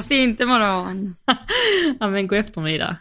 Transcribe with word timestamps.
Fast 0.00 0.08
det 0.08 0.14
är 0.14 0.22
inte 0.24 0.46
morgon. 0.46 1.16
ja 2.00 2.08
men 2.08 2.26
god 2.26 2.38
eftermiddag. 2.38 2.96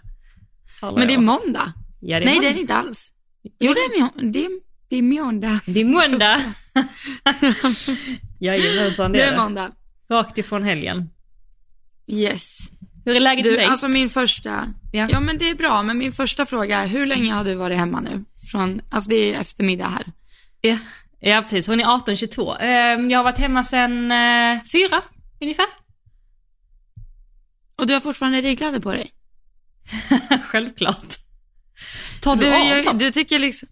Hallå. 0.81 0.97
Men 0.97 1.07
det 1.07 1.13
är 1.13 1.17
måndag. 1.17 1.73
ja, 1.99 2.19
det 2.19 2.23
är 2.23 2.25
Nej, 2.25 2.39
det 2.39 2.47
är 2.47 2.49
måndag. 2.49 2.53
det 2.53 2.59
inte 2.61 2.75
alls. 2.75 3.11
Jo, 3.59 3.73
det 3.73 3.79
är, 3.79 4.01
må- 4.01 4.31
det 4.31 4.45
är, 4.45 4.49
det 4.89 4.95
är 4.95 5.01
måndag. 5.01 5.59
Det 5.65 5.79
är 5.81 5.85
måndag. 5.85 6.41
Jajamensan 8.39 9.11
det 9.11 9.17
Det 9.19 9.23
är 9.23 9.27
är 9.27 9.31
det. 9.31 9.37
måndag. 9.37 9.71
Rakt 10.11 10.37
ifrån 10.37 10.63
helgen. 10.63 11.09
Yes. 12.07 12.57
Hur 13.05 13.15
är 13.15 13.19
läget 13.19 13.45
med 13.45 13.53
dig? 13.53 13.65
alltså 13.65 13.87
min 13.87 14.09
första, 14.09 14.73
Ja. 14.91 15.07
ja. 15.11 15.19
men 15.19 15.37
det 15.37 15.49
är 15.49 15.55
bra, 15.55 15.83
men 15.83 15.97
min 15.97 16.11
första 16.13 16.45
fråga 16.45 16.79
är, 16.79 16.87
hur 16.87 17.05
länge 17.05 17.33
har 17.33 17.43
du 17.43 17.55
varit 17.55 17.77
hemma 17.77 17.99
nu? 17.99 18.23
Från, 18.51 18.81
alltså 18.89 19.09
det 19.09 19.15
är 19.33 19.41
eftermiddag 19.41 19.87
här. 19.87 20.03
Ja, 20.61 20.77
ja 21.19 21.41
precis, 21.41 21.67
hon 21.67 21.79
är 21.79 21.85
18-22. 21.85 22.57
Ehm, 22.61 23.09
Jag 23.11 23.19
har 23.19 23.23
varit 23.23 23.37
hemma 23.37 23.63
sedan 23.63 24.11
eh, 24.11 24.63
fyra 24.71 25.01
ungefär. 25.41 25.65
Och 27.79 27.87
du 27.87 27.93
har 27.93 28.01
fortfarande 28.01 28.41
regkläder 28.41 28.79
på 28.79 28.91
dig? 28.91 29.11
Självklart. 30.43 31.15
Tar 32.21 32.35
du, 32.35 32.45
Du, 32.45 32.53
av 32.53 32.67
jag, 32.67 32.99
du 32.99 33.11
tycker 33.11 33.39
liksom, 33.39 33.69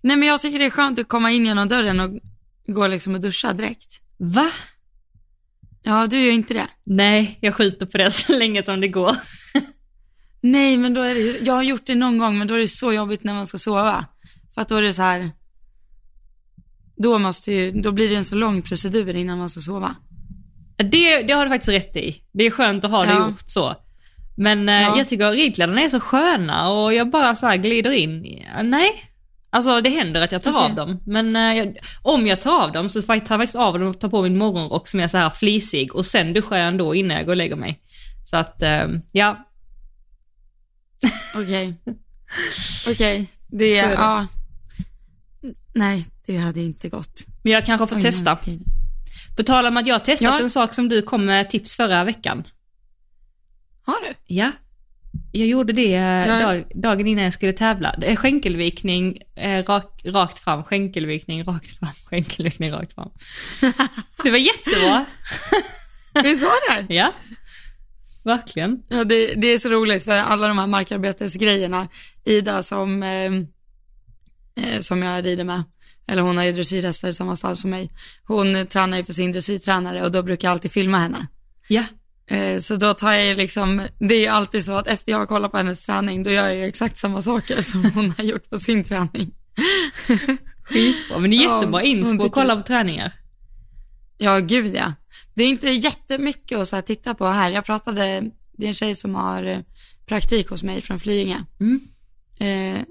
nej 0.00 0.16
men 0.16 0.28
jag 0.28 0.40
tycker 0.40 0.58
det 0.58 0.64
är 0.64 0.70
skönt 0.70 0.98
att 0.98 1.08
komma 1.08 1.30
in 1.30 1.46
genom 1.46 1.68
dörren 1.68 2.00
och 2.00 2.20
gå 2.66 2.86
liksom 2.86 3.14
och 3.14 3.20
duscha 3.20 3.52
direkt. 3.52 4.00
Va? 4.16 4.50
Ja, 5.82 6.06
du 6.06 6.20
gör 6.20 6.32
inte 6.32 6.54
det. 6.54 6.68
Nej, 6.84 7.38
jag 7.40 7.54
skjuter 7.54 7.86
på 7.86 7.98
det 7.98 8.10
så 8.10 8.38
länge 8.38 8.62
som 8.62 8.80
det 8.80 8.88
går. 8.88 9.16
Nej, 10.40 10.76
men 10.76 10.94
då 10.94 11.00
är 11.02 11.14
det, 11.14 11.38
jag 11.46 11.54
har 11.54 11.62
gjort 11.62 11.86
det 11.86 11.94
någon 11.94 12.18
gång, 12.18 12.38
men 12.38 12.48
då 12.48 12.54
är 12.54 12.58
det 12.58 12.68
så 12.68 12.92
jobbigt 12.92 13.24
när 13.24 13.34
man 13.34 13.46
ska 13.46 13.58
sova. 13.58 14.06
För 14.54 14.60
att 14.60 14.68
då 14.68 14.76
är 14.76 14.82
det 14.82 14.92
så 14.92 15.02
här, 15.02 15.30
då 16.96 17.18
måste 17.18 17.52
ju, 17.52 17.70
då 17.70 17.92
blir 17.92 18.08
det 18.08 18.16
en 18.16 18.24
så 18.24 18.34
lång 18.34 18.62
procedur 18.62 19.16
innan 19.16 19.38
man 19.38 19.50
ska 19.50 19.60
sova. 19.60 19.96
Det, 20.76 21.22
det 21.22 21.32
har 21.32 21.44
du 21.44 21.50
faktiskt 21.50 21.68
rätt 21.68 21.96
i. 21.96 22.22
Det 22.32 22.44
är 22.44 22.50
skönt 22.50 22.84
att 22.84 22.90
ha 22.90 23.04
det 23.04 23.12
Ja. 23.12 23.26
gjort 23.28 23.42
så. 23.50 23.74
Men 24.36 24.68
eh, 24.68 24.74
Ja. 24.74 24.98
jag 24.98 25.08
tycker 25.08 25.32
ridkläderna 25.32 25.82
är 25.82 25.88
så 25.88 26.00
sköna 26.00 26.70
och 26.70 26.94
jag 26.94 27.10
bara 27.10 27.36
så 27.36 27.46
här 27.46 27.56
glider 27.56 27.90
in. 27.90 28.42
Nej, 28.62 28.90
alltså 29.50 29.80
det 29.80 29.90
händer 29.90 30.20
att 30.22 30.32
jag 30.32 30.42
tar 30.42 30.50
Okej. 30.52 30.62
av 30.70 30.74
dem. 30.74 31.00
Men 31.06 31.36
eh, 31.36 31.56
jag, 31.58 31.76
om 32.02 32.26
jag 32.26 32.40
tar 32.40 32.62
av 32.62 32.72
dem 32.72 32.88
så 32.88 33.02
tar 33.02 33.14
jag 33.14 33.26
faktiskt 33.26 33.56
av 33.56 33.78
dem 33.78 33.88
och 33.88 34.00
tar 34.00 34.08
på 34.08 34.22
min 34.22 34.38
morgonrock 34.38 34.88
som 34.88 35.00
är 35.00 35.08
så 35.08 35.16
här 35.18 35.30
flisig 35.30 35.94
och 35.94 36.06
sen 36.06 36.32
duschar 36.32 36.56
jag 36.56 36.68
ändå 36.68 36.94
innan 36.94 37.16
jag 37.16 37.26
går 37.26 37.32
och 37.32 37.36
lägger 37.36 37.56
mig. 37.56 37.80
Så 38.24 38.36
att, 38.36 38.62
eh, 38.62 38.86
ja, 39.12 39.48
Okej. 41.34 41.74
Okej, 42.88 43.26
det, 43.46 43.80
Så 43.80 43.86
är 43.86 43.88
det. 43.88 43.94
ja. 43.94 44.26
Nej, 45.74 46.06
det 46.26 46.36
hade 46.36 46.60
inte 46.60 46.88
gått. 46.88 47.20
men 47.42 47.52
jag 47.52 47.66
kanske 47.66 47.86
får 47.86 47.96
Oj, 47.96 48.02
testa. 48.02 48.38
nej. 48.46 48.58
På 49.36 49.42
tal 49.42 49.66
om 49.66 49.76
att 49.76 49.86
jag 49.86 49.94
har 49.94 50.00
testat 50.00 50.20
Ja. 50.20 50.40
en 50.40 50.50
sak 50.50 50.74
som 50.74 50.88
du 50.88 51.02
kom 51.02 51.24
med 51.24 51.50
tips 51.50 51.76
förra 51.76 52.04
veckan. 52.04 52.44
Har 53.84 53.94
du? 54.08 54.14
Ja, 54.26 54.50
jag 55.32 55.46
gjorde 55.46 55.72
det 55.72 55.94
eh, 55.94 56.26
Ja. 56.28 56.38
dag, 56.38 56.64
dagen 56.74 57.06
innan 57.06 57.24
jag 57.24 57.32
skulle 57.32 57.52
tävla. 57.52 57.94
Skänkelvikning 58.16 59.18
eh, 59.36 59.64
rak, 59.64 60.00
rakt 60.04 60.38
fram, 60.38 60.64
skänkelvikning 60.64 61.44
rakt 61.44 61.78
fram, 61.78 61.92
skänkelvikning 62.06 62.70
rakt 62.72 62.92
fram. 62.94 63.10
Det 64.24 64.30
var 64.30 64.38
jättebra. 64.38 65.04
Visst 66.22 66.42
var 66.42 66.86
det? 66.86 66.94
Ja, 66.94 67.12
verkligen. 68.24 68.82
Ja, 68.88 69.04
det, 69.04 69.34
det 69.34 69.46
är 69.46 69.58
så 69.58 69.68
roligt 69.68 70.04
för 70.04 70.12
alla 70.12 70.48
de 70.48 70.58
här 70.58 70.66
markarbetesgrejerna. 70.66 71.88
Ida 72.24 72.62
som, 72.62 73.02
eh, 73.02 73.32
eh, 74.66 74.80
som 74.80 75.02
jag 75.02 75.26
rider 75.26 75.44
med, 75.44 75.62
eller 76.06 76.22
hon 76.22 76.36
har 76.36 76.44
ju 76.44 76.52
dressyrhästar 76.52 77.08
i 77.08 77.14
samma 77.14 77.36
stall 77.36 77.56
som 77.56 77.70
mig. 77.70 77.90
Hon 78.24 78.66
tränar 78.66 78.96
ju 78.96 79.04
för 79.04 79.12
sin 79.12 79.32
dressyrtränare 79.32 80.02
och 80.02 80.12
då 80.12 80.22
brukar 80.22 80.48
jag 80.48 80.52
alltid 80.52 80.72
filma 80.72 80.98
henne. 80.98 81.26
Ja, 81.68 81.84
Eh, 82.26 82.58
så 82.58 82.76
då 82.76 82.94
tar 82.94 83.12
jag 83.12 83.26
ju 83.26 83.34
liksom, 83.34 83.88
det 83.98 84.14
är 84.14 84.20
ju 84.20 84.26
alltid 84.26 84.64
så 84.64 84.72
att 84.72 84.86
efter 84.86 85.12
jag 85.12 85.18
har 85.18 85.26
kollat 85.26 85.50
på 85.50 85.56
hennes 85.56 85.86
träning, 85.86 86.22
då 86.22 86.30
gör 86.30 86.48
jag 86.48 86.56
ju 86.56 86.64
exakt 86.64 86.96
samma 86.96 87.22
saker 87.22 87.60
som 87.62 87.84
hon 87.84 88.14
har 88.16 88.24
gjort 88.24 88.50
på 88.50 88.58
sin 88.58 88.84
träning. 88.84 89.34
skitbra. 90.62 91.18
Men 91.18 91.30
det 91.30 91.36
är 91.36 91.44
Ja, 91.44 91.56
jättebra 91.56 91.80
hon 91.80 91.88
inspo 91.88 92.26
att 92.26 92.32
kolla 92.32 92.56
på 92.56 92.62
träningar. 92.62 93.12
Ja, 94.18 94.38
gud 94.38 94.74
ja. 94.74 94.92
Det 95.34 95.42
är 95.42 95.48
inte 95.48 95.70
jättemycket 95.70 96.58
att 96.58 96.68
så 96.68 96.76
här 96.76 96.82
titta 96.82 97.14
på 97.14 97.26
här. 97.26 97.50
Jag 97.50 97.64
pratade, 97.64 98.30
det 98.52 98.64
är 98.64 98.68
en 98.68 98.74
tjej 98.74 98.94
som 98.94 99.14
har 99.14 99.44
eh, 99.44 99.58
praktik 100.06 100.48
hos 100.48 100.62
mig 100.62 100.80
från 100.80 101.00
Flyinge. 101.00 101.44
Mm. 101.60 101.80
Eh, 102.38 102.82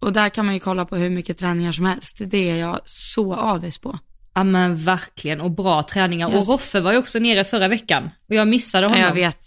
och 0.00 0.12
där 0.12 0.28
kan 0.28 0.44
man 0.46 0.54
ju 0.54 0.60
kolla 0.60 0.84
på 0.84 0.96
hur 0.96 1.10
mycket 1.10 1.38
träningar 1.38 1.72
som 1.72 1.84
helst. 1.86 2.16
Det 2.20 2.50
är 2.50 2.56
jag 2.56 2.80
så 2.84 3.34
avis 3.34 3.78
på. 3.78 3.98
Ja 4.34 4.44
men 4.44 4.76
verkligen, 4.84 5.40
och 5.40 5.50
bra 5.50 5.82
träningar. 5.82 6.30
Yes. 6.30 6.48
Och 6.48 6.52
Roffe 6.54 6.80
var 6.80 6.92
ju 6.92 6.98
också 6.98 7.18
nere 7.18 7.44
förra 7.44 7.68
veckan 7.68 8.10
och 8.28 8.34
jag 8.34 8.48
missade 8.48 8.84
Ja, 8.84 8.88
honom. 8.88 9.02
jag 9.04 9.14
vet. 9.14 9.38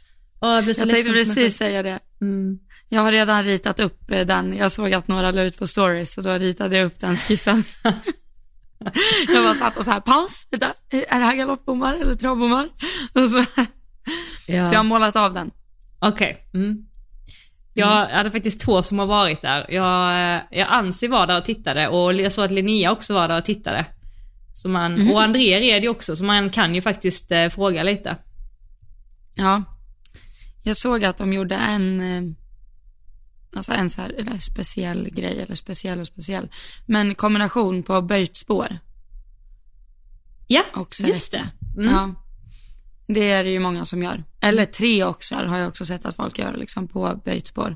Åh, 0.41 0.55
jag 0.55 0.63
blev 0.63 0.73
så 0.73 0.81
Jag 0.81 0.89
tänkte 0.89 1.11
precis 1.13 1.57
säga 1.57 1.83
det. 1.83 1.99
Mm. 2.21 2.59
Jag 2.89 3.01
har 3.01 3.11
redan 3.11 3.43
ritat 3.43 3.79
upp 3.79 4.11
eh, 4.11 4.25
den. 4.25 4.57
Jag 4.57 4.71
såg 4.71 4.93
att 4.93 5.07
några 5.07 5.31
la 5.31 5.41
ut 5.41 5.59
på 5.59 5.67
stories 5.67 6.17
och 6.17 6.23
då 6.23 6.33
ritade 6.33 6.77
jag 6.77 6.85
upp 6.85 6.99
den 6.99 7.15
skissen. 7.17 7.63
jag 9.33 9.43
bara 9.43 9.53
satt 9.53 9.77
och 9.77 9.83
så 9.83 9.91
här, 9.91 9.99
paus, 9.99 10.47
är 10.91 11.19
det 11.19 11.25
här 11.25 11.35
galoppbommar 11.35 11.93
eller 11.93 12.15
travbommar? 12.15 12.69
Och 13.13 13.29
så, 13.29 13.45
Ja. 14.47 14.65
så 14.65 14.73
jag 14.73 14.79
har 14.79 14.83
målat 14.83 15.15
av 15.15 15.33
den. 15.33 15.51
Okej. 15.99 16.49
Mm. 16.53 16.77
Jag 17.73 18.07
hade 18.07 18.31
faktiskt 18.31 18.61
två 18.61 18.83
som 18.83 18.99
har 18.99 19.05
varit 19.05 19.41
där. 19.41 19.65
Jag, 19.69 20.41
jag 20.51 20.67
Ansi 20.69 21.07
var 21.07 21.27
där 21.27 21.37
och 21.37 21.45
tittade 21.45 21.87
och 21.87 22.13
jag 22.13 22.31
såg 22.31 22.45
att 22.45 22.51
Linnea 22.51 22.91
också 22.91 23.13
var 23.13 23.27
där 23.27 23.37
och 23.37 23.45
tittade. 23.45 23.85
Så 24.53 24.69
man, 24.69 25.11
Och 25.11 25.21
André 25.21 25.59
red 25.59 25.83
ju 25.83 25.89
också, 25.89 26.15
så 26.15 26.23
man 26.23 26.49
kan 26.49 26.75
ju 26.75 26.81
faktiskt 26.81 27.31
eh, 27.31 27.49
fråga 27.49 27.83
lite. 27.83 28.17
Ja. 29.33 29.63
Jag 30.63 30.77
såg 30.77 31.05
att 31.05 31.17
de 31.17 31.33
gjorde 31.33 31.55
en, 31.55 32.01
eh, 32.01 32.35
alltså 33.55 33.71
en 33.71 33.89
så 33.89 34.01
här, 34.01 34.09
eller 34.09 34.37
speciell 34.37 35.09
grej, 35.09 35.41
eller 35.41 35.55
speciell 35.55 35.99
och 35.99 36.07
speciell, 36.07 36.49
men 36.85 37.15
kombination 37.15 37.83
på 37.83 38.01
böjt 38.01 38.37
spår. 38.37 38.77
Ja, 40.47 40.63
Också 40.73 41.07
just 41.07 41.31
det. 41.31 41.49
Mm. 41.77 41.93
Ja. 41.93 42.15
Det 43.07 43.31
är 43.31 43.43
det 43.43 43.49
ju 43.49 43.59
många 43.59 43.85
som 43.85 44.03
gör. 44.03 44.23
Eller 44.43 44.65
tre 44.65 45.03
oxar 45.03 45.43
har 45.45 45.57
jag 45.57 45.67
också 45.67 45.85
sett 45.85 46.05
att 46.05 46.15
folk 46.15 46.39
gör 46.39 46.53
liksom 46.57 46.87
på 46.87 47.21
böjt 47.25 47.47
spår. 47.47 47.75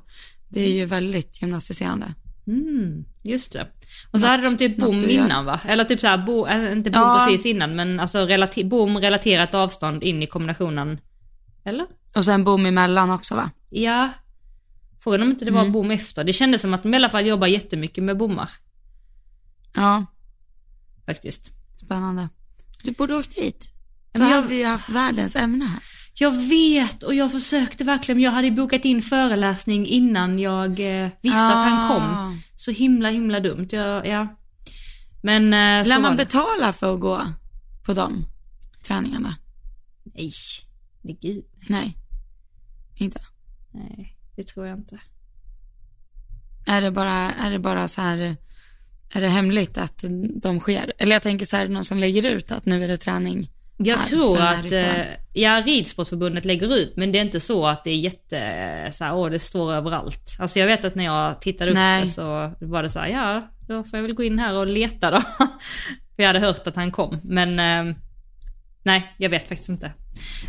Det 0.49 0.61
är 0.61 0.71
ju 0.71 0.85
väldigt 0.85 1.41
gymnastiserande. 1.41 2.13
Mm, 2.47 3.05
just 3.23 3.53
det. 3.53 3.61
Och 4.11 4.19
så 4.21 4.25
Något- 4.25 4.29
hade 4.29 4.43
de 4.43 4.57
typ 4.57 4.77
bom 4.77 5.09
innan 5.09 5.45
va? 5.45 5.59
Eller 5.67 5.83
typ 5.83 5.99
såhär, 5.99 6.17
bo, 6.25 6.47
äh, 6.47 6.71
inte 6.71 6.91
bom 6.91 7.01
Ja. 7.01 7.25
precis 7.27 7.45
innan, 7.45 7.75
men 7.75 7.99
alltså 7.99 8.17
relati- 8.19 8.69
bom 8.69 8.97
relaterat 8.97 9.53
avstånd 9.53 10.03
in 10.03 10.23
i 10.23 10.27
kombinationen. 10.27 10.99
Eller? 11.65 11.85
Och 12.15 12.25
sen 12.25 12.43
bom 12.43 12.65
emellan 12.65 13.09
också 13.09 13.35
va? 13.35 13.51
Ja. 13.69 14.09
Frågan 14.99 15.21
om 15.21 15.29
inte 15.29 15.45
det 15.45 15.51
var 15.51 15.61
Mm. 15.61 15.71
bom 15.73 15.91
efter. 15.91 16.23
Det 16.23 16.33
kändes 16.33 16.61
som 16.61 16.73
att 16.73 16.83
de 16.83 16.93
i 16.93 16.97
alla 16.97 17.09
fall 17.09 17.25
jobbar 17.25 17.47
jättemycket 17.47 18.03
med 18.03 18.17
bommar. 18.17 18.49
Ja, 19.73 20.05
Faktiskt. 21.05 21.51
spännande. 21.85 22.29
Du 22.83 22.91
borde 22.91 23.15
åkt. 23.15 23.37
Ja, 23.37 23.43
Då 24.13 24.19
men 24.19 24.29
jag- 24.29 24.35
hade 24.35 24.47
vi 24.47 24.55
ju 24.55 24.65
haft 24.65 24.89
världens 24.89 25.35
ämne 25.35 25.65
här. 25.65 25.79
Jag 26.19 26.31
vet 26.31 27.03
och 27.03 27.15
jag 27.15 27.31
försökte 27.31 27.83
verkligen, 27.83 28.21
jag 28.21 28.31
hade 28.31 28.51
bokat 28.51 28.85
in 28.85 29.01
föreläsning 29.01 29.85
innan 29.87 30.39
jag 30.39 30.69
eh, 31.03 31.09
visste 31.21 31.39
att 31.45 31.53
han 31.69 31.85
Ah. 31.85 31.87
kom. 31.87 32.37
Så 32.55 32.71
himla 32.71 33.09
himla 33.09 33.39
dumt. 33.39 33.67
Jag, 33.71 34.07
ja. 34.07 34.27
Men 35.21 35.43
eh, 35.53 35.83
så 35.83 35.89
Lär 35.89 35.99
man 35.99 36.11
det. 36.17 36.23
betala 36.25 36.73
för 36.73 36.93
att 36.93 36.99
gå 36.99 37.21
på 37.85 37.93
de 37.93 38.25
träningarna? 38.83 39.35
Nej, 40.03 40.31
nej 41.01 41.17
gud. 41.21 41.45
Nej, 41.69 41.97
inte. 42.95 43.19
Nej, 43.71 44.17
det 44.35 44.43
tror 44.43 44.67
jag 44.67 44.77
inte. 44.77 44.99
Är 46.67 46.81
det 46.81 46.91
bara, 46.91 47.31
är 47.33 47.51
det 47.51 47.59
bara 47.59 47.87
så 47.87 48.01
här, 48.01 48.17
är 49.13 49.21
det 49.21 49.29
hemligt 49.29 49.77
att 49.77 50.03
de 50.41 50.59
sker? 50.59 50.93
Eller 50.97 51.15
jag 51.15 51.21
tänker 51.23 51.45
så 51.45 51.55
här, 51.55 51.63
är 51.63 51.67
det 51.67 51.73
någon 51.73 51.85
som 51.85 51.97
lägger 51.97 52.25
ut 52.25 52.51
att 52.51 52.65
nu 52.65 52.83
är 52.83 52.87
det 52.87 52.97
träning? 52.97 53.51
Jag 53.77 54.05
tror 54.05 54.37
att, 54.39 54.71
eh, 54.71 55.05
ja 55.33 55.61
Ridsportförbundet 55.65 56.45
lägger 56.45 56.75
ut, 56.75 56.93
men 56.97 57.11
det 57.11 57.17
är 57.19 57.21
inte 57.21 57.39
så 57.39 57.67
att 57.67 57.83
det 57.83 57.89
är 57.91 57.95
jätte, 57.97 58.89
så 58.91 59.03
här, 59.03 59.15
åh 59.15 59.29
det 59.29 59.39
står 59.39 59.73
överallt. 59.73 60.35
Alltså 60.39 60.59
jag 60.59 60.67
vet 60.67 60.85
att 60.85 60.95
när 60.95 61.05
jag 61.05 61.41
tittade 61.41 61.71
upp 61.71 61.75
Nej. 61.75 62.01
det 62.01 62.09
så 62.09 62.53
var 62.59 62.83
det 62.83 62.89
så 62.89 62.99
här, 62.99 63.07
ja 63.07 63.47
då 63.67 63.83
får 63.83 63.97
jag 63.99 64.03
väl 64.03 64.13
gå 64.13 64.23
in 64.23 64.39
här 64.39 64.53
och 64.55 64.67
leta 64.67 65.11
då. 65.11 65.21
För 66.15 66.23
jag 66.23 66.27
hade 66.27 66.39
hört 66.39 66.67
att 66.67 66.75
han 66.75 66.91
kom, 66.91 67.19
men 67.23 67.59
eh, 67.89 67.95
nej 68.83 69.13
jag 69.17 69.29
vet 69.29 69.47
faktiskt 69.49 69.69
inte. 69.69 69.91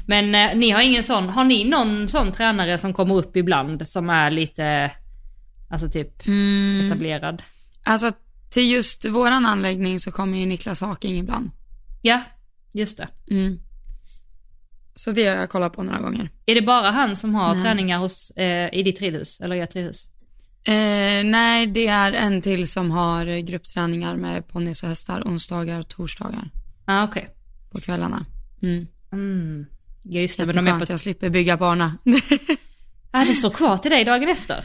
Men 0.07 0.35
eh, 0.35 0.57
ni 0.57 0.71
har 0.71 0.81
ingen 0.83 1.05
sån, 1.05 1.29
har 1.29 1.45
ni 1.45 1.65
någon 1.65 2.09
sån 2.09 2.33
tränare 2.33 2.79
som 2.79 2.93
kommer 2.93 3.15
upp 3.15 3.37
ibland 3.37 3.89
som 3.89 4.11
är 4.11 4.31
lite, 4.31 4.91
alltså 5.71 5.89
typ 5.91 6.27
Mm. 6.27 6.87
etablerad? 6.87 7.43
Alltså 7.85 8.13
till 8.51 8.71
just 8.71 9.05
våran 9.05 9.47
anläggning 9.47 10.01
så 10.01 10.11
kommer 10.11 10.39
ju 10.39 10.47
Niklas 10.47 10.81
Haking 10.81 11.19
ibland. 11.19 11.51
Ja, 12.03 12.23
just 12.79 12.97
det. 12.99 13.09
Mm. 13.31 13.61
Så 14.95 15.11
det 15.11 15.27
har 15.27 15.37
jag 15.37 15.51
kollat 15.51 15.73
på 15.73 15.83
några 15.83 16.01
gånger. 16.01 16.31
Är 16.47 16.55
det 16.55 16.63
bara 16.63 16.91
han 16.91 17.17
som 17.17 17.35
har 17.35 17.55
Nej. 17.55 17.63
träningar 17.63 17.99
hos, 17.99 18.31
eh, 18.31 18.69
i 18.73 18.83
ditt 18.83 19.01
ridhus, 19.01 19.41
eller 19.41 19.57
ert 19.57 19.75
ridhus? 19.75 20.11
Eh, 20.65 21.25
nej, 21.25 21.67
det 21.67 21.87
är 21.87 22.13
en 22.13 22.43
till 22.43 22.69
som 22.69 22.91
har 22.91 23.41
gruppträningar 23.41 24.17
med 24.17 24.49
ponnys 24.49 24.83
och 24.83 24.89
hästar 24.89 25.23
onsdagar 25.23 25.81
och 25.81 25.89
torsdagar 25.89 26.51
Ja 26.87 27.01
ah, 27.01 27.05
okej. 27.05 27.29
på 27.71 27.81
kvällarna. 27.81 28.27
Mm. 28.63 28.87
Mm. 29.13 29.67
Ja 30.03 30.21
just 30.21 30.39
det, 30.39 30.47
men 30.47 30.55
de 30.57 30.69
är 30.69 30.79
på... 30.79 30.93
jag 30.93 31.01
slipper 31.01 31.31
bygga 31.31 31.57
bana. 31.57 31.99
Ah, 33.11 33.25
det 33.29 33.35
står 33.35 33.51
kvar 33.51 33.79
till 33.79 33.91
dig 33.91 34.05
dagen 34.05 34.29
efter. 34.29 34.65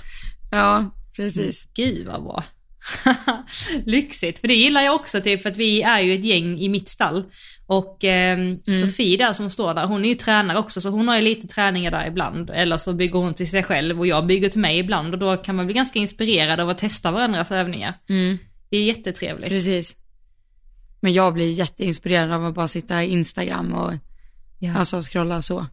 ja, 0.51 0.85
precis. 1.15 1.67
Gud 1.73 2.07
vad 2.07 2.23
bra. 2.23 2.43
Lyxigt, 3.85 4.39
för 4.39 4.47
det 4.47 4.53
gillar 4.55 4.81
jag 4.81 4.95
också 4.95 5.21
typ 5.21 5.41
för 5.41 5.49
att 5.51 5.57
vi 5.57 5.81
är 5.81 5.99
ju 6.01 6.13
ett 6.13 6.23
gäng 6.25 6.59
i 6.59 6.69
mitt 6.69 6.89
stall. 6.89 7.23
Och 7.65 8.03
eh, 8.03 8.37
Sofie 8.81 9.17
där 9.17 9.33
som 9.33 9.49
står 9.49 9.73
där, 9.73 9.85
hon 9.85 10.05
är 10.05 10.09
ju 10.09 10.15
tränare 10.15 10.59
också 10.59 10.81
så 10.81 10.89
hon 10.89 11.07
har 11.07 11.15
ju 11.15 11.21
lite 11.21 11.47
träningar 11.47 11.91
där 11.91 12.07
ibland. 12.07 12.49
Eller 12.49 12.77
så 12.77 12.93
bygger 12.93 13.19
hon 13.19 13.33
till 13.33 13.49
sig 13.49 13.63
själv 13.63 13.99
och 13.99 14.07
jag 14.07 14.25
bygger 14.25 14.49
till 14.49 14.59
mig 14.59 14.79
ibland 14.79 15.13
och 15.13 15.19
då 15.19 15.37
kan 15.37 15.55
man 15.55 15.65
bli 15.65 15.75
ganska 15.75 15.99
inspirerad 15.99 16.59
av 16.59 16.69
att 16.69 16.77
testa 16.77 17.11
varandras 17.11 17.51
övningar. 17.51 17.93
Mm, 18.09 18.37
Det 18.69 18.77
är 18.77 18.83
jättetrevligt. 18.83 19.49
precis. 19.49 19.95
Men 20.99 21.13
jag 21.13 21.33
blir 21.33 21.47
jätteinspirerad 21.59 22.31
av 22.31 22.45
att 22.45 22.55
bara 22.55 22.67
sitta 22.67 23.03
i 23.03 23.07
Instagram 23.11 23.73
och 23.73 23.93
Ja, 24.59 24.73
alltså 24.77 25.01
scrolla 25.01 25.41
så. 25.41 25.65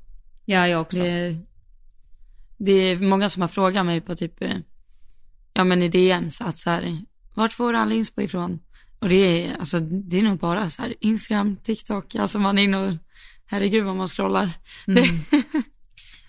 ja 0.45 0.69
jag 0.69 0.81
också. 0.81 0.99
Det, 0.99 1.37
det 2.59 2.73
är 2.73 2.97
många 2.99 3.29
som 3.29 3.43
har 3.43 3.49
frågat 3.49 3.87
mig 3.87 4.01
på 4.01 4.15
typ, 4.15 4.43
eh, 4.43 4.51
ja 5.53 5.65
men 5.65 5.83
i 5.83 5.89
DMs 5.89 6.41
att 6.41 6.59
så 6.59 6.71
här, 6.71 6.99
vart 7.35 7.53
får 7.53 7.73
du 7.73 7.79
all 7.79 7.93
inspo 7.93 8.23
ifrån? 8.23 8.61
Och 8.99 9.09
det 9.09 9.17
är, 9.47 9.57
alltså 9.57 9.79
det 9.81 10.19
är 10.19 10.23
nog 10.23 10.39
bara 10.39 10.71
så 10.71 10.83
här 10.83 10.95
Instagram, 11.01 11.57
TikTok, 11.57 12.15
alltså 12.15 12.39
man 12.39 12.59
är 12.59 12.63
inne 12.63 12.77
och, 12.77 12.93
herregud 13.47 13.85
vad 13.85 13.97
man 13.97 14.09
scrollar. 14.09 14.51
Mm. 14.87 15.05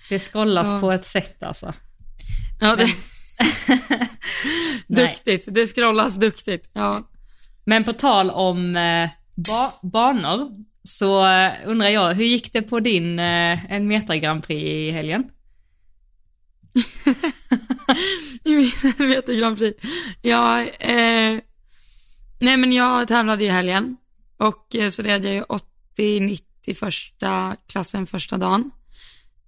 Det 0.10 0.20
scrollas 0.32 0.68
Ja. 0.68 0.80
på 0.80 0.92
ett 0.92 1.06
sätt 1.06 1.44
alltså. 1.44 1.74
Ja, 2.60 2.76
det, 2.76 2.94
duktigt, 4.88 5.48
det 5.48 5.68
scrollas 5.68 6.16
duktigt. 6.16 6.70
Ja. 6.74 7.10
Men 7.66 7.84
på 7.84 7.94
tal 7.94 8.30
om 8.30 8.76
eh, 8.76 9.10
ba 9.36 9.72
banor, 9.84 10.50
så 10.84 11.28
eh, 11.28 11.52
undrar 11.66 11.88
jag, 11.90 12.14
hur 12.14 12.26
gick 12.26 12.54
det 12.54 12.62
på 12.62 12.80
din 12.80 13.20
eh, 13.20 13.72
en 13.74 13.88
meter 13.88 14.16
Grand 14.16 14.44
Prix 14.44 14.64
i 14.66 14.92
helgen? 14.92 15.30
I 18.44 18.56
min 18.56 18.72
Meter 18.98 19.40
Grand 19.40 19.58
Prix. 19.58 19.86
Ja, 20.22 20.62
eh, 20.62 21.40
nej 22.40 22.58
men 22.58 22.74
jag 22.74 23.08
tävlade 23.08 23.44
i 23.44 23.48
helgen 23.48 23.98
och 24.38 24.76
eh, 24.76 24.90
så 24.90 25.02
red 25.02 25.26
jag 25.26 25.34
ju 25.34 25.44
80-90 25.98 26.42
första 26.76 27.56
klassen 27.68 28.08
första 28.08 28.38
dagen. 28.38 28.72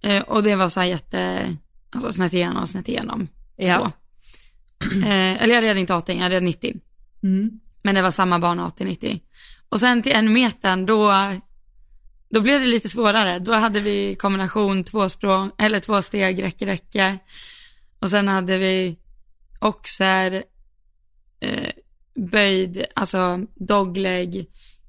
Eh, 0.02 0.22
och 0.22 0.42
det 0.42 0.56
var 0.56 0.68
så 0.68 0.80
här 0.80 0.86
jätte, 0.86 1.56
alltså 1.90 2.12
snett 2.12 2.32
igenom, 2.32 2.66
snett 2.66 2.88
igenom. 2.88 3.28
Ja. 3.56 3.72
Så. 3.74 3.92
Eh, 5.06 5.42
eller 5.42 5.54
jag 5.54 5.64
red 5.64 5.76
inte 5.76 5.94
80, 5.94 6.12
jag 6.12 6.32
red 6.32 6.42
90. 6.42 6.74
Mm. 7.22 7.60
Men 7.82 7.94
det 7.94 8.02
var 8.02 8.10
samma 8.10 8.38
bana 8.38 8.68
80-90. 8.68 9.20
Och 9.68 9.80
sen 9.80 10.02
till 10.02 10.12
en 10.12 10.32
metern, 10.32 10.86
då, 10.86 11.12
då 12.30 12.40
blev 12.40 12.60
det 12.60 12.66
lite 12.66 12.88
svårare. 12.88 13.38
Då 13.38 13.52
hade 13.52 13.80
vi 13.80 14.14
kombination 14.14 14.84
två 14.84 15.08
språng, 15.08 15.50
eller 15.58 15.80
två 15.80 16.02
steg, 16.02 16.42
räcke, 16.42 16.66
räcke. 16.66 17.18
Och 18.04 18.10
sen 18.10 18.28
hade 18.28 18.58
vi 18.58 18.96
oxer, 19.60 20.42
eh, 21.40 21.70
böjd, 22.30 22.84
alltså 22.94 23.38
dogleg, 23.54 24.46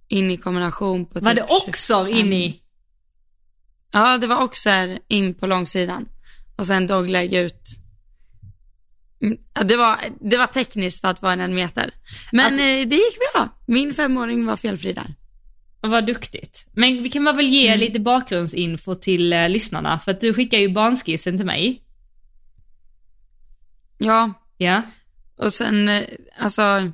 in 0.08 0.32
i 0.32 0.38
kombination 0.38 1.06
på 1.06 1.20
Var 1.20 1.32
typ 1.32 1.36
det 1.48 1.56
också 1.68 2.06
25. 2.06 2.20
in 2.20 2.34
i? 2.34 2.62
Ja, 3.92 4.18
det 4.18 4.28
var 4.28 4.44
oxer 4.44 5.00
in 5.08 5.34
på 5.34 5.48
långsidan. 5.48 6.06
Och 6.56 6.66
sen 6.66 6.88
dogleg 6.88 7.34
ut. 7.34 7.62
Mm, 9.22 9.38
ja, 9.54 9.64
Det 9.64 9.78
var, 9.78 9.98
det 10.22 10.38
var 10.38 10.48
tekniskt 10.48 11.02
för 11.02 11.08
att 11.08 11.22
vara 11.22 11.34
en 11.34 11.56
meter. 11.56 11.94
Men 12.32 12.46
Alltså- 12.46 12.62
eh, 12.62 12.88
det 12.88 12.96
gick 12.96 13.18
bra. 13.34 13.50
Min 13.68 13.94
femåring 13.94 14.46
var 14.46 14.56
felfri 14.56 14.94
där. 14.94 15.16
Vad 15.82 16.06
duktigt. 16.06 16.66
Men 16.74 17.04
vi 17.04 17.10
kan 17.10 17.24
väl 17.24 17.48
ge 17.48 17.76
lite 17.76 18.00
bakgrundsinfo 18.00 18.96
till 18.96 19.34
eh, 19.34 19.50
lyssnarna, 19.50 20.00
för 20.00 20.12
att 20.12 20.22
du 20.22 20.34
skickar 20.34 20.58
ju 20.58 20.70
banskissen 20.70 21.38
till 21.38 21.46
mig. 21.46 21.82
Ja, 23.98 24.34
Ja. 24.58 24.82
och 25.38 25.54
sen, 25.54 25.90
eh, 25.90 26.04
alltså, 26.40 26.92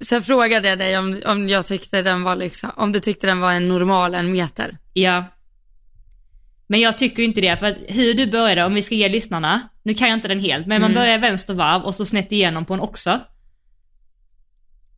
sen 0.00 0.22
frågade 0.22 0.68
jag 0.68 0.78
dig 0.78 0.98
om, 0.98 1.22
om 1.26 1.48
jag 1.48 1.66
tyckte 1.66 2.02
den 2.02 2.22
var 2.22 2.36
liksom, 2.36 2.70
om 2.76 2.92
du 2.92 3.00
tyckte 3.00 3.26
den 3.26 3.40
var 3.40 3.52
en 3.52 3.68
normal 3.68 4.14
en 4.14 4.32
meter. 4.32 4.78
Ja. 4.92 5.24
Men 6.66 6.80
jag 6.80 6.98
tycker 6.98 7.22
inte 7.22 7.40
det, 7.40 7.56
för 7.56 7.66
att 7.66 7.76
hur 7.88 8.14
du 8.14 8.26
började, 8.26 8.64
om 8.64 8.74
vi 8.74 8.82
ska 8.82 8.94
ge 8.94 9.08
lyssnarna, 9.08 9.68
nu 9.82 9.94
kan 9.94 10.08
jag 10.08 10.16
inte 10.16 10.28
den 10.28 10.40
helt, 10.40 10.66
men 10.66 10.80
man 10.80 10.94
börjar 10.94 11.14
i 11.14 11.20
vänster 11.20 11.54
varv 11.54 11.82
och 11.82 11.94
så 11.94 12.04
snett 12.06 12.32
igenom 12.32 12.64
på 12.64 12.74
en 12.74 12.80
också. 12.80 13.20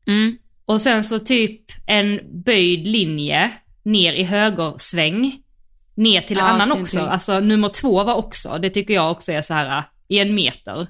Mm. 0.06 0.38
Och 0.64 0.80
sen 0.80 1.04
så 1.04 1.18
typ 1.18 1.60
en 1.86 2.20
böjd 2.44 2.86
linje 2.86 3.50
ner 3.82 4.12
i 4.12 4.22
högersväng. 4.24 5.42
Ner 5.94 6.20
till 6.20 6.38
en 6.38 6.44
Ja, 6.44 6.50
annan 6.50 6.70
till 6.70 6.82
också. 6.82 6.96
till. 6.96 7.06
Alltså 7.06 7.40
nummer 7.40 7.68
två 7.68 8.04
var 8.04 8.14
också, 8.14 8.58
det 8.62 8.70
tycker 8.70 8.94
jag 8.94 9.10
också 9.10 9.32
är 9.32 9.42
så 9.42 9.54
här 9.54 9.84
i 10.10 10.18
en 10.18 10.34
meter. 10.34 10.88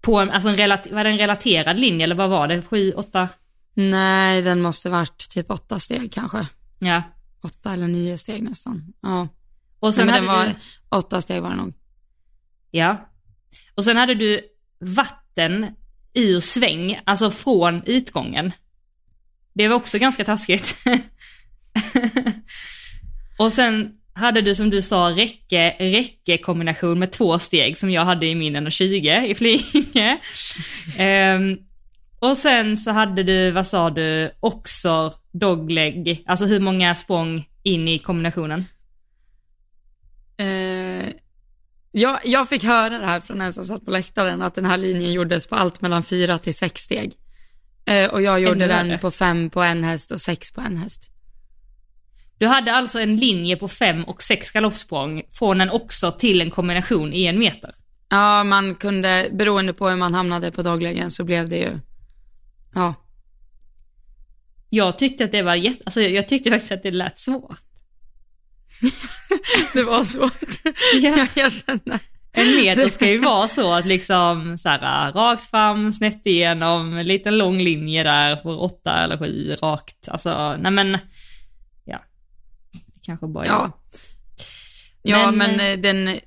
På 0.00 0.20
en, 0.20 0.30
alltså 0.30 0.48
en 0.48 0.56
relate- 0.56 0.94
var 0.94 1.04
det 1.04 1.10
en 1.10 1.18
relaterad 1.18 1.78
linje 1.80 2.04
eller 2.04 2.14
vad 2.14 2.30
var 2.30 2.48
det? 2.48 2.62
Sju, 2.62 2.92
åtta? 2.92 3.28
Nej, 3.74 4.42
den 4.42 4.62
måste 4.62 4.90
varit 4.90 5.28
typ 5.30 5.50
åtta 5.50 5.78
steg 5.80 6.12
kanske. 6.12 6.46
Ja. 6.78 7.02
Åtta 7.42 7.72
eller 7.72 7.88
nio 7.88 8.18
steg 8.18 8.42
nästan. 8.42 8.92
Ja, 9.02 9.28
Och 9.80 9.94
sen 9.94 10.06
Nej, 10.06 10.20
men 10.20 10.28
hade 10.30 10.42
den 10.44 10.48
du, 10.48 10.54
var, 10.88 10.98
åtta 10.98 11.20
steg 11.20 11.42
var 11.42 11.50
det 11.50 11.56
nog. 11.56 11.74
ja. 12.70 13.08
Och 13.74 13.84
sen 13.84 13.96
hade 13.96 14.14
du 14.14 14.40
vatten 14.80 15.66
ur 16.14 16.40
sväng, 16.40 17.00
alltså 17.06 17.30
från 17.30 17.82
utgången. 17.86 18.52
Det 19.52 19.68
var 19.68 19.76
också 19.76 19.98
ganska 19.98 20.24
taskigt. 20.24 20.76
och 23.38 23.52
sen 23.52 23.92
hade 24.16 24.40
du 24.40 24.54
som 24.54 24.70
du 24.70 24.82
sa 24.82 25.10
räcke, 25.16 25.76
räcke 25.78 26.38
kombination 26.38 26.98
med 26.98 27.12
två 27.12 27.38
steg 27.38 27.78
som 27.78 27.90
jag 27.90 28.04
hade 28.04 28.26
i 28.26 28.34
min 28.34 28.56
1,20 28.56 29.24
i 29.24 29.34
Flyinge. 29.34 30.18
Ehm, 30.98 31.58
och 32.18 32.36
sen 32.36 32.76
så 32.76 32.90
hade 32.90 33.22
du, 33.22 33.50
vad 33.50 33.66
sa 33.66 33.90
du, 33.90 34.30
också 34.40 35.12
dogleg, 35.32 36.22
alltså 36.26 36.44
hur 36.44 36.60
många 36.60 36.94
språng 36.94 37.48
in 37.62 37.88
i 37.88 37.98
kombinationen? 37.98 38.64
Eh, 40.38 41.08
jag, 41.92 42.20
jag 42.24 42.48
fick 42.48 42.64
höra 42.64 42.98
det 42.98 43.06
här 43.06 43.20
från 43.20 43.40
en 43.40 43.52
som 43.52 43.64
satt 43.64 43.84
på 43.84 43.90
läktaren, 43.90 44.42
att 44.42 44.54
den 44.54 44.64
här 44.64 44.76
linjen 44.76 45.12
gjordes 45.12 45.46
på 45.46 45.54
allt 45.54 45.80
mellan 45.80 46.02
fyra 46.02 46.38
till 46.38 46.54
sex 46.54 46.82
steg. 46.82 47.12
Eh, 47.86 48.10
och 48.10 48.22
jag 48.22 48.40
gjorde 48.40 48.64
Ännu 48.64 48.88
den 48.88 48.98
på 48.98 49.10
fem 49.10 49.50
på 49.50 49.62
en 49.62 49.84
häst 49.84 50.10
och 50.10 50.20
sex 50.20 50.52
på 50.52 50.60
en 50.60 50.76
häst. 50.76 51.10
Du 52.38 52.46
hade 52.46 52.72
alltså 52.72 53.00
en 53.00 53.16
linje 53.16 53.56
på 53.56 53.68
fem 53.68 54.04
och 54.04 54.22
sex 54.22 54.50
galoppsprång 54.50 55.22
från 55.30 55.60
en 55.60 55.70
också 55.70 56.12
till 56.12 56.40
en 56.40 56.50
kombination 56.50 57.12
i 57.12 57.24
en 57.24 57.38
meter. 57.38 57.74
Ja, 58.08 58.44
man 58.44 58.74
kunde, 58.74 59.28
beroende 59.32 59.72
på 59.72 59.88
hur 59.88 59.96
man 59.96 60.14
hamnade 60.14 60.52
på 60.52 60.62
daglägen 60.62 61.10
så 61.10 61.24
blev 61.24 61.48
det 61.48 61.56
ju, 61.56 61.78
ja. 62.74 62.94
Jag 64.70 64.98
tyckte 64.98 65.24
att 65.24 65.32
det 65.32 65.42
var 65.42 65.54
jätte, 65.54 65.82
alltså 65.86 66.00
jag 66.00 66.28
tyckte 66.28 66.50
faktiskt 66.50 66.72
att 66.72 66.82
det 66.82 66.90
lät 66.90 67.18
svårt. 67.18 67.60
Det 69.72 69.82
var 69.82 70.04
svårt. 70.04 70.60
Ja. 70.92 71.26
jag 71.34 71.52
känner. 71.52 72.00
En 72.32 72.56
meter 72.56 72.88
ska 72.88 73.08
ju 73.08 73.18
vara 73.18 73.48
så 73.48 73.72
att 73.72 73.86
liksom 73.86 74.58
så 74.58 74.68
här 74.68 75.12
rakt 75.12 75.50
fram, 75.50 75.92
snett 75.92 76.26
igenom, 76.26 76.96
en 76.96 77.06
liten 77.06 77.38
lång 77.38 77.58
linje 77.58 78.02
där 78.02 78.36
för 78.36 78.62
åtta 78.62 79.04
eller 79.04 79.18
sju 79.18 79.56
rakt. 79.62 80.08
Alltså, 80.08 80.56
nej 80.56 80.72
men, 80.72 80.98
kanske 83.06 83.26
bara. 83.26 83.46
Ja. 83.46 83.70
Ja, 85.02 85.30
Men, 85.30 85.56
men, 85.56 85.72
eh, 85.72 85.78
den, 85.80 86.08
eh, 86.08 86.18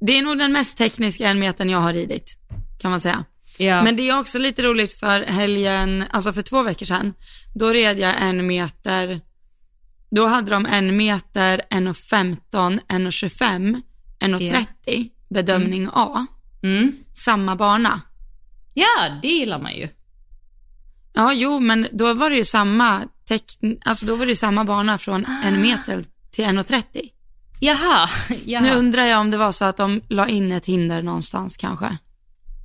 det 0.00 0.18
är 0.18 0.22
nog 0.22 0.38
den 0.38 0.52
mest 0.52 0.78
tekniska 0.78 1.28
en 1.28 1.38
metern 1.38 1.70
jag 1.70 1.78
har 1.78 1.92
ridit, 1.92 2.38
kan 2.80 2.90
man 2.90 3.00
säga. 3.00 3.24
ja. 3.58 3.82
Men 3.82 3.96
det 3.96 4.08
är 4.08 4.18
också 4.18 4.38
lite 4.38 4.62
roligt 4.62 4.92
för 5.00 5.20
helgen, 5.20 6.04
alltså 6.10 6.32
för 6.32 6.42
två 6.42 6.62
veckor 6.62 6.86
sedan, 6.86 7.14
då 7.54 7.68
red 7.70 7.98
jag 7.98 8.22
en 8.22 8.46
meter, 8.46 9.20
då 10.10 10.26
hade 10.26 10.50
de 10.50 10.66
en 10.66 10.96
meter, 10.96 11.62
1,15, 11.70 12.80
1,25, 12.88 13.82
1,30, 14.20 15.08
bedömning 15.30 15.88
A, 15.92 16.26
Mm. 16.62 16.92
samma 17.14 17.56
bana. 17.56 18.00
Ja, 18.74 19.18
det 19.22 19.28
gillar 19.28 19.58
man 19.58 19.74
ju. 19.76 19.88
Ja, 21.12 21.32
jo, 21.32 21.60
men 21.60 21.86
då 21.92 22.14
var 22.14 22.30
det 22.30 22.36
ju 22.36 22.44
samma 22.44 23.02
tek- 23.28 23.78
alltså 23.84 24.06
då 24.06 24.16
var 24.16 24.26
det 24.26 24.32
ju 24.32 24.36
samma 24.36 24.64
bana 24.64 24.98
från 24.98 25.26
en 25.44 25.62
meter 25.62 26.04
till 26.30 26.44
1,30. 26.44 27.10
Jaha, 27.60 28.08
jaha. 28.44 28.62
Nu 28.62 28.70
undrar 28.70 29.06
jag 29.06 29.20
om 29.20 29.30
det 29.30 29.36
var 29.36 29.52
så 29.52 29.64
att 29.64 29.76
de 29.76 30.00
la 30.08 30.28
in 30.28 30.52
ett 30.52 30.66
hinder 30.66 31.02
någonstans 31.02 31.56
kanske. 31.56 31.98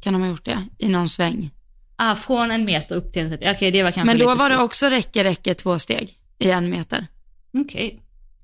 Kan 0.03 0.13
de 0.13 0.22
ha 0.22 0.29
gjort 0.29 0.46
det? 0.46 0.67
I 0.77 0.89
någon 0.89 1.10
sväng. 1.10 1.51
Ah, 1.96 2.15
från 2.15 2.51
en 2.51 2.65
meter 2.65 2.96
upp 2.96 3.13
till 3.13 3.22
en 3.22 3.29
30. 3.29 3.51
Okej, 3.51 3.72
det 3.72 3.84
var 3.84 3.91
kanske 3.91 4.05
Men 4.05 4.17
då 4.17 4.32
lite 4.32 4.43
var 4.43 4.50
det 4.50 4.58
också 4.58 4.89
räcke, 4.89 5.24
räcke, 5.24 5.53
två 5.53 5.79
steg 5.79 6.17
i 6.39 6.51
en 6.51 6.70
meter. 6.70 7.08
Okej. 7.53 8.01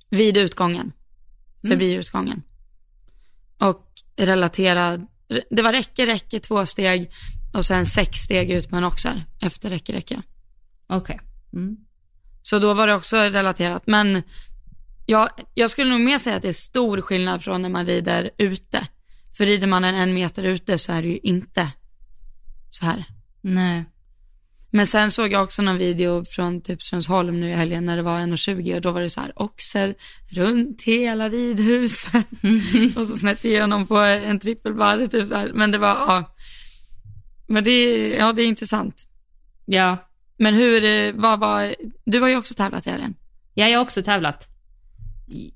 Vid 0.09 0.37
utgången. 0.37 0.91
Mm. 1.63 1.71
Förbi 1.71 1.93
utgången. 1.93 2.43
Och 3.57 3.85
relaterad, 4.17 5.07
det 5.49 5.61
var 5.61 5.73
räcke, 5.73 6.05
räcke, 6.05 6.39
två 6.39 6.65
steg 6.65 7.11
och 7.53 7.65
sen 7.65 7.85
sex 7.85 8.19
steg 8.19 8.51
ut 8.51 8.71
med 8.71 8.77
en 8.77 8.83
oxer 8.83 9.23
efter 9.41 9.69
räcke, 9.69 9.93
räcke. 9.93 10.21
Okej. 10.87 11.19
Mm. 11.53 11.77
Så 12.49 12.59
då 12.59 12.73
var 12.73 12.87
det 12.87 12.93
också 12.93 13.17
relaterat. 13.17 13.83
Men 13.85 14.23
Ja, 15.09 15.29
jag 15.53 15.69
skulle 15.69 15.91
nog 15.91 16.01
mer 16.01 16.19
säga 16.19 16.35
att 16.35 16.41
det 16.41 16.47
är 16.47 16.53
stor 16.53 17.01
skillnad 17.01 17.43
från 17.43 17.61
när 17.61 17.69
man 17.69 17.85
rider 17.85 18.29
ute. 18.37 18.87
För 19.37 19.45
rider 19.45 19.67
man 19.67 19.83
en 19.83 19.95
en 19.95 20.13
meter 20.13 20.43
ute 20.43 20.77
så 20.77 20.91
är 20.91 21.01
det 21.01 21.07
ju 21.07 21.17
inte 21.23 21.67
så 22.69 22.85
här. 22.85 23.05
Nej. 23.41 23.85
Men 24.71 24.87
sen 24.87 25.11
såg 25.11 25.31
jag 25.31 25.43
också 25.43 25.61
någon 25.61 25.77
video 25.77 26.25
från 26.25 26.61
typ 26.61 26.81
Strömsholm 26.81 27.39
nu 27.39 27.49
i 27.49 27.53
helgen 27.53 27.85
när 27.85 27.97
det 27.97 28.03
var 28.03 28.19
1,20 28.19 28.75
och 28.75 28.81
då 28.81 28.91
var 28.91 29.01
det 29.01 29.09
så 29.09 29.21
här 29.21 29.31
oxer 29.35 29.95
runt 30.31 30.81
hela 30.81 31.29
ridhuset 31.29 32.25
och 32.95 33.07
så 33.07 33.17
snett 33.17 33.45
igenom 33.45 33.87
på 33.87 33.97
en 33.97 34.39
trippelbarr 34.39 35.05
typ 35.05 35.27
så 35.27 35.35
här. 35.35 35.51
Men 35.53 35.71
det 35.71 35.77
var, 35.77 35.89
ja. 35.89 36.35
Men 37.47 37.63
det, 37.63 38.07
ja 38.09 38.33
det 38.33 38.41
är 38.41 38.47
intressant. 38.47 39.07
Ja. 39.65 40.08
Men 40.39 40.53
hur, 40.53 40.83
eh, 40.85 41.13
vad 41.13 41.39
var, 41.39 41.75
du 42.05 42.19
har 42.19 42.27
ju 42.27 42.37
också 42.37 42.53
tävlat 42.53 42.87
i 42.87 42.89
helgen. 42.89 43.15
Ja, 43.53 43.67
jag 43.67 43.79
har 43.79 43.83
också 43.83 44.01
tävlat. 44.01 44.47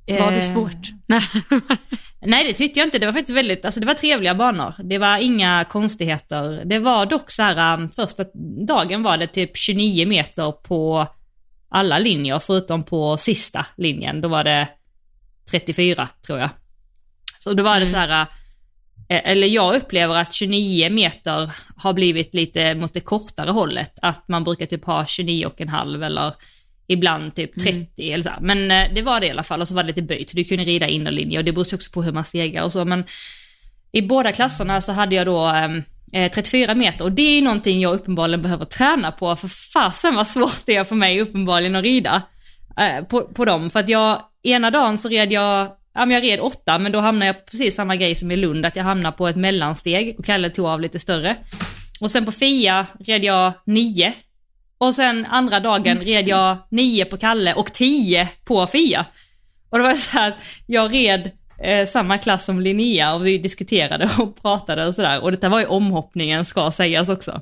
Var 0.07 0.31
det 0.31 0.37
Eh, 0.37 0.53
svårt? 0.53 0.89
Nej. 2.25 2.43
Det 2.47 2.53
tyckte 2.53 2.79
jag 2.79 2.87
inte. 2.87 2.99
Det 2.99 3.05
var 3.05 3.13
faktiskt 3.13 3.37
väldigt, 3.37 3.65
alltså 3.65 3.79
det 3.79 3.85
var 3.85 3.93
trevliga 3.93 4.35
banor. 4.35 4.73
Det 4.83 4.97
var 4.97 5.17
inga 5.17 5.65
konstigheter. 5.65 6.61
Det 6.65 6.79
var 6.79 7.05
dock 7.05 7.31
så 7.31 7.43
här, 7.43 7.77
um, 7.77 7.89
första 7.89 8.25
dagen 8.67 9.03
var 9.03 9.17
det 9.17 9.27
typ 9.27 9.57
29 9.57 10.07
meter 10.07 10.51
på 10.51 11.07
alla 11.69 11.99
linjer, 11.99 12.39
förutom 12.39 12.83
på 12.83 13.17
sista 13.17 13.65
linjen. 13.77 14.21
Då 14.21 14.27
var 14.27 14.43
det 14.43 14.67
34, 15.51 16.09
tror 16.25 16.39
jag. 16.39 16.49
Så 17.39 17.53
då 17.53 17.63
var 17.63 17.79
det 17.79 17.87
så 17.87 17.97
här, 17.97 18.21
eh, 18.21 18.27
eller 19.19 19.47
jag 19.47 19.75
upplever 19.75 20.15
att 20.15 20.33
29 20.33 20.89
meter 20.89 21.51
har 21.75 21.93
blivit 21.93 22.33
lite 22.33 22.75
mot 22.75 22.93
det 22.93 22.99
kortare 22.99 23.51
hållet. 23.51 23.99
Att 24.01 24.27
man 24.27 24.43
brukar 24.43 24.65
typ 24.65 24.85
ha 24.85 25.05
29 25.05 25.45
och 25.45 25.61
en 25.61 25.69
halv 25.69 26.03
eller 26.03 26.33
ibland 26.87 27.35
typ 27.35 27.59
30 27.59 28.11
eller 28.11 28.23
så. 28.23 28.29
här. 28.29 28.39
Men 28.41 28.71
eh, 28.71 28.93
det 28.95 29.01
var 29.01 29.19
det 29.19 29.27
i 29.27 29.29
alla 29.29 29.43
fall 29.43 29.61
och 29.61 29.67
så 29.67 29.73
var 29.73 29.83
det 29.83 29.87
lite 29.87 30.01
böjt. 30.01 30.35
Du 30.35 30.43
kunde 30.43 30.63
rida 30.63 30.87
innerlinje 30.87 31.37
och 31.37 31.45
det 31.45 31.51
beror 31.51 31.67
ju 31.67 31.75
också 31.75 31.91
på 31.91 32.03
hur 32.03 32.11
man 32.11 32.25
stegar 32.25 32.63
och 32.63 32.71
så. 32.71 32.85
Men 32.85 33.03
i 33.91 34.01
båda 34.01 34.31
klasserna 34.31 34.81
så 34.81 34.91
hade 34.91 35.15
jag 35.15 35.27
då 35.27 35.47
eh, 36.13 36.31
34 36.31 36.75
meter 36.75 37.05
och 37.05 37.11
det 37.11 37.37
är 37.37 37.41
någonting 37.41 37.81
jag 37.81 37.93
uppenbarligen 37.93 38.41
behöver 38.41 38.65
träna 38.65 39.11
på. 39.11 39.35
För 39.35 39.47
fasen 39.47 40.15
vad 40.15 40.27
svårt 40.27 40.65
det 40.65 40.75
är 40.75 40.83
för 40.83 40.95
mig 40.95 41.21
uppenbarligen 41.21 41.75
att 41.75 41.83
rida 41.83 42.21
eh, 42.79 43.05
på, 43.05 43.21
på 43.21 43.45
dem. 43.45 43.69
För 43.69 43.79
att 43.79 43.89
jag, 43.89 44.21
ena 44.43 44.71
dagen 44.71 44.97
så 44.97 45.09
red 45.09 45.31
jag, 45.31 45.67
ja 45.93 46.05
men 46.05 46.11
jag 46.11 46.23
red 46.23 46.39
åtta 46.39 46.79
men 46.79 46.91
då 46.91 46.99
hamnade 46.99 47.25
jag 47.25 47.45
precis 47.45 47.75
samma 47.75 47.95
grej 47.95 48.15
som 48.15 48.31
i 48.31 48.35
Lund, 48.35 48.65
att 48.65 48.75
jag 48.75 48.83
hamnade 48.83 49.17
på 49.17 49.27
ett 49.27 49.35
mellansteg 49.35 50.15
och 50.19 50.25
Kalle 50.25 50.49
tog 50.49 50.65
av 50.65 50.81
lite 50.81 50.99
större. 50.99 51.37
Och 51.99 52.11
sen 52.11 52.25
på 52.25 52.31
Fia 52.31 52.87
red 52.99 53.23
jag 53.23 53.53
nio. 53.65 54.13
Och 54.77 54.95
sen 54.95 55.25
andra 55.25 55.59
dagen 55.59 55.99
red 55.99 56.27
jag 56.27 56.57
nio 56.69 57.05
på 57.05 57.17
Kalle 57.17 57.53
och 57.53 57.73
tio 57.73 58.29
på 58.43 58.67
Fia. 58.67 59.05
Och 59.69 59.77
det 59.77 59.83
var 59.83 59.93
så 59.93 60.11
här 60.11 60.27
att 60.27 60.37
jag 60.65 60.93
red 60.93 61.31
eh, 61.63 61.87
samma 61.87 62.17
klass 62.17 62.45
som 62.45 62.59
Linnea 62.59 63.13
och 63.13 63.25
vi 63.25 63.37
diskuterade 63.37 64.09
och 64.19 64.35
pratade 64.41 64.85
och 64.85 64.95
sådär. 64.95 65.23
Och 65.23 65.31
detta 65.31 65.49
var 65.49 65.59
ju 65.59 65.65
omhoppningen 65.65 66.45
ska 66.45 66.71
sägas 66.71 67.09
också. 67.09 67.41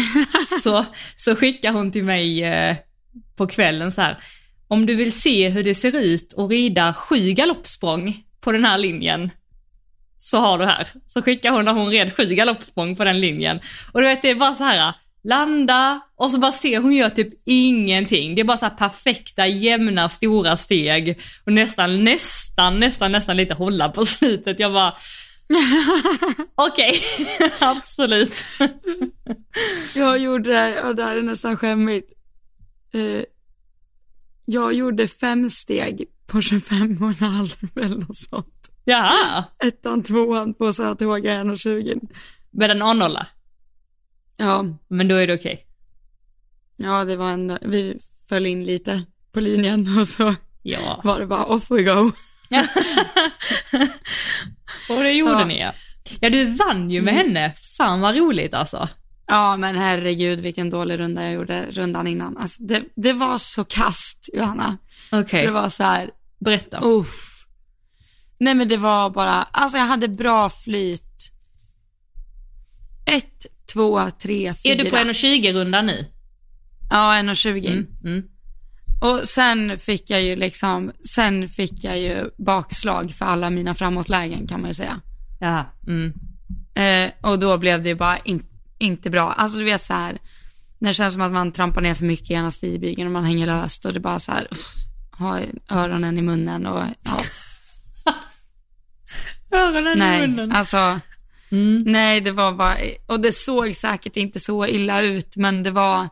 så, 0.62 0.84
så 1.16 1.36
skickade 1.36 1.78
hon 1.78 1.92
till 1.92 2.04
mig 2.04 2.44
eh, 2.44 2.76
på 3.36 3.46
kvällen 3.46 3.92
så 3.92 4.00
här. 4.00 4.18
Om 4.68 4.86
du 4.86 4.94
vill 4.94 5.12
se 5.12 5.48
hur 5.48 5.64
det 5.64 5.74
ser 5.74 5.96
ut 5.96 6.34
att 6.36 6.50
rida 6.50 6.94
sju 6.94 7.32
galoppsprång 7.32 8.22
på 8.40 8.52
den 8.52 8.64
här 8.64 8.78
linjen 8.78 9.30
så 10.18 10.38
har 10.38 10.58
du 10.58 10.64
här. 10.64 10.88
Så 11.06 11.22
skickar 11.22 11.50
hon 11.50 11.64
när 11.64 11.72
hon 11.72 11.90
red 11.90 12.16
sju 12.16 12.24
galoppsprång 12.24 12.96
på 12.96 13.04
den 13.04 13.20
linjen. 13.20 13.60
Och 13.92 14.00
du 14.00 14.06
vet 14.06 14.22
det 14.22 14.30
är 14.30 14.34
bara 14.34 14.54
så 14.54 14.64
här, 14.64 14.94
landa 15.24 16.00
och 16.16 16.30
så 16.30 16.38
bara 16.38 16.52
se 16.52 16.78
hon 16.78 16.92
gör 16.92 17.10
typ 17.10 17.28
ingenting. 17.46 18.34
Det 18.34 18.40
är 18.40 18.44
bara 18.44 18.56
så 18.56 18.66
här 18.66 18.76
perfekta, 18.76 19.46
jämna, 19.46 20.08
stora 20.08 20.56
steg 20.56 21.20
och 21.44 21.52
nästan, 21.52 22.04
nästan, 22.04 22.80
nästan, 22.80 23.12
nästan 23.12 23.36
lite 23.36 23.54
hålla 23.54 23.88
på 23.88 24.06
slutet. 24.06 24.60
Jag 24.60 24.72
bara, 24.72 24.94
okej, 26.54 27.00
absolut. 27.58 28.44
Jag 29.94 30.18
gjorde, 30.18 30.82
och 30.82 30.94
det 30.94 31.02
här 31.02 31.16
är 31.16 31.22
nästan 31.22 31.56
skämmigt. 31.56 32.12
Eh, 32.94 33.22
jag 34.46 34.72
gjorde 34.72 35.08
fem 35.08 35.50
steg 35.50 36.04
på 36.26 36.40
25 36.40 36.98
och 37.02 37.08
en 37.08 37.14
halv 37.32 37.54
eller 37.76 37.96
något 37.96 38.16
sånt. 38.16 38.52
Jaha, 38.84 39.44
Ettan, 39.64 40.02
tvåan 40.02 40.54
på 40.54 40.72
Saratoga 40.72 41.32
1,20. 41.44 42.08
med 42.50 42.70
en 42.70 42.82
A-nolla. 42.82 43.26
Ja, 44.36 44.64
Men 44.88 45.08
då 45.08 45.14
är 45.14 45.26
det 45.26 45.34
okej. 45.34 45.66
ja 46.76 47.04
det 47.04 47.16
var 47.16 47.30
en, 47.30 47.58
vi 47.62 47.98
föll 48.28 48.46
in 48.46 48.64
lite 48.64 49.02
på 49.32 49.40
linjen 49.40 49.98
och 49.98 50.06
så 50.08 50.34
Ja. 50.62 51.00
var 51.04 51.20
det 51.20 51.26
bara 51.26 51.44
off 51.44 51.70
we 51.70 51.82
go. 51.82 52.12
och 54.88 55.02
det 55.02 55.12
gjorde 55.12 55.32
Ja. 55.32 55.44
ni 55.44 55.60
ja. 55.60 55.72
Ja, 56.20 56.30
du 56.30 56.44
vann 56.44 56.90
ju 56.90 57.02
med 57.02 57.14
henne. 57.14 57.52
Fan 57.76 58.00
vad 58.00 58.16
roligt 58.16 58.54
alltså. 58.54 58.88
Ja, 59.26 59.56
men 59.56 59.76
herregud 59.76 60.40
vilken 60.40 60.70
dålig 60.70 60.98
runda 60.98 61.24
jag 61.24 61.32
gjorde 61.32 61.66
rundan 61.70 62.06
innan. 62.06 62.36
Alltså, 62.36 62.62
det, 62.62 62.84
det 62.96 63.12
var 63.12 63.38
så 63.38 63.64
kast, 63.64 64.28
Johanna. 64.32 64.76
Okej, 65.12 65.40
Så 65.40 65.46
det 65.46 65.52
var 65.52 65.68
så 65.68 65.82
här, 65.82 66.10
berätta. 66.40 66.80
uff. 66.82 67.46
Nej 68.38 68.54
men 68.54 68.68
det 68.68 68.76
var 68.76 69.10
bara, 69.10 69.42
alltså 69.42 69.78
jag 69.78 69.86
hade 69.86 70.08
bra 70.08 70.50
flyt. 70.50 71.02
Ett, 73.06 73.46
två, 73.72 74.10
tre, 74.22 74.54
fyra. 74.54 74.72
Är 74.72 74.78
du 74.84 74.90
på 74.90 74.96
1,20-rundan 74.96 75.86
nu? 75.86 76.06
Ja, 76.90 76.96
1,20. 76.96 77.70
Mm, 77.70 77.86
mm. 78.04 78.22
Och 79.00 79.28
sen 79.28 79.78
fick 79.78 80.10
jag 80.10 80.22
ju 80.22 80.36
liksom, 80.36 80.92
sen 81.14 81.48
fick 81.48 81.84
jag 81.84 81.98
ju 81.98 82.30
bakslag 82.38 83.12
för 83.12 83.24
alla 83.24 83.50
mina 83.50 83.74
framåtlägen 83.74 84.46
kan 84.46 84.60
man 84.60 84.70
ju 84.70 84.74
säga. 84.74 85.00
Jaha, 85.40 85.66
mm. 85.86 86.12
Eh, 86.74 87.30
och 87.30 87.38
då 87.38 87.58
blev 87.58 87.82
det 87.82 87.88
ju 87.88 87.94
bara 87.94 88.18
in, 88.18 88.44
inte 88.78 89.10
bra. 89.10 89.32
Alltså 89.32 89.58
du 89.58 89.64
vet 89.64 89.82
så 89.82 89.94
här, 89.94 90.18
när 90.78 90.90
det 90.90 90.94
känns 90.94 91.12
som 91.14 91.22
att 91.22 91.32
man 91.32 91.52
trampar 91.52 91.80
ner 91.80 91.94
för 91.94 92.04
mycket 92.04 92.30
i 92.30 92.34
ena 92.34 92.50
stigbygeln 92.50 93.06
och 93.06 93.12
man 93.12 93.24
hänger 93.24 93.46
löst 93.46 93.84
och 93.84 93.92
det 93.92 94.00
bara 94.00 94.18
så 94.18 94.32
här, 94.32 94.48
uff, 94.50 94.72
ha 95.18 95.40
öronen 95.70 96.18
i 96.18 96.22
munnen 96.22 96.66
och 96.66 96.84
ja, 97.02 97.20
Öronen 99.58 99.96
i 99.96 99.98
nej, 100.00 100.28
munnen. 100.28 100.52
alltså, 100.52 101.00
Mm. 101.50 101.82
nej 101.86 102.20
det 102.20 102.30
var 102.30 102.52
bara, 102.52 102.78
och 103.06 103.20
det 103.20 103.32
såg 103.32 103.76
säkert 103.76 104.16
inte 104.16 104.40
så 104.40 104.66
illa 104.66 105.00
ut 105.02 105.36
men 105.36 105.62
det 105.62 105.70
var, 105.70 106.08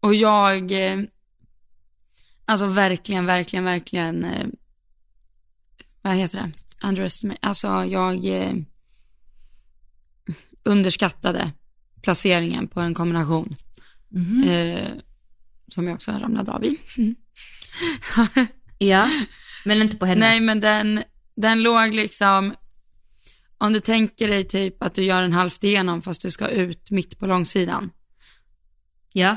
och 0.00 0.14
jag, 0.14 0.72
eh, 0.72 0.98
alltså 2.44 2.66
verkligen, 2.66 3.26
verkligen, 3.26 3.64
verkligen, 3.64 4.24
eh, 4.24 4.46
vad 6.02 6.14
heter 6.16 6.38
det, 6.38 6.50
underestimate, 6.86 7.38
alltså 7.42 7.68
jag 7.84 8.24
eh, 8.24 8.52
underskattade 10.64 11.52
placeringen 12.02 12.68
på 12.68 12.80
en 12.80 12.94
kombination. 12.94 13.56
Mhm. 14.08 14.44
Eh, 14.44 14.88
som 15.68 15.86
jag 15.86 15.94
också 15.94 16.10
ramlade 16.10 16.52
av 16.52 16.64
i. 16.64 16.76
Ja, 18.78 19.10
men 19.64 19.82
inte 19.82 19.96
på 19.96 20.06
henne. 20.06 20.20
Nej 20.20 20.40
men 20.40 20.60
den, 20.60 21.02
den 21.36 21.62
låg 21.62 21.94
liksom, 21.94 22.54
om 23.58 23.72
du 23.72 23.80
tänker 23.80 24.28
dig 24.28 24.44
typ 24.44 24.82
att 24.82 24.94
du 24.94 25.04
gör 25.04 25.22
en 25.22 25.32
halvt 25.32 25.64
igenom 25.64 26.02
fast 26.02 26.22
du 26.22 26.30
ska 26.30 26.48
ut 26.48 26.90
mitt 26.90 27.18
på 27.18 27.26
långsidan. 27.26 27.90
Ja. 29.12 29.36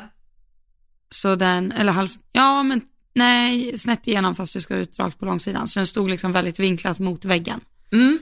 Så 1.09 1.35
den, 1.35 1.71
eller 1.71 1.91
halv, 1.91 2.09
ja 2.31 2.63
men 2.63 2.81
nej, 3.15 3.77
snett 3.77 4.07
igenom 4.07 4.35
fast 4.35 4.53
du 4.53 4.61
ska 4.61 4.75
ut 4.75 4.99
rakt 4.99 5.19
på 5.19 5.25
långsidan. 5.25 5.67
Så 5.67 5.79
den 5.79 5.87
stod 5.87 6.09
liksom 6.09 6.31
väldigt 6.31 6.59
vinklat 6.59 6.99
mot 6.99 7.25
väggen. 7.25 7.59
Mm. 7.91 8.19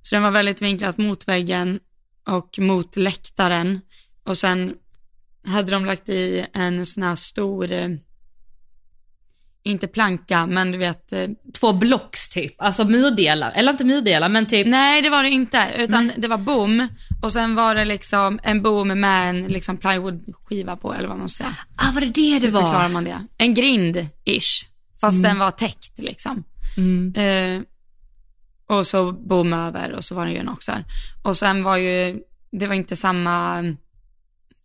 Så 0.00 0.14
den 0.14 0.22
var 0.22 0.30
väldigt 0.30 0.62
vinklat 0.62 0.98
mot 0.98 1.28
väggen 1.28 1.80
och 2.28 2.58
mot 2.58 2.96
läktaren. 2.96 3.80
Och 4.24 4.36
sen 4.36 4.74
hade 5.46 5.70
de 5.70 5.84
lagt 5.84 6.08
i 6.08 6.46
en 6.52 6.86
sån 6.86 7.02
här 7.02 7.14
stor, 7.14 7.72
eh, 7.72 7.88
inte 9.62 9.86
planka, 9.88 10.46
men 10.46 10.72
du 10.72 10.78
vet, 10.78 11.12
eh, 11.12 11.28
Två 11.60 11.72
blocks 11.72 12.28
typ, 12.28 12.54
alltså 12.62 12.84
murdelar, 12.84 13.52
eller 13.54 13.72
inte 13.72 13.84
murdelar 13.84 14.28
men 14.28 14.46
typ, 14.46 14.66
nej 14.66 15.02
det 15.02 15.10
var 15.10 15.22
det 15.22 15.28
inte, 15.30 15.68
utan 15.76 16.12
det 16.16 16.28
var 16.28 16.38
bom 16.38 16.88
och 17.22 17.32
sen 17.32 17.54
var 17.54 17.74
det 17.74 17.84
liksom 17.84 18.40
en 18.42 18.62
bom 18.62 18.88
med 19.00 19.28
en 19.30 19.46
liksom 19.46 19.76
plywoodskiva 19.76 20.76
på, 20.76 20.94
eller 20.94 21.08
vad 21.08 21.18
man 21.18 21.28
säga. 21.28 21.56
ah 21.76 21.92
var 21.92 22.00
det 22.00 22.06
det 22.06 22.38
det 22.38 22.46
Hur 22.46 22.52
förklarar 22.52 22.82
var? 22.82 22.88
man 22.88 23.04
det? 23.04 23.26
En 23.38 23.54
grind-ish, 23.54 24.64
fast 25.00 25.22
den 25.22 25.38
var 25.38 25.50
täckt 25.50 25.98
liksom. 25.98 26.44
Mm. 26.76 27.14
Eh, 27.14 27.62
och 28.70 28.86
så 28.86 29.12
bom 29.12 29.52
över 29.52 29.92
och 29.92 30.04
så 30.04 30.14
var 30.14 30.26
det 30.26 30.32
ju 30.32 30.38
en 30.38 30.48
också 30.48 30.72
här. 30.72 30.84
Och 31.22 31.36
sen 31.36 31.62
var 31.62 31.76
ju, 31.76 32.20
det 32.52 32.66
var 32.66 32.74
inte 32.74 32.96
samma 32.96 33.64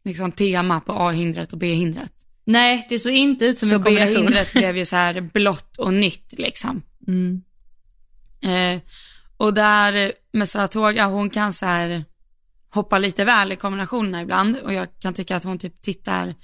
liksom 0.04 0.32
tema 0.32 0.80
på 0.80 0.94
A-hindret 0.94 1.54
och 1.54 1.60
B-hindret. 1.60 2.12
Nej, 2.46 2.86
det 2.90 3.00
såg 3.00 3.14
inte 3.14 3.46
ut 3.46 3.60
som 3.60 3.70
Så 3.70 3.76
en 3.76 3.84
kombination. 3.84 4.14
B-hindret 4.14 4.54
blev 4.54 4.78
ju 4.78 4.86
så 4.86 4.96
här 4.96 5.22
blått 5.22 5.78
och 5.78 5.94
nytt 5.94 6.34
liksom. 6.38 6.82
Mm. 7.08 7.42
Eh, 8.42 8.82
och 9.38 9.54
där 9.54 10.12
med 10.34 10.50
Saratoga, 10.50 11.06
hon 11.06 11.30
kan 11.30 11.54
så 11.54 11.66
här 11.66 12.06
hoppa 12.70 12.98
lite 12.98 13.26
väl 13.26 13.52
i 13.52 13.56
kombinationerna 13.56 14.22
ibland 14.22 14.58
och 14.58 14.74
jag 14.74 14.88
kan 15.00 15.14
tycka 15.14 15.36
att 15.36 15.44
hon 15.44 15.58
typ 15.58 15.82
tittar 15.82 16.36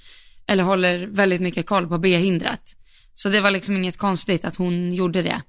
eller 0.46 0.64
håller 0.64 1.06
väldigt 1.06 1.40
mycket 1.40 1.66
koll 1.66 1.88
på 1.88 1.98
B-hindret. 1.98 2.76
Så 3.14 3.28
det 3.28 3.40
var 3.40 3.50
liksom 3.50 3.76
inget 3.76 3.96
konstigt 3.96 4.44
att 4.44 4.56
hon 4.56 4.92
gjorde 4.92 5.22
det. 5.22 5.42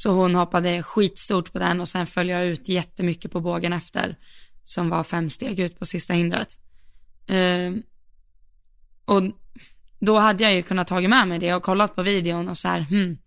Så 0.00 0.12
hon 0.12 0.34
hoppade 0.34 0.82
skitstort 0.82 1.52
på 1.52 1.58
den 1.58 1.80
och 1.80 1.88
sen 1.88 2.06
föll 2.06 2.28
jag 2.28 2.46
ut 2.46 2.68
jättemycket 2.68 3.32
på 3.32 3.40
bågen 3.40 3.72
efter. 3.72 4.16
Som 4.64 4.88
var 4.88 5.04
fem 5.04 5.30
steg 5.30 5.60
ut 5.60 5.78
på 5.78 5.86
sista 5.86 6.12
hindret. 6.12 6.58
Eh, 7.26 7.74
och 9.04 9.22
då 9.98 10.18
hade 10.18 10.44
jag 10.44 10.54
ju 10.54 10.62
kunnat 10.62 10.88
tagit 10.88 11.10
med 11.10 11.28
mig 11.28 11.38
det 11.38 11.54
och 11.54 11.62
kollat 11.62 11.96
på 11.96 12.02
videon 12.02 12.48
och 12.48 12.58
så 12.58 12.68
här, 12.68 12.80
hmm, 12.80 13.18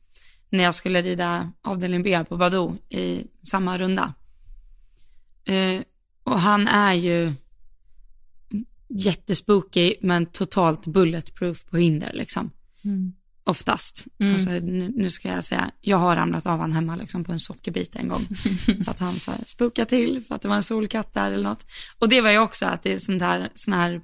när 0.49 0.63
jag 0.63 0.75
skulle 0.75 1.01
rida 1.01 1.51
avdelning 1.61 2.03
B 2.03 2.23
på 2.29 2.37
Badoo 2.37 2.77
i 2.89 3.27
samma 3.43 3.77
runda. 3.77 4.13
Eh, 5.45 5.81
och 6.23 6.39
han 6.39 6.67
är 6.67 6.93
ju 6.93 7.33
jättespooky 8.89 9.95
men 10.01 10.25
totalt 10.25 10.87
bulletproof 10.87 11.65
på 11.65 11.77
hinder 11.77 12.11
liksom. 12.13 12.51
Mm. 12.83 13.13
Oftast. 13.45 14.05
Mm. 14.19 14.33
Alltså, 14.33 14.49
nu, 14.49 14.91
nu 14.95 15.09
ska 15.09 15.27
jag 15.27 15.43
säga, 15.43 15.71
jag 15.81 15.97
har 15.97 16.15
ramlat 16.15 16.45
av 16.45 16.59
han 16.59 16.73
hemma 16.73 16.95
liksom 16.95 17.23
på 17.23 17.31
en 17.31 17.39
sockerbit 17.39 17.95
en 17.95 18.07
gång. 18.07 18.21
för 18.85 18.91
att 18.91 18.99
han 18.99 19.19
så 19.19 19.31
här 19.31 19.43
spookade 19.45 19.89
till, 19.89 20.23
för 20.27 20.35
att 20.35 20.41
det 20.41 20.47
var 20.47 20.55
en 20.55 20.63
solkatt 20.63 21.13
där 21.13 21.31
eller 21.31 21.43
något. 21.43 21.65
Och 21.99 22.09
det 22.09 22.21
var 22.21 22.31
ju 22.31 22.39
också 22.39 22.65
att 22.65 22.83
det 22.83 22.93
är 22.93 22.99
sånt 22.99 23.21
här, 23.21 23.49
sån 23.55 23.73
här 23.73 24.01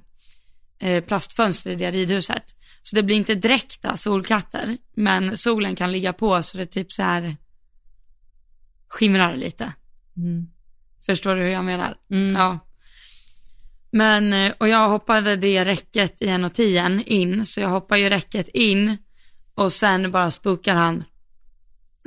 eh, 0.78 1.04
plastfönster 1.04 1.70
i 1.70 1.76
det 1.76 1.90
ridhuset. 1.90 2.44
Så 2.82 2.96
det 2.96 3.02
blir 3.02 3.16
inte 3.16 3.34
direkta 3.34 3.96
solkatter, 3.96 4.78
men 4.96 5.36
solen 5.36 5.76
kan 5.76 5.92
ligga 5.92 6.12
på 6.12 6.42
så 6.42 6.58
det 6.58 6.66
typ 6.66 6.92
så 6.92 7.02
här 7.02 7.36
skimrar 8.88 9.36
lite. 9.36 9.72
Mm. 10.16 10.46
Förstår 11.06 11.34
du 11.34 11.42
hur 11.42 11.50
jag 11.50 11.64
menar? 11.64 11.96
Mm. 12.10 12.36
Ja. 12.36 12.58
Men, 13.92 14.32
eh, 14.32 14.52
och 14.58 14.68
jag 14.68 14.88
hoppade 14.88 15.36
det 15.36 15.64
räcket 15.64 16.22
i 16.22 16.28
en 16.28 16.44
och 16.44 16.54
tien 16.54 17.02
in, 17.06 17.46
så 17.46 17.60
jag 17.60 17.68
hoppar 17.68 17.96
ju 17.96 18.08
räcket 18.08 18.48
in 18.48 18.98
och 19.60 19.72
sen 19.72 20.10
bara 20.10 20.30
spukar 20.30 20.74
han 20.74 21.04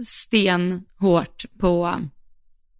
stenhårt 0.07 1.45
på 1.59 1.99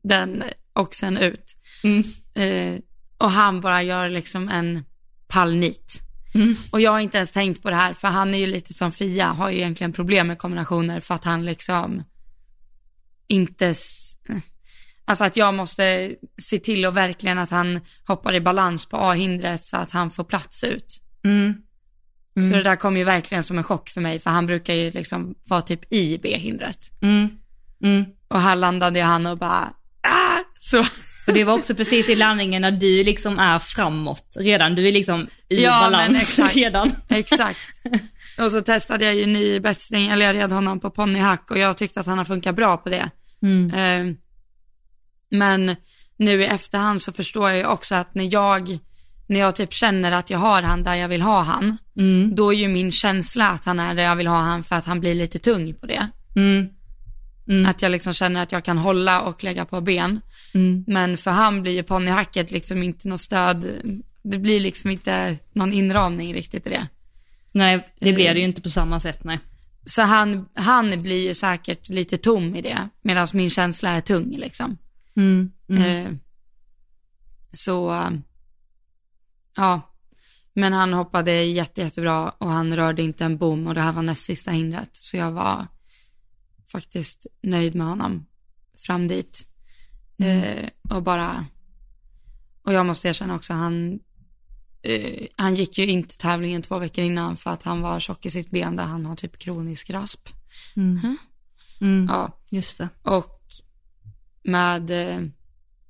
den 0.04 0.44
och 0.74 0.96
sen 0.96 1.18
ut. 1.18 1.58
Mm. 1.84 2.04
Eh, 2.34 2.80
och 3.18 3.32
han 3.32 3.62
bara 3.62 3.84
gör 3.84 4.10
liksom 4.10 4.50
en 4.50 4.84
pallnit. 5.28 6.02
Mm. 6.34 6.56
Och 6.72 6.82
jag 6.82 6.92
har 6.92 7.00
inte 7.00 7.18
ens 7.18 7.32
tänkt 7.32 7.62
på 7.62 7.70
det 7.70 7.76
här, 7.76 7.94
för 7.94 8.08
han 8.08 8.34
är 8.34 8.38
ju 8.38 8.46
lite 8.46 8.74
som 8.74 8.92
Fia, 8.92 9.28
har 9.28 9.50
ju 9.50 9.58
egentligen 9.58 9.94
problem 9.94 10.28
med 10.28 10.38
kombinationer 10.38 11.00
för 11.00 11.16
att 11.16 11.24
han 11.24 11.46
liksom 11.46 12.04
inte, 13.28 13.76
alltså 15.06 15.24
att 15.24 15.38
jag 15.38 15.54
måste 15.54 16.16
se 16.42 16.60
till 16.60 16.86
och 16.86 16.98
verkligen 16.98 17.40
att 17.40 17.50
han 17.50 17.80
hoppar 18.08 18.34
i 18.34 18.42
balans 18.42 18.86
på 18.86 18.98
A-hindret 18.98 19.64
så 19.64 19.78
att 19.78 19.92
han 19.92 20.12
får 20.12 20.24
plats 20.24 20.64
ut. 20.64 21.02
Mm. 21.24 21.54
Så 22.40 22.56
det 22.56 22.64
där 22.64 22.76
kom 22.76 22.98
ju 22.98 23.04
verkligen 23.04 23.44
som 23.44 23.58
en 23.58 23.64
chock 23.64 23.90
för 23.90 24.02
mig, 24.02 24.20
för 24.20 24.30
han 24.30 24.46
brukar 24.46 24.74
ju 24.74 24.92
liksom 24.92 25.36
vara 25.48 25.62
typ 25.62 25.94
i 25.94 26.18
B-hindret. 26.24 26.80
Mm. 27.02 27.30
Mm. 27.84 28.06
Och 28.28 28.42
här 28.42 28.56
landade 28.56 29.00
ju 29.00 29.06
han 29.06 29.26
och 29.26 29.38
bara, 29.38 29.74
ah! 30.08 30.38
Så, 30.60 30.80
Och 31.28 31.34
det 31.34 31.44
var 31.44 31.54
också 31.54 31.76
precis 31.76 32.10
i 32.10 32.16
landningen 32.16 32.62
när 32.62 32.72
du 32.72 33.04
liksom 33.04 33.40
är 33.40 33.60
framåt 33.60 34.38
redan. 34.40 34.76
Du 34.76 34.88
är 34.88 34.92
liksom 34.92 35.28
i 35.50 35.64
Ja, 35.64 35.80
balans 35.82 36.22
exakt. 36.22 36.56
redan. 36.56 36.92
exakt. 37.10 37.60
Och 38.40 38.52
så 38.52 38.62
testade 38.62 39.06
jag 39.06 39.16
ju 39.16 39.26
ny 39.26 39.60
bästring, 39.60 40.08
eller 40.10 40.26
jag 40.26 40.36
red 40.36 40.52
honom 40.52 40.80
på 40.80 40.90
ponnyhack 40.90 41.52
och 41.52 41.58
jag 41.60 41.78
tyckte 41.78 42.00
att 42.00 42.06
han 42.06 42.18
har 42.18 42.26
funkat 42.26 42.56
bra 42.56 42.78
på 42.78 42.90
det. 42.90 43.10
Mm. 43.42 43.74
Eh, 44.10 44.16
Men 45.30 45.76
nu 46.18 46.42
i 46.42 46.46
efterhand 46.46 47.02
så 47.02 47.12
förstår 47.12 47.50
jag 47.50 47.58
ju 47.60 47.66
också 47.66 47.96
att 47.96 48.16
när 48.16 48.34
jag, 48.34 48.78
när 49.28 49.40
jag 49.40 49.56
typ 49.56 49.74
känner 49.74 50.12
att 50.12 50.30
jag 50.30 50.40
har 50.40 50.62
han 50.62 50.84
där 50.84 50.96
jag 50.96 51.08
vill 51.08 51.22
ha 51.22 51.42
han, 51.42 51.78
Mm. 51.98 52.36
då 52.36 52.54
är 52.54 52.58
ju 52.58 52.68
min 52.68 52.92
känsla 52.92 53.50
att 53.50 53.66
han 53.66 53.80
är 53.80 53.96
där 53.96 54.04
jag 54.04 54.16
vill 54.16 54.28
ha 54.28 54.38
han 54.42 54.64
för 54.64 54.76
att 54.76 54.86
han 54.86 55.00
blir 55.00 55.16
lite 55.16 55.40
tung 55.40 55.74
på 55.74 55.86
det. 55.86 56.10
Mm. 56.36 56.68
Mm. 57.48 57.66
Att 57.70 57.82
jag 57.82 57.92
liksom 57.92 58.14
känner 58.14 58.42
att 58.42 58.52
jag 58.52 58.66
kan 58.66 58.78
hålla 58.78 59.22
och 59.22 59.44
lägga 59.44 59.66
på 59.66 59.82
ben. 59.82 60.22
Mm. 60.54 60.84
Men 60.88 61.18
för 61.18 61.32
han 61.32 61.62
blir 61.62 61.72
ju 61.72 61.84
ponnyhacket 61.84 62.52
liksom 62.52 62.84
inte 62.84 63.08
något 63.08 63.22
stöd, 63.22 63.66
det 64.24 64.38
blir 64.38 64.60
liksom 64.60 64.90
inte 64.90 65.38
någon 65.54 65.74
inramning 65.74 66.34
riktigt 66.34 66.68
i 66.68 66.70
det. 66.70 66.88
Nej, 67.52 67.88
det 68.00 68.14
blir 68.14 68.34
det 68.34 68.40
ju 68.40 68.46
inte 68.46 68.62
på 68.62 68.70
samma 68.70 69.00
sätt, 69.00 69.24
nej. 69.24 69.40
Så 69.86 70.02
han, 70.02 70.46
han 70.56 71.02
blir 71.02 71.28
ju 71.28 71.34
säkert 71.34 71.90
lite 71.90 72.18
tom 72.18 72.56
i 72.56 72.62
det, 72.62 72.90
medan 73.02 73.28
min 73.34 73.50
känsla 73.50 73.90
är 73.90 74.02
tung 74.02 74.38
liksom. 74.38 74.78
Mm. 75.18 75.52
Mm. 75.70 75.84
Eh, 76.06 76.12
så, 77.54 77.94
eh, 77.94 78.10
ja. 79.56 79.82
Men 80.54 80.74
han 80.74 80.94
hoppade 80.94 81.44
jätte, 81.44 81.82
jättebra 81.82 82.30
och 82.30 82.50
han 82.50 82.76
rörde 82.76 83.02
inte 83.02 83.26
en 83.26 83.38
bom 83.38 83.68
och 83.68 83.76
det 83.76 83.82
här 83.82 83.92
var 83.92 84.02
näst 84.02 84.24
sista 84.24 84.52
hindret. 84.52 84.90
Så 84.92 85.18
jag 85.18 85.32
var 85.32 85.68
faktiskt 86.72 87.26
nöjd 87.44 87.76
med 87.76 87.88
honom 87.88 88.26
fram 88.78 89.08
dit. 89.08 89.48
Eh, 90.18 90.70
och 90.90 91.04
bara, 91.04 91.46
och 92.64 92.74
jag 92.74 92.86
måste 92.86 93.08
erkänna 93.08 93.36
också, 93.36 93.54
han, 93.54 94.00
eh, 94.82 95.28
han 95.36 95.56
gick 95.56 95.78
ju 95.78 95.86
inte 95.86 96.18
tävlingen 96.18 96.62
två 96.62 96.80
veckor 96.80 97.04
innan 97.04 97.38
för 97.38 97.50
att 97.50 97.64
han 97.64 97.82
var 97.82 98.00
tjock 98.00 98.26
i 98.26 98.30
sitt 98.30 98.50
ben 98.50 98.76
där 98.76 98.84
han 98.84 99.06
har 99.06 99.16
typ 99.16 99.40
kronisk 99.40 99.90
rasp. 99.90 100.30
Mm. 100.76 101.18
Mm. 101.82 102.08
Ja, 102.10 102.40
Just 102.50 102.78
det. 102.78 102.90
och 103.04 103.40
med, 104.44 104.92
eh, 104.92 105.28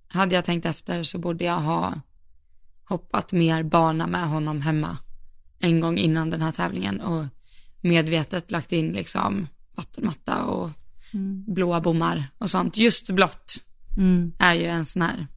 hade 0.08 0.36
jag 0.36 0.46
tänkt 0.46 0.66
efter 0.66 1.04
så 1.04 1.18
borde 1.18 1.46
jag 1.46 1.60
ha 1.60 2.02
hoppat 2.86 3.32
mer 3.32 3.64
bana 3.64 4.08
med 4.08 4.30
honom 4.30 4.62
hemma 4.62 4.98
en 5.60 5.80
gång 5.80 5.98
innan 5.98 6.30
den 6.30 6.42
här 6.42 6.52
tävlingen 6.52 7.02
och 7.02 7.26
medvetet 7.82 8.52
lagt 8.52 8.72
in 8.72 8.92
liksom 8.92 9.48
vattenmatta 9.76 10.44
och 10.44 10.70
blåa 11.48 11.82
bommar 11.82 12.28
och 12.38 12.50
sånt. 12.50 12.78
Just 12.78 13.10
blått 13.10 13.64
Mm. 13.98 14.32
är 14.40 14.54
ju 14.54 14.66
en 14.66 14.86
sån 14.86 15.02
här 15.02 15.28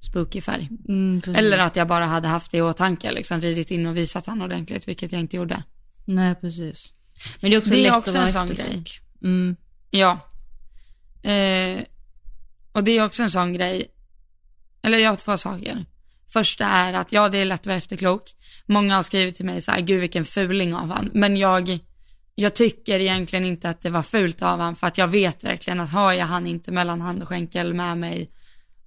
spooky 0.00 0.40
färg. 0.40 0.68
Mm. 0.88 1.22
Eller 1.34 1.58
att 1.58 1.76
jag 1.76 1.88
bara 1.88 2.06
hade 2.06 2.28
haft 2.28 2.50
det 2.50 2.58
i 2.58 2.62
åtanke, 2.62 3.12
liksom 3.12 3.40
ridit 3.40 3.70
in 3.70 3.86
och 3.86 3.96
visat 3.96 4.26
han 4.26 4.42
ordentligt, 4.42 4.88
vilket 4.88 5.12
jag 5.12 5.20
inte 5.20 5.36
gjorde. 5.36 5.62
Nej, 6.04 6.34
precis. 6.34 6.92
Men 7.40 7.50
det 7.50 7.56
är 7.56 7.58
också 7.58 7.70
Det 7.70 7.86
är 7.86 7.96
också 7.96 8.18
en 8.18 8.28
sån 8.28 8.50
efterklok. 8.50 9.00
Mm. 9.22 9.56
Ja. 9.90 10.20
Eh, 11.22 11.84
och 12.72 12.84
det 12.84 12.90
är 12.98 13.04
också 13.04 13.22
en 13.22 13.30
sån 13.30 13.52
grej, 13.52 13.86
eller 14.82 14.98
jag 14.98 15.10
har 15.10 15.16
två 15.16 15.38
saker. 15.38 15.84
Första 16.28 16.64
är 16.64 16.92
att 16.92 17.12
ja, 17.12 17.28
det 17.28 17.38
är 17.38 17.44
lätt 17.44 17.60
att 17.60 17.66
vara 17.66 17.76
efterklok. 17.76 18.22
Många 18.66 18.96
har 18.96 19.02
skrivit 19.02 19.34
till 19.34 19.46
mig 19.46 19.62
så 19.62 19.70
här, 19.70 19.80
gud 19.80 20.00
vilken 20.00 20.24
fuling 20.24 20.74
av 20.74 20.90
han. 20.90 21.10
Men 21.14 21.36
jag, 21.36 21.78
jag 22.34 22.54
tycker 22.54 23.00
egentligen 23.00 23.44
inte 23.44 23.70
att 23.70 23.82
det 23.82 23.90
var 23.90 24.02
fult 24.02 24.42
av 24.42 24.60
han, 24.60 24.76
för 24.76 24.86
att 24.86 24.98
jag 24.98 25.08
vet 25.08 25.44
verkligen 25.44 25.80
att 25.80 25.90
har 25.90 26.12
jag 26.12 26.26
han 26.26 26.46
inte 26.46 26.72
mellan 26.72 27.00
hand 27.00 27.22
och 27.22 27.28
skänkel 27.28 27.74
med 27.74 27.98
mig, 27.98 28.30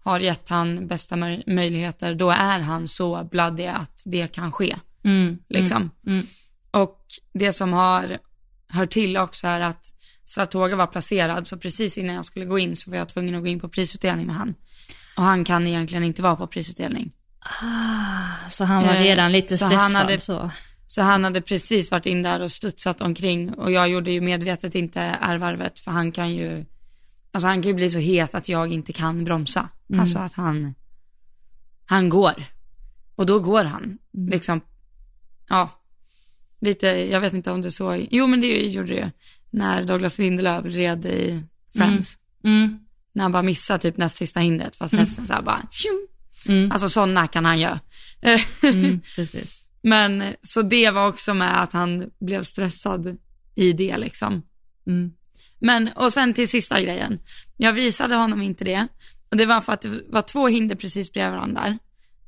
har 0.04 0.20
gett 0.20 0.50
han 0.50 0.88
bästa 0.88 1.16
möj- 1.16 1.44
möjligheter, 1.48 2.16
då 2.16 2.30
är 2.30 2.60
han 2.60 2.88
så 2.88 3.24
bloody 3.32 3.66
att 3.66 4.04
det 4.06 4.28
kan 4.28 4.52
ske. 4.52 4.76
Mm. 5.04 5.38
Liksom. 5.50 5.90
Mm. 6.08 6.28
Och 6.72 7.06
det 7.34 7.54
som 7.54 7.74
har 7.74 8.18
hört 8.68 8.92
till 8.92 9.18
också 9.18 9.48
är 9.48 9.60
att 9.60 9.94
Saratoga 10.26 10.76
var 10.76 10.88
placerad, 10.88 11.48
så 11.48 11.58
precis 11.58 11.98
innan 11.98 12.16
jag 12.16 12.26
skulle 12.26 12.46
gå 12.46 12.60
in 12.60 12.76
så 12.76 12.92
var 12.92 12.98
jag 12.98 13.10
tvungen 13.10 13.36
att 13.36 13.42
gå 13.42 13.48
in 13.48 13.60
på 13.60 13.70
prisutdelning 13.70 14.26
med 14.26 14.36
han. 14.36 14.54
Och 15.18 15.24
han 15.24 15.44
kan 15.44 15.68
egentligen 15.68 16.04
inte 16.04 16.22
vara 16.22 16.36
på 16.36 16.48
prisutdelning. 16.48 17.12
Ah, 17.44 18.50
så 18.50 18.66
han 18.66 18.84
var 18.88 18.94
Eh, 18.94 19.02
redan 19.02 19.32
lite 19.32 19.58
så 19.58 19.66
stressad 19.66 19.80
han 19.80 19.96
hade- 19.96 20.20
så. 20.20 20.52
Så 20.88 21.02
han 21.02 21.24
hade 21.24 21.42
precis 21.42 21.92
varit 21.92 22.06
in 22.06 22.24
där 22.24 22.40
och 22.40 22.52
studsat 22.52 23.02
omkring 23.02 23.54
och 23.54 23.72
jag 23.72 23.90
gjorde 23.90 24.12
ju 24.12 24.22
medvetet 24.22 24.76
inte 24.76 25.02
ärvarvet 25.02 25.80
för 25.80 25.92
han 25.92 26.12
kan 26.12 26.36
ju, 26.36 26.66
alltså 27.34 27.48
han 27.48 27.62
kan 27.62 27.70
ju 27.70 27.74
bli 27.76 27.92
så 27.92 28.00
het 28.00 28.36
att 28.36 28.50
jag 28.50 28.74
inte 28.74 28.94
kan 28.94 29.24
bromsa. 29.24 29.70
Alltså 30.00 30.20
att 30.20 30.34
han, 30.34 30.76
han 31.86 32.10
går. 32.10 32.44
Och 33.16 33.26
då 33.26 33.40
går 33.40 33.64
han, 33.64 33.98
liksom, 34.28 34.62
ja, 35.50 35.70
lite, 36.62 36.88
jag 36.88 37.22
vet 37.22 37.34
inte 37.34 37.52
om 37.52 37.62
du 37.62 37.72
såg, 37.72 38.08
jo 38.12 38.28
men 38.28 38.42
det 38.42 38.48
gjorde 38.68 38.94
ju, 38.94 39.10
när 39.50 39.84
Douglas 39.84 40.18
Lindelöf 40.20 40.66
red 40.66 41.06
i 41.06 41.44
Friends. 41.76 42.18
Mm. 42.44 42.80
När 43.14 43.24
han 43.24 43.32
bara 43.32 43.44
missade 43.44 43.80
typ 43.80 43.98
näst 43.98 44.18
sista 44.18 44.40
hindret, 44.40 44.76
fast 44.76 44.94
nästan 44.94 45.26
så 45.26 45.34
här 45.34 45.42
bara, 45.42 45.62
tjum. 45.72 46.08
Mm. 46.48 46.72
Alltså 46.72 46.90
sådana 46.90 47.28
kan 47.28 47.46
han 47.46 47.60
göra. 47.60 47.80
Mm. 48.64 49.02
Precis. 49.16 49.68
Men 49.84 50.24
så 50.42 50.62
det 50.62 50.92
var 50.92 51.08
också 51.08 51.34
med 51.34 51.62
att 51.62 51.74
han 51.74 52.10
blev 52.20 52.44
stressad 52.44 53.18
i 53.56 53.74
det 53.74 53.98
liksom. 53.98 54.44
Mm. 54.88 55.12
Men, 55.60 55.90
och 55.96 56.14
sen 56.14 56.34
till 56.34 56.48
sista 56.48 56.82
grejen. 56.82 57.20
Jag 57.58 57.74
visade 57.74 58.16
honom 58.16 58.42
inte 58.42 58.64
det. 58.64 58.88
Och 59.30 59.38
det 59.38 59.46
var 59.46 59.62
för 59.62 59.74
att 59.74 59.82
det 59.82 60.02
var 60.10 60.22
två 60.22 60.48
hinder 60.48 60.76
precis 60.76 61.14
bredvid 61.14 61.34
varandra. 61.34 61.78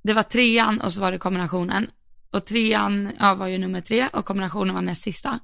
Det 0.04 0.14
var 0.14 0.24
trean 0.24 0.82
och 0.82 0.94
så 0.94 1.02
var 1.02 1.12
det 1.12 1.18
kombinationen. 1.18 1.88
Och 2.32 2.46
trean 2.46 3.12
ja, 3.20 3.36
var 3.36 3.48
ju 3.48 3.58
nummer 3.58 3.82
tre 3.82 4.08
och 4.14 4.26
kombinationen 4.26 4.76
var 4.76 4.82
näst 4.82 5.02
sista. 5.02 5.40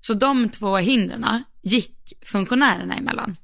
Så 0.00 0.14
de 0.14 0.48
två 0.48 0.76
hindren 0.76 1.42
gick 1.62 2.12
funktionärerna 2.24 2.96
emellan. 2.96 3.36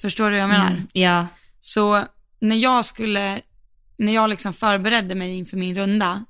Förstår 0.00 0.30
du 0.30 0.36
vad 0.36 0.42
jag 0.42 0.48
menar? 0.48 0.70
Mm. 0.70 0.86
Ja. 0.92 1.26
Så 1.66 2.06
när 2.40 2.56
jag 2.56 2.84
skulle, 2.84 3.40
när 3.96 4.14
jag 4.14 4.30
liksom 4.30 4.52
förberedde 4.52 5.14
mig 5.14 5.34
inför 5.34 5.56
min 5.56 5.76
runda, 5.76 6.24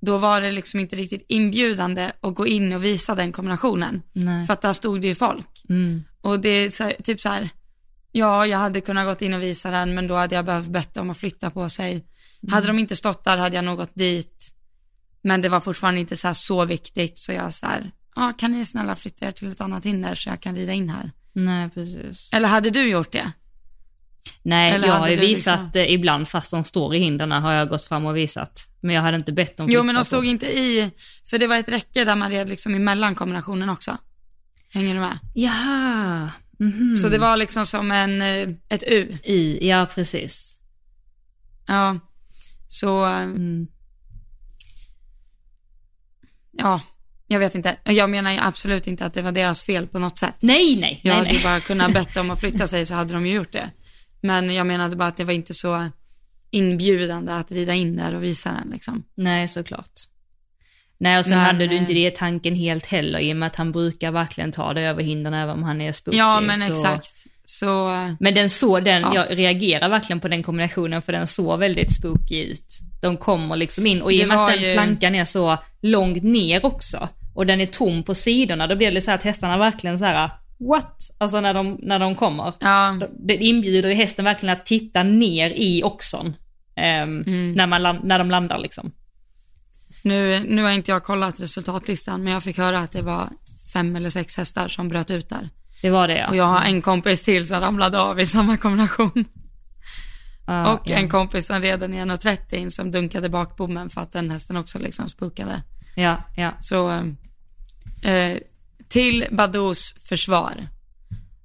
då 0.00 0.18
var 0.18 0.40
det 0.40 0.52
liksom 0.52 0.80
inte 0.80 0.96
riktigt 0.96 1.24
inbjudande 1.28 2.12
att 2.20 2.34
gå 2.34 2.46
in 2.46 2.72
och 2.72 2.84
visa 2.84 3.14
den 3.14 3.32
kombinationen. 3.32 4.02
Nej. 4.12 4.46
För 4.46 4.52
att 4.52 4.62
där 4.62 4.72
stod 4.72 5.00
det 5.00 5.08
ju 5.08 5.14
folk. 5.14 5.64
Mm. 5.68 6.04
Och 6.20 6.40
det 6.40 6.48
är 6.48 6.70
så, 6.70 6.92
typ 7.04 7.20
så 7.20 7.28
här, 7.28 7.48
ja 8.12 8.46
jag 8.46 8.58
hade 8.58 8.80
kunnat 8.80 9.06
gått 9.06 9.22
in 9.22 9.34
och 9.34 9.42
visa 9.42 9.70
den 9.70 9.94
men 9.94 10.06
då 10.06 10.14
hade 10.14 10.34
jag 10.34 10.44
behövt 10.44 10.68
bett 10.68 10.94
dem 10.94 11.10
att 11.10 11.18
flytta 11.18 11.50
på 11.50 11.68
sig. 11.68 12.06
Hade 12.50 12.66
de 12.66 12.78
inte 12.78 12.96
stått 12.96 13.24
där 13.24 13.36
hade 13.36 13.56
jag 13.56 13.64
nog 13.64 13.78
gått 13.78 13.94
dit. 13.94 14.54
Men 15.22 15.40
det 15.40 15.48
var 15.48 15.60
fortfarande 15.60 16.00
inte 16.00 16.16
så 16.16 16.34
så 16.34 16.64
viktigt 16.64 17.18
så 17.18 17.32
jag 17.32 17.54
så 17.54 17.66
här, 17.66 17.90
ja 18.14 18.32
kan 18.38 18.52
ni 18.52 18.66
snälla 18.66 18.96
flytta 18.96 19.26
er 19.26 19.32
till 19.32 19.48
ett 19.48 19.60
annat 19.60 19.84
hinder 19.84 20.14
så 20.14 20.28
jag 20.28 20.40
kan 20.40 20.56
rida 20.56 20.72
in 20.72 20.90
här. 20.90 21.10
Nej, 21.32 21.70
precis. 21.70 22.30
Eller 22.32 22.48
hade 22.48 22.70
du 22.70 22.88
gjort 22.88 23.12
det? 23.12 23.32
Nej, 24.42 24.72
Eller 24.72 24.88
jag 24.88 24.94
har 24.94 25.08
ju 25.08 25.16
visat 25.16 25.60
liksom- 25.60 25.80
eh, 25.82 25.92
ibland 25.92 26.28
fast 26.28 26.50
de 26.50 26.64
står 26.64 26.94
i 26.94 26.98
hindren 26.98 27.32
har 27.32 27.52
jag 27.52 27.68
gått 27.68 27.84
fram 27.86 28.06
och 28.06 28.16
visat. 28.16 28.68
Men 28.80 28.94
jag 28.94 29.02
hade 29.02 29.16
inte 29.16 29.32
bett 29.32 29.56
dem 29.56 29.66
Jo 29.70 29.82
men 29.82 29.94
de 29.94 30.04
stod 30.04 30.24
inte 30.24 30.46
i, 30.46 30.90
för 31.30 31.38
det 31.38 31.46
var 31.46 31.56
ett 31.56 31.68
räcke 31.68 32.04
där 32.04 32.16
man 32.16 32.30
red 32.30 32.48
liksom 32.48 32.74
emellan 32.74 33.14
kombinationen 33.14 33.68
också. 33.68 33.96
Hänger 34.74 34.94
du 34.94 35.00
med? 35.00 35.18
Jaha. 35.34 36.30
Mhm. 36.58 36.96
Så 36.96 37.08
det 37.08 37.18
var 37.18 37.36
liksom 37.36 37.66
som 37.66 37.90
en, 37.90 38.22
eh, 38.22 38.48
ett 38.68 38.82
U. 38.86 39.18
I, 39.24 39.68
ja 39.68 39.86
precis. 39.94 40.58
Ja. 41.66 41.98
Så, 42.68 43.04
eh, 43.06 43.22
Mm. 43.22 43.66
ja, 46.58 46.80
jag 47.26 47.38
vet 47.38 47.54
inte. 47.54 47.76
Jag 47.84 48.10
menar 48.10 48.38
absolut 48.42 48.86
inte 48.86 49.04
att 49.06 49.14
det 49.14 49.22
var 49.22 49.32
deras 49.32 49.62
fel 49.62 49.86
på 49.86 49.98
något 49.98 50.18
sätt. 50.18 50.34
Nej, 50.40 50.76
nej, 50.76 51.00
Jag 51.02 51.10
nej, 51.10 51.18
hade 51.18 51.32
nej. 51.32 51.42
bara 51.42 51.60
kunnat 51.60 51.92
bett 51.92 52.14
dem 52.14 52.30
att 52.30 52.40
flytta 52.40 52.66
sig 52.66 52.86
så 52.86 52.94
hade 52.94 53.14
de 53.14 53.26
ju 53.26 53.34
gjort 53.34 53.52
det. 53.52 53.70
Men 54.22 54.54
jag 54.54 54.66
menade 54.66 54.96
bara 54.96 55.08
att 55.08 55.16
det 55.16 55.24
var 55.24 55.32
inte 55.32 55.54
så 55.54 55.88
inbjudande 56.50 57.32
att 57.32 57.52
rida 57.52 57.74
in 57.74 57.96
där 57.96 58.14
och 58.14 58.22
visa 58.22 58.52
den 58.52 58.70
liksom. 58.72 59.04
Nej, 59.14 59.48
såklart. 59.48 59.90
Nej, 60.98 61.18
och 61.18 61.24
sen 61.24 61.36
Men, 61.36 61.46
hade 61.46 61.66
du 61.66 61.76
inte 61.76 61.92
eh, 61.92 61.94
det 61.94 62.06
i 62.06 62.10
tanken 62.10 62.54
helt 62.54 62.86
heller 62.86 63.18
i 63.18 63.32
och 63.32 63.36
med 63.36 63.46
att 63.46 63.56
han 63.56 63.72
brukar 63.72 64.10
verkligen 64.12 64.52
ta 64.52 64.74
det 64.74 64.80
över 64.80 65.02
hindren 65.02 65.34
även 65.34 65.54
om 65.54 65.62
han 65.62 65.80
är 65.80 65.92
spooky. 65.92 66.18
Ja 66.18 66.40
men 66.40 66.60
så... 66.60 66.72
exakt. 66.72 67.08
Så, 67.44 67.94
eh, 67.94 68.12
Men 68.20 68.34
den 68.34 68.50
såg, 68.50 68.84
den, 68.84 69.02
Ja. 69.02 69.14
jag 69.14 69.38
reagerar 69.38 69.88
verkligen 69.88 70.20
på 70.20 70.28
den 70.28 70.42
kombinationen 70.42 71.02
för 71.02 71.12
den 71.12 71.26
såg 71.26 71.58
väldigt 71.58 71.94
spooky 71.94 72.42
ut. 72.42 72.78
De 73.02 73.16
kommer 73.16 73.56
liksom 73.56 73.86
in 73.86 74.02
och 74.02 74.12
i 74.12 74.24
och 74.24 74.28
med 74.28 74.38
att 74.38 74.52
den 74.52 74.62
ju- 74.62 74.72
plankan 74.72 75.14
är 75.14 75.24
så 75.24 75.58
långt 75.80 76.22
ner 76.22 76.66
också 76.66 77.08
och 77.34 77.46
den 77.46 77.60
är 77.60 77.66
tom 77.66 78.02
på 78.02 78.14
sidorna, 78.14 78.66
då 78.66 78.76
blir 78.76 78.90
det 78.92 79.02
så 79.02 79.10
här 79.10 79.18
att 79.18 79.24
hästarna 79.24 79.58
verkligen 79.58 79.98
så 79.98 80.04
här 80.04 80.30
what? 80.68 80.98
Alltså 81.18 81.40
när 81.40 81.54
de, 81.54 81.78
när 81.82 81.98
de 81.98 82.14
kommer. 82.14 82.52
ja, 82.60 82.98
Det 83.26 83.36
inbjuder 83.36 83.88
ju 83.88 83.94
hästen 83.94 84.24
verkligen 84.24 84.52
att 84.52 84.66
titta 84.66 85.02
ner 85.02 85.50
i 85.50 85.82
oxon. 85.84 86.36
ehm, 86.76 87.22
Mm. 87.26 87.52
när, 87.52 87.66
man, 87.66 88.00
när 88.02 88.18
de 88.18 88.30
landar 88.30 88.58
liksom. 88.58 88.92
nu, 90.02 90.40
nu 90.48 90.62
har 90.62 90.70
inte 90.70 90.90
jag 90.90 91.04
kollat 91.04 91.40
resultatlistan 91.40 92.22
men 92.24 92.32
jag 92.32 92.42
fick 92.42 92.58
höra 92.58 92.78
att 92.78 92.92
det 92.92 93.02
var 93.02 93.28
fem 93.72 93.96
eller 93.96 94.10
sex 94.10 94.36
hästar 94.36 94.68
som 94.68 94.88
bröt 94.88 95.10
ut 95.10 95.28
där. 95.28 95.48
Det 95.82 95.90
var 95.90 96.08
det 96.08 96.18
ja. 96.18 96.28
Och 96.28 96.36
jag 96.36 96.44
har 96.44 96.62
en 96.62 96.82
kompis 96.82 97.22
till 97.22 97.46
som 97.46 97.60
ramlade 97.60 98.00
av 98.00 98.20
i 98.20 98.26
samma 98.26 98.56
kombination. 98.56 99.24
Ja, 100.46 100.72
och 100.72 100.80
ja. 100.84 100.96
en 100.96 101.08
kompis 101.08 101.46
som 101.46 101.60
red 101.62 101.82
en 101.82 101.94
1,30 101.94 102.54
in 102.54 102.70
som 102.70 102.90
dunkade 102.90 103.28
bak 103.28 103.56
bommen 103.56 103.90
för 103.90 104.00
att 104.00 104.12
den 104.12 104.30
hästen 104.30 104.56
också 104.56 104.78
liksom 104.78 105.08
spukade. 105.08 105.62
Ja, 105.96 106.16
ja. 106.36 106.52
Så 106.60 106.90
eh, 108.02 108.36
till 108.92 109.26
Badous 109.30 109.94
försvar 110.04 110.68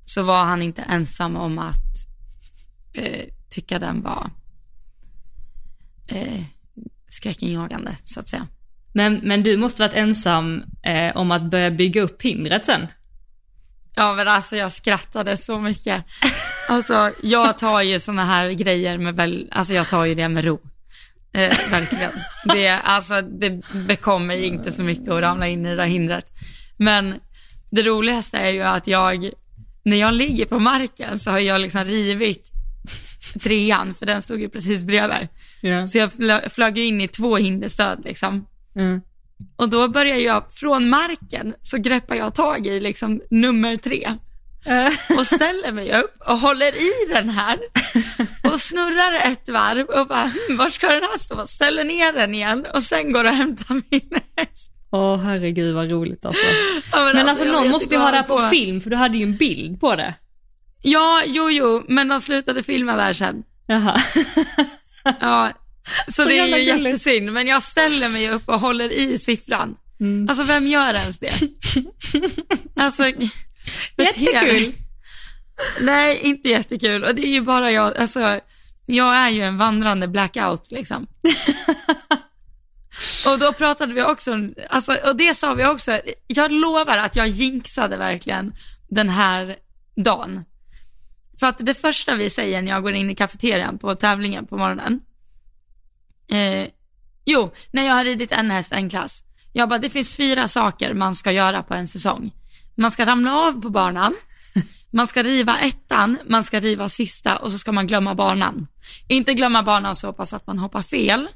så 0.06 0.24
var 0.24 0.46
han 0.46 0.62
inte 0.62 0.82
ensam 0.82 1.36
om 1.36 1.60
att 1.60 2.08
eh, 2.94 3.26
tycka 3.50 3.80
den 3.80 4.02
var 4.02 4.30
eh, 6.08 6.44
skräckinjagande 7.10 7.96
så 8.04 8.20
att 8.20 8.28
säga. 8.28 8.48
Men, 8.94 9.20
men 9.24 9.44
du 9.44 9.58
måste 9.58 9.82
varit 9.82 9.94
ensam 9.94 10.64
eh, 10.84 11.18
om 11.18 11.32
att 11.32 11.44
börja 11.44 11.72
bygga 11.72 12.02
upp 12.02 12.22
hindret 12.22 12.66
sen. 12.66 12.88
Ja 13.96 14.14
men 14.14 14.28
alltså 14.28 14.56
jag 14.56 14.72
skrattade 14.72 15.38
så 15.38 15.60
mycket. 15.60 16.06
Alltså 16.70 17.12
jag 17.24 17.58
tar 17.58 17.82
ju 17.82 18.00
såna 18.00 18.26
här 18.26 18.50
grejer 18.50 18.98
med 18.98 19.16
väl, 19.16 19.50
alltså 19.52 19.74
jag 19.74 19.88
tar 19.88 20.06
ju 20.06 20.16
det 20.16 20.30
med 20.30 20.46
ro. 20.46 20.60
Eh, 21.34 21.72
verkligen. 21.72 22.12
Det, 22.46 22.70
alltså 22.70 23.22
det 23.22 23.62
bekommer 23.88 24.36
inte 24.36 24.72
så 24.72 24.84
mycket 24.84 25.10
att 25.10 25.22
ramla 25.22 25.48
in 25.48 25.66
i 25.66 25.70
det 25.70 25.76
där 25.76 25.86
hindret. 25.86 26.26
Men 26.78 27.20
det 27.70 27.84
roligaste 27.84 28.38
är 28.38 28.50
ju 28.52 28.62
att 28.62 28.88
jag, 28.88 29.30
när 29.84 29.98
jag 29.98 30.14
ligger 30.14 30.46
på 30.46 30.60
marken 30.60 31.20
så 31.20 31.32
har 31.32 31.40
jag 31.40 31.62
liksom 31.62 31.84
rivit 31.84 32.52
trean, 33.44 33.94
för 33.94 34.06
den 34.06 34.22
stod 34.22 34.42
ju 34.42 34.50
precis 34.50 34.84
bredvid. 34.84 35.28
Ja. 35.62 35.88
Så 35.88 35.98
jag 35.98 36.12
flö- 36.12 36.50
flög 36.50 36.78
in 36.78 37.02
i 37.02 37.08
två 37.08 37.38
hinderstöd 37.38 38.02
liksom. 38.04 38.46
Mm. 38.76 39.02
Och 39.56 39.70
då 39.70 39.88
börjar 39.88 40.18
jag, 40.18 40.44
från 40.54 40.90
marken, 40.90 41.54
så 41.62 41.78
greppar 41.78 42.16
jag 42.16 42.34
tag 42.36 42.68
i 42.68 42.80
liksom 42.80 43.22
nummer 43.30 43.76
tre 43.78 44.10
och 45.18 45.26
ställer 45.26 45.72
mig 45.72 46.00
upp 46.00 46.16
och 46.20 46.38
håller 46.40 46.76
i 46.76 47.14
den 47.14 47.30
här 47.30 47.60
och 48.44 48.60
snurrar 48.62 49.32
ett 49.32 49.50
varv 49.50 49.86
och 49.86 50.08
bara, 50.08 50.32
hm, 50.48 50.58
var 50.58 50.70
ska 50.70 50.88
den 50.88 51.02
här 51.02 51.18
stå? 51.18 51.48
Ställer 51.48 51.84
ner 51.84 52.14
den 52.14 52.36
igen 52.36 52.66
och 52.74 52.84
sen 52.84 53.12
går 53.14 53.24
och 53.24 53.30
hämtar 53.32 53.82
min 53.90 54.10
häst. 54.38 54.72
Åh 54.92 55.18
herregud 55.24 55.76
vad 55.76 55.92
roligt 55.92 56.26
alltså. 56.26 56.42
Ja, 56.92 57.12
Men 57.14 57.30
alltså 57.30 57.46
jag 57.46 57.54
någon 57.54 57.70
måste 57.70 57.94
ju 57.96 58.00
ha 58.02 58.12
det 58.12 58.18
här 58.18 58.24
på 58.24 58.38
får. 58.40 58.50
film 58.50 58.82
för 58.82 58.90
du 58.90 58.96
hade 58.96 59.18
ju 59.18 59.24
en 59.24 59.36
bild 59.38 59.80
på 59.80 59.96
det. 59.96 60.14
Ja, 60.82 61.24
jo, 61.26 61.50
jo, 61.52 61.84
men 61.88 62.08
de 62.08 62.22
slutade 62.22 62.64
filma 62.64 62.96
där 62.96 63.14
sen. 63.14 63.44
Jaha. 63.68 63.98
Ja, 65.20 65.52
så, 66.08 66.12
Så 66.12 66.26
det 66.26 66.38
är 66.40 66.46
ju 66.48 66.52
gulligt. 66.66 66.86
jättesynd, 66.86 67.34
men 67.34 67.48
jag 67.48 67.64
ställer 67.64 68.10
mig 68.10 68.30
upp 68.30 68.50
och 68.50 68.60
håller 68.60 68.92
i 68.92 69.20
siffran. 69.20 69.76
Mm. 70.00 70.30
Alltså 70.30 70.44
vem 70.44 70.68
gör 70.68 70.94
ens 70.94 71.20
det? 71.20 71.34
Alltså, 72.76 73.04
Jättekul. 73.98 74.74
Nej, 75.82 76.20
inte 76.24 76.50
jättekul. 76.50 77.04
Och 77.04 77.16
det 77.16 77.22
är 77.28 77.32
ju 77.32 77.42
bara 77.42 77.72
jag, 77.72 77.98
alltså, 77.98 78.40
jag 78.86 79.16
är 79.16 79.30
ju 79.30 79.42
en 79.42 79.58
vandrande 79.58 80.08
blackout 80.08 80.72
liksom. 80.72 81.08
och 83.28 83.40
då 83.40 83.54
pratade 83.54 83.94
vi 83.94 84.04
också, 84.04 84.34
om- 84.34 84.54
alltså, 84.70 84.94
och 84.94 85.16
det 85.16 85.38
sa 85.38 85.54
vi 85.54 85.66
också, 85.66 86.00
jag 86.28 86.52
lovar 86.52 86.98
att 86.98 87.16
jag 87.16 87.28
jinxade 87.28 87.98
verkligen 87.98 88.54
den 88.90 89.10
här 89.10 89.56
dagen. 89.96 90.46
För 91.40 91.48
att 91.48 91.58
det 91.66 91.74
första 91.74 92.16
vi 92.16 92.30
säger 92.30 92.62
när 92.62 92.72
jag 92.72 92.84
går 92.84 92.94
in 92.94 93.10
i 93.10 93.16
kafeterian 93.16 93.78
på 93.78 93.96
tävlingen 93.96 94.46
på 94.46 94.58
morgonen, 94.58 95.00
eh, 96.32 96.68
jo, 97.26 97.52
när 97.72 97.86
jag 97.86 97.94
har 97.94 98.04
ridit 98.04 98.32
en 98.32 98.52
häst, 98.52 98.72
en 98.72 98.90
klass, 98.90 99.24
jag 99.54 99.70
bara, 99.70 99.80
det 99.80 99.90
finns 99.90 100.10
fyra 100.10 100.48
saker 100.48 100.94
man 100.94 101.16
ska 101.16 101.32
göra 101.32 101.64
på 101.64 101.74
en 101.74 101.88
säsong. 101.88 102.32
Man 102.76 102.92
ska 102.92 103.06
ramla 103.06 103.34
av 103.34 103.62
på 103.62 103.70
banan, 103.70 104.14
man 104.92 105.08
ska 105.08 105.24
riva 105.24 105.60
ettan, 105.60 106.18
man 106.26 106.44
ska 106.44 106.60
riva 106.60 106.90
sista 106.90 107.38
och 107.38 107.52
så 107.52 107.58
ska 107.58 107.72
man 107.72 107.88
glömma 107.88 108.16
banan. 108.16 108.68
Inte 109.08 109.34
glömma 109.34 109.64
banan 109.64 109.96
så 109.96 110.14
pass 110.14 110.34
att 110.34 110.48
man 110.48 110.60
hoppar 110.60 110.82
fel, 110.82 111.28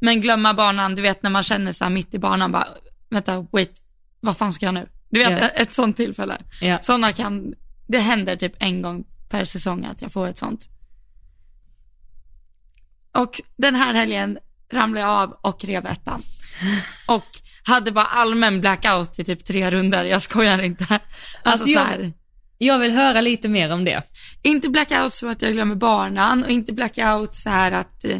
men 0.00 0.20
glömma 0.20 0.54
banan, 0.54 0.94
du 0.94 1.02
vet 1.02 1.22
när 1.22 1.30
man 1.30 1.42
känner 1.42 1.82
här 1.84 1.90
mitt 1.90 2.14
i 2.14 2.18
banan 2.18 2.52
bara, 2.52 2.68
vänta, 3.10 3.46
wait, 3.52 3.82
vad 4.20 4.36
fan 4.36 4.52
ska 4.52 4.66
jag 4.66 4.74
nu? 4.74 4.88
Du 5.10 5.18
vet, 5.24 5.40
Ja. 5.40 5.48
ett 5.48 5.72
sånt 5.72 5.96
tillfälle. 5.96 6.38
Ja. 6.60 6.78
Sådana 6.82 7.12
kan, 7.12 7.54
det 7.88 7.98
händer 7.98 8.36
typ 8.36 8.52
en 8.58 8.82
gång 8.82 9.04
per 9.28 9.44
säsong 9.44 9.84
att 9.84 10.02
jag 10.02 10.12
får 10.12 10.28
ett 10.28 10.38
sånt. 10.38 10.68
Och 13.12 13.40
den 13.56 13.74
här 13.74 13.94
helgen 13.94 14.38
ramlade 14.72 15.06
jag 15.06 15.10
av 15.22 15.30
och 15.42 15.64
rev 15.64 15.86
ettan. 15.86 16.22
Och 17.08 17.24
hade 17.64 17.92
bara 17.92 18.04
allmän 18.04 18.60
blackout 18.60 19.18
i 19.18 19.24
typ 19.24 19.44
tre 19.44 19.70
runder, 19.70 20.04
jag 20.04 20.22
skojar 20.22 20.58
inte. 20.62 20.84
Alltså, 20.90 21.00
Alltså, 21.44 21.66
så 21.66 21.72
jag- 21.72 21.84
här, 21.84 22.12
Jag 22.58 22.78
vill 22.78 22.92
höra 22.92 23.20
lite 23.20 23.48
mer 23.48 23.72
om 23.72 23.84
det. 23.84 24.02
inte 24.42 24.68
blackout 24.68 25.14
så 25.14 25.28
att 25.28 25.42
jag 25.42 25.52
glömmer 25.52 25.74
banan 25.74 26.44
och 26.44 26.50
inte 26.50 26.72
blackout 26.72 27.34
så 27.36 27.50
här 27.50 27.72
att 27.72 28.04
eh, 28.04 28.16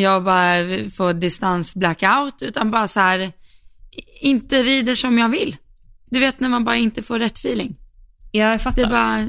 jag 0.00 0.24
bara 0.24 0.90
får 0.96 1.12
distans 1.12 1.74
blackout, 1.74 2.42
utan 2.42 2.70
bara 2.70 2.88
så 2.88 3.00
här, 3.00 3.32
inte 4.20 4.62
rider 4.62 4.94
som 4.94 5.18
jag 5.18 5.28
vill. 5.28 5.56
Du 6.10 6.20
vet 6.20 6.40
när 6.40 6.48
man 6.48 6.64
bara 6.64 6.76
inte 6.76 7.02
får 7.02 7.18
rätt 7.18 7.38
feeling. 7.38 7.76
Ja, 8.32 8.42
jag 8.44 8.52
Det 8.54 8.58
fattar. 8.58 8.82
är 8.82 8.88
bara, 8.88 9.28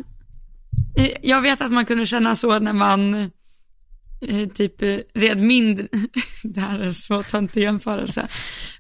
jag 1.22 1.42
vet 1.42 1.62
att 1.62 1.72
man 1.72 1.86
kunde 1.86 2.06
känna 2.06 2.36
så 2.36 2.60
när 2.60 2.74
man 2.74 3.14
eh, 4.22 4.48
typ 4.54 4.82
red 5.14 5.38
mindre, 5.38 5.88
det 6.44 6.60
här 6.62 6.80
är 6.80 6.84
en 6.84 6.94
så 6.94 7.24
töntig 7.24 7.62
jämförelse, 7.62 8.28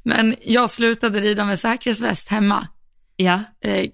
men 0.04 0.36
jag 0.42 0.70
slutade 0.70 1.20
rida 1.20 1.46
med 1.46 1.60
säkerhetsväst 1.60 2.30
hemma, 2.30 2.68
Ja. 3.16 3.44
eh, 3.64 3.86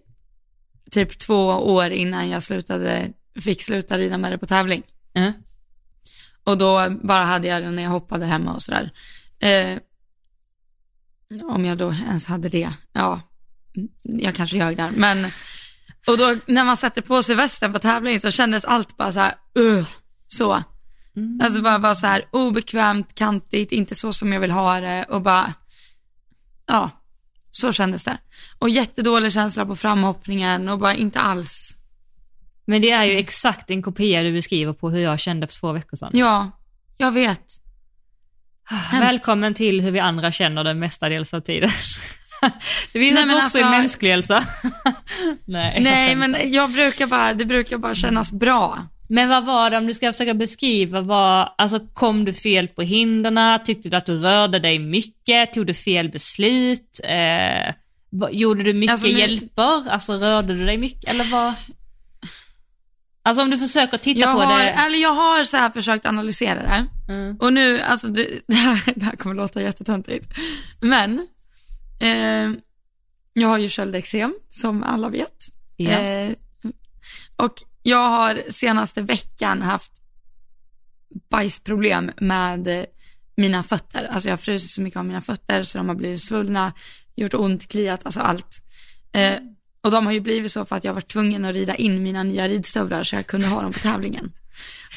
typ 0.92 1.20
två 1.20 1.46
år 1.48 1.90
innan 1.90 2.30
jag 2.30 2.44
slutade, 2.44 3.08
fick 3.44 3.62
sluta 3.62 3.98
rida 3.98 4.18
med 4.18 4.32
det 4.32 4.38
på 4.38 4.46
tävling. 4.46 4.84
Ja. 5.14 5.32
Och 6.46 6.58
då 6.58 6.90
bara 7.04 7.24
hade 7.24 7.48
jag 7.48 7.64
den 7.64 7.76
när 7.76 7.84
jag 7.84 7.90
hoppade 7.90 8.26
hemma 8.26 8.54
och 8.54 8.62
sådär. 8.62 8.92
Eh, 9.40 9.78
om 11.44 11.66
jag 11.66 11.78
då 11.78 11.94
ens 11.94 12.26
hade 12.26 12.50
det, 12.50 12.74
ja, 12.94 13.22
jag 14.04 14.36
kanske 14.36 14.58
ljög 14.58 14.78
där. 14.78 14.92
Men, 14.92 15.26
och 16.08 16.18
då 16.18 16.36
när 16.46 16.64
man 16.64 16.78
sätter 16.78 17.02
på 17.02 17.24
sig 17.24 17.36
västen 17.36 17.74
på 17.74 17.80
tävling 17.80 18.20
så 18.20 18.32
kändes 18.32 18.66
allt 18.66 18.98
bara 18.98 19.12
så 19.12 19.20
här, 19.20 19.34
uh, 19.60 19.88
så. 20.28 20.64
Mm. 21.16 21.40
Alltså 21.44 21.62
bara, 21.62 21.80
bara 21.80 21.96
så 21.96 22.08
här 22.08 22.26
obekvämt, 22.32 23.16
kantigt, 23.16 23.72
inte 23.72 23.96
så 23.96 24.14
som 24.14 24.34
jag 24.34 24.40
vill 24.40 24.52
ha 24.52 24.80
det 24.80 25.06
och 25.10 25.22
bara, 25.22 25.54
ja, 26.68 26.90
så 27.52 27.72
kändes 27.72 28.04
det. 28.04 28.18
Och 28.60 28.70
jättedålig 28.70 29.34
känsla 29.34 29.66
på 29.66 29.76
framhoppningen 29.76 30.70
och 30.70 30.80
bara 30.80 30.96
inte 30.96 31.20
alls, 31.20 31.78
Men 32.66 32.82
det 32.82 32.92
är 32.92 33.04
ju 33.04 33.18
exakt 33.18 33.72
en 33.72 33.82
kopia 33.82 34.24
du 34.24 34.32
beskriver 34.34 34.74
på 34.74 34.90
hur 34.90 35.00
jag 35.00 35.20
kände 35.20 35.48
för 35.48 35.56
två 35.56 35.72
veckor 35.72 35.98
sedan. 35.98 36.10
ja, 36.14 36.52
jag 36.98 37.12
vet. 37.12 37.42
Välkommen 38.92 39.54
till 39.54 39.82
hur 39.82 39.92
vi 39.92 40.00
andra 40.00 40.32
känner 40.32 40.64
det 40.64 40.74
mestadels 40.74 41.34
av 41.34 41.40
tiden. 41.42 41.70
det 42.94 43.00
finns 43.00 43.16
Nej, 43.16 43.26
men 43.26 43.36
också 43.46 43.58
i 43.58 43.62
alltså- 43.62 43.70
mänsklig 43.80 44.12
Elsa. 44.12 44.44
Nej, 45.46 45.80
Nej 45.82 46.16
men 46.16 46.36
jag 46.54 46.72
brukar 46.72 47.08
bara, 47.08 47.34
det 47.34 47.46
brukar 47.46 47.78
bara 47.78 47.96
kännas 47.96 48.32
bra. 48.32 48.88
Men 49.10 49.30
vad 49.30 49.46
var 49.46 49.70
det, 49.70 49.78
om 49.78 49.88
du 49.88 49.94
ska 49.94 50.12
försöka 50.12 50.34
beskriva, 50.34 51.02
vad, 51.02 51.54
alltså 51.58 51.80
kom 51.94 52.26
du 52.26 52.34
fel 52.34 52.68
på 52.68 52.82
hindren? 52.82 53.60
Tyckte 53.66 53.90
du 53.90 53.98
att 53.98 54.06
du 54.06 54.20
rörde 54.20 54.60
dig 54.60 54.80
mycket? 54.80 55.54
Tog 55.54 55.68
du 55.68 55.74
fel 55.74 56.10
beslut? 56.10 57.00
Eh, 57.04 57.74
gjorde 58.32 58.64
du 58.64 58.74
mycket 58.74 58.92
Alltså, 58.92 59.08
nu- 59.08 59.20
hjälper? 59.20 59.90
Alltså 59.90 60.14
rörde 60.14 60.54
du 60.56 60.66
dig 60.66 60.78
mycket 60.78 61.10
eller 61.10 61.24
vad? 61.32 61.54
Alltså 63.26 63.44
om 63.44 63.50
du 63.50 63.58
försöker 63.58 63.98
titta 63.98 64.20
Jag 64.20 64.36
på 64.36 64.42
har, 64.42 64.64
det. 64.64 64.70
eller 64.70 64.98
jag 64.98 65.14
har 65.14 65.44
så 65.44 65.58
här 65.58 65.70
försökt 65.70 66.06
analysera 66.06 66.62
det. 66.62 66.88
Mm. 67.14 67.38
Och 67.40 67.54
nu, 67.54 67.82
alltså 67.82 68.08
det, 68.08 68.40
det, 68.48 68.56
här, 68.56 68.94
det 68.96 69.06
här 69.06 69.16
kommer 69.16 69.36
låta 69.36 69.62
jättetöntigt. 69.62 70.28
Men, 70.80 71.28
eh, 72.00 72.52
jag 73.34 73.48
har 73.48 73.58
ju 73.58 73.70
köldexem 73.70 74.36
som 74.50 74.84
alla 74.84 75.10
vet. 75.10 75.46
Ja. 75.76 75.92
Eh, 75.92 76.32
och 77.36 77.54
jag 77.84 78.08
har 78.10 78.44
senaste 78.50 79.02
veckan 79.02 79.62
haft 79.62 79.92
bajsproblem 81.30 82.12
med 82.18 82.86
mina 83.38 83.64
fötter. 83.64 84.04
Alltså 84.04 84.30
jag 84.30 84.34
har 84.34 84.38
frusit 84.38 84.72
så 84.72 84.82
mycket 84.82 84.98
av 84.98 85.06
mina 85.06 85.22
fötter 85.22 85.64
så 85.64 85.78
de 85.78 85.88
har 85.90 85.96
blivit 85.96 86.24
svullna, 86.24 86.74
gjort 87.16 87.34
ont, 87.34 87.68
kliat, 87.68 88.06
alltså 88.06 88.20
allt. 88.20 88.64
Eh, 89.12 89.36
och 89.86 89.92
de 89.92 90.06
har 90.06 90.14
ju 90.14 90.20
blivit 90.20 90.52
så 90.52 90.66
för 90.66 90.76
att 90.76 90.84
jag 90.84 90.94
varit 90.94 91.08
tvungen 91.08 91.46
att 91.46 91.56
rida 91.56 91.76
in 91.76 92.04
mina 92.04 92.24
nya 92.24 92.48
ridstövlar 92.48 93.04
så 93.04 93.16
jag 93.16 93.28
kunde 93.28 93.48
ha 93.48 93.62
dem 93.62 93.72
på 93.74 93.80
tävlingen. 93.80 94.32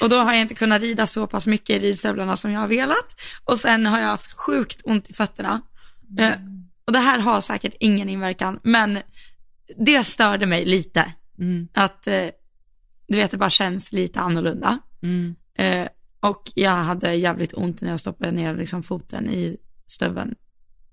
Och 0.01 0.09
då 0.09 0.17
har 0.17 0.33
jag 0.33 0.43
inte 0.43 0.55
kunnat 0.55 0.83
rida 0.83 1.07
så 1.07 1.27
pass 1.27 1.47
mycket 1.47 1.71
i 1.71 1.87
ridstövlarna 1.87 2.37
som 2.37 2.51
jag 2.53 2.61
har 2.61 2.69
velat. 2.69 3.21
Och 3.45 3.59
sen 3.59 3.87
har 3.87 4.01
jag 4.01 4.07
haft 4.07 4.33
sjukt 4.33 4.81
ont 4.85 5.11
i 5.11 5.13
fötterna. 5.13 5.61
Eh, 6.19 6.33
och 6.87 6.93
det 6.93 6.99
här 6.99 7.19
har 7.19 7.41
säkert 7.41 7.75
ingen 7.81 8.09
inverkan, 8.09 8.61
men 8.63 8.99
det 9.77 10.05
störde 10.05 10.47
mig 10.47 10.65
lite. 10.65 11.13
Mm, 11.39 11.69
Att, 11.75 12.07
eh, 12.07 12.27
du 13.09 13.17
vet, 13.19 13.31
det 13.31 13.37
bara 13.37 13.51
känns 13.51 13.93
lite 13.93 14.21
annorlunda. 14.21 14.79
mm, 15.03 15.35
Eh, 15.59 15.89
och 16.21 16.53
jag 16.55 16.71
hade 16.71 17.15
jävligt 17.15 17.55
ont 17.55 17.81
när 17.81 17.91
jag 17.91 18.01
stoppade 18.01 18.33
ner 18.33 18.57
liksom 18.57 18.83
foten 18.83 19.29
i 19.31 19.57
stöveln 19.87 20.35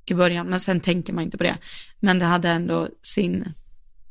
i 0.05 0.13
början, 0.13 0.47
men 0.47 0.60
sen 0.60 0.79
tänker 0.79 1.13
man 1.13 1.23
inte 1.23 1.38
på 1.38 1.43
det. 1.43 1.58
Men 1.99 2.19
det 2.19 2.25
hade 2.25 2.49
ändå 2.49 2.88
sin 3.01 3.53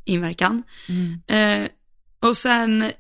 inverkan. 0.04 0.62
mm, 0.88 1.20
Eh, 1.26 1.68
och 2.20 2.36
sen 2.36 2.92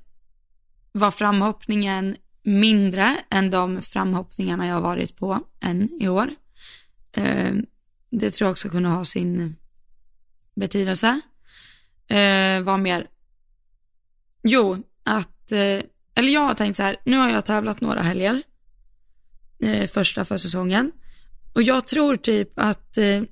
var 0.92 1.10
framhoppningen 1.10 2.16
mindre 2.42 3.16
än 3.30 3.50
de 3.50 3.82
framhoppningarna 3.82 4.66
jag 4.66 4.74
har 4.74 4.80
varit 4.80 5.16
på 5.16 5.40
än 5.60 6.02
i 6.02 6.08
år. 6.08 6.30
Eh, 7.12 7.52
det 8.10 8.30
tror 8.30 8.46
jag 8.46 8.52
också 8.52 8.68
kunde 8.68 8.88
ha 8.88 9.04
sin 9.04 9.56
betydelse. 10.56 11.20
Eh, 12.08 12.60
vad 12.62 12.80
mer? 12.80 13.06
Jo, 14.42 14.82
att, 15.02 15.52
eh, 15.52 15.80
eller 16.14 16.32
jag 16.32 16.40
har 16.40 16.54
tänkt 16.54 16.76
så 16.76 16.82
här, 16.82 16.96
nu 17.04 17.16
har 17.16 17.30
jag 17.30 17.44
tävlat 17.44 17.80
några 17.80 18.02
helger, 18.02 18.42
eh, 19.62 19.88
första 19.88 20.24
för 20.24 20.36
säsongen. 20.36 20.92
Och 21.54 21.62
jag 21.62 21.86
tror 21.86 22.16
typ 22.16 22.58
att 22.58 22.98
eh, 22.98 23.22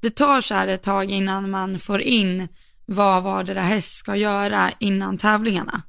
det 0.00 0.10
tar 0.10 0.40
så 0.40 0.54
här 0.54 0.68
ett 0.68 0.82
tag 0.82 1.10
innan 1.10 1.50
man 1.50 1.78
får 1.78 2.00
in 2.00 2.48
vad 2.86 3.22
vardera 3.22 3.62
häst 3.62 3.92
ska 3.92 4.16
göra 4.16 4.72
innan 4.78 5.18
tävlingarna. 5.18 5.82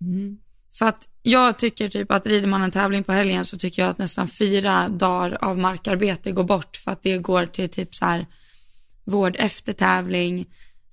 mm, 0.00 0.38
För 0.78 0.86
att 0.86 1.08
jag 1.22 1.58
tycker 1.58 1.88
typ 1.88 2.12
att 2.12 2.26
rider 2.26 2.48
man 2.48 2.62
en 2.62 2.70
tävling 2.70 3.04
på 3.04 3.12
helgen 3.12 3.44
så 3.44 3.58
tycker 3.58 3.82
jag 3.82 3.90
att 3.90 3.98
nästan 3.98 4.28
fyra 4.28 4.88
dagar 4.88 5.38
av 5.40 5.58
markarbete 5.58 6.32
går 6.32 6.44
bort 6.44 6.76
för 6.76 6.90
att 6.90 7.02
det 7.02 7.18
går 7.18 7.46
till 7.46 7.68
typ 7.68 7.94
så 7.94 8.04
här 8.04 8.26
vård 9.04 9.36
efter 9.38 9.72
tävling, 9.72 10.46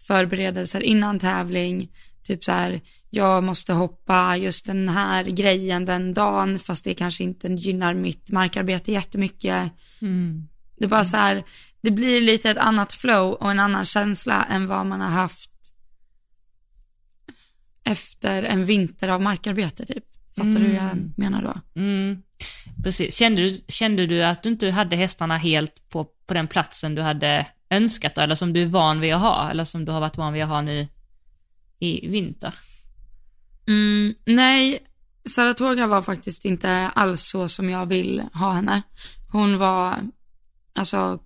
förberedelser 0.08 0.82
innan 0.82 1.20
tävling, 1.20 1.90
typ 2.24 2.44
så 2.44 2.52
här 2.52 2.82
jag 3.10 3.44
måste 3.44 3.74
hoppa 3.74 4.38
just 4.38 4.66
den 4.66 4.90
här 4.90 5.24
grejen 5.24 5.86
den 5.86 6.14
dagen 6.14 6.60
fast 6.60 6.84
det 6.84 6.94
kanske 6.94 7.24
inte 7.24 7.48
gynnar 7.48 7.94
mitt 7.94 8.32
markarbete 8.32 8.92
jättemycket. 8.92 9.72
mm. 10.02 10.48
Det 10.78 10.86
är 10.86 10.90
bara 10.90 11.06
så 11.06 11.18
här, 11.18 11.44
det 11.82 11.92
blir 11.92 12.22
lite 12.22 12.50
ett 12.50 12.58
annat 12.58 12.94
flow 12.94 13.34
och 13.34 13.52
en 13.52 13.60
annan 13.60 13.86
känsla 13.86 14.44
än 14.44 14.68
vad 14.68 14.86
man 14.86 15.02
har 15.02 15.10
haft 15.10 15.52
efter 17.84 18.44
en 18.44 18.66
vinter 18.66 19.08
av 19.08 19.22
markarbete 19.22 19.86
typ. 19.86 20.04
Fattar 20.36 20.52
du 20.52 20.60
hur 20.60 20.76
jag 20.76 21.12
menar 21.18 21.42
då? 21.42 21.82
Mm. 21.82 22.22
Precis. 22.84 23.16
Kände 23.16 23.42
du, 23.42 23.62
kände 23.68 24.06
du 24.06 24.24
att 24.24 24.44
du 24.44 24.50
inte 24.50 24.72
hade 24.72 24.96
hästarna 24.96 25.38
helt 25.38 25.90
på, 25.90 26.04
på 26.04 26.34
den 26.34 26.48
platsen 26.48 26.96
du 26.96 27.02
hade 27.02 27.48
önskat 27.70 28.16
då, 28.16 28.22
eller 28.22 28.36
som 28.36 28.54
du 28.54 28.62
är 28.62 28.66
van 28.66 29.00
vid 29.00 29.14
att 29.14 29.22
ha, 29.22 29.52
eller 29.52 29.64
som 29.64 29.86
du 29.86 29.92
har 29.92 30.00
varit 30.00 30.18
van 30.18 30.34
vid 30.34 30.44
att 30.44 30.50
ha 30.50 30.62
nu 30.62 30.88
i 31.80 32.08
vinter? 32.08 32.54
Mm, 33.68 34.16
nej, 34.26 34.80
Saratoga 35.30 35.88
var 35.88 36.02
faktiskt 36.02 36.46
inte 36.46 36.72
alls 36.72 37.22
så 37.22 37.50
som 37.50 37.70
jag 37.70 37.86
vill 37.86 38.24
ha 38.34 38.52
henne. 38.52 38.82
Hon 39.32 39.58
var, 39.58 39.96
alltså, 40.78 41.20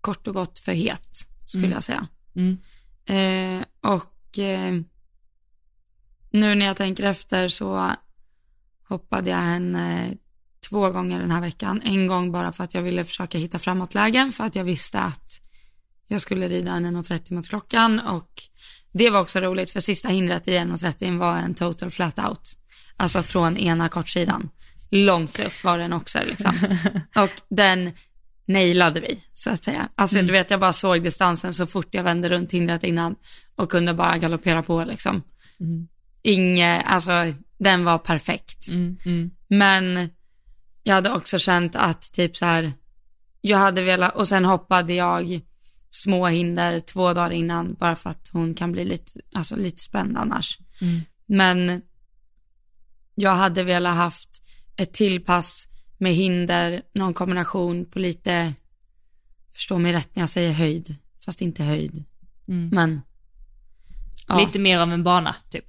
kort 0.00 0.26
och 0.26 0.34
gott 0.34 0.58
för 0.58 0.72
het, 0.72 1.26
skulle 1.46 1.64
Mm. 1.64 1.74
jag 1.74 1.84
säga. 1.84 2.08
Mm. 2.36 2.58
Eh, 3.06 3.64
och 3.92 4.38
eh, 4.38 4.74
nu 6.30 6.54
när 6.54 6.66
jag 6.66 6.76
tänker 6.76 7.04
efter 7.04 7.48
så 7.48 7.94
hoppade 8.88 9.30
jag 9.30 9.36
henne 9.38 10.14
två 10.70 10.90
gånger 10.90 11.20
den 11.20 11.30
här 11.30 11.40
veckan. 11.40 11.82
En 11.84 12.06
gång 12.06 12.32
bara 12.32 12.52
för 12.52 12.64
att 12.64 12.74
jag 12.74 12.82
ville 12.82 13.04
försöka 13.04 13.38
hitta 13.38 13.58
framåtlägen 13.58 14.32
för 14.32 14.44
att 14.44 14.54
jag 14.56 14.64
visste 14.64 15.00
att 15.00 15.40
jag 16.08 16.20
skulle 16.20 16.48
rida 16.48 16.72
en 16.72 16.86
1.30 16.96 17.32
mot 17.34 17.48
klockan 17.48 18.00
och 18.00 18.30
det 18.92 19.10
var 19.10 19.20
också 19.20 19.40
roligt 19.40 19.70
för 19.70 19.80
sista 19.80 20.08
hindret 20.08 20.48
i 20.48 20.50
1.30 20.50 21.18
var 21.18 21.36
en 21.38 21.54
total 21.54 21.90
flat 21.90 22.18
out. 22.18 22.58
Alltså 22.96 23.22
från 23.22 23.56
ena 23.56 23.88
kortsidan. 23.88 24.50
Långt 24.90 25.38
upp 25.38 25.64
var 25.64 25.78
den 25.78 25.92
också 25.92 26.18
liksom. 26.24 26.54
Och 27.16 27.30
den 27.48 27.92
nailade 28.46 29.00
vi, 29.00 29.20
så 29.32 29.50
att 29.50 29.64
säga. 29.64 29.88
Alltså 29.94 30.22
du 30.22 30.32
vet, 30.32 30.50
jag 30.50 30.60
bara 30.60 30.72
såg 30.72 31.02
distansen 31.02 31.54
så 31.54 31.66
fort 31.66 31.94
jag 31.94 32.02
vände 32.02 32.28
runt 32.28 32.52
hindret 32.52 32.84
innan 32.84 33.16
och 33.56 33.70
kunde 33.70 33.94
bara 33.94 34.18
galoppera 34.18 34.62
på 34.62 34.84
liksom. 34.84 35.22
Mm. 35.60 35.88
Inge, 36.22 36.80
alltså 36.80 37.12
den 37.58 37.84
var 37.84 37.98
perfekt. 37.98 38.68
Mm. 38.68 38.96
Mm. 39.04 39.30
Men 39.48 40.10
jag 40.82 40.94
hade 40.94 41.12
också 41.12 41.38
känt 41.38 41.76
att 41.76 42.12
typ 42.12 42.36
så 42.36 42.44
här, 42.44 42.72
jag 43.40 43.58
hade 43.58 43.82
velat, 43.82 44.16
och 44.16 44.28
sen 44.28 44.44
hoppade 44.44 44.94
jag 44.94 45.40
små 45.90 46.26
hinder 46.26 46.80
två 46.80 47.12
dagar 47.12 47.30
innan 47.30 47.74
bara 47.74 47.96
för 47.96 48.10
att 48.10 48.28
hon 48.32 48.54
kan 48.54 48.72
bli 48.72 48.84
lite, 48.84 49.20
alltså 49.34 49.56
lite 49.56 49.82
spänd 49.82 50.16
annars. 50.16 50.58
Mm. 50.80 51.00
Men 51.26 51.82
jag 53.14 53.34
hade 53.34 53.62
velat 53.62 53.96
haft 53.96 54.42
ett 54.76 54.92
tillpass 54.92 55.68
med 55.98 56.14
hinder, 56.14 56.82
någon 56.94 57.14
kombination 57.14 57.84
på 57.84 57.98
lite, 57.98 58.54
förstå 59.54 59.78
mig 59.78 59.92
rätt 59.92 60.16
när 60.16 60.22
jag 60.22 60.30
säger 60.30 60.52
höjd, 60.52 60.96
fast 61.24 61.40
inte 61.40 61.64
höjd. 61.64 62.04
Mm. 62.48 62.68
Men, 62.72 63.00
ja. 64.28 64.40
Lite 64.40 64.58
mer 64.58 64.80
av 64.80 64.92
en 64.92 65.04
bana, 65.04 65.36
typ. 65.50 65.64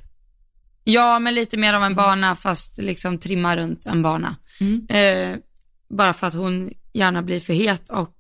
Ja, 0.83 1.19
men 1.19 1.35
lite 1.35 1.57
mer 1.57 1.73
av 1.73 1.83
en 1.83 1.95
bana 1.95 2.35
fast 2.35 2.77
liksom 2.77 3.17
trimma 3.17 3.57
runt 3.57 3.85
en 3.85 4.01
bana. 4.01 4.35
Mm. 4.59 4.87
Eh, 4.89 5.39
bara 5.89 6.13
för 6.13 6.27
att 6.27 6.33
hon 6.33 6.71
gärna 6.93 7.21
blir 7.21 7.39
för 7.39 7.53
het 7.53 7.89
och 7.89 8.15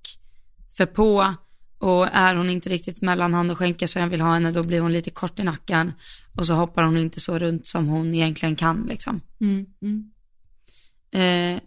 för 0.77 0.85
på 0.85 1.35
och 1.79 2.07
är 2.11 2.35
hon 2.35 2.49
inte 2.49 2.69
riktigt 2.69 3.01
mellan 3.01 3.33
hand 3.33 3.51
och 3.51 3.57
skänke 3.57 3.87
så 3.87 3.99
jag 3.99 4.07
vill 4.07 4.21
ha 4.21 4.33
henne 4.33 4.51
då 4.51 4.63
blir 4.63 4.81
hon 4.81 4.93
lite 4.93 5.09
kort 5.09 5.39
i 5.39 5.43
nacken 5.43 5.93
och 6.37 6.47
så 6.47 6.53
hoppar 6.53 6.83
hon 6.83 6.97
inte 6.97 7.19
så 7.19 7.39
runt 7.39 7.67
som 7.67 7.87
hon 7.87 8.13
egentligen 8.13 8.55
kan 8.55 8.85
liksom. 8.89 9.21
Mm. 9.41 9.65
Mm. 9.81 10.11
Eh, 11.11 11.61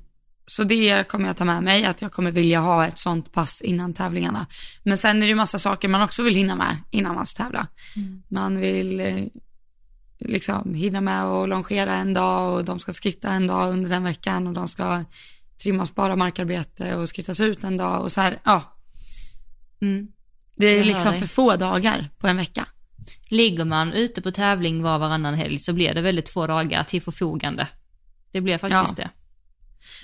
så 0.51 0.65
det 0.65 1.09
kommer 1.09 1.27
jag 1.27 1.37
ta 1.37 1.45
med 1.45 1.63
mig, 1.63 1.85
att 1.85 2.03
jag 2.03 2.13
kommer 2.13 2.31
vilja 2.33 2.61
ha 2.61 2.87
ett 2.87 2.99
sånt 2.99 3.33
pass 3.33 3.61
innan 3.61 3.95
tävlingarna. 3.95 4.47
Men 4.83 4.99
sen 4.99 5.17
är 5.17 5.21
det 5.21 5.27
ju 5.27 5.35
massa 5.35 5.59
saker 5.59 5.89
man 5.89 6.03
också 6.03 6.23
vill 6.23 6.35
hinna 6.35 6.57
med 6.57 6.77
innan 6.91 7.15
man 7.15 7.27
ska 7.27 7.45
tävla. 7.45 7.67
Man 8.29 8.61
vill 8.61 9.01
eh, 9.01 9.25
liksom 10.19 10.75
hinna 10.75 11.01
med 11.01 11.25
och 11.25 11.49
longera 11.49 11.95
en 11.95 12.15
dag 12.15 12.55
och 12.55 12.65
de 12.65 12.79
ska 12.79 12.93
skritta 12.93 13.29
en 13.31 13.47
dag 13.47 13.73
under 13.73 13.91
den 13.91 14.05
veckan 14.05 14.47
och 14.47 14.53
de 14.53 14.69
ska 14.69 15.05
trimma 15.63 15.83
och 15.83 15.89
spara 15.89 16.17
markarbete 16.17 16.95
och 16.95 17.09
skrittas 17.09 17.41
ut 17.41 17.65
en 17.65 17.77
dag 17.77 18.03
och 18.03 18.13
så 18.13 18.21
här, 18.21 18.41
ja. 18.45 18.77
Mm. 19.83 20.09
Det 20.57 20.67
är 20.67 20.77
Jag 20.77 20.87
liksom 20.87 21.15
för 21.15 21.27
få 21.27 21.57
dagar 21.57 22.11
på 22.19 22.29
en 22.29 22.37
vecka. 22.37 22.67
Ligger 23.29 23.65
man 23.65 23.93
ute 23.93 24.23
på 24.23 24.31
tävling 24.31 24.83
var 24.83 24.99
varannan 24.99 25.35
helg 25.35 25.59
så 25.59 25.73
blir 25.73 25.95
det 25.95 26.03
väldigt 26.03 26.29
få 26.29 26.47
dagar 26.47 26.85
till 26.85 27.03
förfogande. 27.03 27.69
det 28.33 28.41
blev 28.41 28.59
faktiskt 28.59 28.99
Ja. 28.99 29.05
det. 29.05 29.11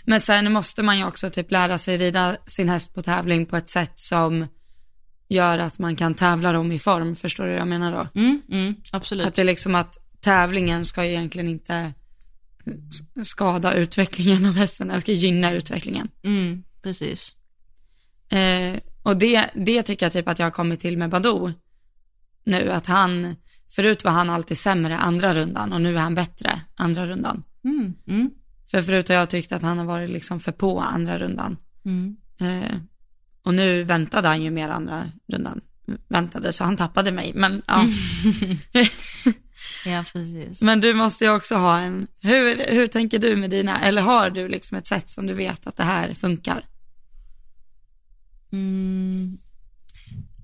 Men 0.05 0.21
sen 0.21 0.53
måste 0.53 0.83
man 0.83 0.99
ju 0.99 1.05
också 1.05 1.31
typ 1.31 1.51
lära 1.51 1.79
sig 1.79 1.97
rida 1.97 2.37
sin 2.47 2.69
häst 2.69 2.95
på 2.95 3.03
tävling 3.03 3.47
på 3.47 3.57
ett 3.57 3.69
sätt 3.69 3.93
som 3.97 4.47
gör 5.29 5.59
att 5.59 5.79
man 5.79 5.97
kan 5.97 6.15
tävla 6.15 6.53
dem 6.53 6.73
i 6.73 6.79
form, 6.79 7.17
förstår 7.17 7.45
du 7.45 7.51
vad 7.51 7.61
jag 7.61 7.69
menar 7.69 7.93
då? 7.93 8.21
Mm, 8.21 8.43
mm, 8.51 8.75
absolut. 8.93 9.27
Att 9.27 9.35
det 9.35 9.43
är 9.43 9.47
liksom 9.47 9.75
att 9.75 9.97
tävlingen 10.21 10.85
ska 10.85 11.05
ju 11.05 11.11
egentligen 11.11 11.49
inte 11.49 11.93
skada 13.23 13.75
utvecklingen 13.75 14.47
av 14.47 14.53
hästen, 14.53 14.89
den 14.89 15.01
ska 15.01 15.13
gynna 15.13 15.53
utvecklingen. 15.53 16.09
Mm, 16.25 16.63
precis. 16.83 17.33
Eh, 18.33 18.81
och 19.03 19.17
det, 19.17 19.51
det 19.55 19.83
tycker 19.83 20.07
jag 20.07 20.13
typ 20.13 20.29
att 20.29 20.39
jag 20.39 20.47
har 20.47 20.51
kommit 20.51 20.81
till 20.81 20.99
med 20.99 21.11
Badou 21.11 21.53
nu, 22.45 22.71
att 22.73 22.87
han, 22.87 23.37
förut 23.75 24.05
var 24.05 24.11
han 24.11 24.31
alltid 24.31 24.59
sämre 24.59 24.97
andra 24.97 25.35
rundan 25.35 25.73
och 25.73 25.81
nu 25.81 25.95
är 25.97 26.01
han 26.01 26.15
bättre 26.15 26.61
andra 26.75 27.07
rundan. 27.07 27.43
Mm, 27.65 27.95
mm, 28.07 28.31
För 28.71 28.83
förut 28.83 29.09
har 29.09 29.17
jag 29.17 29.31
tyckt 29.31 29.53
att 29.53 29.63
han 29.63 29.79
har 29.79 29.85
varit 29.85 30.11
liksom 30.11 30.41
för 30.41 30.53
på 30.53 30.81
andra 30.81 31.19
rundan. 31.19 31.57
mm. 31.85 32.17
Eh, 32.41 32.77
och 33.43 33.55
nu 33.55 33.83
väntade 33.85 34.29
han 34.29 34.43
ju 34.43 34.51
mer 34.51 34.69
andra 34.69 35.05
rundan. 35.33 35.61
Väntade 36.09 36.53
så 36.53 36.65
han 36.65 36.77
tappade 36.77 37.13
mig, 37.13 37.33
men 37.35 37.63
ja. 37.67 37.87
Ja, 39.87 40.05
precis. 40.13 40.63
Men 40.63 40.81
du 40.81 40.95
måste 40.95 41.25
ju 41.25 41.31
också 41.31 41.55
ha 41.55 41.79
en, 41.79 42.07
hur, 42.21 42.67
hur 42.71 42.87
tänker 42.87 43.19
du 43.19 43.37
med 43.37 43.51
dina, 43.51 43.81
eller 43.81 44.03
har 44.03 44.31
du 44.31 44.49
liksom 44.49 44.79
ett 44.79 44.87
sätt 44.87 45.11
som 45.11 45.27
du 45.27 45.35
vet 45.35 45.67
att 45.67 45.77
det 45.77 45.85
här 45.85 46.15
funkar? 46.15 46.65
Mm. 48.53 49.39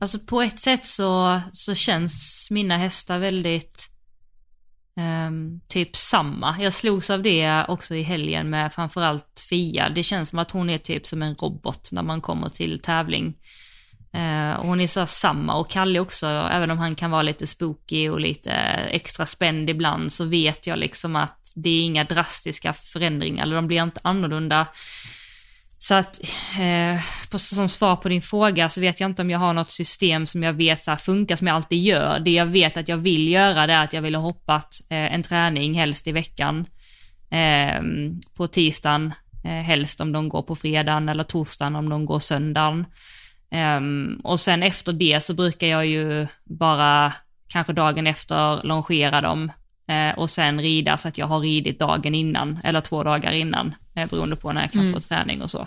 Alltså 0.00 0.18
på 0.18 0.42
ett 0.42 0.60
sätt 0.60 0.86
så, 0.86 1.40
så 1.52 1.74
känns 1.74 2.48
mina 2.50 2.76
hästar 2.76 3.18
väldigt 3.18 3.91
Um, 4.96 5.60
typ 5.68 5.96
samma. 5.96 6.56
Jag 6.60 6.72
slogs 6.72 7.10
av 7.10 7.22
det 7.22 7.64
också 7.68 7.94
i 7.94 8.02
helgen 8.02 8.50
med 8.50 8.72
framförallt 8.72 9.44
Fia. 9.48 9.88
Det 9.88 10.02
känns 10.02 10.28
som 10.28 10.38
att 10.38 10.50
hon 10.50 10.70
är 10.70 10.78
typ 10.78 11.06
som 11.06 11.22
en 11.22 11.34
robot 11.34 11.88
när 11.92 12.02
man 12.02 12.20
kommer 12.20 12.48
till 12.48 12.80
tävling. 12.82 13.34
Uh, 14.16 14.52
och 14.52 14.66
hon 14.66 14.80
är 14.80 14.86
så 14.86 15.06
samma 15.06 15.54
och 15.54 15.70
Kalle 15.70 16.00
också, 16.00 16.26
även 16.26 16.70
om 16.70 16.78
han 16.78 16.94
kan 16.94 17.10
vara 17.10 17.22
lite 17.22 17.46
spooky 17.46 18.08
och 18.08 18.20
lite 18.20 18.52
extra 18.90 19.26
spänd 19.26 19.70
ibland 19.70 20.12
så 20.12 20.24
vet 20.24 20.66
jag 20.66 20.78
liksom 20.78 21.16
att 21.16 21.52
det 21.54 21.70
är 21.70 21.82
inga 21.82 22.04
drastiska 22.04 22.72
förändringar, 22.72 23.42
eller 23.42 23.56
de 23.56 23.66
blir 23.66 23.82
inte 23.82 24.00
annorlunda. 24.04 24.66
Så 25.82 25.94
att, 25.94 26.20
eh, 26.60 27.00
på, 27.30 27.38
som 27.38 27.68
svar 27.68 27.96
på 27.96 28.08
din 28.08 28.22
fråga 28.22 28.68
så 28.68 28.80
vet 28.80 29.00
jag 29.00 29.10
inte 29.10 29.22
om 29.22 29.30
jag 29.30 29.38
har 29.38 29.52
något 29.52 29.70
system 29.70 30.26
som 30.26 30.42
jag 30.42 30.52
vet 30.52 30.82
så 30.82 30.90
här, 30.90 30.98
funkar 30.98 31.36
som 31.36 31.46
jag 31.46 31.56
alltid 31.56 31.82
gör. 31.82 32.20
Det 32.20 32.30
jag 32.30 32.46
vet 32.46 32.76
att 32.76 32.88
jag 32.88 32.96
vill 32.96 33.28
göra 33.28 33.66
det 33.66 33.72
är 33.72 33.84
att 33.84 33.92
jag 33.92 34.02
vill 34.02 34.14
ha 34.14 34.22
hoppat 34.22 34.80
eh, 34.88 35.14
en 35.14 35.22
träning 35.22 35.74
helst 35.74 36.06
i 36.06 36.12
veckan. 36.12 36.66
Eh, 37.30 37.82
på 38.34 38.46
tisdagen, 38.46 39.12
eh, 39.44 39.50
helst 39.50 40.00
om 40.00 40.12
de 40.12 40.28
går 40.28 40.42
på 40.42 40.56
fredagen 40.56 41.08
eller 41.08 41.24
torsdagen 41.24 41.76
om 41.76 41.88
de 41.88 42.06
går 42.06 42.18
söndagen. 42.18 42.86
Ehm, 43.50 44.20
och 44.24 44.40
sen 44.40 44.62
efter 44.62 44.92
det 44.92 45.20
så 45.20 45.34
brukar 45.34 45.66
jag 45.66 45.86
ju 45.86 46.26
bara 46.44 47.12
kanske 47.48 47.72
dagen 47.72 48.06
efter 48.06 48.66
longera 48.66 49.20
dem 49.20 49.52
och 50.16 50.30
sen 50.30 50.60
rida 50.60 50.96
så 50.96 51.08
att 51.08 51.18
jag 51.18 51.26
har 51.26 51.40
ridit 51.40 51.78
dagen 51.78 52.14
innan 52.14 52.58
eller 52.64 52.80
två 52.80 53.02
dagar 53.02 53.32
innan 53.32 53.74
eh, 53.96 54.08
beroende 54.10 54.36
på 54.36 54.52
när 54.52 54.60
jag 54.60 54.72
kan 54.72 54.82
få 54.92 55.00
träning 55.00 55.42
och 55.42 55.50
så. 55.50 55.66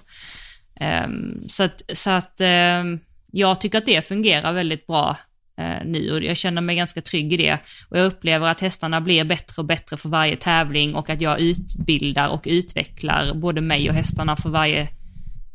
Ehm, 0.80 1.42
så 1.50 1.64
att, 1.64 1.82
så 1.94 2.10
att 2.10 2.42
ehm, 2.42 3.00
jag 3.32 3.62
tycker 3.62 3.78
att 3.78 3.86
det 3.86 4.08
fungerar 4.08 4.54
väldigt 4.54 4.88
bra 4.88 5.18
eh, 5.60 5.86
nu 5.86 6.12
och 6.12 6.24
jag 6.24 6.38
känner 6.38 6.62
mig 6.62 6.76
ganska 6.76 7.02
trygg 7.02 7.34
i 7.34 7.38
det. 7.38 7.58
Och 7.90 7.98
jag 7.98 8.06
upplever 8.06 8.48
att 8.48 8.62
hästarna 8.62 9.02
blir 9.02 9.24
bättre 9.24 9.54
och 9.62 9.66
bättre 9.66 9.98
för 9.98 10.10
varje 10.10 10.36
tävling 10.36 10.96
och 10.96 11.10
att 11.10 11.22
jag 11.22 11.40
utbildar 11.40 12.28
och 12.28 12.44
utvecklar 12.46 13.34
både 13.34 13.62
mig 13.62 13.90
och 13.90 13.96
hästarna 13.96 14.36
för 14.36 14.50
varje 14.50 14.82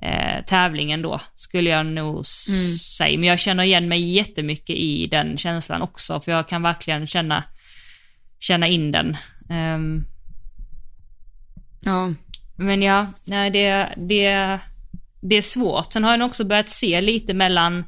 eh, 0.02 0.44
tävlingen 0.46 1.02
då, 1.02 1.20
skulle 1.34 1.70
jag 1.70 1.86
nog 1.86 2.20
s- 2.20 2.82
säga. 2.96 3.18
Men 3.18 3.28
jag 3.28 3.38
känner 3.38 3.62
igen 3.64 3.88
mig 3.88 4.00
jättemycket 4.12 4.76
i 4.76 5.06
den 5.06 5.38
känslan 5.38 5.82
också, 5.82 6.20
för 6.20 6.32
jag 6.32 6.48
kan 6.48 6.62
verkligen 6.62 7.06
känna, 7.06 7.44
känna 8.40 8.66
in 8.68 8.92
den. 8.92 9.16
Ehm, 9.50 10.04
Ja, 11.80 12.12
men 12.56 12.82
ja, 12.82 13.06
det, 13.24 13.88
det, 13.96 14.58
det 15.20 15.36
är 15.36 15.42
svårt. 15.42 15.92
Sen 15.92 16.04
har 16.04 16.16
jag 16.16 16.26
också 16.26 16.44
börjat 16.44 16.68
se 16.68 17.00
lite 17.00 17.34
mellan 17.34 17.84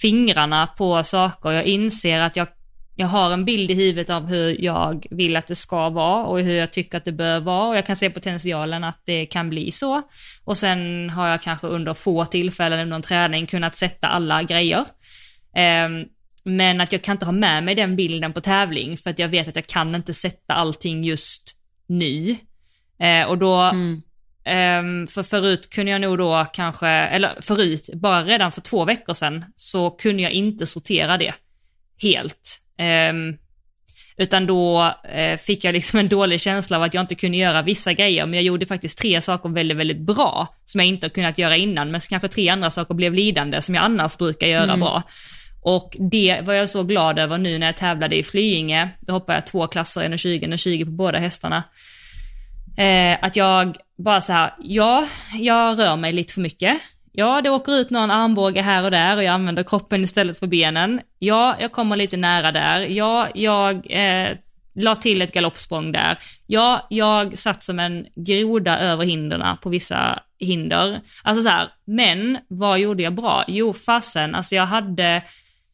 fingrarna 0.00 0.66
på 0.66 1.02
saker. 1.02 1.50
Jag 1.50 1.64
inser 1.64 2.20
att 2.20 2.36
jag, 2.36 2.48
jag 2.96 3.06
har 3.06 3.30
en 3.30 3.44
bild 3.44 3.70
i 3.70 3.74
huvudet 3.74 4.10
av 4.10 4.26
hur 4.26 4.64
jag 4.64 5.06
vill 5.10 5.36
att 5.36 5.46
det 5.46 5.54
ska 5.54 5.88
vara 5.88 6.26
och 6.26 6.40
hur 6.40 6.54
jag 6.54 6.72
tycker 6.72 6.98
att 6.98 7.04
det 7.04 7.12
bör 7.12 7.40
vara 7.40 7.68
och 7.68 7.76
jag 7.76 7.86
kan 7.86 7.96
se 7.96 8.10
potentialen 8.10 8.84
att 8.84 9.02
det 9.06 9.26
kan 9.26 9.50
bli 9.50 9.70
så. 9.70 10.02
Och 10.44 10.58
sen 10.58 11.10
har 11.10 11.28
jag 11.28 11.42
kanske 11.42 11.66
under 11.66 11.94
få 11.94 12.24
tillfällen 12.26 12.80
under 12.80 12.96
en 12.96 13.02
träning 13.02 13.46
kunnat 13.46 13.76
sätta 13.76 14.08
alla 14.08 14.42
grejer. 14.42 14.84
Ehm, 15.56 16.04
men 16.44 16.80
att 16.80 16.92
jag 16.92 17.02
kan 17.02 17.12
inte 17.12 17.24
ha 17.26 17.32
med 17.32 17.64
mig 17.64 17.74
den 17.74 17.96
bilden 17.96 18.32
på 18.32 18.40
tävling 18.40 18.96
för 18.96 19.10
att 19.10 19.18
jag 19.18 19.28
vet 19.28 19.48
att 19.48 19.56
jag 19.56 19.66
kan 19.66 19.94
inte 19.94 20.14
sätta 20.14 20.54
allting 20.54 21.04
just 21.04 21.56
nu. 21.86 22.36
Eh, 23.00 23.24
och 23.28 23.38
då, 23.38 23.54
mm. 23.54 24.02
ehm, 24.44 25.06
för 25.06 25.22
förut 25.22 25.70
kunde 25.70 25.92
jag 25.92 26.00
nog 26.00 26.18
då 26.18 26.46
kanske, 26.52 26.88
eller 26.88 27.38
förut, 27.40 27.90
bara 27.94 28.24
redan 28.24 28.52
för 28.52 28.60
två 28.60 28.84
veckor 28.84 29.14
sedan, 29.14 29.44
så 29.56 29.90
kunde 29.90 30.22
jag 30.22 30.32
inte 30.32 30.66
sortera 30.66 31.18
det 31.18 31.34
helt. 32.02 32.60
Ehm, 32.78 33.36
utan 34.16 34.46
då 34.46 34.94
eh, 35.12 35.36
fick 35.36 35.64
jag 35.64 35.72
liksom 35.72 35.98
en 35.98 36.08
dålig 36.08 36.40
känsla 36.40 36.76
av 36.76 36.82
att 36.82 36.94
jag 36.94 37.00
inte 37.00 37.14
kunde 37.14 37.36
göra 37.38 37.62
vissa 37.62 37.92
grejer, 37.92 38.26
men 38.26 38.34
jag 38.34 38.44
gjorde 38.44 38.66
faktiskt 38.66 38.98
tre 38.98 39.20
saker 39.20 39.48
väldigt, 39.48 39.76
väldigt 39.76 40.00
bra, 40.00 40.54
som 40.64 40.80
jag 40.80 40.88
inte 40.88 41.06
har 41.06 41.10
kunnat 41.10 41.38
göra 41.38 41.56
innan, 41.56 41.90
men 41.90 42.00
kanske 42.00 42.28
tre 42.28 42.48
andra 42.48 42.70
saker 42.70 42.94
blev 42.94 43.14
lidande, 43.14 43.62
som 43.62 43.74
jag 43.74 43.84
annars 43.84 44.18
brukar 44.18 44.46
göra 44.46 44.76
bra. 44.76 45.02
Och 45.62 45.96
det 46.10 46.40
var 46.44 46.54
jag 46.54 46.68
så 46.68 46.82
glad 46.82 47.18
över 47.18 47.38
nu 47.38 47.58
när 47.58 47.66
jag 47.66 47.76
tävlade 47.76 48.16
i 48.16 48.22
Flyinge, 48.22 48.88
då 49.00 49.12
hoppade 49.12 49.36
jag 49.36 49.46
två 49.46 49.66
klasser, 49.66 50.00
1,20 50.00 50.52
och 50.52 50.58
20 50.58 50.84
på 50.84 50.90
båda 50.90 51.18
hästarna. 51.18 51.62
Eh, 52.76 53.18
att 53.22 53.36
jag 53.36 53.76
bara 53.98 54.20
så 54.20 54.32
här, 54.32 54.54
ja, 54.58 55.06
jag 55.38 55.78
rör 55.78 55.96
mig 55.96 56.12
lite 56.12 56.34
för 56.34 56.40
mycket. 56.40 56.80
Ja, 57.12 57.40
det 57.40 57.50
åker 57.50 57.72
ut 57.72 57.90
någon 57.90 58.10
armbåge 58.10 58.62
här 58.62 58.84
och 58.84 58.90
där 58.90 59.16
och 59.16 59.22
jag 59.22 59.32
använder 59.32 59.62
kroppen 59.62 60.04
istället 60.04 60.38
för 60.38 60.46
benen. 60.46 61.00
Ja, 61.18 61.56
jag 61.60 61.72
kommer 61.72 61.96
lite 61.96 62.16
nära 62.16 62.52
där. 62.52 62.80
Ja, 62.80 63.28
jag 63.34 63.86
eh, 63.90 64.36
la 64.74 64.94
till 64.94 65.22
ett 65.22 65.32
galoppsprång 65.32 65.92
där. 65.92 66.18
Ja, 66.46 66.86
jag 66.90 67.38
satt 67.38 67.62
som 67.62 67.78
en 67.78 68.06
groda 68.14 68.78
över 68.78 69.04
hindren 69.04 69.56
på 69.62 69.68
vissa 69.68 70.22
hinder. 70.38 71.00
Alltså 71.22 71.42
så 71.42 71.48
här, 71.48 71.68
men 71.84 72.38
vad 72.48 72.78
gjorde 72.78 73.02
jag 73.02 73.14
bra? 73.14 73.44
Jo, 73.48 73.72
fasen, 73.72 74.34
alltså 74.34 74.54
jag 74.54 74.66
hade 74.66 75.22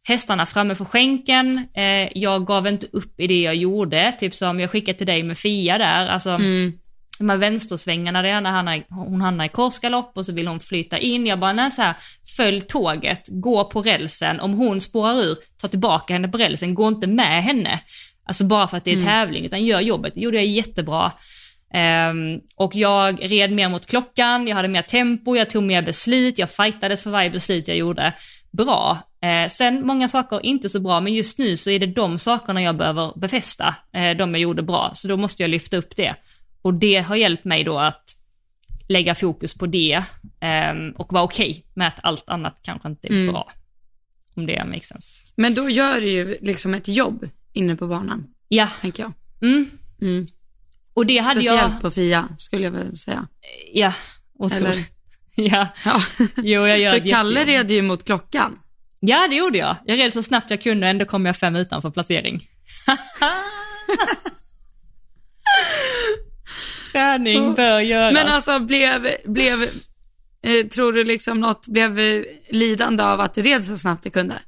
hästarna 0.08 0.46
framme 0.46 0.74
för 0.74 0.84
skänken, 0.84 1.68
eh, 1.74 2.18
jag 2.18 2.46
gav 2.46 2.66
inte 2.66 2.86
upp 2.92 3.20
i 3.20 3.26
det 3.26 3.40
jag 3.42 3.54
gjorde, 3.54 4.12
typ 4.18 4.34
som 4.34 4.60
jag 4.60 4.70
skickade 4.70 4.98
till 4.98 5.06
dig 5.06 5.22
med 5.22 5.38
Fia 5.38 5.78
där, 5.78 6.06
alltså 6.06 6.30
Mm. 6.30 6.72
de 7.18 7.28
här 7.28 7.36
vänstersvängarna, 7.36 8.22
det 8.22 8.28
är 8.28 8.40
när 8.40 8.50
han 8.50 8.68
är, 8.68 8.84
hon 8.90 9.20
hamnar 9.20 9.44
i 9.44 9.48
korsgalopp 9.48 10.12
och 10.16 10.26
så 10.26 10.32
vill 10.32 10.46
hon 10.48 10.60
flyta 10.60 10.98
in. 10.98 11.26
Jag 11.26 11.38
bara, 11.38 11.52
nej 11.52 11.70
så 11.70 11.82
här, 11.82 11.94
följ 12.36 12.60
tåget, 12.60 13.28
gå 13.30 13.64
på 13.64 13.82
rälsen. 13.82 14.40
Om 14.40 14.52
hon 14.52 14.80
spårar 14.80 15.14
ur, 15.14 15.36
ta 15.60 15.68
tillbaka 15.68 16.12
henne 16.12 16.28
på 16.28 16.38
rälsen, 16.38 16.74
gå 16.74 16.88
inte 16.88 17.06
med 17.06 17.42
henne. 17.42 17.80
Alltså 18.28 18.44
bara 18.44 18.68
för 18.68 18.76
att 18.76 18.84
det 18.84 18.92
är 18.92 19.00
tävling, 19.00 19.44
utan 19.44 19.64
gör 19.64 19.80
jobbet. 19.80 20.14
Det 20.14 20.20
gjorde 20.20 20.36
jag 20.36 20.46
jättebra. 20.46 21.12
Ehm, 21.74 22.40
och 22.56 22.74
jag 22.74 23.30
red 23.30 23.52
mer 23.52 23.68
mot 23.68 23.86
klockan, 23.86 24.48
jag 24.48 24.56
hade 24.56 24.68
mer 24.68 24.82
tempo, 24.82 25.36
jag 25.36 25.50
tog 25.50 25.62
mer 25.62 25.82
beslut, 25.82 26.38
jag 26.38 26.50
fightades 26.50 27.02
för 27.02 27.10
varje 27.10 27.30
beslut 27.30 27.68
jag 27.68 27.76
gjorde. 27.76 28.12
Bra. 28.52 28.98
Eh, 29.26 29.48
sen 29.48 29.86
många 29.86 30.08
saker 30.08 30.46
inte 30.46 30.68
så 30.68 30.80
bra, 30.80 31.00
men 31.00 31.14
just 31.14 31.38
nu 31.38 31.56
så 31.56 31.70
är 31.70 31.78
det 31.78 31.86
de 31.86 32.18
sakerna 32.18 32.62
jag 32.62 32.76
behöver 32.76 33.12
befästa, 33.18 33.74
eh, 33.92 34.16
de 34.16 34.30
jag 34.34 34.40
gjorde 34.40 34.62
bra. 34.62 34.90
Så 34.94 35.08
då 35.08 35.16
måste 35.16 35.42
jag 35.42 35.50
lyfta 35.50 35.76
upp 35.76 35.96
det. 35.96 36.14
Och 36.62 36.74
det 36.74 36.96
har 36.98 37.16
hjälpt 37.16 37.44
mig 37.44 37.64
då 37.64 37.78
att 37.78 38.16
lägga 38.88 39.14
fokus 39.14 39.54
på 39.54 39.66
det 39.66 40.02
ehm, 40.40 40.90
och 40.90 41.12
vara 41.12 41.22
okej 41.24 41.64
med 41.74 41.88
att 41.88 41.98
allt 42.02 42.28
annat 42.28 42.58
kanske 42.62 42.88
inte 42.88 43.08
är 43.08 43.12
Mm. 43.12 43.32
bra. 43.32 43.52
Om 44.34 44.46
det 44.46 44.64
makes 44.64 44.86
sense. 44.88 45.22
Men 45.36 45.54
då 45.54 45.70
gör 45.70 46.00
du 46.00 46.08
ju 46.10 46.38
liksom 46.42 46.74
ett 46.74 46.88
jobb 46.88 47.28
inne 47.52 47.76
på 47.76 47.86
banan, 47.86 48.26
Ja, 48.48 48.68
tänker 48.80 49.02
jag. 49.02 49.12
mm. 49.42 49.70
Mm. 50.02 50.26
och 50.94 51.06
det 51.06 51.18
hade 51.18 51.40
Speciellt 51.40 51.72
jag, 51.72 51.80
på 51.82 51.90
Fia, 51.90 52.28
skulle 52.36 52.64
jag 52.64 52.70
väl 52.70 52.96
säga. 52.96 53.28
ja, 53.72 53.92
så, 54.48 54.54
Eller? 54.54 54.76
ja, 55.34 55.68
Ja. 55.84 56.02
jo 56.36 56.66
jag 56.66 56.78
gör 56.80 56.92
För 57.00 57.08
Kalle 57.10 57.44
red 57.44 57.70
ju 57.70 57.82
mot 57.82 58.04
klockan. 58.04 58.58
Ja, 59.00 59.26
det 59.30 59.36
gjorde 59.36 59.58
jag. 59.58 59.76
Jag 59.84 59.98
red 59.98 60.12
så 60.12 60.22
snabbt 60.22 60.50
jag 60.50 60.62
kunde 60.62 60.86
och 60.86 60.90
ändå 60.90 61.04
kom 61.04 61.26
jag 61.26 61.36
fem 61.36 61.56
utanför 61.56 61.90
placering. 61.90 62.42
Träning 66.92 67.54
bör 67.54 67.80
göras. 67.80 68.14
Men 68.14 68.26
alltså 68.26 68.58
blev, 68.58 69.08
blev 69.24 69.62
eh, 70.42 70.66
tror 70.70 70.92
du 70.92 71.04
liksom 71.04 71.40
något 71.40 71.66
blev 71.66 71.98
lidande 72.50 73.02
av 73.02 73.20
att 73.20 73.34
du 73.34 73.42
red 73.42 73.64
så 73.64 73.78
snabbt 73.78 74.04
du 74.04 74.10
kunde? 74.10 74.38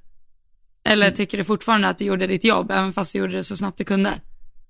Eller 0.88 1.06
Mm. 1.06 1.16
tycker 1.16 1.38
du 1.38 1.44
fortfarande 1.44 1.88
att 1.88 1.98
du 1.98 2.04
gjorde 2.04 2.26
ditt 2.26 2.44
jobb, 2.44 2.70
även 2.70 2.92
fast 2.92 3.12
du 3.12 3.18
gjorde 3.18 3.36
det 3.36 3.44
så 3.44 3.56
snabbt 3.56 3.78
du 3.78 3.84
kunde? 3.84 4.12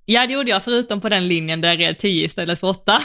Ja 0.04 0.26
det 0.26 0.32
gjorde 0.32 0.50
jag, 0.50 0.64
förutom 0.64 1.00
på 1.00 1.08
den 1.08 1.28
linjen 1.28 1.60
där 1.60 1.68
jag 1.68 1.78
red 1.80 1.98
10 1.98 2.24
istället 2.26 2.60
för 2.60 2.66
8. 2.66 2.92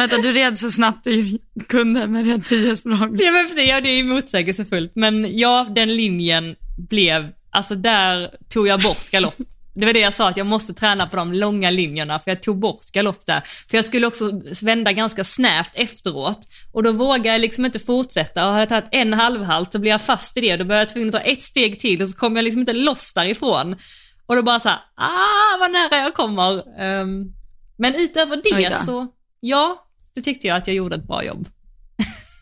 Vänta, 0.00 0.18
du 0.18 0.32
red 0.32 0.58
så 0.58 0.70
snabbt 0.70 1.04
du 1.04 1.38
kunde 1.68 2.06
med 2.06 2.26
red 2.26 2.44
10 2.44 2.76
språng. 2.76 3.16
ja 3.20 3.32
men 3.32 3.48
precis, 3.48 3.68
ja 3.68 3.80
det 3.80 3.88
är 3.88 3.96
ju 3.96 4.04
motsägelsefullt. 4.04 4.92
Men 4.94 5.38
ja, 5.38 5.66
den 5.74 5.96
linjen 5.96 6.56
blev, 6.76 7.28
alltså 7.50 7.74
där 7.74 8.30
tog 8.48 8.68
jag 8.68 8.82
bort 8.82 9.10
galopp. 9.10 9.36
Det 9.74 9.86
var 9.86 9.92
det 9.92 10.00
jag 10.00 10.14
sa, 10.14 10.28
att 10.28 10.36
jag 10.36 10.46
måste 10.46 10.74
träna 10.74 11.06
på 11.06 11.16
de 11.16 11.32
långa 11.32 11.70
linjerna, 11.70 12.18
för 12.18 12.30
jag 12.30 12.42
tog 12.42 12.58
bort 12.58 12.92
galopp 12.92 13.26
där. 13.26 13.40
För 13.70 13.78
jag 13.78 13.84
skulle 13.84 14.06
också 14.06 14.42
vända 14.62 14.92
ganska 14.92 15.24
snävt 15.24 15.70
efteråt. 15.74 16.48
Och 16.72 16.82
då 16.82 16.92
vågade 16.92 17.28
jag 17.28 17.40
liksom 17.40 17.64
inte 17.64 17.78
fortsätta 17.78 18.46
och 18.46 18.52
hade 18.52 18.66
tagit 18.66 18.88
en 18.90 19.12
halvhalt 19.12 19.72
så 19.72 19.78
blev 19.78 19.90
jag 19.90 20.02
fast 20.02 20.36
i 20.36 20.40
det 20.40 20.52
och 20.52 20.58
då 20.58 20.64
började 20.64 20.82
jag 20.82 20.92
tvungen 20.92 21.08
att 21.08 21.24
ta 21.24 21.30
ett 21.30 21.42
steg 21.42 21.80
till 21.80 22.02
och 22.02 22.08
så 22.08 22.16
kom 22.16 22.36
jag 22.36 22.42
liksom 22.42 22.60
inte 22.60 22.72
loss 22.72 23.14
därifrån. 23.14 23.76
Och 24.26 24.36
då 24.36 24.42
bara 24.42 24.60
så 24.60 24.68
här, 24.68 24.78
ah 24.94 25.58
vad 25.60 25.70
nära 25.70 25.96
jag 25.96 26.14
kommer. 26.14 26.52
Um, 26.82 27.32
men 27.76 27.94
utöver 27.94 28.36
det 28.36 28.84
så, 28.84 29.06
ja, 29.40 29.86
det 30.14 30.20
tyckte 30.20 30.46
jag 30.46 30.56
att 30.56 30.66
jag 30.66 30.76
gjorde 30.76 30.96
ett 30.96 31.06
bra 31.06 31.24
jobb. 31.24 31.48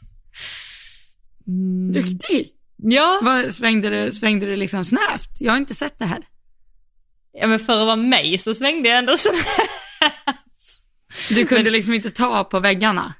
mm. 1.46 1.92
Duktig! 1.92 2.52
Ja. 2.76 3.20
Vad, 3.22 3.54
svängde, 3.54 3.90
du, 3.90 4.12
svängde 4.12 4.46
du 4.46 4.56
liksom 4.56 4.84
snävt? 4.84 5.40
Jag 5.40 5.52
har 5.52 5.58
inte 5.58 5.74
sett 5.74 5.98
det 5.98 6.06
här. 6.06 6.18
Ja 7.32 7.46
men 7.46 7.58
för 7.58 7.80
att 7.80 7.86
vara 7.86 7.96
mig 7.96 8.38
så 8.38 8.54
svängde 8.54 8.88
jag 8.88 8.98
ändå 8.98 9.16
snävt. 9.18 9.46
Du 11.28 11.46
kunde 11.46 11.64
men, 11.64 11.72
liksom 11.72 11.94
inte 11.94 12.10
ta 12.10 12.44
på 12.44 12.60
väggarna? 12.60 13.14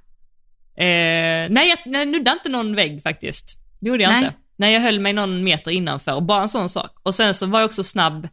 Eh, 0.76 1.50
nej, 1.50 1.68
jag, 1.68 1.78
jag 1.84 2.08
nuddade 2.08 2.32
inte 2.32 2.48
någon 2.48 2.74
vägg 2.74 3.02
faktiskt. 3.02 3.56
Det 3.80 3.88
gjorde 3.88 4.02
jag 4.02 4.12
nej. 4.12 4.24
inte. 4.24 4.34
Nej, 4.56 4.74
jag 4.74 4.80
höll 4.80 5.00
mig 5.00 5.12
någon 5.12 5.44
meter 5.44 5.70
innanför 5.70 6.14
och 6.14 6.22
bara 6.22 6.42
en 6.42 6.48
sån 6.48 6.68
sak. 6.68 7.00
Och 7.02 7.14
sen 7.14 7.34
så 7.34 7.46
var 7.46 7.60
jag 7.60 7.66
också 7.66 7.84
snabb 7.84 8.28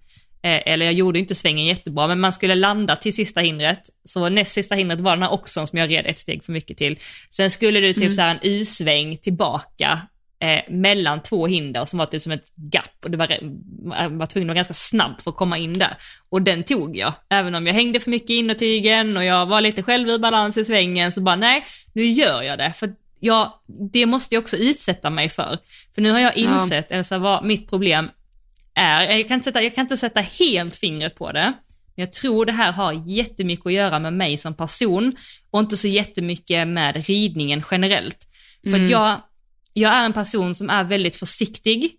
eller 0.45 0.85
jag 0.85 0.93
gjorde 0.93 1.19
inte 1.19 1.35
svängen 1.35 1.65
jättebra, 1.65 2.07
men 2.07 2.19
man 2.19 2.33
skulle 2.33 2.55
landa 2.55 2.95
till 2.95 3.13
sista 3.13 3.41
hindret. 3.41 3.89
Så 4.05 4.29
näst 4.29 4.51
sista 4.51 4.75
hindret 4.75 5.01
var 5.01 5.11
den 5.11 5.23
här 5.23 5.33
oxon 5.33 5.67
som 5.67 5.79
jag 5.79 5.91
red 5.91 6.05
ett 6.05 6.19
steg 6.19 6.43
för 6.43 6.51
mycket 6.51 6.77
till. 6.77 6.99
Sen 7.29 7.51
skulle 7.51 7.79
det 7.79 7.93
typ 7.93 8.03
mm. 8.03 8.15
så 8.15 8.21
här 8.21 8.31
en 8.31 8.45
Y-sväng 8.45 9.17
tillbaka 9.17 10.01
eh, 10.39 10.59
mellan 10.69 11.21
två 11.21 11.47
hinder 11.47 11.85
som 11.85 11.99
var 11.99 12.05
typ 12.05 12.21
som 12.21 12.31
ett 12.31 12.45
gap 12.55 13.03
och 13.03 13.11
det 13.11 13.17
var, 13.17 13.27
var 14.17 14.25
tvungen 14.25 14.49
att 14.49 14.53
vara 14.53 14.55
ganska 14.55 14.73
snabb 14.73 15.21
för 15.21 15.31
att 15.31 15.37
komma 15.37 15.57
in 15.57 15.79
där. 15.79 15.97
Och 16.29 16.41
den 16.41 16.63
tog 16.63 16.97
jag, 16.97 17.13
även 17.29 17.55
om 17.55 17.67
jag 17.67 17.73
hängde 17.73 17.99
för 17.99 18.11
mycket 18.11 18.29
innertygen 18.29 19.17
och 19.17 19.23
jag 19.23 19.45
var 19.45 19.61
lite 19.61 19.83
själv 19.83 20.09
ur 20.09 20.19
balans 20.19 20.57
i 20.57 20.65
svängen 20.65 21.11
så 21.11 21.21
bara 21.21 21.35
nej, 21.35 21.65
nu 21.93 22.03
gör 22.03 22.41
jag 22.41 22.57
det. 22.57 22.73
För 22.73 22.93
jag, 23.19 23.51
det 23.91 24.05
måste 24.05 24.35
jag 24.35 24.41
också 24.41 24.57
utsätta 24.57 25.09
mig 25.09 25.29
för. 25.29 25.57
För 25.95 26.01
nu 26.01 26.11
har 26.11 26.19
jag 26.19 26.37
insett, 26.37 26.85
ja. 26.89 26.93
eller 26.93 27.03
så 27.03 27.19
var 27.19 27.41
mitt 27.41 27.69
problem 27.69 28.09
är, 28.75 29.17
jag 29.17 29.27
kan, 29.27 29.35
inte 29.35 29.43
sätta, 29.43 29.63
jag 29.63 29.75
kan 29.75 29.81
inte 29.81 29.97
sätta 29.97 30.21
helt 30.21 30.75
fingret 30.75 31.15
på 31.15 31.31
det, 31.31 31.53
men 31.95 32.05
jag 32.05 32.13
tror 32.13 32.45
det 32.45 32.51
här 32.51 32.71
har 32.71 33.03
jättemycket 33.07 33.65
att 33.65 33.73
göra 33.73 33.99
med 33.99 34.13
mig 34.13 34.37
som 34.37 34.53
person 34.53 35.15
och 35.51 35.59
inte 35.59 35.77
så 35.77 35.87
jättemycket 35.87 36.67
med 36.67 37.07
ridningen 37.07 37.63
generellt. 37.71 38.27
För 38.63 38.69
mm. 38.69 38.83
att 38.83 38.91
jag, 38.91 39.21
jag 39.73 39.93
är 39.93 40.05
en 40.05 40.13
person 40.13 40.55
som 40.55 40.69
är 40.69 40.83
väldigt 40.83 41.15
försiktig. 41.15 41.91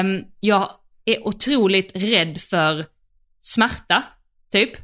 Um, 0.00 0.24
jag 0.40 0.70
är 1.04 1.26
otroligt 1.26 1.90
rädd 1.94 2.40
för 2.40 2.86
smärta, 3.40 4.02
typ. 4.52 4.76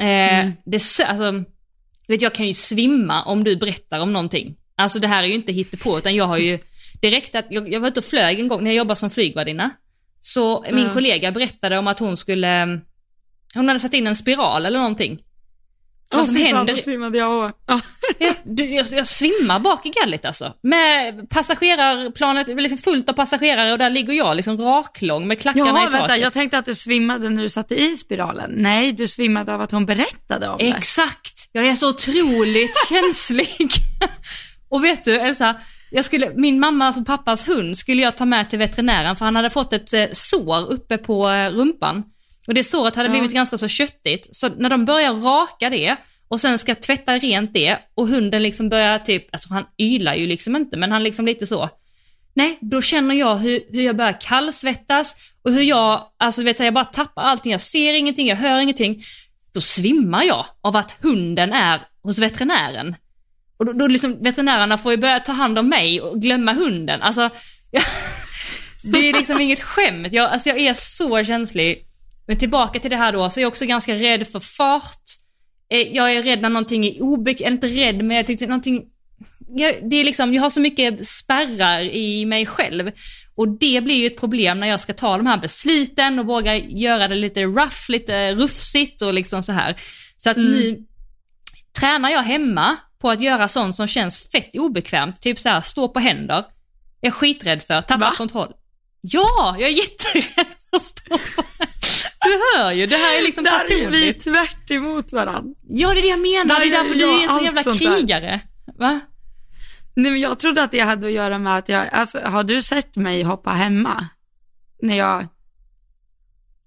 Uh, 0.00 0.06
mm. 0.06 0.52
det, 0.64 0.76
alltså, 1.06 1.44
vet, 2.08 2.22
jag 2.22 2.34
kan 2.34 2.46
ju 2.46 2.54
svimma 2.54 3.24
om 3.24 3.44
du 3.44 3.56
berättar 3.56 3.98
om 4.00 4.12
någonting. 4.12 4.56
Alltså 4.76 4.98
det 4.98 5.06
här 5.06 5.22
är 5.22 5.26
ju 5.26 5.34
inte 5.34 5.52
hittepå, 5.52 5.98
utan 5.98 6.14
jag 6.14 6.24
har 6.24 6.38
ju 6.38 6.58
direkt 7.00 7.34
att, 7.34 7.46
jag, 7.50 7.72
jag 7.72 7.80
var 7.80 7.88
ute 7.88 8.00
och 8.00 8.04
flög 8.04 8.40
en 8.40 8.48
gång 8.48 8.64
när 8.64 8.70
jag 8.70 8.76
jobbade 8.76 9.00
som 9.00 9.10
flygvärdinna. 9.10 9.70
Så 10.26 10.62
min 10.62 10.78
mm. 10.78 10.94
kollega 10.94 11.32
berättade 11.32 11.78
om 11.78 11.86
att 11.86 11.98
hon 11.98 12.16
skulle, 12.16 12.80
hon 13.54 13.68
hade 13.68 13.80
satt 13.80 13.94
in 13.94 14.06
en 14.06 14.16
spiral 14.16 14.66
eller 14.66 14.78
någonting. 14.78 15.18
Vad 16.10 16.20
oh, 16.20 16.26
som 16.26 16.36
händer... 16.36 16.74
Svimmade 16.74 17.18
jag 17.18 17.52
ja, 18.18 18.34
du, 18.44 18.64
jag, 18.64 18.86
jag 18.90 19.06
svimmar 19.06 19.58
bak 19.58 19.86
i 19.86 19.90
gallet 19.90 20.24
alltså. 20.24 20.52
Med 20.62 21.30
passagerarplanet 21.30 22.46
liksom 22.46 22.78
fullt 22.78 23.08
av 23.08 23.12
passagerare 23.12 23.72
och 23.72 23.78
där 23.78 23.90
ligger 23.90 24.12
jag 24.12 24.36
liksom 24.36 24.58
raklång 24.58 25.26
med 25.26 25.40
klackarna 25.40 25.66
Jaha, 25.66 25.82
i 25.82 25.84
taket. 25.84 26.00
vänta, 26.00 26.16
jag 26.16 26.32
tänkte 26.32 26.58
att 26.58 26.64
du 26.64 26.74
svimmade 26.74 27.30
när 27.30 27.42
du 27.42 27.48
satte 27.48 27.74
i 27.74 27.96
spiralen. 27.96 28.50
Nej, 28.56 28.92
du 28.92 29.06
svimmade 29.06 29.54
av 29.54 29.60
att 29.60 29.70
hon 29.70 29.86
berättade 29.86 30.48
om 30.48 30.58
det. 30.58 30.68
Exakt, 30.68 31.48
jag 31.52 31.66
är 31.66 31.74
så 31.74 31.88
otroligt 31.88 32.74
känslig. 32.88 33.70
och 34.68 34.84
vet 34.84 35.04
du, 35.04 35.18
en 35.18 35.36
så 35.36 35.44
här, 35.44 35.56
jag 35.94 36.04
skulle, 36.04 36.32
min 36.34 36.60
mammas 36.60 36.96
och 36.96 37.06
pappas 37.06 37.48
hund 37.48 37.78
skulle 37.78 38.02
jag 38.02 38.16
ta 38.16 38.24
med 38.24 38.50
till 38.50 38.58
veterinären 38.58 39.16
för 39.16 39.24
han 39.24 39.36
hade 39.36 39.50
fått 39.50 39.72
ett 39.72 39.92
eh, 39.92 40.06
sår 40.12 40.72
uppe 40.72 40.98
på 40.98 41.28
eh, 41.28 41.50
rumpan. 41.50 42.02
Och 42.46 42.54
det 42.54 42.64
såret 42.64 42.96
hade 42.96 43.08
ja. 43.08 43.12
blivit 43.12 43.32
ganska 43.32 43.58
så 43.58 43.68
köttigt. 43.68 44.36
Så 44.36 44.48
när 44.48 44.70
de 44.70 44.84
börjar 44.84 45.12
raka 45.12 45.70
det 45.70 45.96
och 46.28 46.40
sen 46.40 46.58
ska 46.58 46.74
tvätta 46.74 47.18
rent 47.18 47.54
det 47.54 47.78
och 47.94 48.08
hunden 48.08 48.42
liksom 48.42 48.68
börjar 48.68 48.98
typ, 48.98 49.26
alltså 49.32 49.52
han 49.52 49.64
ylar 49.78 50.14
ju 50.14 50.26
liksom 50.26 50.56
inte 50.56 50.76
men 50.76 50.92
han 50.92 51.02
liksom 51.02 51.26
lite 51.26 51.46
så. 51.46 51.70
Nej, 52.34 52.58
då 52.60 52.82
känner 52.82 53.14
jag 53.14 53.36
hur, 53.36 53.60
hur 53.72 53.82
jag 53.82 53.96
börjar 53.96 54.20
kallsvettas 54.20 55.16
och 55.44 55.52
hur 55.52 55.62
jag, 55.62 56.06
alltså 56.16 56.42
vet 56.42 56.60
jag 56.60 56.74
bara 56.74 56.84
tappar 56.84 57.22
allting, 57.22 57.52
jag 57.52 57.60
ser 57.60 57.94
ingenting, 57.94 58.28
jag 58.28 58.36
hör 58.36 58.60
ingenting. 58.60 59.02
Då 59.52 59.60
svimmar 59.60 60.22
jag 60.22 60.46
av 60.60 60.76
att 60.76 60.94
hunden 61.02 61.52
är 61.52 61.80
hos 62.02 62.18
veterinären. 62.18 62.96
Och 63.56 63.66
då, 63.66 63.72
då 63.72 63.86
liksom 63.86 64.22
veterinärerna 64.22 64.78
får 64.78 64.92
ju 64.92 64.98
börja 64.98 65.20
ta 65.20 65.32
hand 65.32 65.58
om 65.58 65.68
mig 65.68 66.00
och 66.00 66.22
glömma 66.22 66.52
hunden. 66.52 67.02
Alltså, 67.02 67.30
jag, 67.70 67.82
det 68.92 68.98
är 68.98 69.12
liksom 69.12 69.40
inget 69.40 69.62
skämt. 69.62 70.12
Jag, 70.12 70.30
alltså 70.30 70.48
jag 70.48 70.58
är 70.58 70.74
så 70.74 71.24
känslig. 71.24 71.86
Men 72.26 72.38
tillbaka 72.38 72.78
till 72.78 72.90
det 72.90 72.96
här 72.96 73.12
då, 73.12 73.30
så 73.30 73.40
är 73.40 73.42
jag 73.42 73.48
också 73.48 73.66
ganska 73.66 73.94
rädd 73.94 74.26
för 74.26 74.40
fart. 74.40 75.02
Eh, 75.70 75.96
jag 75.96 76.12
är 76.12 76.22
rädd 76.22 76.42
när 76.42 76.48
någonting 76.48 76.86
är 76.86 77.02
obekvämt, 77.02 77.64
inte 77.64 77.66
rädd 77.66 78.04
men 78.04 78.16
jag 78.16 78.26
tyckte 78.26 78.46
någonting, 78.46 78.84
jag, 79.48 79.74
det 79.90 79.96
är 79.96 80.04
liksom, 80.04 80.34
jag 80.34 80.42
har 80.42 80.50
så 80.50 80.60
mycket 80.60 81.06
spärrar 81.06 81.82
i 81.82 82.24
mig 82.26 82.46
själv. 82.46 82.90
Och 83.34 83.48
det 83.48 83.84
blir 83.84 83.94
ju 83.94 84.06
ett 84.06 84.20
problem 84.20 84.60
när 84.60 84.66
jag 84.66 84.80
ska 84.80 84.92
ta 84.92 85.16
de 85.16 85.26
här 85.26 85.38
besluten 85.38 86.18
och 86.18 86.26
våga 86.26 86.56
göra 86.56 87.08
det 87.08 87.14
lite 87.14 87.42
rough, 87.42 87.90
lite 87.90 88.34
rufsigt 88.34 89.02
och 89.02 89.14
liksom 89.14 89.42
så 89.42 89.52
här. 89.52 89.76
Så 90.16 90.30
att 90.30 90.36
mm. 90.36 90.50
nu 90.50 90.84
tränar 91.78 92.10
jag 92.10 92.22
hemma 92.22 92.76
på 93.04 93.10
att 93.10 93.20
göra 93.20 93.48
sånt 93.48 93.76
som 93.76 93.86
känns 93.86 94.28
fett 94.28 94.56
obekvämt, 94.56 95.20
typ 95.20 95.38
så 95.38 95.48
här, 95.48 95.60
stå 95.60 95.88
på 95.88 96.00
händer. 96.00 96.44
Jag 97.00 97.08
är 97.08 97.14
skiträdd 97.14 97.62
för, 97.62 97.80
tappa 97.80 98.14
kontroll. 98.16 98.52
Ja, 99.00 99.56
jag 99.58 99.70
är 99.70 99.74
jätterädd 99.74 100.46
för 100.70 100.76
att 100.76 100.82
stå 100.82 101.18
på 101.18 101.42
Du 102.20 102.58
hör 102.58 102.72
ju, 102.72 102.86
det 102.86 102.96
här 102.96 103.18
är 103.18 103.22
liksom 103.22 103.44
där 103.44 103.58
personligt. 103.58 103.92
Där 103.92 104.08
är 104.08 104.14
vi 104.14 104.14
tvärt 104.14 104.70
emot 104.70 105.12
varandra. 105.12 105.54
Ja, 105.68 105.94
det 105.94 106.00
är 106.00 106.02
det 106.02 106.08
jag 106.08 106.20
menar, 106.20 106.60
det 106.60 106.66
är 106.66 106.70
därför 106.70 106.94
du 106.94 107.04
är 107.04 107.22
en 107.22 107.28
så 107.28 107.44
jävla 107.44 107.62
krigare. 107.62 108.40
Va? 108.78 109.00
Nej 109.96 110.10
men 110.10 110.20
jag 110.20 110.38
trodde 110.38 110.62
att 110.62 110.70
det 110.70 110.80
hade 110.80 111.06
att 111.06 111.12
göra 111.12 111.38
med 111.38 111.56
att 111.56 111.68
jag, 111.68 111.88
alltså 111.92 112.20
har 112.20 112.44
du 112.44 112.62
sett 112.62 112.96
mig 112.96 113.22
hoppa 113.22 113.50
hemma? 113.50 114.08
När 114.82 114.96
jag, 114.96 115.26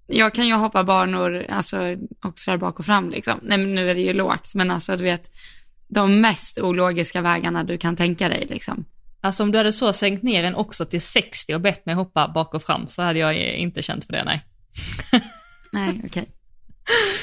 jag 0.07 0.33
kan 0.33 0.47
ju 0.47 0.53
hoppa 0.53 0.83
banor, 0.83 1.45
alltså 1.49 1.77
också 2.25 2.51
där 2.51 2.57
bak 2.57 2.79
och 2.79 2.85
fram 2.85 3.09
liksom. 3.09 3.39
Nej 3.43 3.57
men 3.57 3.75
nu 3.75 3.89
är 3.89 3.95
det 3.95 4.01
ju 4.01 4.13
lågt, 4.13 4.51
men 4.55 4.71
alltså 4.71 4.97
du 4.97 5.03
vet, 5.03 5.31
de 5.87 6.21
mest 6.21 6.57
ologiska 6.57 7.21
vägarna 7.21 7.63
du 7.63 7.77
kan 7.77 7.95
tänka 7.95 8.29
dig 8.29 8.47
liksom. 8.49 8.85
Alltså 9.21 9.43
om 9.43 9.51
du 9.51 9.57
hade 9.57 9.71
så 9.71 9.93
sänkt 9.93 10.23
ner 10.23 10.43
en 10.43 10.55
också 10.55 10.85
till 10.85 11.01
60 11.01 11.55
och 11.55 11.61
bett 11.61 11.85
mig 11.85 11.95
hoppa 11.95 12.27
bak 12.27 12.53
och 12.53 12.63
fram 12.63 12.87
så 12.87 13.01
hade 13.01 13.19
jag 13.19 13.35
inte 13.35 13.81
känt 13.83 14.05
för 14.05 14.13
det, 14.13 14.23
nej. 14.23 14.45
nej, 15.71 15.89
okej. 15.89 16.07
Okay. 16.07 16.25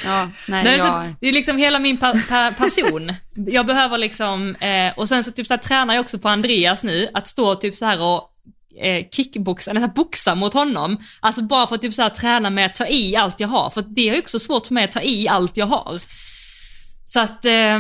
Ja, 0.05 0.31
nej, 0.49 0.65
nej 0.65 0.79
jag... 0.79 1.15
Det 1.21 1.29
är 1.29 1.33
liksom 1.33 1.59
hela 1.59 1.79
min 1.79 1.97
pa 1.97 2.15
pa 2.29 2.53
person. 2.59 3.13
Jag 3.47 3.67
behöver 3.67 3.99
liksom, 3.99 4.55
eh, 4.55 4.93
och 4.97 5.09
sen 5.09 5.25
så 5.25 5.33
typ 5.33 5.47
så 5.47 5.55
här, 5.55 5.59
tränar 5.59 5.95
jag 5.95 6.03
också 6.03 6.19
på 6.19 6.29
Andreas 6.29 6.83
nu, 6.83 7.09
att 7.15 7.29
stå 7.29 7.55
typ 7.55 7.75
så 7.75 7.85
här 7.85 8.01
och 8.01 8.31
eh, 8.85 9.05
kickboxa, 9.11 9.71
eller 9.71 9.89
boxa 9.89 10.35
mot 10.35 10.55
honom. 10.55 10.97
Alltså 11.21 11.43
bara 11.43 11.67
för 11.67 11.75
att 11.75 11.83
typ 11.83 11.95
så 11.95 12.03
här, 12.03 12.11
träna 12.11 12.51
med 12.51 12.67
att 12.67 12.75
ta 12.75 12.87
i 12.87 13.17
allt 13.17 13.41
jag 13.41 13.49
har, 13.49 13.71
för 13.71 13.85
det 13.89 14.09
är 14.09 14.19
också 14.19 14.39
svårt 14.39 14.67
för 14.67 14.75
mig 14.75 14.85
att 14.85 14.93
ta 14.93 15.01
i 15.01 15.29
allt 15.29 15.57
jag 15.57 15.67
har. 15.67 16.01
Så 17.05 17.21
att, 17.21 17.45
eh, 17.45 17.79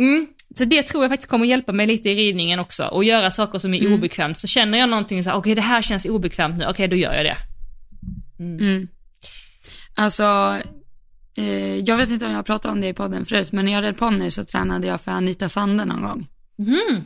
Mm. 0.00 0.26
Så 0.56 0.64
det 0.64 0.82
tror 0.82 1.04
jag 1.04 1.10
faktiskt 1.10 1.30
kommer 1.30 1.46
hjälpa 1.46 1.72
mig 1.72 1.86
lite 1.86 2.10
i 2.10 2.14
ridningen 2.14 2.60
också. 2.60 2.84
Och 2.84 3.04
göra 3.04 3.30
saker 3.30 3.58
som 3.58 3.74
är 3.74 3.80
mm. 3.80 3.92
obekvämt. 3.92 4.38
Så 4.38 4.46
känner 4.46 4.78
jag 4.78 4.88
någonting 4.88 5.24
så 5.24 5.30
okej 5.30 5.38
okay, 5.38 5.54
det 5.54 5.60
här 5.60 5.82
känns 5.82 6.04
obekvämt 6.04 6.56
nu, 6.56 6.64
okej 6.64 6.70
okay, 6.70 6.86
då 6.86 6.96
gör 6.96 7.14
jag 7.14 7.24
det. 7.24 7.36
Mm. 8.38 8.58
Mm. 8.58 8.88
Alltså, 9.94 10.58
eh, 11.36 11.76
jag 11.76 11.96
vet 11.96 12.10
inte 12.10 12.26
om 12.26 12.32
jag 12.32 12.46
pratat 12.46 12.72
om 12.72 12.80
det 12.80 12.88
i 12.88 12.94
podden 12.94 13.26
förut, 13.26 13.52
men 13.52 13.64
när 13.64 13.72
jag 13.72 13.84
red 13.84 13.98
ponny 13.98 14.30
så 14.30 14.44
tränade 14.44 14.86
jag 14.86 15.00
för 15.00 15.10
Anita 15.10 15.48
Sande 15.48 15.84
någon 15.84 16.02
gång. 16.02 16.26
Mm. 16.58 17.04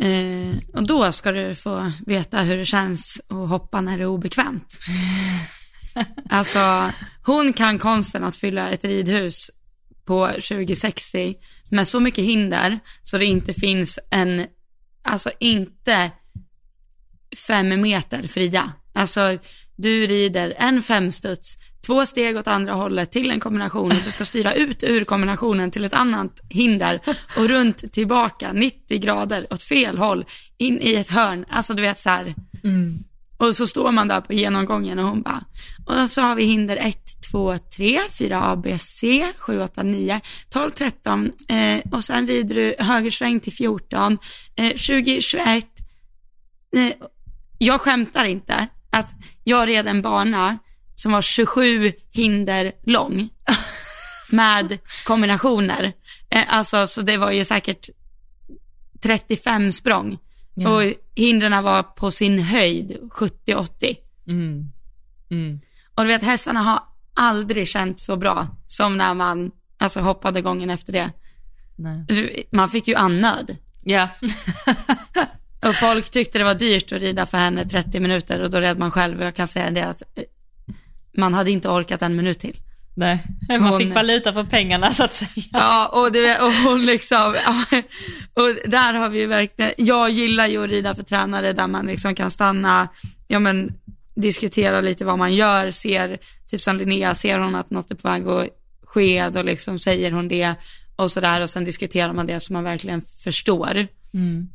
Eh, 0.00 0.56
och 0.74 0.86
då 0.86 1.12
ska 1.12 1.32
du 1.32 1.54
få 1.54 1.92
veta 2.06 2.38
hur 2.38 2.56
det 2.56 2.64
känns 2.64 3.20
att 3.28 3.48
hoppa 3.48 3.80
när 3.80 3.98
det 3.98 4.02
är 4.02 4.06
obekvämt. 4.06 4.78
alltså, 6.30 6.90
hon 7.24 7.52
kan 7.52 7.78
konsten 7.78 8.24
att 8.24 8.36
fylla 8.36 8.70
ett 8.70 8.84
ridhus 8.84 9.50
på 10.04 10.26
2060 10.26 11.34
med 11.70 11.88
så 11.88 12.00
mycket 12.00 12.24
hinder 12.24 12.78
så 13.02 13.18
det 13.18 13.24
inte 13.24 13.54
finns 13.54 13.98
en, 14.10 14.46
alltså 15.02 15.30
inte 15.40 16.10
fem 17.46 17.80
meter 17.80 18.28
fria. 18.28 18.72
Alltså 18.92 19.38
du 19.76 20.06
rider 20.06 20.54
en 20.58 20.82
femstuds, 20.82 21.58
två 21.86 22.06
steg 22.06 22.36
åt 22.36 22.46
andra 22.46 22.72
hållet 22.72 23.12
till 23.12 23.30
en 23.30 23.40
kombination 23.40 23.90
och 23.90 24.02
du 24.04 24.10
ska 24.10 24.24
styra 24.24 24.54
ut 24.54 24.82
ur 24.82 25.04
kombinationen 25.04 25.70
till 25.70 25.84
ett 25.84 25.94
annat 25.94 26.40
hinder 26.48 27.00
och 27.36 27.48
runt 27.48 27.92
tillbaka 27.92 28.52
90 28.52 28.98
grader 28.98 29.46
åt 29.50 29.62
fel 29.62 29.98
håll 29.98 30.24
in 30.58 30.78
i 30.80 30.94
ett 30.94 31.08
hörn. 31.08 31.44
Alltså 31.48 31.74
du 31.74 31.82
vet 31.82 31.98
så 31.98 32.10
här. 32.10 32.34
Mm. 32.64 33.04
Och 33.44 33.56
så 33.56 33.66
står 33.66 33.92
man 33.92 34.08
där 34.08 34.20
på 34.20 34.32
genomgången 34.32 34.98
och 34.98 35.08
hon 35.08 35.22
bara, 35.22 35.44
och 35.86 36.10
så 36.10 36.20
har 36.20 36.34
vi 36.34 36.44
hinder 36.44 36.76
1, 36.76 36.98
2, 37.30 37.58
3, 37.76 38.00
4 38.18 38.42
A, 38.42 38.56
B, 38.56 38.78
C, 38.78 39.32
7, 39.38 39.60
8, 39.60 39.82
9, 39.82 40.20
12, 40.48 40.70
13 40.70 41.32
eh, 41.48 41.92
och 41.92 42.04
sen 42.04 42.26
rider 42.26 42.54
du 42.54 42.76
högersväng 42.78 43.40
till 43.40 43.52
14, 43.52 44.18
eh, 44.56 44.74
20, 44.76 45.20
21. 45.20 45.66
Eh, 46.76 46.92
jag 47.58 47.80
skämtar 47.80 48.24
inte 48.24 48.68
att 48.90 49.14
jag 49.44 49.68
red 49.68 49.86
en 49.86 50.02
bana 50.02 50.58
som 50.94 51.12
var 51.12 51.22
27 51.22 51.92
hinder 52.12 52.72
lång 52.86 53.28
med 54.30 54.78
kombinationer. 55.06 55.92
Eh, 56.30 56.44
alltså 56.48 56.86
så 56.86 57.02
det 57.02 57.16
var 57.16 57.30
ju 57.30 57.44
säkert 57.44 57.88
35 59.02 59.72
språng. 59.72 60.18
Ja. 60.54 60.70
Och 60.70 60.92
hindren 61.14 61.64
var 61.64 61.82
på 61.82 62.10
sin 62.10 62.38
höjd 62.38 62.98
70-80. 63.10 63.96
Mm. 64.26 64.72
Mm. 65.30 65.60
Och 65.94 66.04
du 66.04 66.08
vet 66.08 66.22
hästarna 66.22 66.60
har 66.60 66.82
aldrig 67.14 67.68
känt 67.68 67.98
så 67.98 68.16
bra 68.16 68.46
som 68.66 68.96
när 68.96 69.14
man 69.14 69.50
alltså, 69.78 70.00
hoppade 70.00 70.40
gången 70.40 70.70
efter 70.70 70.92
det. 70.92 71.10
Nej. 71.76 72.46
Man 72.50 72.68
fick 72.68 72.88
ju 72.88 72.94
annöd. 72.94 73.56
Ja. 73.84 74.08
Och 75.64 75.74
folk 75.74 76.10
tyckte 76.10 76.38
det 76.38 76.44
var 76.44 76.54
dyrt 76.54 76.92
att 76.92 77.00
rida 77.00 77.26
för 77.26 77.38
henne 77.38 77.68
30 77.68 78.00
minuter 78.00 78.40
och 78.42 78.50
då 78.50 78.60
red 78.60 78.78
man 78.78 78.90
själv 78.90 79.18
och 79.18 79.26
jag 79.26 79.34
kan 79.34 79.46
säga 79.46 79.70
det 79.70 79.86
att 79.86 80.02
eh, 80.14 80.24
man 81.16 81.34
hade 81.34 81.50
inte 81.50 81.68
orkat 81.68 82.02
en 82.02 82.16
minut 82.16 82.38
till. 82.38 82.56
Nej, 82.96 83.18
man 83.48 83.62
Hon- 83.62 83.78
fick 83.78 83.94
valuta 83.94 84.32
för 84.32 84.44
pengarna 84.44 84.94
så 84.94 85.04
att 85.04 85.14
säga. 85.14 85.46
Ja, 85.52 85.88
och, 85.92 86.12
det, 86.12 86.38
och 86.40 86.52
hon 86.52 86.86
liksom, 86.86 87.34
och 88.34 88.70
där 88.70 88.94
har 88.94 89.08
vi 89.08 89.20
ju 89.20 89.26
verkligen, 89.26 89.72
jag 89.76 90.10
gillar 90.10 90.46
ju 90.46 90.64
att 90.64 90.70
rida 90.70 90.94
för 90.94 91.02
tränare 91.02 91.52
där 91.52 91.66
man 91.66 91.86
liksom 91.86 92.14
kan 92.14 92.30
stanna, 92.30 92.88
ja 93.28 93.38
men 93.38 93.72
diskutera 94.14 94.80
lite 94.80 95.04
vad 95.04 95.18
man 95.18 95.34
gör, 95.34 95.70
ser, 95.70 96.18
typ 96.50 96.62
som 96.62 96.76
Linnea, 96.76 97.14
ser 97.14 97.38
hon 97.38 97.54
att 97.54 97.70
något 97.70 97.90
är 97.90 97.94
på 97.94 98.08
väg 98.08 98.28
att 98.28 98.48
ske, 98.82 99.28
då 99.28 99.42
liksom 99.42 99.78
säger 99.78 100.10
hon 100.10 100.28
det 100.28 100.54
och 100.96 101.10
sådär 101.10 101.40
och 101.40 101.50
sen 101.50 101.64
diskuterar 101.64 102.12
man 102.12 102.26
det 102.26 102.40
så 102.40 102.52
man 102.52 102.64
verkligen 102.64 103.02
förstår. 103.02 103.86
Mm. 104.14 104.48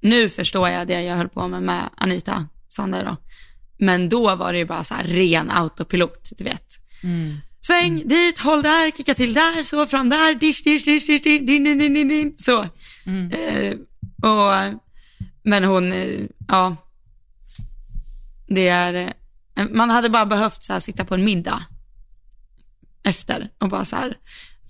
Nu 0.00 0.28
förstår 0.28 0.68
jag 0.68 0.86
det 0.86 1.02
jag 1.02 1.16
höll 1.16 1.28
på 1.28 1.48
med 1.48 1.62
med 1.62 1.82
Anita 1.96 2.46
Sander 2.68 3.04
då. 3.04 3.16
Men 3.78 4.08
då 4.08 4.36
var 4.36 4.52
det 4.52 4.58
ju 4.58 4.66
bara 4.66 4.84
så 4.84 4.94
här 4.94 5.04
ren 5.04 5.50
autopilot, 5.50 6.30
du 6.38 6.44
vet. 6.44 6.66
Mm. 7.02 7.36
Sväng 7.66 8.08
dit, 8.08 8.38
håll 8.38 8.62
där, 8.62 8.90
kicka 8.90 9.14
till 9.14 9.34
där, 9.34 9.62
så 9.62 9.86
fram 9.86 10.08
där, 10.08 10.34
dish, 10.34 10.62
dish, 10.64 10.84
dish, 10.84 11.06
dish, 11.06 11.22
dish, 11.22 11.46
din, 11.46 11.64
din, 11.64 11.78
din, 11.78 11.94
din, 11.94 12.08
din, 12.08 12.34
så. 12.36 12.68
Mm. 13.06 13.30
Eh, 13.30 13.76
och, 14.30 14.80
men 15.42 15.64
hon, 15.64 15.92
eh, 15.92 16.20
ja, 16.48 16.76
det 18.46 18.68
är, 18.68 18.94
eh, 19.56 19.68
man 19.70 19.90
hade 19.90 20.08
bara 20.08 20.26
behövt 20.26 20.64
så 20.64 20.72
här, 20.72 20.80
sitta 20.80 21.04
på 21.04 21.14
en 21.14 21.24
middag 21.24 21.64
efter 23.02 23.50
och 23.58 23.68
bara 23.68 23.84
så 23.84 23.96
här 23.96 24.16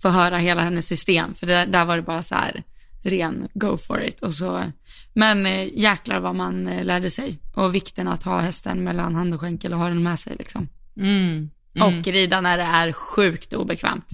få 0.02 0.08
höra 0.08 0.38
hela 0.38 0.62
hennes 0.62 0.86
system, 0.86 1.34
för 1.34 1.46
det, 1.46 1.64
där 1.64 1.84
var 1.84 1.96
det 1.96 2.02
bara 2.02 2.22
så 2.22 2.34
här 2.34 2.62
ren 3.04 3.48
go 3.54 3.76
for 3.76 4.02
it 4.02 4.20
och 4.20 4.34
så, 4.34 4.72
men 5.14 5.46
eh, 5.46 5.78
jäklar 5.78 6.20
vad 6.20 6.34
man 6.34 6.66
eh, 6.66 6.84
lärde 6.84 7.10
sig 7.10 7.38
och 7.54 7.74
vikten 7.74 8.08
att 8.08 8.22
ha 8.22 8.40
hästen 8.40 8.84
mellan 8.84 9.14
hand 9.14 9.34
och 9.34 9.40
skänkel 9.40 9.72
och 9.72 9.78
ha 9.78 9.88
den 9.88 10.02
med 10.02 10.18
sig 10.18 10.36
liksom. 10.38 10.68
Mm. 10.96 11.50
Mm. 11.74 11.98
Och 11.98 12.06
rida 12.06 12.40
när 12.40 12.58
det 12.58 12.64
är 12.64 12.92
sjukt 12.92 13.52
obekvämt. 13.52 14.08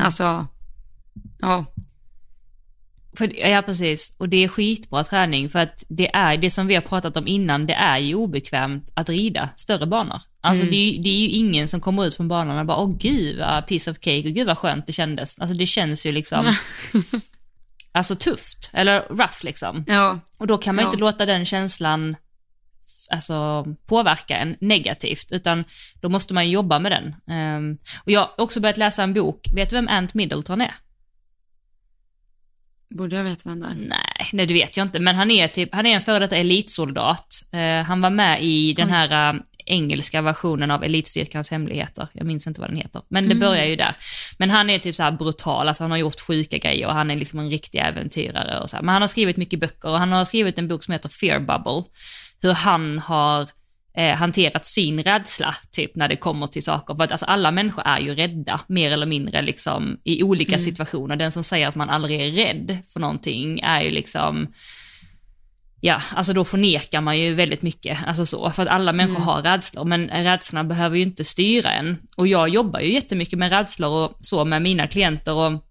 Alltså, 0.00 0.46
ja, 1.40 1.64
För, 3.16 3.36
ja 3.50 3.62
precis, 3.62 4.14
och 4.18 4.28
det 4.28 4.44
är 4.44 4.48
skitbra 4.48 5.04
träning 5.04 5.50
för 5.50 5.58
att 5.58 5.84
det 5.88 6.14
är 6.14 6.36
det 6.36 6.50
som 6.50 6.66
vi 6.66 6.74
har 6.74 6.82
pratat 6.82 7.16
om 7.16 7.26
innan, 7.26 7.66
det 7.66 7.74
är 7.74 7.98
ju 7.98 8.14
obekvämt 8.14 8.90
att 8.94 9.08
rida 9.08 9.48
större 9.56 9.86
banor. 9.86 10.20
Alltså 10.40 10.62
Mm. 10.62 10.70
det, 10.70 10.76
är, 10.76 11.02
det 11.02 11.08
är 11.08 11.18
ju 11.20 11.28
ingen 11.28 11.68
som 11.68 11.80
kommer 11.80 12.06
ut 12.06 12.14
från 12.16 12.28
banan 12.28 12.58
och 12.58 12.66
bara 12.66 12.76
åh 12.78 12.96
gud 12.98 13.38
vad 13.38 13.66
piece 13.66 13.90
of 13.90 13.96
cake 13.96 14.28
och 14.28 14.34
gud 14.34 14.46
vad 14.46 14.58
skönt 14.58 14.86
det 14.86 14.92
kändes. 14.92 15.38
Alltså 15.38 15.56
det 15.56 15.66
känns 15.66 16.06
ju 16.06 16.12
liksom, 16.12 16.54
alltså 17.92 18.16
tufft, 18.16 18.70
eller 18.72 19.00
rough 19.00 19.44
liksom. 19.44 19.84
ja, 19.86 20.18
Och 20.38 20.46
då 20.46 20.58
kan 20.58 20.74
man 20.74 20.82
ju 20.82 20.86
Ja. 20.86 20.90
inte 20.90 21.00
låta 21.00 21.26
den 21.26 21.44
känslan 21.44 22.16
alltså, 23.10 23.64
påverka 23.86 24.36
en 24.36 24.56
negativt, 24.60 25.32
utan 25.32 25.64
då 26.00 26.08
måste 26.08 26.34
man 26.34 26.50
jobba 26.50 26.78
med 26.78 26.92
den. 26.92 27.14
Ehm, 27.36 27.78
och 28.04 28.10
jag 28.10 28.20
har 28.20 28.40
också 28.40 28.60
börjat 28.60 28.76
läsa 28.76 29.02
en 29.02 29.14
bok, 29.14 29.48
vet 29.54 29.70
du 29.70 29.76
vem 29.76 29.88
Ant 29.88 30.14
Middleton 30.14 30.60
är? 30.60 30.74
borde 32.90 33.16
jag 33.16 33.24
veta 33.24 33.48
vem 33.48 33.60
det 33.60 33.66
är. 33.66 33.74
Nej, 33.74 34.26
nej 34.32 34.46
det 34.46 34.54
vet 34.54 34.76
jag 34.76 34.84
inte, 34.86 35.00
men 35.00 35.16
han 35.16 35.30
är 35.30 35.48
typ, 35.48 35.74
han 35.74 35.86
är 35.86 35.94
en 35.94 36.00
före 36.00 36.18
detta 36.18 36.36
elitsoldat. 36.36 37.42
Eh, 37.52 37.82
han 37.82 38.00
var 38.00 38.10
med 38.10 38.42
i 38.42 38.72
den 38.72 38.90
här 38.90 39.34
eh, 39.34 39.40
engelska 39.66 40.22
versionen 40.22 40.70
av 40.70 40.84
Elitstyrkans 40.84 41.50
hemligheter. 41.50 42.08
Jag 42.12 42.26
minns 42.26 42.46
inte 42.46 42.60
vad 42.60 42.70
den 42.70 42.76
heter, 42.76 43.02
men 43.08 43.28
det 43.28 43.34
börjar 43.34 43.64
ju 43.64 43.76
där. 43.76 43.96
Men 44.38 44.50
han 44.50 44.70
är 44.70 44.78
typ 44.78 44.96
så 44.96 45.02
här 45.02 45.10
brutal, 45.10 45.68
alltså 45.68 45.84
han 45.84 45.90
har 45.90 45.98
gjort 45.98 46.20
sjuka 46.20 46.58
grejer 46.58 46.86
och 46.86 46.94
han 46.94 47.10
är 47.10 47.16
liksom 47.16 47.38
en 47.38 47.50
riktig 47.50 47.78
äventyrare 47.78 48.60
och 48.60 48.70
så 48.70 48.76
här. 48.76 48.82
Men 48.82 48.92
han 48.92 49.02
har 49.02 49.08
skrivit 49.08 49.36
mycket 49.36 49.60
böcker 49.60 49.88
och 49.88 49.98
han 49.98 50.12
har 50.12 50.24
skrivit 50.24 50.58
en 50.58 50.68
bok 50.68 50.84
som 50.84 50.92
heter 50.92 51.08
Fear 51.08 51.38
Bubble. 51.38 51.82
Hur 52.42 52.52
han 52.52 52.98
har 52.98 53.48
eh, 53.96 54.16
hanterat 54.16 54.66
sin 54.66 55.02
rädsla, 55.02 55.54
typ 55.70 55.96
när 55.96 56.08
det 56.08 56.16
kommer 56.16 56.46
till 56.46 56.64
saker. 56.64 56.94
För 56.94 57.04
att 57.04 57.12
alltså, 57.12 57.26
alla 57.26 57.50
människor 57.50 57.82
är 57.86 58.00
ju 58.00 58.14
rädda, 58.14 58.60
mer 58.66 58.90
eller 58.90 59.06
mindre 59.06 59.42
liksom 59.42 60.00
i 60.04 60.22
olika 60.22 60.58
situationer. 60.58 61.16
Den 61.16 61.32
som 61.32 61.44
säger 61.44 61.68
att 61.68 61.74
man 61.74 61.90
aldrig 61.90 62.20
är 62.20 62.30
rädd 62.30 62.78
för 62.88 63.00
någonting 63.00 63.60
är 63.60 63.82
ju 63.82 63.90
liksom, 63.90 64.52
ja, 65.80 66.02
alltså 66.14 66.32
då 66.32 66.44
förnekar 66.44 67.00
man 67.00 67.18
ju 67.18 67.34
väldigt 67.34 67.62
mycket, 67.62 67.98
alltså 68.06 68.26
så, 68.26 68.50
för 68.50 68.62
att 68.62 68.68
alla 68.68 68.92
människor 68.92 69.20
har 69.20 69.42
rädslor, 69.42 69.84
men 69.84 70.08
rädslorna 70.08 70.64
behöver 70.64 70.96
ju 70.96 71.02
inte 71.02 71.24
styra 71.24 71.72
en. 71.72 71.98
Och 72.16 72.26
jag 72.26 72.48
jobbar 72.48 72.80
ju 72.80 72.92
jättemycket 72.92 73.38
med 73.38 73.50
rädslor 73.50 74.04
och 74.04 74.18
så 74.20 74.44
med 74.44 74.62
mina 74.62 74.86
klienter 74.86 75.34
och 75.34 75.62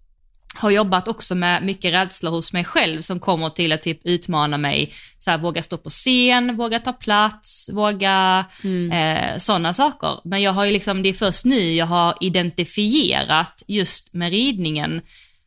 har 0.56 0.70
jobbat 0.70 1.08
också 1.08 1.34
med 1.34 1.62
mycket 1.62 1.92
rädslor 1.92 2.30
hos 2.30 2.52
mig 2.52 2.64
själv 2.64 3.02
som 3.02 3.20
kommer 3.20 3.50
till 3.50 3.72
att 3.72 3.82
typ 3.82 4.00
utmana 4.04 4.58
mig, 4.58 4.92
så 5.18 5.30
här, 5.30 5.38
våga 5.38 5.62
stå 5.62 5.76
på 5.76 5.90
scen, 5.90 6.56
våga 6.56 6.78
ta 6.78 6.92
plats, 6.92 7.70
våga 7.72 8.44
eh, 8.92 9.38
sådana 9.38 9.72
saker. 9.72 10.20
Men 10.24 10.42
jag 10.42 10.52
har 10.52 10.64
ju 10.64 10.72
liksom, 10.72 11.02
det 11.02 11.08
är 11.08 11.12
först 11.12 11.44
nu 11.44 11.72
jag 11.72 11.86
har 11.86 12.14
identifierat 12.20 13.62
just 13.66 14.14
med 14.14 14.30
ridningen 14.30 15.00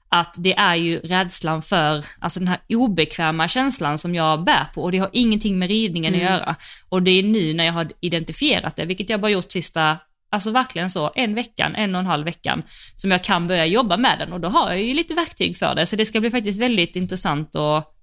att 0.10 0.36
det 0.38 0.54
är 0.54 0.76
ju 0.76 1.00
rädslan 1.00 1.62
för, 1.62 2.06
alltså 2.20 2.40
den 2.40 2.48
här 2.48 2.60
obekväma 2.70 3.48
känslan 3.48 3.98
som 3.98 4.16
jag 4.16 4.44
bär 4.44 4.66
på 4.74 4.84
och 4.84 4.92
det 4.92 4.98
har 4.98 5.10
ingenting 5.14 5.60
med 5.60 5.70
ridningen 5.70 6.16
att 6.16 6.22
göra. 6.22 6.56
Och 6.90 7.04
det 7.04 7.12
är 7.12 7.24
nu 7.24 7.54
när 7.54 7.66
jag 7.66 7.74
har 7.74 7.88
identifierat 8.00 8.76
det, 8.76 8.86
vilket 8.86 9.10
jag 9.10 9.22
bara 9.22 9.32
gjort 9.32 9.52
sista, 9.52 9.98
alltså 10.30 10.52
verkligen 10.52 10.90
så, 10.90 11.12
en 11.16 11.36
veckan, 11.36 11.76
en 11.76 11.96
och 11.96 12.00
en 12.00 12.06
halv 12.08 12.26
veckan, 12.26 12.64
som 12.96 13.12
jag 13.12 13.24
kan 13.24 13.48
börja 13.48 13.66
jobba 13.66 13.98
med 13.98 14.20
den 14.20 14.34
och 14.34 14.40
då 14.40 14.50
har 14.50 14.70
jag 14.70 14.82
ju 14.84 14.94
lite 14.94 15.14
verktyg 15.14 15.58
för 15.58 15.76
det. 15.76 15.86
Så 15.86 15.96
det 15.96 16.06
ska 16.06 16.20
bli 16.20 16.32
faktiskt 16.32 16.60
väldigt 16.62 16.96
intressant 16.96 17.56
att 17.56 17.96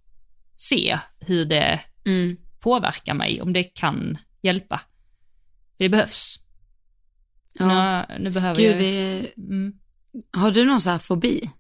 se 0.57 0.99
hur 1.21 1.45
det 1.45 1.81
Mm. 2.07 2.37
påverkar 2.61 3.15
mig, 3.15 3.43
om 3.43 3.53
det 3.53 3.63
kan 3.65 4.19
hjälpa. 4.43 4.81
För 5.77 5.85
det 5.85 5.89
behövs. 5.89 6.39
Ja. 7.53 7.67
Nu, 8.09 8.19
nu 8.19 8.31
behöver 8.31 8.61
Gud, 8.61 8.71
jag... 8.71 8.79
det 8.79 9.33
Mm. 9.37 9.73
har 10.33 10.51
du 10.51 10.65
någon 10.65 10.81
så 10.81 10.91
här 10.91 10.99
fobi? 10.99 11.51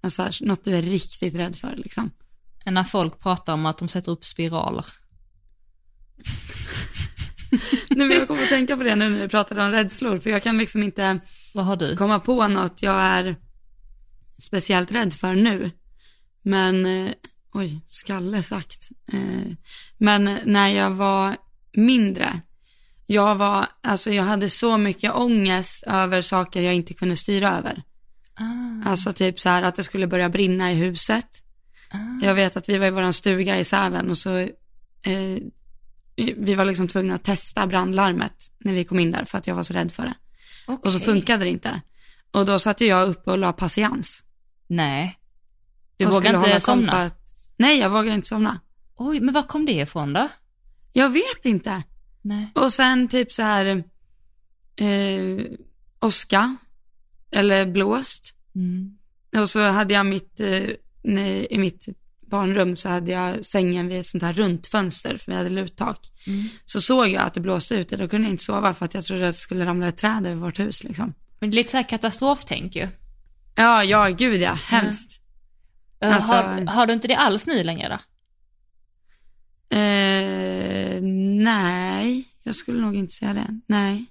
Alltså, 0.00 0.22
här, 0.22 0.36
något 0.40 0.64
du 0.64 0.76
är 0.76 0.82
riktigt 0.82 1.34
rädd 1.34 1.56
för 1.56 1.76
liksom? 1.76 2.10
När 2.66 2.84
folk 2.84 3.20
pratar 3.20 3.52
om 3.52 3.66
att 3.66 3.78
de 3.78 3.88
sätter 3.88 4.12
upp 4.12 4.24
spiraler. 4.24 4.84
Nu 7.90 8.08
vill 8.08 8.18
jag 8.18 8.28
komma 8.28 8.42
att 8.42 8.48
tänka 8.48 8.76
på 8.76 8.82
det 8.82 8.94
nu 8.96 9.08
när 9.08 9.18
vi 9.22 9.28
pratade 9.28 9.64
om 9.64 9.70
rädslor, 9.70 10.18
för 10.18 10.30
jag 10.30 10.42
kan 10.42 10.58
liksom 10.58 10.82
inte 10.82 11.18
Vad 11.54 11.64
har 11.64 11.76
du? 11.76 11.96
komma 11.96 12.20
på 12.20 12.48
något 12.48 12.82
jag 12.82 13.00
är 13.00 13.36
speciellt 14.42 14.92
rädd 14.92 15.14
för 15.14 15.34
nu. 15.34 15.70
Men, 16.42 16.86
eh, 16.86 17.12
oj, 17.52 17.80
skalle 17.88 18.42
sagt. 18.42 18.88
Eh, 19.12 19.52
men 19.98 20.38
när 20.44 20.68
jag 20.68 20.90
var 20.90 21.36
mindre, 21.76 22.40
jag 23.06 23.34
var, 23.36 23.66
alltså 23.82 24.10
jag 24.12 24.24
hade 24.24 24.50
så 24.50 24.78
mycket 24.78 25.14
ångest 25.14 25.84
över 25.86 26.22
saker 26.22 26.60
jag 26.62 26.74
inte 26.74 26.94
kunde 26.94 27.16
styra 27.16 27.58
över. 27.58 27.82
Ah, 28.34 28.90
Alltså 28.90 29.12
typ 29.12 29.40
så 29.40 29.48
här 29.48 29.62
att 29.62 29.74
det 29.74 29.82
skulle 29.82 30.06
börja 30.06 30.28
brinna 30.28 30.72
i 30.72 30.74
huset. 30.74 31.26
ah. 31.90 31.96
Jag 32.26 32.34
vet 32.34 32.56
att 32.56 32.68
vi 32.68 32.78
var 32.78 32.86
i 32.86 32.90
våran 32.90 33.12
stuga 33.12 33.58
i 33.58 33.64
Sälen 33.64 34.10
och 34.10 34.18
så, 34.18 34.36
eh, 34.38 34.48
vi 36.16 36.54
var 36.54 36.64
liksom 36.64 36.88
tvungna 36.88 37.14
att 37.14 37.24
testa 37.24 37.66
brandlarmet 37.66 38.52
när 38.58 38.72
vi 38.72 38.84
kom 38.84 39.00
in 39.00 39.10
där 39.10 39.24
för 39.24 39.38
att 39.38 39.46
jag 39.46 39.54
var 39.54 39.62
så 39.62 39.74
rädd 39.74 39.92
för 39.92 40.02
det. 40.02 40.14
Och 40.66 40.92
så 40.92 41.00
funkade 41.00 41.44
det 41.44 41.50
inte. 41.50 41.80
Och 42.30 42.46
då 42.46 42.58
satte 42.58 42.84
jag 42.84 43.08
upp 43.08 43.28
och 43.28 43.38
la 43.38 43.52
patiens. 43.52 44.22
Nej. 44.66 45.18
Du 45.96 46.06
hålla 46.06 46.34
inte 46.34 46.60
somna? 46.60 46.92
Att, 46.92 47.20
nej, 47.56 47.78
jag 47.78 47.90
vågar 47.90 48.14
inte 48.14 48.28
somna. 48.28 48.60
Oj, 48.96 49.20
men 49.20 49.34
var 49.34 49.42
kom 49.42 49.66
det 49.66 49.72
ifrån 49.72 50.12
då? 50.12 50.28
Jag 50.92 51.10
vet 51.10 51.44
inte. 51.44 51.82
Nej. 52.22 52.52
Och 52.54 52.72
sen 52.72 53.08
typ 53.08 53.32
så 53.32 53.42
här, 53.42 53.66
eh, 54.76 55.44
åska, 56.00 56.56
eller 57.30 57.66
blåst. 57.66 58.34
Mm. 58.54 58.98
Och 59.36 59.50
så 59.50 59.60
hade 59.60 59.94
jag 59.94 60.06
mitt, 60.06 60.40
eh, 60.40 60.70
i 61.50 61.58
mitt 61.58 61.86
barnrum 62.30 62.76
så 62.76 62.88
hade 62.88 63.10
jag 63.10 63.44
sängen 63.44 63.88
vid 63.88 64.00
ett 64.00 64.06
sånt 64.06 64.22
här 64.22 64.32
runt 64.32 64.66
fönster, 64.66 65.16
för 65.16 65.32
vi 65.32 65.38
hade 65.38 65.50
luttak. 65.50 66.12
Mm. 66.26 66.48
Så 66.64 66.80
såg 66.80 67.08
jag 67.08 67.22
att 67.22 67.34
det 67.34 67.40
blåste 67.40 67.74
ute, 67.74 67.96
då 67.96 68.08
kunde 68.08 68.26
jag 68.26 68.32
inte 68.32 68.44
sova 68.44 68.74
för 68.74 68.84
att 68.84 68.94
jag 68.94 69.04
trodde 69.04 69.28
att 69.28 69.34
det 69.34 69.40
skulle 69.40 69.66
ramla 69.66 69.88
ett 69.88 69.96
träd 69.96 70.26
över 70.26 70.34
vårt 70.34 70.58
hus 70.58 70.84
liksom. 70.84 71.14
Men 71.38 71.50
det 71.50 71.54
är 71.54 71.56
lite 71.56 71.70
så 71.70 71.76
här 71.76 71.88
katastroftänk 71.88 72.76
ju. 72.76 72.88
Ja, 73.54 73.84
ja, 73.84 74.08
gud 74.08 74.40
ja, 74.40 74.52
hemskt. 74.52 75.20
Alltså- 76.00 76.32
har, 76.32 76.66
har 76.66 76.86
du 76.86 76.92
inte 76.92 77.08
det 77.08 77.16
alls 77.16 77.46
nu 77.46 77.64
längre 77.64 77.88
då? 77.88 77.98
Eh, 79.76 81.02
nej, 81.42 82.24
jag 82.42 82.54
skulle 82.54 82.80
nog 82.80 82.96
inte 82.96 83.14
säga 83.14 83.34
det. 83.34 83.60
Nej. 83.66 84.04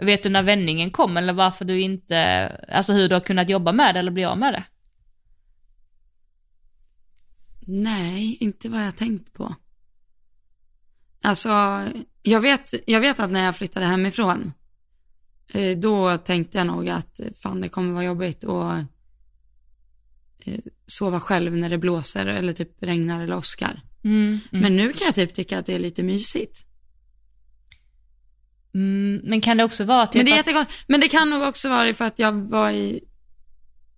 Vet 0.00 0.22
du 0.22 0.28
när 0.28 0.42
vändningen 0.42 0.90
kom 0.90 1.16
eller 1.16 1.32
varför 1.32 1.64
du 1.64 1.80
inte, 1.80 2.48
alltså 2.68 2.92
hur 2.92 3.08
du 3.08 3.14
har 3.14 3.20
kunnat 3.20 3.48
jobba 3.48 3.72
med 3.72 3.94
det 3.94 3.98
eller 3.98 4.10
bli 4.10 4.24
av 4.24 4.38
med 4.38 4.54
det? 4.54 4.64
Nej, 7.70 8.36
inte 8.40 8.68
vad 8.68 8.86
jag 8.86 8.96
tänkt 8.96 9.32
på. 9.32 9.54
Alltså, 11.22 11.48
jag 12.22 12.40
vet, 12.40 12.74
jag 12.86 13.00
vet 13.00 13.20
att 13.20 13.30
när 13.30 13.44
jag 13.44 13.56
flyttade 13.56 13.86
hemifrån, 13.86 14.52
eh, 15.48 15.78
då 15.78 16.18
tänkte 16.18 16.58
jag 16.58 16.66
nog 16.66 16.88
att 16.88 17.20
fan 17.42 17.60
det 17.60 17.68
kommer 17.68 17.92
vara 17.92 18.04
jobbigt 18.04 18.44
att 18.44 18.84
eh, 20.38 20.60
sova 20.86 21.20
själv 21.20 21.56
när 21.56 21.70
det 21.70 21.78
blåser 21.78 22.26
eller 22.26 22.52
typ 22.52 22.82
regnar 22.82 23.20
eller 23.20 23.36
åskar. 23.36 23.80
Mm. 24.04 24.40
Mm. 24.52 24.62
Men 24.62 24.76
nu 24.76 24.92
kan 24.92 25.04
jag 25.04 25.14
typ 25.14 25.34
tycka 25.34 25.58
att 25.58 25.66
det 25.66 25.74
är 25.74 25.78
lite 25.78 26.02
mysigt. 26.02 26.64
Mm, 28.74 29.20
men 29.24 29.40
kan 29.40 29.56
det 29.56 29.64
också 29.64 29.84
vara 29.84 30.06
typ 30.06 30.14
Men 30.14 30.24
det, 30.24 30.30
är 30.30 30.32
att, 30.32 30.46
jättegott. 30.46 30.68
Men 30.86 31.00
det 31.00 31.08
kan 31.08 31.30
nog 31.30 31.42
också 31.42 31.68
vara 31.68 31.92
för 31.92 32.04
att 32.04 32.18
jag 32.18 32.32
var 32.32 32.70
i, 32.70 33.04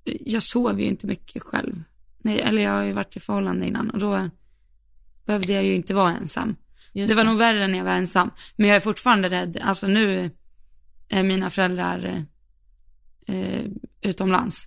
jag 0.04 0.42
sov 0.42 0.80
ju 0.80 0.86
inte 0.86 1.06
mycket 1.06 1.42
själv. 1.42 1.82
Nej, 2.22 2.40
eller 2.40 2.62
jag 2.62 2.70
har 2.70 2.82
ju 2.82 2.92
varit 2.92 3.16
i 3.16 3.20
förhållande 3.20 3.66
innan 3.66 3.90
och 3.90 3.98
då 3.98 4.28
behövde 5.26 5.52
jag 5.52 5.64
ju 5.64 5.74
inte 5.74 5.94
vara 5.94 6.10
ensam. 6.16 6.56
Just 6.92 7.08
det 7.10 7.16
var 7.16 7.24
nog 7.24 7.38
värre 7.38 7.66
när 7.66 7.78
jag 7.78 7.84
var 7.84 7.92
ensam. 7.92 8.30
Men 8.56 8.68
jag 8.68 8.76
är 8.76 8.80
fortfarande 8.80 9.30
rädd. 9.30 9.58
Alltså 9.62 9.86
nu 9.86 10.30
är 11.08 11.22
mina 11.22 11.50
föräldrar 11.50 12.24
eh, 13.26 13.64
utomlands. 14.02 14.66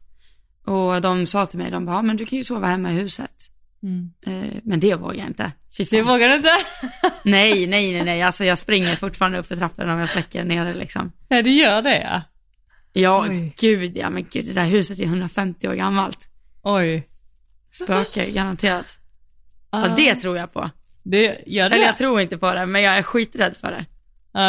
Och 0.65 1.01
de 1.01 1.25
sa 1.25 1.45
till 1.45 1.59
mig, 1.59 1.71
de 1.71 1.85
bara, 1.85 1.95
"Ja, 1.95 2.01
men 2.01 2.17
du 2.17 2.25
kan 2.25 2.37
ju 2.37 2.43
sova 2.43 2.67
hemma 2.67 2.91
i 2.91 2.95
huset. 2.95 3.49
Mm. 3.83 4.09
Eh, 4.25 4.57
men 4.63 4.79
det 4.79 4.95
vågar 4.95 5.15
jag 5.15 5.27
inte. 5.27 5.51
Fy 5.77 5.85
fan. 5.85 5.97
Det 5.97 6.03
vågar 6.03 6.29
du 6.29 6.35
inte? 6.35 6.49
Nej, 7.23 7.67
nej, 7.67 7.93
nej, 7.93 8.03
nej. 8.03 8.21
Alltså 8.21 8.45
jag 8.45 8.57
springer 8.57 8.95
fortfarande 8.95 9.39
upp 9.39 9.45
för 9.45 9.55
trappen 9.55 9.89
om 9.89 9.99
jag 9.99 10.09
släcker 10.09 10.43
nere 10.43 10.73
liksom. 10.73 11.11
ja, 11.27 11.41
det 11.41 11.49
gör 11.49 11.81
det 11.81 12.01
ja. 12.01 12.21
Ja, 13.01 13.25
Oj. 13.29 13.53
gud 13.59 13.97
ja, 13.97 14.09
men 14.09 14.25
gud, 14.31 14.45
det 14.45 14.53
där 14.53 14.65
huset 14.65 14.99
är 14.99 15.03
150 15.03 15.67
år 15.67 15.73
gammalt. 15.73 16.29
Oj. 16.63 17.09
Spökar, 17.73 18.25
garanterat. 18.25 18.97
Ja, 19.71 19.93
det 19.95 20.15
tror 20.15 20.37
jag 20.37 20.53
på. 20.53 20.69
det 21.03 21.43
gör 21.47 21.69
det? 21.69 21.75
Eller 21.75 21.85
jag 21.85 21.97
tror 21.97 22.21
inte 22.21 22.37
på 22.37 22.53
det, 22.53 22.65
men 22.65 22.81
jag 22.81 22.97
är 22.97 23.03
skiträdd 23.03 23.57
för 23.57 23.71
det. 23.71 23.85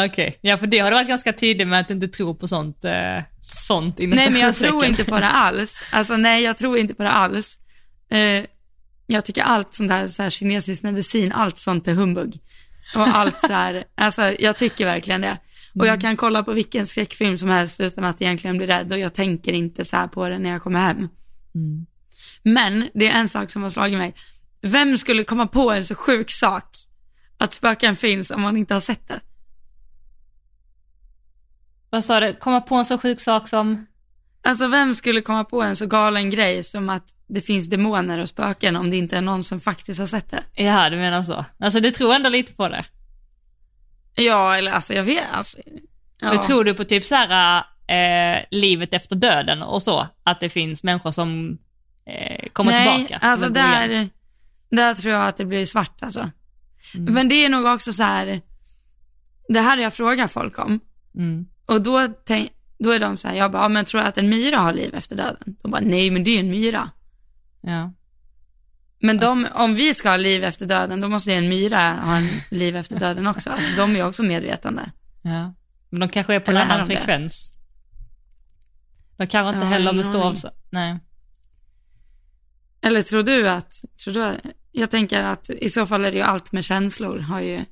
Okej, 0.05 0.39
ja 0.41 0.57
för 0.57 0.67
det 0.67 0.79
har 0.79 0.89
du 0.89 0.95
varit 0.95 1.07
ganska 1.07 1.33
tydlig 1.33 1.67
med 1.67 1.79
att 1.79 1.87
du 1.87 1.93
inte 1.93 2.07
tror 2.07 2.33
på 2.33 2.47
sånt, 2.47 2.85
eh, 2.85 3.23
sånt 3.41 3.99
inom 3.99 4.15
Nej, 4.15 4.29
men 4.29 4.41
jag 4.41 4.55
tror 4.55 4.85
inte 4.85 5.03
på 5.03 5.19
det 5.19 5.27
alls. 5.27 5.81
Alltså 5.91 6.17
nej, 6.17 6.43
jag 6.43 6.57
tror 6.57 6.77
inte 6.77 6.93
på 6.93 7.03
det 7.03 7.09
alls. 7.09 7.57
Eh, 8.11 8.45
jag 9.07 9.25
tycker 9.25 9.41
allt 9.41 9.73
sånt 9.73 9.89
där, 9.89 10.07
så 10.07 10.23
här 10.23 10.29
kinesisk 10.29 10.83
medicin, 10.83 11.31
allt 11.31 11.57
sånt 11.57 11.87
är 11.87 11.93
humbug. 11.93 12.39
Och 12.95 13.07
allt 13.07 13.39
så 13.39 13.53
här, 13.53 13.83
alltså 13.95 14.21
jag 14.39 14.57
tycker 14.57 14.85
verkligen 14.85 15.21
det. 15.21 15.37
Och 15.79 15.87
jag 15.87 16.01
kan 16.01 16.17
kolla 16.17 16.43
på 16.43 16.53
vilken 16.53 16.85
skräckfilm 16.85 17.37
som 17.37 17.49
helst 17.49 17.79
utan 17.79 18.03
att 18.03 18.21
egentligen 18.21 18.57
bli 18.57 18.67
rädd 18.67 18.91
och 18.91 18.99
jag 18.99 19.13
tänker 19.13 19.53
inte 19.53 19.85
så 19.85 19.95
här 19.95 20.07
på 20.07 20.29
det 20.29 20.39
när 20.39 20.49
jag 20.49 20.61
kommer 20.61 20.79
hem. 20.79 20.97
Mm. 21.55 21.85
Men 22.45 22.89
det 22.93 23.07
är 23.07 23.19
en 23.19 23.29
sak 23.29 23.51
som 23.51 23.63
har 23.63 23.69
slagit 23.69 23.97
mig. 23.97 24.13
Vem 24.61 24.97
skulle 24.97 25.23
komma 25.23 25.47
på 25.47 25.71
en 25.71 25.85
så 25.85 25.95
sjuk 25.95 26.31
sak 26.31 26.75
att 27.37 27.53
spöken 27.53 27.95
finns 27.95 28.31
om 28.31 28.41
man 28.41 28.57
inte 28.57 28.73
har 28.73 28.81
sett 28.81 29.07
det? 29.07 29.19
Vad 31.89 32.03
sa 32.03 32.19
du, 32.19 32.33
komma 32.33 32.61
på 32.61 32.75
en 32.75 32.85
så 32.85 32.97
sjuk 32.97 33.19
sak 33.19 33.47
som? 33.47 33.85
Alltså 34.43 34.67
vem 34.67 34.95
skulle 34.95 35.21
komma 35.21 35.43
på 35.43 35.61
en 35.61 35.75
så 35.75 35.85
galen 35.85 36.29
grej 36.29 36.63
som 36.63 36.89
att 36.89 37.03
det 37.27 37.41
finns 37.41 37.67
demoner 37.69 38.17
och 38.17 38.29
spöken 38.29 38.75
om 38.75 38.89
det 38.89 38.97
inte 38.97 39.17
är 39.17 39.21
någon 39.21 39.43
som 39.43 39.59
faktiskt 39.59 39.99
har 39.99 40.07
sett 40.07 40.31
det? 40.31 40.43
Ja, 40.63 40.89
du 40.89 40.97
menar 40.97 41.23
så. 41.23 41.45
Alltså 41.59 41.79
du 41.79 41.91
tror 41.91 42.13
ändå 42.13 42.29
lite 42.29 42.53
på 42.53 42.69
det. 42.69 42.85
Ja, 44.15 44.57
eller 44.57 44.71
alltså 44.71 44.93
jag 44.93 45.03
vet, 45.03 45.31
alltså. 45.31 45.57
Ja. 46.19 46.29
Men 46.29 46.41
tror 46.41 46.63
du 46.63 46.73
på 46.73 46.83
typ 46.83 47.05
så 47.05 47.15
här 47.15 47.63
eh, 47.87 48.43
livet 48.51 48.93
efter 48.93 49.15
döden 49.15 49.63
och 49.63 49.81
så? 49.81 50.07
Att 50.23 50.39
det 50.39 50.49
finns 50.49 50.83
människor 50.83 51.11
som 51.11 51.57
eh, 52.09 52.49
kommer 52.53 52.71
Nej, 52.71 52.97
tillbaka? 53.05 53.27
alltså 53.27 53.49
går 53.49 53.57
igen? 53.57 53.89
där, 53.89 54.09
där 54.77 54.93
tror 54.95 55.13
jag 55.13 55.27
att 55.27 55.37
det 55.37 55.45
blir 55.45 55.65
svart 55.65 56.03
alltså. 56.03 56.29
Mm. 56.95 57.13
Men 57.13 57.27
det 57.29 57.45
är 57.45 57.49
nog 57.49 57.65
också 57.65 57.93
så 57.93 58.03
här, 58.03 58.41
det 59.49 59.59
här 59.59 59.77
har 59.77 59.83
jag 59.83 59.93
frågat 59.93 60.31
folk 60.31 60.59
om. 60.59 60.79
Mm. 61.15 61.45
Och 61.65 61.81
då, 61.81 62.07
tänk, 62.25 62.51
då 62.79 62.91
är 62.91 62.99
de 62.99 63.17
så 63.17 63.27
här, 63.27 63.35
jag 63.35 63.51
bara, 63.51 63.63
ja, 63.63 63.67
men 63.69 63.85
tror 63.85 64.01
du 64.01 64.07
att 64.07 64.17
en 64.17 64.29
myra 64.29 64.57
har 64.57 64.73
liv 64.73 64.95
efter 64.95 65.15
döden? 65.15 65.55
De 65.61 65.71
bara, 65.71 65.81
nej 65.81 66.11
men 66.11 66.23
det 66.23 66.29
är 66.29 66.33
ju 66.33 66.39
en 66.39 66.49
myra. 66.49 66.89
Ja. 67.61 67.93
Men 68.99 69.19
de, 69.19 69.47
om 69.53 69.75
vi 69.75 69.93
ska 69.93 70.09
ha 70.09 70.17
liv 70.17 70.43
efter 70.43 70.65
döden, 70.65 71.01
då 71.01 71.09
måste 71.09 71.33
en 71.33 71.49
myra 71.49 71.93
ha 71.93 72.17
en 72.17 72.29
liv 72.51 72.75
efter 72.75 72.99
döden 72.99 73.27
också. 73.27 73.49
Alltså 73.49 73.75
de 73.77 73.91
är 73.91 73.95
ju 73.95 74.03
också 74.05 74.23
medvetande. 74.23 74.91
ja. 75.21 75.53
Men 75.89 75.99
de 75.99 76.09
kanske 76.09 76.35
är 76.35 76.39
på 76.39 76.51
en 76.51 76.57
Eller 76.57 76.67
är 76.69 76.73
annan 76.73 76.87
frekvens. 76.87 77.51
De 79.17 79.27
kanske 79.27 79.55
inte 79.55 79.65
Ja, 79.65 79.69
heller 79.69 79.93
består 79.93 80.23
av. 80.23 80.35
Nej. 80.69 80.99
Eller 82.85 83.01
tror 83.01 83.23
du 83.23 83.49
att, 83.49 83.81
tror 84.03 84.13
du 84.13 84.23
att, 84.23 84.37
jag 84.71 84.91
tänker 84.91 85.23
att 85.23 85.49
i 85.49 85.69
så 85.69 85.85
fall 85.85 86.05
är 86.05 86.11
det 86.11 86.17
ju 86.17 86.23
allt 86.23 86.51
med 86.51 86.65
känslor 86.65 87.19
har 87.19 87.41
ju 87.41 87.65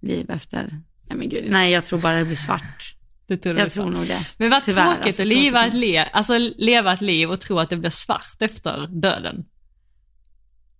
liv 0.00 0.30
efter, 0.30 0.62
nej 1.08 1.18
men 1.18 1.28
gud, 1.28 1.44
nej 1.50 1.72
jag 1.72 1.84
tror 1.84 1.98
bara 1.98 2.18
det 2.18 2.24
blir 2.24 2.36
svart. 2.36 2.96
Det 3.26 3.36
tror 3.36 3.58
Jag 3.58 3.72
tror 3.72 3.90
nog 3.90 4.06
det. 4.06 4.26
Men 4.38 4.50
vad 4.50 4.62
Tyvärr, 4.64 4.84
tråkigt 4.86 5.06
alltså, 5.06 5.22
att 5.22 5.28
leva 5.28 5.66
ett, 5.66 5.74
le- 5.74 6.08
alltså, 6.12 6.38
leva 6.56 6.92
ett 6.92 7.00
liv 7.00 7.30
och 7.30 7.40
tro 7.40 7.58
att 7.58 7.70
det 7.70 7.76
blir 7.76 7.90
svart 7.90 8.42
efter 8.42 8.86
döden. 8.86 9.44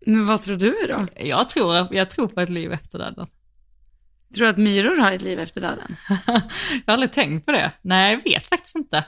Men 0.07 0.27
vad 0.27 0.43
tror 0.43 0.57
du 0.57 0.75
då? 0.89 1.07
Jag 1.17 1.49
tror, 1.49 1.95
jag 1.95 2.11
tror 2.11 2.29
på 2.29 2.41
ett 2.41 2.51
liv 2.51 2.73
efter 2.73 2.99
döden. 2.99 3.27
Tror 4.35 4.45
du 4.45 4.51
att 4.51 4.59
myror 4.59 4.97
har 4.97 5.13
ett 5.13 5.23
liv 5.23 5.39
efter 5.39 5.61
döden? 5.61 5.97
jag 6.27 6.33
har 6.87 6.93
aldrig 6.93 7.13
tänkt 7.13 7.47
på 7.47 7.53
det. 7.53 7.73
Nej, 7.83 8.13
jag 8.13 8.33
vet 8.33 8.47
faktiskt 8.47 8.77
inte. 8.77 9.05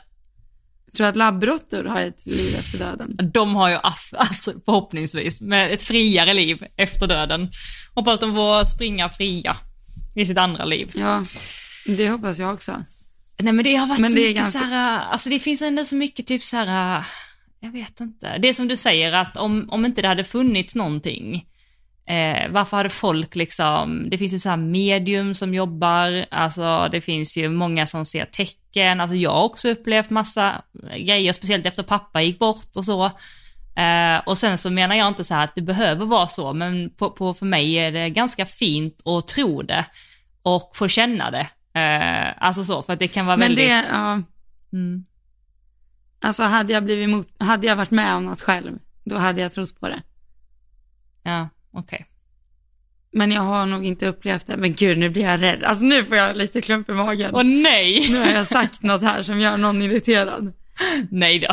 Tror 0.97 1.05
du 1.05 1.09
att 1.09 1.17
labbråttor 1.17 1.85
har 1.85 2.01
ett 2.01 2.27
liv 2.27 2.57
efter 2.59 2.79
döden? 2.79 3.31
De 3.33 3.55
har 3.55 3.71
ju 3.71 3.77
alltså, 3.83 4.53
förhoppningsvis 4.65 5.41
med 5.41 5.73
ett 5.73 5.83
friare 5.83 6.35
liv 6.35 6.67
efter 6.77 7.07
döden. 7.07 7.51
Hoppas 7.95 8.21
de 8.21 8.35
får 8.35 8.65
springa 8.65 9.09
fria 9.09 9.57
i 10.15 10.27
sitt 10.27 10.39
andra 10.39 10.65
liv. 10.65 10.91
Ja, 10.95 11.25
det 11.87 12.09
hoppas 12.09 12.39
jag 12.39 12.55
också. 12.55 12.85
Nej 13.39 13.53
men 13.53 13.65
det 13.65 13.77
har 13.77 13.87
varit 13.87 14.01
Men 14.01 14.11
så 14.11 14.17
mycket 14.17 14.37
ganska- 14.37 14.59
så 14.59 14.65
här, 14.65 15.01
alltså 15.01 15.29
det 15.31 15.39
finns 15.39 15.63
ändå 15.63 15.85
så 15.85 15.95
mycket 15.95 16.27
typ 16.27 16.43
så 16.43 16.57
här, 16.57 17.05
jag 17.61 17.71
vet 17.73 18.01
inte. 18.01 18.39
Det 18.39 18.49
är 18.49 18.53
som 18.53 18.69
du 18.69 18.77
säger 18.77 19.13
att 19.13 19.37
om, 19.37 19.69
om 19.71 19.85
inte 19.87 20.03
det 20.03 20.09
hade 20.09 20.25
funnits 20.25 20.75
någonting, 20.75 21.47
eh, 22.09 22.51
varför 22.51 22.77
hade 22.77 22.89
folk 22.89 23.37
liksom, 23.37 24.11
det 24.11 24.19
finns 24.19 24.35
ju 24.35 24.39
så 24.39 24.49
här 24.49 24.57
medium 24.57 25.35
som 25.35 25.55
jobbar, 25.55 26.27
alltså 26.31 26.89
det 26.93 27.01
finns 27.01 27.37
ju 27.37 27.49
många 27.49 27.87
som 27.87 28.05
ser 28.05 28.25
tecken, 28.77 29.01
alltså 29.01 29.15
jag 29.17 29.31
har 29.31 29.45
också 29.45 29.69
upplevt 29.69 30.11
massa 30.11 30.63
grejer, 30.97 31.33
speciellt 31.33 31.67
efter 31.67 31.83
pappa 31.83 32.23
gick 32.23 32.39
bort 32.39 32.77
och 32.77 32.85
så. 32.85 33.05
Eh, 33.77 34.19
och 34.27 34.39
sen 34.39 34.59
så 34.59 34.71
menar 34.71 34.97
jag 34.97 35.09
inte 35.09 35.25
så 35.25 35.35
här 35.35 35.45
att 35.45 35.55
det 35.55 35.63
behöver 35.63 36.07
vara 36.07 36.27
så, 36.27 36.53
men 36.53 36.91
på, 36.91 37.11
på, 37.11 37.35
för 37.35 37.47
mig 37.47 37.75
är 37.75 37.93
det 37.93 38.11
ganska 38.11 38.47
fint 38.47 39.07
att 39.07 39.29
tro 39.29 39.63
det 39.63 39.87
och 40.43 40.77
få 40.77 40.89
känna 40.89 41.31
det. 41.31 41.49
Eh, 41.81 42.35
alltså 42.39 42.65
så, 42.65 42.83
för 42.83 42.93
att 42.93 42.99
det 42.99 43.09
kan 43.09 43.27
vara 43.27 43.37
Men 43.37 43.49
väldigt... 43.49 43.69
det, 43.69 43.87
ja, 43.91 44.23
Mm. 44.73 45.05
alltså 46.21 46.43
hade 46.43 46.73
jag 46.73 46.85
blivit 46.85 47.09
mot, 47.11 47.29
hade 47.43 47.67
jag 47.67 47.77
varit 47.77 47.91
med 47.91 48.15
om 48.15 48.25
något 48.25 48.41
själv, 48.41 48.79
då 49.05 49.19
hade 49.19 49.41
jag 49.41 49.53
trott 49.53 49.81
på 49.81 49.89
det. 49.89 50.03
Ja, 51.23 51.49
okej. 51.73 52.07
Men 53.17 53.33
jag 53.33 53.43
har 53.43 53.67
nog 53.67 53.85
inte 53.87 54.07
upplevt 54.07 54.47
det. 54.47 54.57
Men 54.57 54.75
gud, 54.75 54.99
nu 54.99 55.09
blir 55.09 55.23
jag 55.23 55.43
rädd. 55.43 55.65
Alltså 55.65 55.85
nu 55.85 56.05
får 56.05 56.17
jag 56.17 56.37
lite 56.37 56.61
klump 56.61 56.89
i 56.89 56.93
magen. 56.93 57.31
Åh 57.35 57.45
nej! 57.45 58.09
Nu 58.11 58.19
har 58.19 58.27
jag 58.27 58.47
sagt 58.47 58.83
något 58.83 59.03
här 59.03 59.23
som 59.23 59.41
gör 59.41 59.57
någon 59.57 59.83
irriterad. 59.83 60.53
nej 61.11 61.39
då. 61.39 61.49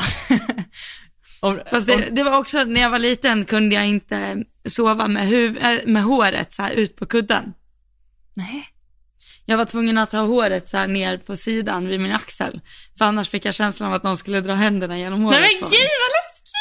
om, 1.47 1.59
Fast 1.72 1.88
det, 1.88 2.07
det 2.11 2.24
var 2.24 2.38
också, 2.38 2.64
när 2.64 2.82
jag 2.82 2.89
var 2.89 2.99
liten 2.99 3.45
kunde 3.45 3.76
jag 3.76 3.88
inte 3.88 4.43
sova 4.66 5.07
med, 5.07 5.28
huv, 5.28 5.57
äh, 5.57 5.80
med 5.86 6.03
håret 6.03 6.53
så 6.53 6.61
här 6.61 6.72
ut 6.72 6.95
på 6.95 7.05
kudden. 7.05 7.53
nej. 8.36 8.68
Jag 9.45 9.57
var 9.57 9.66
tvungen 9.66 9.97
att 9.97 10.11
ha 10.11 10.22
håret 10.22 10.70
så 10.70 10.78
här 10.78 10.88
ner 10.88 11.18
på 11.18 11.36
sidan 11.36 11.88
vid 11.88 11.99
min 11.99 12.11
axel. 12.11 12.61
För 12.97 13.05
annars 13.05 13.30
fick 13.30 13.45
jag 13.45 13.53
känslan 13.53 13.89
av 13.89 13.95
att 13.95 14.03
någon 14.03 14.18
skulle 14.18 14.41
dra 14.41 14.53
händerna 14.53 14.97
genom 14.97 15.22
håret 15.22 15.39
Nej 15.39 15.57
men 15.61 15.70
gud 15.70 15.80
vad 15.80 16.11
läskigt! 16.18 16.53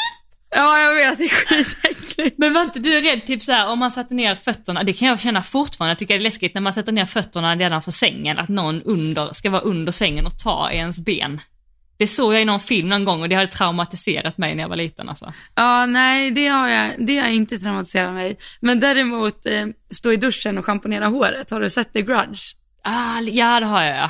Ja, 0.55 0.79
jag 0.81 0.95
vet, 0.95 1.17
det 1.17 1.23
är 1.23 1.29
skitäckligt. 1.29 2.02
Men 2.37 2.53
var 2.53 2.61
inte 2.61 2.79
du 2.79 3.01
rädd 3.01 3.25
typ 3.25 3.43
såhär 3.43 3.69
om 3.69 3.79
man 3.79 3.91
satte 3.91 4.13
ner 4.13 4.35
fötterna, 4.35 4.83
det 4.83 4.93
kan 4.93 5.07
jag 5.07 5.19
känna 5.19 5.43
fortfarande, 5.43 5.91
jag 5.91 5.97
tycker 5.97 6.13
det 6.13 6.19
är 6.19 6.23
läskigt 6.23 6.53
när 6.53 6.61
man 6.61 6.73
sätter 6.73 6.91
ner 6.91 7.05
fötterna 7.05 7.55
nedanför 7.55 7.91
sängen, 7.91 8.39
att 8.39 8.49
någon 8.49 8.81
under, 8.81 9.33
ska 9.33 9.49
vara 9.49 9.61
under 9.61 9.91
sängen 9.91 10.25
och 10.25 10.39
ta 10.39 10.71
i 10.71 10.75
ens 10.75 10.99
ben. 10.99 11.41
Det 11.97 12.07
såg 12.07 12.33
jag 12.33 12.41
i 12.41 12.45
någon 12.45 12.59
film 12.59 12.89
någon 12.89 13.05
gång 13.05 13.21
och 13.21 13.29
det 13.29 13.35
hade 13.35 13.47
traumatiserat 13.47 14.37
mig 14.37 14.55
när 14.55 14.63
jag 14.63 14.69
var 14.69 14.75
liten 14.75 15.09
alltså. 15.09 15.33
Ja, 15.55 15.85
nej, 15.85 16.31
det 16.31 16.47
har 16.47 16.69
jag, 16.69 16.91
det 16.97 17.17
har 17.19 17.29
inte 17.29 17.59
traumatiserat 17.59 18.13
mig. 18.13 18.37
Men 18.59 18.79
däremot, 18.79 19.45
eh, 19.45 19.65
stå 19.91 20.11
i 20.11 20.15
duschen 20.15 20.57
och 20.57 20.65
schamponera 20.65 21.07
håret. 21.07 21.49
Har 21.49 21.59
du 21.59 21.69
sett 21.69 21.93
The 21.93 22.01
Grudge? 22.01 22.55
Ah, 22.83 23.19
ja 23.19 23.59
det 23.59 23.65
har 23.65 23.83
jag 23.83 23.97
ja. 23.97 24.09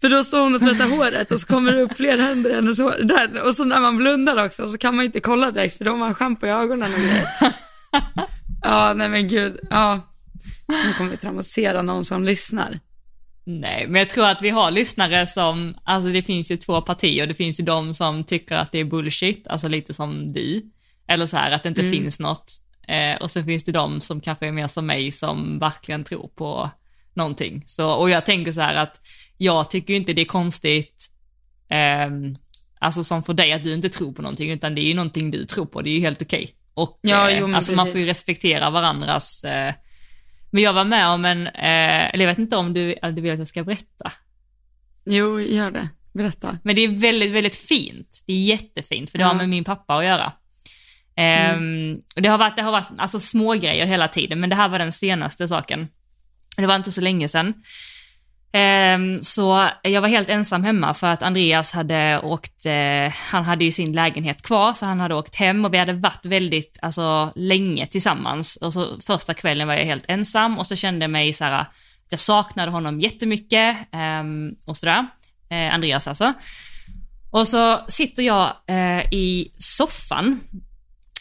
För 0.00 0.08
då 0.08 0.24
står 0.24 0.40
hon 0.40 0.54
och 0.54 0.60
tvättar 0.60 0.96
håret 0.96 1.30
och 1.30 1.40
så 1.40 1.46
kommer 1.46 1.72
det 1.72 1.82
upp 1.82 1.96
fler 1.96 2.18
händer 2.18 2.50
än 2.50 2.56
hennes 2.56 2.78
hår. 2.78 3.00
Där. 3.02 3.48
Och 3.48 3.54
så 3.54 3.64
när 3.64 3.80
man 3.80 3.96
blundar 3.96 4.44
också 4.44 4.68
så 4.68 4.78
kan 4.78 4.96
man 4.96 5.04
inte 5.04 5.20
kolla 5.20 5.50
direkt 5.50 5.78
för 5.78 5.84
då 5.84 5.90
har 5.90 5.98
man 5.98 6.14
schampo 6.14 6.46
i 6.46 6.50
ögonen 6.50 6.92
och 6.94 7.00
grejer. 7.00 7.26
Ja, 8.62 8.94
nej 8.96 9.08
men 9.08 9.28
gud. 9.28 9.58
Ja, 9.70 10.00
nu 10.68 10.92
kommer 10.98 11.10
vi 11.10 11.16
traumatisera 11.16 11.82
någon 11.82 12.04
som 12.04 12.24
lyssnar. 12.24 12.80
Nej, 13.44 13.86
men 13.88 13.98
jag 13.98 14.10
tror 14.10 14.26
att 14.26 14.42
vi 14.42 14.50
har 14.50 14.70
lyssnare 14.70 15.26
som, 15.26 15.74
alltså 15.84 16.08
det 16.08 16.22
finns 16.22 16.50
ju 16.50 16.56
två 16.56 16.80
partier, 16.80 17.26
det 17.26 17.34
finns 17.34 17.60
ju 17.60 17.64
de 17.64 17.94
som 17.94 18.24
tycker 18.24 18.56
att 18.56 18.72
det 18.72 18.78
är 18.78 18.84
bullshit, 18.84 19.48
alltså 19.48 19.68
lite 19.68 19.94
som 19.94 20.32
du, 20.32 20.62
eller 21.08 21.26
så 21.26 21.36
här 21.36 21.50
att 21.50 21.62
det 21.62 21.68
inte 21.68 21.90
finns 21.90 22.20
något, 22.20 22.52
eh, 22.88 23.22
och 23.22 23.30
sen 23.30 23.44
finns 23.44 23.64
det 23.64 23.72
de 23.72 24.00
som 24.00 24.20
kanske 24.20 24.46
är 24.46 24.52
mer 24.52 24.66
som 24.66 24.86
mig 24.86 25.10
som 25.10 25.58
verkligen 25.58 26.04
tror 26.04 26.28
på 26.28 26.70
någonting. 27.14 27.64
Så, 27.66 27.90
och 27.90 28.10
jag 28.10 28.26
tänker 28.26 28.52
så 28.52 28.60
här 28.60 28.74
att 28.74 29.00
jag 29.38 29.70
tycker 29.70 29.94
inte 29.94 30.12
det 30.12 30.20
är 30.20 30.24
konstigt, 30.26 31.10
ehm, 31.68 32.34
alltså 32.78 33.04
som 33.04 33.22
för 33.22 33.34
dig 33.34 33.52
att 33.52 33.64
du 33.64 33.74
inte 33.74 33.88
tror 33.88 34.12
på 34.12 34.22
någonting, 34.22 34.50
utan 34.50 34.74
det 34.74 34.80
är 34.80 34.88
ju 34.88 34.94
någonting 34.94 35.30
du 35.30 35.46
tror 35.46 35.66
på, 35.66 35.82
det 35.82 35.90
är 35.90 35.94
ju 35.94 36.00
helt 36.00 36.22
okej. 36.22 36.50
Och 36.74 36.98
Ja, 37.02 37.30
eh, 37.30 37.38
jo, 37.38 37.46
men 37.46 37.54
alltså 37.56 37.72
man 37.72 37.86
får 37.90 38.00
ju 38.00 38.06
respektera 38.06 38.70
varandras 38.70 39.44
eh, 39.44 39.74
men 40.50 40.62
jag 40.62 40.72
var 40.72 40.84
med 40.84 41.08
om 41.08 41.24
en, 41.24 41.46
eh, 41.46 42.14
eller 42.14 42.24
jag 42.24 42.30
vet 42.30 42.38
inte 42.38 42.56
om 42.56 42.72
du, 42.74 42.92
eller 42.92 43.12
du 43.12 43.22
vill 43.22 43.32
att 43.32 43.38
jag 43.38 43.48
ska 43.48 43.64
berätta. 43.64 44.12
Jo, 45.04 45.40
gör 45.40 45.70
det. 45.70 45.88
Berätta. 46.12 46.58
Men 46.64 46.76
det 46.76 46.80
är 46.82 46.88
väldigt, 46.88 47.32
väldigt 47.32 47.54
fint. 47.56 48.22
Det 48.26 48.32
är 48.32 48.44
jättefint, 48.44 49.10
för 49.10 49.18
det 49.18 49.22
Ja. 49.22 49.28
har 49.28 49.34
med 49.34 49.48
min 49.48 49.64
pappa 49.64 49.94
att 49.94 50.04
göra. 50.04 50.32
Ehm, 51.16 52.00
och 52.16 52.22
det 52.22 52.28
har 52.28 52.38
varit, 52.38 52.56
det 52.56 52.62
har 52.62 52.72
varit 52.72 52.88
alltså, 52.98 53.20
små 53.20 53.52
grejer 53.52 53.86
hela 53.86 54.08
tiden, 54.08 54.40
men 54.40 54.50
det 54.50 54.56
här 54.56 54.68
var 54.68 54.78
den 54.78 54.92
senaste 54.92 55.48
saken. 55.48 55.88
Det 56.56 56.66
var 56.66 56.76
inte 56.76 56.92
så 56.92 57.00
länge 57.00 57.28
sedan. 57.28 57.54
Ehm, 58.52 59.22
så 59.22 59.68
jag 59.82 60.00
var 60.00 60.08
helt 60.08 60.30
ensam 60.30 60.64
hemma 60.64 60.94
för 60.94 61.06
att 61.06 61.22
Andreas 61.22 61.72
hade 61.72 62.20
åkt, 62.22 62.66
eh, 62.66 63.12
han 63.30 63.44
hade 63.44 63.64
ju 63.64 63.72
sin 63.72 63.92
lägenhet 63.92 64.42
kvar, 64.42 64.72
så 64.72 64.86
han 64.86 65.00
hade 65.00 65.14
åkt 65.14 65.34
hem 65.34 65.64
och 65.64 65.74
vi 65.74 65.78
hade 65.78 65.92
varit 65.92 66.26
väldigt, 66.26 66.78
alltså 66.82 67.32
länge 67.34 67.86
tillsammans. 67.86 68.56
Och 68.56 68.72
så 68.72 69.00
första 69.06 69.34
kvällen 69.34 69.68
var 69.68 69.74
jag 69.74 69.84
helt 69.84 70.04
ensam 70.08 70.58
och 70.58 70.66
så 70.66 70.76
kände 70.76 71.04
jag 71.04 71.10
mig 71.10 71.32
så 71.32 71.44
här, 71.44 71.52
att 71.52 71.72
jag 72.08 72.20
saknade 72.20 72.70
honom 72.70 73.00
jättemycket 73.00 73.76
ehm, 73.92 74.54
och 74.66 74.76
sådär. 74.76 75.06
Eh, 75.48 75.74
Andreas 75.74 76.08
alltså. 76.08 76.32
Och 77.30 77.48
så 77.48 77.80
sitter 77.88 78.22
jag 78.22 78.52
eh, 78.66 79.12
i 79.12 79.52
soffan 79.58 80.40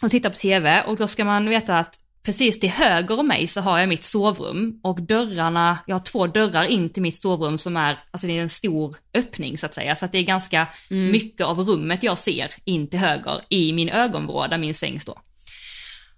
och 0.01 0.11
tittar 0.11 0.29
på 0.29 0.35
tv 0.35 0.81
och 0.81 0.97
då 0.97 1.07
ska 1.07 1.25
man 1.25 1.49
veta 1.49 1.79
att 1.79 1.99
precis 2.25 2.59
till 2.59 2.69
höger 2.69 3.19
om 3.19 3.27
mig 3.27 3.47
så 3.47 3.61
har 3.61 3.79
jag 3.79 3.89
mitt 3.89 4.03
sovrum 4.03 4.79
och 4.83 5.01
dörrarna, 5.01 5.77
jag 5.87 5.95
har 5.95 6.03
två 6.03 6.27
dörrar 6.27 6.63
in 6.63 6.89
till 6.89 7.01
mitt 7.03 7.21
sovrum 7.21 7.57
som 7.57 7.77
är, 7.77 7.99
alltså 8.11 8.27
det 8.27 8.37
är 8.37 8.41
en 8.41 8.49
stor 8.49 8.95
öppning 9.13 9.57
så 9.57 9.65
att 9.65 9.73
säga, 9.73 9.95
så 9.95 10.05
att 10.05 10.11
det 10.11 10.17
är 10.17 10.23
ganska 10.23 10.67
mycket 10.89 11.41
av 11.41 11.59
rummet 11.59 12.03
jag 12.03 12.17
ser 12.17 12.51
in 12.63 12.89
till 12.89 12.99
höger 12.99 13.41
i 13.49 13.73
min 13.73 13.89
ögonvrå 13.89 14.47
där 14.47 14.57
min 14.57 14.73
säng 14.73 14.99
står. 14.99 15.19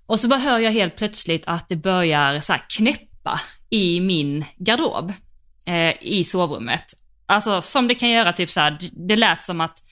Och 0.06 0.20
så 0.20 0.28
bara 0.28 0.40
hör 0.40 0.60
jag 0.60 0.72
helt 0.72 0.96
plötsligt 0.96 1.44
att 1.46 1.70
det 1.70 1.76
börjar 1.76 2.40
så 2.40 2.56
knäppa 2.70 3.42
i 3.70 4.02
min 4.02 4.46
garderob 4.58 5.14
eh, 5.66 5.94
i 6.02 6.24
sovrummet. 6.24 6.94
Alltså 7.26 7.62
som 7.62 7.88
det 7.88 7.96
kan 7.96 8.10
göra 8.10 8.34
typ 8.34 8.50
så 8.50 8.60
här, 8.60 8.78
det 9.08 9.16
lät 9.16 9.44
som 9.44 9.62
att 9.62 9.84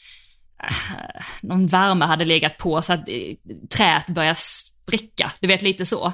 eh, 0.64 1.24
någon 1.42 1.68
värme 1.68 2.06
hade 2.06 2.26
legat 2.26 2.58
på 2.58 2.82
så 2.82 2.94
att 2.94 3.10
eh, 3.10 3.36
träet 3.70 4.08
börjar 4.08 4.38
spricka, 4.86 5.32
du 5.40 5.48
vet 5.48 5.62
lite 5.62 5.86
så. 5.86 6.14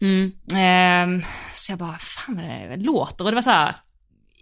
Mm. 0.00 0.32
Ehm, 0.54 1.22
så 1.52 1.72
jag 1.72 1.78
bara, 1.78 1.98
fan 1.98 2.36
vad 2.36 2.78
det 2.78 2.84
låter 2.84 3.24
och 3.24 3.30
det 3.30 3.34
var 3.34 3.42
så 3.42 3.50
här 3.50 3.74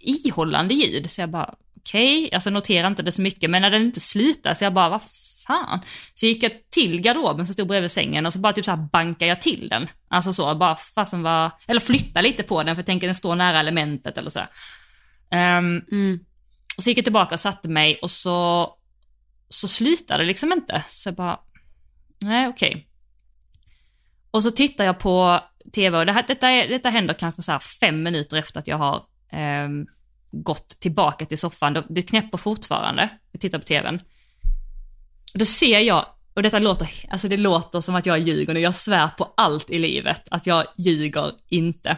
ihållande 0.01 0.73
ljud. 0.73 1.11
Så 1.11 1.21
jag 1.21 1.29
bara, 1.29 1.55
okej, 1.77 2.29
alltså 2.33 2.49
noterar 2.49 2.87
inte 2.87 3.03
det 3.03 3.11
så 3.11 3.21
mycket, 3.21 3.49
men 3.49 3.61
när 3.61 3.71
den 3.71 3.81
inte 3.81 3.99
slutar 3.99 4.53
så 4.53 4.63
jag 4.63 4.73
bara, 4.73 4.89
vad 4.89 5.01
fan. 5.47 5.79
Så 6.13 6.25
gick 6.25 6.43
jag 6.43 6.51
till 6.69 7.01
garderoben 7.01 7.45
som 7.45 7.53
stod 7.53 7.67
bredvid 7.67 7.91
sängen 7.91 8.25
och 8.25 8.33
så 8.33 8.39
bara 8.39 8.53
typ 8.53 8.65
så 8.65 8.71
här 8.71 8.87
bankade 8.91 9.29
jag 9.29 9.41
till 9.41 9.69
den. 9.69 9.87
Alltså 10.07 10.33
så, 10.33 10.55
bara 10.55 10.75
fasen 10.75 11.23
var, 11.23 11.51
eller 11.67 11.79
flytta 11.81 12.21
lite 12.21 12.43
på 12.43 12.63
den 12.63 12.75
för 12.75 12.81
jag 12.81 12.85
tänker 12.85 13.07
den 13.07 13.15
står 13.15 13.35
nära 13.35 13.59
elementet 13.59 14.17
eller 14.17 14.29
så. 14.29 14.41
Ehm, 15.29 15.81
Mm. 15.91 16.19
och 16.77 16.83
så 16.83 16.89
gick 16.89 16.97
jag 16.97 17.05
tillbaka 17.05 17.35
och 17.35 17.39
satte 17.39 17.69
mig 17.69 17.99
och 18.01 18.11
så, 18.11 18.69
så 19.49 19.67
slutade 19.67 20.23
det 20.23 20.27
liksom 20.27 20.51
inte. 20.51 20.83
Så 20.89 21.09
jag 21.09 21.15
bara, 21.15 21.39
nej 22.21 22.47
okej. 22.47 22.87
Och 24.35 24.43
så 24.43 24.51
tittar 24.51 24.85
jag 24.85 24.99
på 24.99 25.39
tv 25.73 25.97
och 25.97 26.05
det 26.05 26.11
här, 26.11 26.23
detta, 26.27 26.49
är, 26.49 26.67
detta 26.67 26.89
händer 26.89 27.13
kanske 27.13 27.41
så 27.41 27.51
här 27.51 27.59
fem 27.59 28.03
minuter 28.03 28.37
efter 28.37 28.59
att 28.59 28.67
jag 28.67 28.77
har 28.77 28.95
eh, 29.31 29.69
gått 30.31 30.69
tillbaka 30.69 31.25
till 31.25 31.37
soffan. 31.37 31.73
Det- 31.73 31.83
Det 31.89 32.01
knäpper 32.01 32.37
fortfarande. 32.37 33.09
Jag 33.31 33.41
tittar 33.41 33.59
på 33.59 33.65
tvn. 33.65 33.99
Och 35.33 35.39
då 35.39 35.45
ser 35.45 35.79
jag, 35.79 36.05
och 36.33 36.43
detta 36.43 36.59
låter, 36.59 36.89
alltså 37.09 37.27
det 37.27 37.37
låter 37.37 37.81
som 37.81 37.95
att 37.95 38.05
jag 38.05 38.19
ljuger 38.19 38.53
nu. 38.53 38.59
Jag 38.59 38.75
svär 38.75 39.07
på 39.07 39.33
allt 39.37 39.69
i 39.69 39.79
livet 39.79 40.21
att 40.31 40.45
jag 40.47 40.65
ljuger 40.77 41.31
inte. 41.49 41.97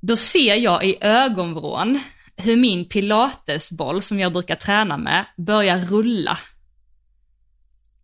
Då 0.00 0.16
ser 0.16 0.54
jag 0.54 0.84
i 0.84 0.96
ögonvrån 1.00 2.00
hur 2.36 2.56
min 2.56 2.84
pilatesboll 2.84 4.02
som 4.02 4.20
jag 4.20 4.32
brukar 4.32 4.54
träna 4.56 4.96
med 4.96 5.24
börjar 5.36 5.78
rulla 5.78 6.38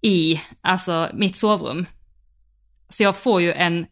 i, 0.01 0.41
alltså 0.61 1.11
mitt 1.15 1.37
sovrum. 1.39 1.87
Så 2.89 3.03
jag 3.03 3.16
får 3.16 3.41
ju 3.41 3.53
en, 3.53 3.87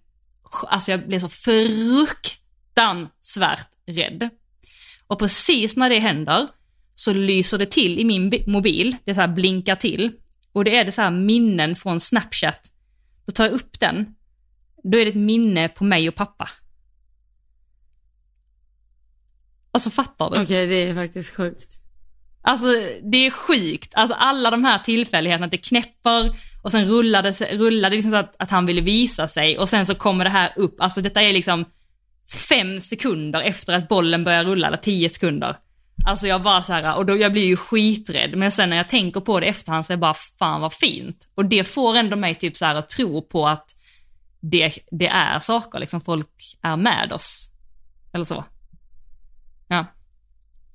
alltså 0.66 0.90
jag 0.90 1.06
blir 1.06 1.18
så 1.18 1.28
fruktansvärt 1.28 3.68
rädd. 3.86 4.28
Och 5.06 5.18
precis 5.18 5.76
när 5.76 5.90
det 5.90 5.98
händer 5.98 6.48
så 6.94 7.12
lyser 7.12 7.58
det 7.58 7.66
till 7.66 7.98
i 7.98 8.04
min 8.04 8.44
mobil, 8.46 8.96
det 9.04 9.14
så 9.14 9.20
här 9.20 9.28
blinkar 9.28 9.76
till. 9.76 10.12
Och 10.52 10.64
det 10.64 10.76
är 10.76 10.84
det 10.84 10.92
så 10.92 11.02
här 11.02 11.10
minnen 11.10 11.76
från 11.76 12.00
Snapchat. 12.00 12.70
Då 13.26 13.32
tar 13.32 13.44
jag 13.44 13.52
upp 13.52 13.80
den, 13.80 14.14
då 14.82 14.98
är 14.98 15.04
det 15.04 15.10
ett 15.10 15.16
minne 15.16 15.68
på 15.68 15.84
mig 15.84 16.08
och 16.08 16.14
pappa. 16.14 16.48
Alltså 19.70 19.90
fattar 19.90 20.30
du? 20.30 20.42
Okej, 20.42 20.66
det 20.66 20.74
är 20.74 20.94
faktiskt 20.94 21.34
sjukt. 21.34 21.81
Alltså 22.42 22.66
det 23.02 23.26
är 23.26 23.30
sjukt, 23.30 23.94
alltså 23.94 24.14
alla 24.14 24.50
de 24.50 24.64
här 24.64 24.78
tillfälligheterna, 24.78 25.44
att 25.44 25.50
det 25.50 25.56
knäpper 25.56 26.36
och 26.62 26.70
sen 26.70 26.88
rullar 26.88 27.22
det, 27.22 27.56
rullar 27.56 27.90
det 27.90 27.96
liksom 27.96 28.10
så 28.12 28.16
att, 28.16 28.34
att 28.38 28.50
han 28.50 28.66
ville 28.66 28.80
visa 28.80 29.28
sig 29.28 29.58
och 29.58 29.68
sen 29.68 29.86
så 29.86 29.94
kommer 29.94 30.24
det 30.24 30.30
här 30.30 30.52
upp, 30.56 30.80
alltså 30.80 31.00
detta 31.00 31.22
är 31.22 31.32
liksom 31.32 31.64
fem 32.48 32.80
sekunder 32.80 33.42
efter 33.42 33.72
att 33.72 33.88
bollen 33.88 34.24
börjar 34.24 34.44
rulla, 34.44 34.66
eller 34.66 34.76
tio 34.76 35.08
sekunder. 35.08 35.56
Alltså 36.06 36.26
jag 36.26 36.42
bara 36.42 36.62
så 36.62 36.72
här, 36.72 36.96
och 36.96 37.06
då, 37.06 37.16
jag 37.16 37.32
blir 37.32 37.46
ju 37.46 37.56
skiträdd, 37.56 38.36
men 38.36 38.50
sen 38.50 38.70
när 38.70 38.76
jag 38.76 38.88
tänker 38.88 39.20
på 39.20 39.40
det 39.40 39.46
efterhand 39.46 39.86
så 39.86 39.92
är 39.92 39.94
jag 39.94 40.00
bara, 40.00 40.14
fan 40.38 40.60
vad 40.60 40.72
fint. 40.72 41.28
Och 41.34 41.46
det 41.46 41.64
får 41.64 41.96
ändå 41.96 42.16
mig 42.16 42.34
typ 42.34 42.56
så 42.56 42.64
här 42.64 42.74
att 42.74 42.88
tro 42.88 43.22
på 43.22 43.48
att 43.48 43.76
det, 44.40 44.78
det 44.90 45.08
är 45.08 45.38
saker, 45.38 45.78
liksom 45.78 46.00
folk 46.00 46.58
är 46.62 46.76
med 46.76 47.12
oss. 47.12 47.52
Eller 48.12 48.24
så. 48.24 48.44
Ja. 49.68 49.86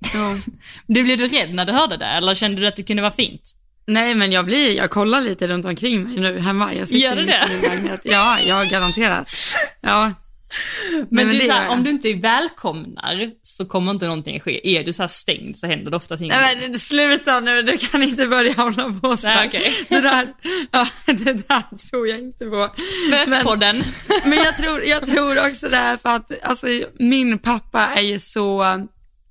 Du 0.87 1.03
blev 1.03 1.17
du 1.17 1.27
rädd 1.27 1.53
när 1.53 1.65
du 1.65 1.71
hörde 1.73 1.97
det 1.97 2.05
eller 2.05 2.35
kände 2.35 2.61
du 2.61 2.67
att 2.67 2.75
det 2.75 2.83
kunde 2.83 3.01
vara 3.01 3.11
fint? 3.11 3.53
Nej, 3.87 4.15
men 4.15 4.31
jag 4.31 4.45
blir, 4.45 4.77
jag 4.77 4.89
kollar 4.89 5.21
lite 5.21 5.47
runt 5.47 5.65
omkring 5.65 6.03
mig 6.03 6.19
nu 6.19 6.39
hemma. 6.39 6.73
Jag 6.73 6.87
sitter 6.87 7.07
Gör 7.07 7.15
du 7.15 7.25
det? 7.25 7.45
i 7.49 7.53
min 7.53 7.61
lägenhet. 7.61 8.01
Ja, 8.03 8.39
jag 8.39 8.67
garanterat. 8.67 9.31
Ja. 9.81 10.13
Men, 10.91 11.07
men 11.09 11.27
du, 11.27 11.39
så 11.39 11.45
gör 11.45 11.53
här, 11.53 11.69
om 11.69 11.83
du 11.83 11.89
inte 11.89 12.13
välkomnar 12.13 13.31
så 13.43 13.65
kommer 13.65 13.91
inte 13.91 14.05
någonting 14.05 14.39
ske. 14.39 14.77
Är 14.77 14.83
du 14.83 14.93
så 14.93 15.03
här 15.03 15.07
stängd 15.07 15.57
så 15.57 15.67
händer 15.67 15.91
det 15.91 15.97
oftast 15.97 16.21
inget. 16.21 16.35
Nej 16.35 16.57
men 16.61 16.79
sluta 16.79 17.39
nu, 17.39 17.61
du 17.61 17.77
kan 17.77 18.03
inte 18.03 18.27
börja 18.27 18.53
hålla 18.53 18.99
på 19.01 19.17
så. 19.17 19.27
Nej, 19.27 19.47
okej. 19.47 19.73
Det 19.89 20.01
där, 20.01 20.27
ja, 20.71 20.87
det 21.05 21.47
där 21.47 21.89
tror 21.89 22.07
jag 22.07 22.19
inte 22.19 22.45
på. 22.45 22.69
Spökpodden. 23.07 23.83
Men 24.25 24.37
jag 24.37 24.57
tror, 24.57 24.83
jag 24.83 25.05
tror 25.05 25.47
också 25.49 25.69
det 25.69 25.77
här 25.77 25.97
för 25.97 26.09
att, 26.15 26.43
alltså 26.43 26.67
min 26.99 27.39
pappa 27.39 27.87
är 27.95 28.01
ju 28.01 28.19
så 28.19 28.63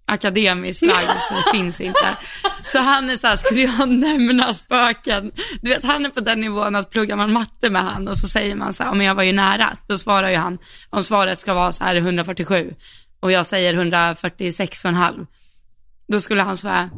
akademiskt 0.07 0.83
lagd 0.83 1.19
så 1.29 1.35
det 1.35 1.59
finns 1.59 1.81
inte. 1.81 2.17
Så 2.73 2.79
han 2.79 3.11
är 3.11 3.17
så 3.17 3.27
här, 3.27 3.37
skulle 3.37 3.61
jag 3.61 3.89
nämna 3.89 4.55
spöken? 4.55 5.33
Du 5.63 5.71
vet 5.71 5.85
han 5.85 6.07
är 6.07 6.11
på 6.11 6.21
den 6.21 6.41
nivån 6.41 6.77
att 6.77 6.91
pluggar 6.91 7.17
man 7.17 7.33
matte 7.33 7.71
med 7.71 7.83
han 7.83 8.09
och 8.09 8.19
så 8.19 8.29
säger 8.29 8.55
man 8.55 8.73
så 8.73 8.85
här, 8.85 8.95
men 8.95 9.07
jag 9.07 9.15
var 9.15 9.23
ju 9.23 9.33
nära. 9.33 9.77
Då 9.89 9.99
svarar 9.99 10.31
ju 10.31 10.37
han, 10.37 10.59
om 10.91 11.03
svaret 11.03 11.39
ska 11.39 11.55
vara 11.55 11.73
så 11.73 11.85
här 11.85 11.97
147 11.97 12.75
och 13.21 13.33
jag 13.33 13.47
säger 13.47 13.75
146 13.75 14.85
och 14.85 14.89
en 14.89 14.95
halv. 14.97 15.27
Då 16.09 16.21
skulle 16.21 16.43
han 16.43 16.57
svara, 16.57 16.91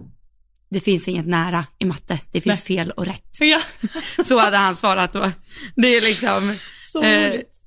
det 0.70 0.80
finns 0.80 1.08
inget 1.08 1.26
nära 1.26 1.66
i 1.78 1.84
matte, 1.84 2.18
det 2.32 2.40
finns 2.40 2.62
fel 2.62 2.90
och 2.90 3.06
rätt. 3.06 3.36
Ja. 3.40 3.60
Så 4.24 4.38
hade 4.38 4.56
han 4.56 4.76
svarat 4.76 5.12
då. 5.12 5.30
Det 5.76 5.96
är 5.96 6.00
liksom, 6.00 6.54
Så 6.92 7.02
eh, 7.02 7.30
roligt. 7.30 7.57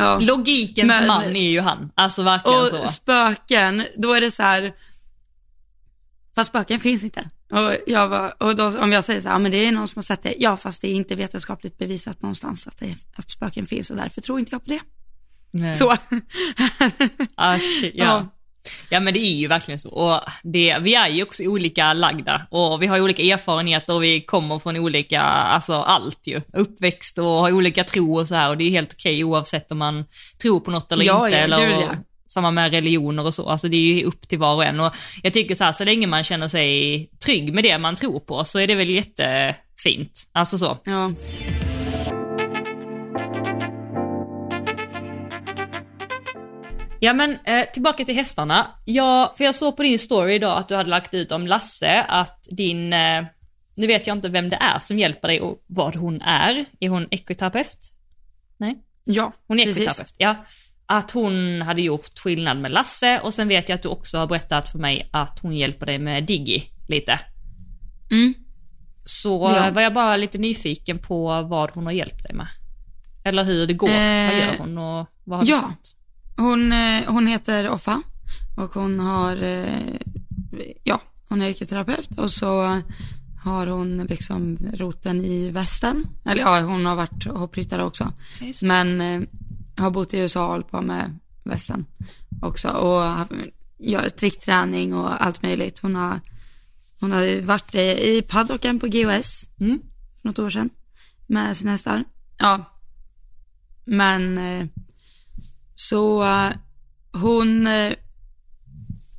Ja. 0.00 0.18
Logikens 0.18 0.86
Men- 0.86 1.06
man 1.06 1.36
är 1.36 1.50
ju 1.50 1.60
han, 1.60 1.90
alltså 1.94 2.22
verkligen 2.22 2.60
Och 2.60 2.68
så. 2.68 2.86
spöken, 2.88 3.86
då 3.96 4.12
är 4.12 4.20
det 4.20 4.30
så 4.30 4.42
här, 4.42 4.72
fast 6.34 6.50
spöken 6.50 6.80
finns 6.80 7.02
inte. 7.04 7.30
Och, 7.52 7.76
jag 7.86 8.08
var, 8.08 8.42
och 8.42 8.56
då, 8.56 8.78
om 8.78 8.92
jag 8.92 9.04
säger 9.04 9.20
så 9.20 9.28
här, 9.28 9.38
men 9.38 9.50
det 9.52 9.56
är 9.66 9.72
någon 9.72 9.88
som 9.88 9.98
har 9.98 10.02
sett 10.02 10.22
det, 10.22 10.34
ja 10.38 10.56
fast 10.56 10.82
det 10.82 10.88
är 10.88 10.94
inte 10.94 11.14
vetenskapligt 11.14 11.78
bevisat 11.78 12.22
någonstans 12.22 12.66
att, 12.66 12.78
det, 12.78 12.96
att 13.16 13.30
spöken 13.30 13.66
finns 13.66 13.90
och 13.90 13.96
därför 13.96 14.20
tror 14.20 14.38
inte 14.38 14.54
jag 14.54 14.64
på 14.64 14.70
det. 14.70 14.80
Nej. 15.50 15.72
Så, 15.74 15.96
shit, 17.80 17.94
ja. 17.94 18.04
Ja. 18.04 18.28
Ja. 18.90 19.00
men 19.00 19.14
det 19.14 19.20
är 19.20 19.34
ju 19.34 19.46
verkligen 19.46 19.78
så. 19.78 19.88
Och 19.88 20.20
det, 20.42 20.78
vi 20.80 20.94
är 20.94 21.08
ju 21.08 21.22
också 21.22 21.42
olika 21.42 21.92
lagda 21.92 22.46
och 22.50 22.82
vi 22.82 22.86
har 22.86 23.00
olika 23.00 23.22
erfarenheter 23.22 23.94
och 23.94 24.02
vi 24.02 24.20
kommer 24.20 24.58
från 24.58 24.76
olika, 24.76 25.20
alltså 25.22 25.72
allt 25.72 26.26
ju. 26.26 26.40
Uppväxt 26.52 27.18
och 27.18 27.24
har 27.24 27.52
olika 27.52 27.84
tro 27.84 28.18
och 28.18 28.28
så 28.28 28.34
här 28.34 28.48
och 28.48 28.56
det 28.56 28.64
är 28.64 28.70
helt 28.70 28.92
okej 28.92 29.24
oavsett 29.24 29.72
om 29.72 29.78
man 29.78 30.04
tror 30.42 30.60
på 30.60 30.70
något 30.70 30.92
eller 30.92 31.04
Ja, 31.04 31.26
inte. 31.26 31.38
ja, 31.38 31.44
eller, 31.44 31.66
gud, 31.66 31.76
ja. 31.76 31.94
Samma 32.28 32.50
med 32.50 32.70
religioner 32.70 33.26
och 33.26 33.34
så, 33.34 33.48
alltså 33.48 33.68
det 33.68 33.76
är 33.76 33.94
ju 33.94 34.04
upp 34.04 34.28
till 34.28 34.38
var 34.38 34.54
och 34.54 34.64
en. 34.64 34.80
Och 34.80 34.94
jag 35.22 35.32
tycker 35.32 35.54
så 35.54 35.64
här, 35.64 35.72
så 35.72 35.84
länge 35.84 36.06
man 36.06 36.24
känner 36.24 36.48
sig 36.48 37.10
trygg 37.24 37.54
med 37.54 37.64
det 37.64 37.78
man 37.78 37.96
tror 37.96 38.20
på 38.20 38.44
så 38.44 38.58
är 38.58 38.66
det 38.66 38.74
väl 38.74 38.90
jättefint. 38.90 40.28
Alltså 40.32 40.58
så. 40.58 40.78
ja. 40.84 41.12
Ja 47.00 47.12
men 47.12 47.38
eh, 47.44 47.64
tillbaka 47.72 48.04
till 48.04 48.14
hästarna. 48.14 48.66
Ja, 48.84 49.34
för 49.36 49.44
jag 49.44 49.54
såg 49.54 49.76
på 49.76 49.82
din 49.82 49.98
story 49.98 50.34
idag 50.34 50.58
att 50.58 50.68
du 50.68 50.74
hade 50.74 50.90
lagt 50.90 51.14
ut 51.14 51.32
om 51.32 51.46
Lasse 51.46 52.02
att 52.08 52.46
din, 52.50 52.92
eh, 52.92 53.24
nu 53.74 53.86
vet 53.86 54.06
jag 54.06 54.16
inte 54.16 54.28
vem 54.28 54.48
det 54.48 54.56
är 54.56 54.78
som 54.78 54.98
hjälper 54.98 55.28
dig 55.28 55.40
och 55.40 55.64
vad 55.66 55.96
hon 55.96 56.20
är. 56.22 56.64
Är 56.80 56.88
hon 56.88 57.08
ekoterapeut? 57.10 57.78
Nej? 58.58 58.78
ja 59.04 59.32
Hon 59.46 59.60
är 59.60 59.68
ekoterapeut, 59.68 60.14
ja. 60.18 60.34
Att 60.86 61.10
hon 61.10 61.62
hade 61.62 61.82
gjort 61.82 62.18
skillnad 62.18 62.56
med 62.58 62.70
Lasse 62.70 63.20
och 63.20 63.34
sen 63.34 63.48
vet 63.48 63.68
jag 63.68 63.76
att 63.76 63.82
du 63.82 63.88
också 63.88 64.18
har 64.18 64.26
berättat 64.26 64.68
för 64.72 64.78
mig 64.78 65.08
att 65.12 65.38
hon 65.42 65.56
hjälper 65.56 65.86
dig 65.86 65.98
med 65.98 66.24
Diggy 66.24 66.62
lite. 66.88 67.20
Mm. 68.10 68.34
Så 69.04 69.52
Ja. 69.56 69.66
eh, 69.66 69.72
var 69.72 69.82
jag 69.82 69.94
bara 69.94 70.16
lite 70.16 70.38
nyfiken 70.38 70.98
på 70.98 71.42
vad 71.42 71.70
hon 71.70 71.84
har 71.84 71.92
hjälpt 71.92 72.22
dig 72.22 72.34
med. 72.34 72.46
Eller 73.24 73.44
hur 73.44 73.66
det 73.66 73.74
går, 73.74 73.88
vad 73.88 73.96
Eh, 73.96 74.38
gör 74.38 74.58
hon 74.58 74.78
och 74.78 75.06
vad 75.24 75.38
har 75.38 75.46
du 75.46 75.52
ja. 75.52 75.60
fått? 75.60 75.96
Hon, 76.40 76.72
eh, 76.72 77.12
hon 77.12 77.26
heter 77.26 77.68
Offa 77.68 78.02
och 78.56 78.74
hon 78.74 79.00
har, 79.00 79.42
eh, 79.42 79.96
ja, 80.84 81.02
hon 81.28 81.42
är 81.42 81.48
yrkesterapeut 81.48 82.18
och 82.18 82.30
så 82.30 82.80
har 83.44 83.66
hon 83.66 83.98
liksom 83.98 84.58
roten 84.74 85.20
i 85.20 85.50
västen. 85.50 86.06
Eller 86.24 86.42
ja, 86.42 86.60
hon 86.60 86.86
har 86.86 86.96
varit 86.96 87.24
hoppryttare 87.24 87.84
också. 87.84 88.12
Men 88.62 89.00
eh, 89.00 89.20
har 89.76 89.90
bott 89.90 90.14
i 90.14 90.18
USA 90.18 90.44
och 90.44 90.50
hållit 90.50 90.70
på 90.70 90.80
med 90.80 91.18
västen 91.44 91.86
också 92.42 92.68
och 92.68 93.26
gör 93.78 94.08
trickträning 94.08 94.94
och 94.94 95.24
allt 95.24 95.42
möjligt. 95.42 95.78
Hon 95.78 95.94
har, 95.96 96.20
hon 97.00 97.12
har 97.12 97.40
varit 97.40 97.74
i, 97.74 98.22
paddocken 98.28 98.80
på 98.80 98.86
GOS 98.88 99.48
Mm. 99.60 99.80
för 100.20 100.28
något 100.28 100.38
år 100.38 100.50
sedan 100.50 100.70
med 101.26 101.56
sina 101.56 101.70
hästar. 101.70 102.04
Ja. 102.38 102.64
Men 103.84 104.38
så 105.80 106.24
eh, 106.24 106.52
hon 107.12 107.66
eh, 107.66 107.92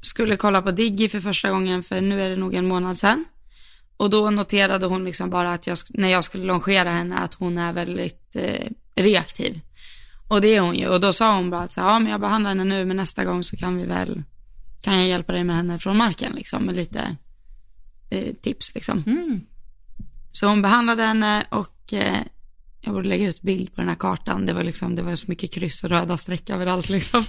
skulle 0.01 0.37
kolla 0.37 0.61
på 0.61 0.71
Diggy 0.71 1.09
för 1.09 1.19
första 1.19 1.49
gången 1.49 1.83
för 1.83 2.01
nu 2.01 2.21
är 2.21 2.29
det 2.29 2.35
nog 2.35 2.55
en 2.55 2.67
månad 2.67 2.97
sedan. 2.97 3.25
Och 3.97 4.09
då 4.09 4.29
noterade 4.29 4.85
hon 4.85 5.05
liksom 5.05 5.29
bara 5.29 5.53
att 5.53 5.67
jag, 5.67 5.77
när 5.89 6.07
jag 6.07 6.23
skulle 6.23 6.45
longera 6.45 6.89
henne 6.89 7.17
att 7.17 7.33
hon 7.33 7.57
är 7.57 7.73
väldigt 7.73 8.35
eh, 8.35 8.67
reaktiv. 8.95 9.59
Och 10.27 10.41
det 10.41 10.55
är 10.55 10.61
hon 10.61 10.75
ju. 10.75 10.87
Och 10.87 11.01
då 11.01 11.13
sa 11.13 11.35
hon 11.35 11.49
bara 11.49 11.61
att 11.61 11.71
så 11.71 11.79
ja 11.79 11.99
men 11.99 12.11
jag 12.11 12.21
behandlar 12.21 12.49
henne 12.49 12.63
nu 12.63 12.85
men 12.85 12.97
nästa 12.97 13.25
gång 13.25 13.43
så 13.43 13.57
kan 13.57 13.77
vi 13.77 13.85
väl, 13.85 14.23
kan 14.81 14.97
jag 14.97 15.07
hjälpa 15.07 15.33
dig 15.33 15.43
med 15.43 15.55
henne 15.55 15.79
från 15.79 15.97
marken 15.97 16.33
liksom 16.33 16.63
med 16.63 16.75
lite 16.75 17.15
eh, 18.09 18.33
tips 18.41 18.75
liksom. 18.75 19.03
Mm. 19.07 19.41
Så 20.31 20.47
hon 20.47 20.61
behandlade 20.61 21.03
henne 21.03 21.45
och 21.49 21.93
eh, 21.93 22.21
jag 22.81 22.93
borde 22.93 23.09
lägga 23.09 23.27
ut 23.27 23.41
bild 23.41 23.75
på 23.75 23.81
den 23.81 23.87
här 23.87 23.95
kartan. 23.95 24.45
Det 24.45 24.53
var 24.53 24.63
liksom, 24.63 24.95
det 24.95 25.01
var 25.01 25.15
så 25.15 25.25
mycket 25.27 25.53
kryss 25.53 25.83
och 25.83 25.89
röda 25.89 26.17
streck 26.17 26.49
överallt 26.49 26.89
liksom. 26.89 27.23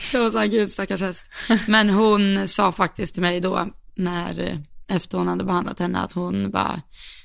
Så 0.00 0.16
jag 0.16 0.22
var 0.22 0.30
så 0.30 0.38
här, 0.38 0.46
gud 0.46 0.70
stackars 0.70 1.00
häst. 1.00 1.24
Men 1.68 1.90
hon 1.90 2.48
sa 2.48 2.72
faktiskt 2.72 3.14
till 3.14 3.22
mig 3.22 3.40
då, 3.40 3.68
när, 3.94 4.58
efter 4.88 5.18
hon 5.18 5.28
hade 5.28 5.44
behandlat 5.44 5.78
henne, 5.78 5.98
att 5.98 6.12
hon 6.12 6.50
bara, 6.50 6.82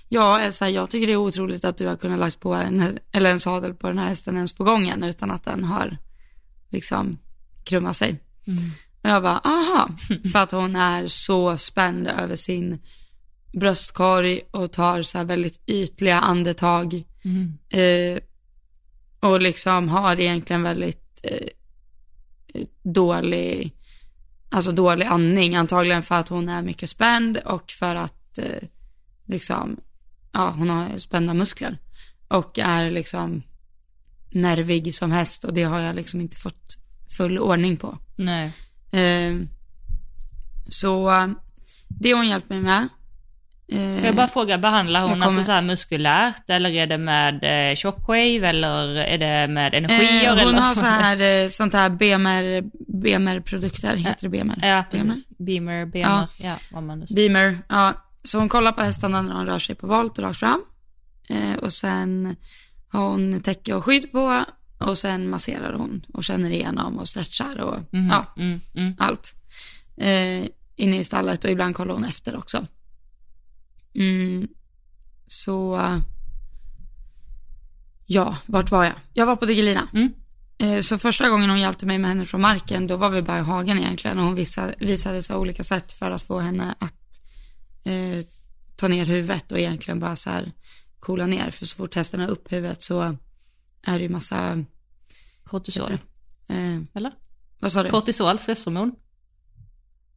ja 0.10 0.40
Elsa, 0.40 0.70
jag 0.70 0.90
tycker 0.90 1.08
det 1.08 1.14
är 1.14 1.18
otroligt 1.18 1.66
att 1.66 1.78
du 1.78 1.88
har 1.88 1.96
kunnat 1.96 2.20
lagt 2.20 2.40
på 2.40 2.54
en, 2.54 3.00
eller 3.12 3.30
en 3.30 3.40
sadel 3.40 3.74
på 3.74 3.88
den 3.88 3.98
här 3.98 4.08
hästen 4.08 4.36
ens 4.36 4.54
på 4.54 4.64
gången 4.64 5.04
utan 5.04 5.32
att 5.32 5.44
den 5.44 5.64
har 5.64 5.98
liksom 6.70 7.18
krummat 7.64 7.98
sig. 7.98 8.20
Och 9.04 9.10
jag 9.10 9.24
bara, 9.24 9.38
aha, 9.40 9.90
för 10.32 10.40
att 10.40 10.52
hon 10.52 10.76
är 10.76 11.08
så 11.08 11.58
spänd 11.58 12.08
över 12.08 12.36
sin 12.36 12.80
bröstkorg 13.54 14.42
och 14.52 14.72
tar 14.72 15.02
så 15.02 15.18
här 15.18 15.26
väldigt 15.26 15.70
ytliga 15.70 16.20
andetag. 16.20 17.04
Eh, 17.70 18.20
och 19.20 19.42
liksom 19.42 19.90
har 19.90 20.20
egentligen 20.20 20.64
väldigt 20.64 21.20
eh, 21.24 21.48
dålig, 22.84 23.74
alltså 24.50 24.72
dålig 24.72 25.06
andning. 25.06 25.56
Antagligen 25.56 26.04
för 26.04 26.16
att 26.16 26.30
hon 26.30 26.50
är 26.50 26.62
mycket 26.62 26.90
spänd 26.90 27.38
och 27.38 27.72
för 27.72 27.96
att 27.96 28.38
eh, 28.38 28.64
liksom, 29.26 29.78
ja 30.32 30.50
hon 30.50 30.70
har 30.70 30.98
spända 30.98 31.34
muskler. 31.34 31.78
Och 32.28 32.60
är 32.60 32.92
liksom 32.92 33.44
nervig 34.32 34.96
som 34.96 35.12
häst 35.12 35.44
och 35.44 35.54
det 35.54 35.64
har 35.64 35.80
jag 35.80 35.96
liksom 35.96 36.22
inte 36.22 36.38
fått 36.38 36.78
full 37.18 37.40
ordning 37.40 37.78
på. 37.78 37.98
Nej. 38.16 38.52
Eh, 38.92 39.36
så 40.68 41.10
det 41.88 42.12
har 42.12 42.18
hon 42.18 42.30
hjälpt 42.30 42.50
mig 42.50 42.60
med. 42.60 42.88
Eh, 43.68 43.94
Får 43.96 44.06
jag 44.06 44.16
bara 44.16 44.28
fråga, 44.28 44.58
behandlar 44.58 45.02
hon 45.02 45.10
kommer- 45.12 45.26
alltså 45.26 45.44
så 45.44 45.52
här 45.52 45.62
muskulärt 45.62 46.50
eller 46.50 46.70
är 46.70 46.88
det 46.88 46.98
med 46.98 47.70
eh, 47.72 47.76
shockwave 47.76 48.48
eller 48.50 48.96
är 48.96 49.18
det 49.18 49.54
med 49.54 49.76
energier? 49.76 50.24
eh, 50.24 50.30
hon 50.30 50.40
eller? 50.40 50.62
har 50.62 50.76
så 50.76 50.86
här, 50.86 51.22
eh, 51.44 51.50
sånt 51.50 51.74
här 51.74 51.90
BMR, 51.90 52.62
BMR-produkter, 53.02 53.96
heter 53.96 54.22
det 54.22 54.30
BMR? 54.30 54.60
Ja, 54.62 54.84
BMR? 54.92 55.04
precis. 55.10 55.28
Beamer, 55.38 55.86
Beamer, 55.86 56.28
ja, 56.38 56.56
vad 56.72 56.84
man 56.84 57.00
nu 57.00 57.08
säger. 57.08 57.30
Beamer, 57.30 57.58
ja. 57.70 57.94
Så 58.24 58.40
hon 58.40 58.50
kollar 58.50 58.72
på 58.72 58.82
hästarna 58.82 59.22
när 59.22 59.34
de 59.34 59.46
rör 59.46 59.60
sig 59.60 59.76
på 59.76 59.88
volt 59.88 60.18
och 60.18 60.24
rakt 60.24 60.40
fram. 60.40 60.62
Eh, 61.30 61.54
och 61.62 61.74
sen 61.74 62.36
har 62.88 63.10
hon 63.10 63.42
täcke 63.42 63.74
och 63.74 63.86
skydd 63.86 64.12
på. 64.12 64.46
Och 64.78 64.98
sen 64.98 65.30
masserar 65.30 65.74
hon 65.74 66.02
och 66.14 66.24
känner 66.24 66.50
igenom 66.52 66.98
och 67.00 67.08
stretchar 67.08 67.62
och 67.62 67.76
ja, 68.12 68.34
Mm, 68.38 68.62
mm. 68.76 68.94
allt. 69.00 69.36
Eh, 69.98 70.46
inne 70.76 70.98
i 71.00 71.04
stallet 71.04 71.44
och 71.44 71.50
ibland 71.52 71.76
kollar 71.76 71.94
hon 71.94 72.04
efter 72.06 72.38
också. 72.38 72.68
Mm, 73.96 74.48
så, 75.28 75.80
ja, 78.06 78.38
vart 78.46 78.72
var 78.72 78.84
jag? 78.84 78.96
Jag 79.14 79.26
var 79.26 79.36
på 79.36 79.46
Digelina. 79.46 79.88
Mm. 79.94 80.14
Eh, 80.58 80.82
så 80.82 80.98
första 80.98 81.30
gången 81.30 81.50
hon 81.50 81.60
hjälpte 81.60 81.86
mig 81.86 81.98
med 81.98 82.10
henne 82.10 82.26
från 82.26 82.42
marken, 82.42 82.88
då 82.88 82.96
var 82.96 83.10
vi 83.10 83.22
bara 83.22 83.40
i 83.40 83.42
hagen 83.42 83.78
egentligen 83.78 84.20
och 84.20 84.26
hon 84.26 84.36
visade, 84.36 84.76
visade 84.80 85.24
så 85.24 85.38
olika 85.38 85.64
sätt 85.64 85.92
för 85.92 86.12
att 86.12 86.22
få 86.22 86.40
henne 86.40 86.76
att 86.80 87.20
eh, 87.84 88.26
ta 88.76 88.88
ner 88.88 89.06
huvudet 89.06 89.52
och 89.52 89.60
egentligen 89.60 90.00
bara 90.00 90.16
så 90.16 90.30
här 90.30 90.52
coola 91.00 91.26
ner. 91.26 91.52
För 91.52 91.66
så 91.66 91.76
fort 91.76 91.96
hästen 91.96 92.20
har 92.20 92.28
upp 92.28 92.52
huvudet 92.52 92.84
så 92.84 93.02
är 93.82 93.98
det 93.98 94.02
ju 94.02 94.10
massa, 94.10 94.64
Kortisol, 95.44 95.92
eh, 96.48 96.80
eller? 96.94 97.12
vad 97.60 97.72
sa 97.72 97.84
du? 97.84 97.90
Kortisol, 97.90 98.40
stresshormon. 98.40 98.96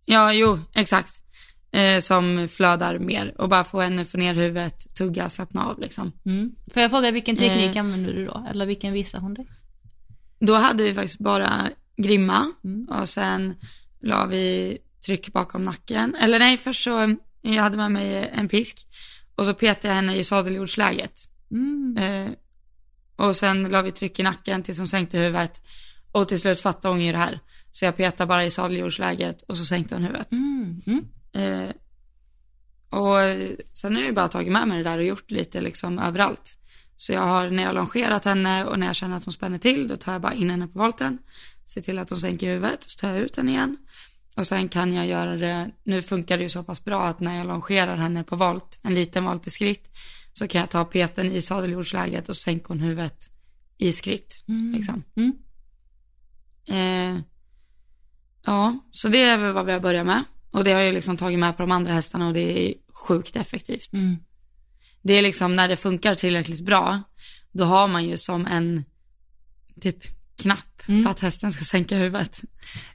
Ja, 0.04 0.32
jo, 0.32 0.58
exakt. 0.74 1.20
Eh, 1.72 2.00
som 2.00 2.48
flödar 2.48 2.98
mer 2.98 3.40
och 3.40 3.48
bara 3.48 3.64
få 3.64 3.80
henne 3.80 4.04
få 4.04 4.18
ner 4.18 4.34
huvudet, 4.34 4.94
tugga, 4.94 5.28
slappna 5.30 5.66
av 5.66 5.80
liksom. 5.80 6.12
Mm. 6.26 6.54
Får 6.74 6.82
jag 6.82 6.90
fråga 6.90 7.10
vilken 7.10 7.36
teknik 7.36 7.76
Eh. 7.76 7.80
använder 7.80 8.12
du 8.12 8.26
då? 8.26 8.46
Eller 8.50 8.66
vilken 8.66 8.92
visar 8.92 9.18
hon 9.20 9.34
dig? 9.34 9.46
Då 10.40 10.54
hade 10.54 10.82
vi 10.82 10.94
faktiskt 10.94 11.18
bara 11.18 11.68
grimma 11.96 12.52
Mm. 12.64 12.84
och 12.88 13.08
sen 13.08 13.54
la 14.02 14.26
vi 14.26 14.78
tryck 15.06 15.32
bakom 15.32 15.62
nacken. 15.62 16.14
Eller 16.14 16.38
nej, 16.38 16.56
först 16.56 16.84
så, 16.84 17.16
jag 17.42 17.62
hade 17.62 17.76
med 17.76 17.90
mig 17.92 18.30
en 18.34 18.48
pisk 18.48 18.86
och 19.34 19.46
så 19.46 19.54
petade 19.54 19.88
jag 19.88 19.94
henne 19.94 20.16
i 20.16 20.24
sadeljordsläget. 20.24 21.20
Mm. 21.50 21.96
Eh, 21.98 22.32
och 23.16 23.36
sen 23.36 23.62
la 23.68 23.82
vi 23.82 23.92
tryck 23.92 24.18
i 24.18 24.22
nacken 24.22 24.62
tills 24.62 24.78
hon 24.78 24.88
sänkte 24.88 25.18
huvudet. 25.18 25.62
Och 26.12 26.28
till 26.28 26.40
slut 26.40 26.60
fattade 26.60 26.94
hon 26.94 27.00
ju 27.04 27.12
det 27.12 27.18
här. 27.18 27.40
Så 27.70 27.84
jag 27.84 27.96
petade 27.96 28.28
bara 28.28 28.44
i 28.44 28.50
sadeljordsläget 28.50 29.42
och 29.42 29.56
så 29.56 29.64
sänkte 29.64 29.94
hon 29.94 30.04
huvudet. 30.04 30.32
Mm. 30.32 30.82
Mm. 30.86 31.04
Eh, 31.36 31.70
och 32.90 33.18
sen 33.72 33.94
har 33.94 34.00
jag 34.00 34.08
ju 34.08 34.14
bara 34.14 34.28
tagit 34.28 34.52
med 34.52 34.68
mig 34.68 34.78
det 34.78 34.90
där 34.90 34.98
och 34.98 35.04
gjort 35.04 35.30
lite 35.30 35.60
liksom 35.60 35.98
överallt. 35.98 36.58
Så 36.96 37.12
jag 37.12 37.20
har, 37.20 37.50
när 37.50 37.62
jag 37.62 37.68
har 37.68 37.74
longerat 37.74 38.24
henne 38.24 38.64
och 38.64 38.78
när 38.78 38.86
jag 38.86 38.96
känner 38.96 39.16
att 39.16 39.24
hon 39.24 39.32
spänner 39.32 39.58
till, 39.58 39.88
då 39.88 39.96
tar 39.96 40.12
jag 40.12 40.22
bara 40.22 40.34
in 40.34 40.50
henne 40.50 40.68
på 40.68 40.78
volten. 40.78 41.18
Ser 41.66 41.80
till 41.80 41.98
att 41.98 42.10
hon 42.10 42.18
sänker 42.18 42.46
huvudet 42.46 42.84
och 42.84 42.90
så 42.90 42.98
tar 42.98 43.08
jag 43.08 43.18
ut 43.18 43.36
henne 43.36 43.50
igen. 43.50 43.76
Och 44.36 44.46
sen 44.46 44.68
kan 44.68 44.92
jag 44.92 45.06
göra 45.06 45.36
det, 45.36 45.70
nu 45.84 46.02
funkar 46.02 46.36
det 46.36 46.42
ju 46.42 46.48
så 46.48 46.62
pass 46.62 46.84
bra 46.84 47.06
att 47.06 47.20
när 47.20 47.38
jag 47.38 47.46
longerar 47.46 47.96
henne 47.96 48.24
på 48.24 48.36
volt, 48.36 48.78
en 48.82 48.94
liten 48.94 49.24
volt 49.24 49.46
i 49.46 49.50
skritt, 49.50 49.90
så 50.32 50.48
kan 50.48 50.60
jag 50.60 50.70
ta 50.70 50.84
peten 50.84 51.26
i 51.26 51.42
sadeljordsläget 51.42 52.28
och 52.28 52.36
sänka 52.36 52.64
hon 52.68 52.80
huvudet 52.80 53.30
i 53.78 53.92
skritt. 53.92 54.44
Liksom. 54.74 55.02
Mm. 55.16 55.32
Eh, 56.68 57.22
ja, 58.44 58.78
så 58.90 59.08
det 59.08 59.22
är 59.22 59.38
väl 59.38 59.52
vad 59.52 59.66
vi 59.66 59.72
har 59.72 59.80
börjat 59.80 60.06
med. 60.06 60.24
Och 60.56 60.64
det 60.64 60.72
har 60.72 60.80
jag 60.80 60.94
liksom 60.94 61.16
tagit 61.16 61.38
med 61.38 61.56
på 61.56 61.62
de 61.62 61.70
andra 61.70 61.92
hästarna 61.92 62.26
och 62.26 62.34
det 62.34 62.68
är 62.68 62.74
sjukt 62.92 63.36
effektivt. 63.36 63.92
Mm. 63.92 64.16
Det 65.02 65.12
är 65.12 65.22
liksom 65.22 65.56
när 65.56 65.68
det 65.68 65.76
funkar 65.76 66.14
tillräckligt 66.14 66.60
bra, 66.60 67.02
då 67.52 67.64
har 67.64 67.88
man 67.88 68.04
ju 68.04 68.16
som 68.16 68.46
en 68.46 68.84
typ 69.80 69.96
knapp 70.42 70.82
för 71.02 71.10
att 71.10 71.20
hästen 71.20 71.52
ska 71.52 71.64
sänka 71.64 71.96
huvudet. 71.96 72.40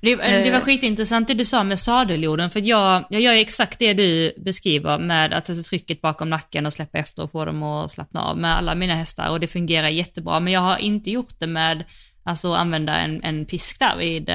Det, 0.02 0.16
det 0.16 0.52
var 0.52 0.58
Eh. 0.58 0.64
skitintressant 0.64 1.28
det 1.28 1.34
du 1.34 1.46
sa 1.46 1.64
med 1.64 1.80
sadeljorden, 1.80 2.50
för 2.50 2.60
jag, 2.60 3.06
jag 3.10 3.22
gör 3.22 3.34
exakt 3.34 3.80
det 3.80 3.94
du 3.94 4.34
beskriver 4.38 5.00
med 5.00 5.34
att 5.34 5.48
sätta 5.48 5.64
trycket 5.64 6.02
bakom 6.02 6.30
nacken 6.30 6.66
och 6.66 6.74
släppa 6.74 6.98
efter 6.98 7.24
och 7.24 7.32
få 7.32 7.46
dem 7.46 7.64
att 7.64 7.92
slappna 7.92 8.22
av 8.22 8.38
med 8.38 8.58
alla 8.58 8.76
mina 8.76 8.96
hästar 8.96 9.30
och 9.30 9.40
det 9.40 9.48
fungerar 9.48 9.90
jättebra. 9.90 10.40
Men 10.40 10.54
jag 10.54 10.62
har 10.62 10.78
inte 10.78 11.12
gjort 11.12 11.40
det 11.40 11.48
med 11.48 11.84
alltså 12.24 12.54
använda 12.54 12.98
en, 12.98 13.24
en 13.24 13.46
pisk 13.46 13.80
där 13.80 13.98
vid 13.98 14.30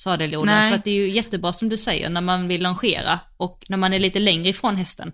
sadeljorden. 0.00 0.54
Nej. 0.54 0.70
För 0.70 0.78
att 0.78 0.84
det 0.84 0.90
är 0.90 0.94
ju 0.94 1.08
jättebra 1.10 1.52
som 1.52 1.68
du 1.68 1.76
säger 1.76 2.10
när 2.10 2.20
man 2.20 2.48
vill 2.48 2.62
longera 2.62 3.20
och 3.36 3.64
när 3.68 3.76
man 3.76 3.92
är 3.92 3.98
lite 3.98 4.18
längre 4.18 4.48
ifrån 4.48 4.76
hästen. 4.76 5.12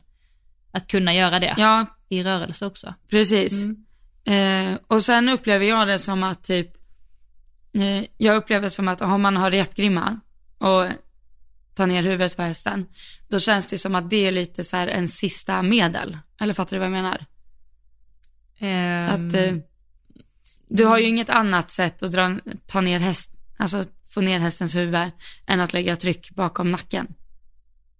Att 0.72 0.86
kunna 0.86 1.14
göra 1.14 1.38
det 1.40 1.54
Ja, 1.56 1.86
i 2.08 2.22
rörelse 2.22 2.66
också. 2.66 2.94
precis. 3.10 3.52
Eh, 4.24 4.74
och 4.86 5.02
sen 5.02 5.28
upplever 5.28 5.66
jag 5.66 5.88
det 5.88 5.98
som 5.98 6.22
att 6.22 6.44
typ, 6.44 6.68
eh, 7.74 8.04
jag 8.16 8.36
upplever 8.36 8.68
som 8.68 8.88
att 8.88 9.00
om 9.00 9.22
man 9.22 9.36
har 9.36 9.50
repgrimma 9.50 10.20
och 10.58 10.86
tar 11.74 11.86
ner 11.86 12.02
huvudet 12.02 12.36
på 12.36 12.42
hästen, 12.42 12.86
då 13.28 13.38
känns 13.40 13.66
det 13.66 13.78
som 13.78 13.94
att 13.94 14.10
det 14.10 14.26
är 14.26 14.32
lite 14.32 14.64
så 14.64 14.76
här 14.76 14.88
en 14.88 15.08
sista 15.08 15.62
medel. 15.62 16.18
Eller 16.40 16.54
fattar 16.54 16.76
du 16.76 16.78
vad 16.78 16.86
jag 16.86 16.92
menar? 16.92 17.24
Ehm, 18.58 19.10
Att 19.28 19.34
eh, 19.34 19.54
du 20.68 20.84
har 20.84 20.98
ju 20.98 21.06
inget 21.06 21.30
annat 21.30 21.70
sätt 21.70 22.02
att 22.02 22.12
dra, 22.12 22.38
ta 22.66 22.80
ner 22.80 22.98
häst, 22.98 23.30
alltså 23.56 23.84
få 24.16 24.20
ner 24.20 24.38
hästens 24.38 24.74
huvud 24.74 25.10
än 25.46 25.60
att 25.60 25.72
lägga 25.72 25.96
tryck 25.96 26.30
bakom 26.30 26.72
nacken. 26.72 27.06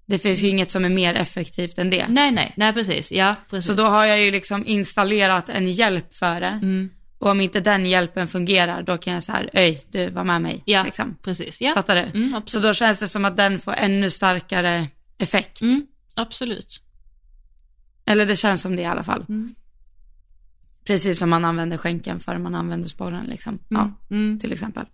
Det 0.07 0.19
finns 0.19 0.43
ju 0.43 0.49
inget 0.49 0.71
som 0.71 0.85
är 0.85 0.89
mer 0.89 1.15
effektivt 1.15 1.79
än 1.79 1.91
det. 1.91 2.09
nej, 2.09 2.31
nej, 2.31 2.55
nej 2.57 2.73
precis. 2.73 3.13
Ja, 3.13 3.37
precis. 3.51 3.67
Så 3.67 3.75
då 3.75 3.83
har 3.83 4.07
jag 4.07 4.21
ju 4.21 4.31
liksom 4.31 4.67
installerat 4.67 5.49
en 5.49 5.73
hjälp 5.73 6.15
för 6.15 6.41
det. 6.41 6.47
Mm. 6.63 6.91
Och 7.19 7.31
om 7.31 7.41
inte 7.41 7.61
den 7.61 7.87
hjälpen 7.87 8.29
fungerar, 8.29 8.83
då 8.83 8.99
kan 8.99 9.13
jag 9.15 9.23
så 9.23 9.33
här, 9.33 9.51
öj, 9.53 9.85
du 9.91 10.11
var 10.11 10.25
med 10.25 10.43
mig. 10.43 10.63
Ja, 10.65 10.83
Liksom. 10.83 11.17
precis. 11.23 11.61
Ja, 11.61 11.73
Fattar 11.75 11.97
du? 11.97 12.03
Mm, 12.03 12.43
så 12.47 12.59
då 12.61 12.75
känns 12.75 12.99
det 13.01 13.09
som 13.09 13.25
att 13.25 13.37
den 13.37 13.59
får 13.61 13.73
ännu 13.75 14.11
starkare 14.11 14.89
effekt. 15.19 15.61
Mm, 15.61 15.87
absolut. 16.15 16.81
Eller 18.07 18.27
det 18.27 18.37
känns 18.37 18.61
som 18.63 18.77
det 18.77 18.83
i 18.83 18.87
alla 18.87 19.03
fall. 19.03 19.25
Mm. 19.29 19.55
Precis 20.87 21.19
som 21.19 21.31
man 21.31 21.45
använder 21.45 21.77
skänken 21.79 22.21
för 22.21 22.39
man 22.39 22.55
använder 22.55 22.89
sporren 22.89 23.25
liksom. 23.27 23.59
Ja, 23.69 23.91
Mm. 24.11 24.39
till 24.41 24.53
exempel. 24.53 24.85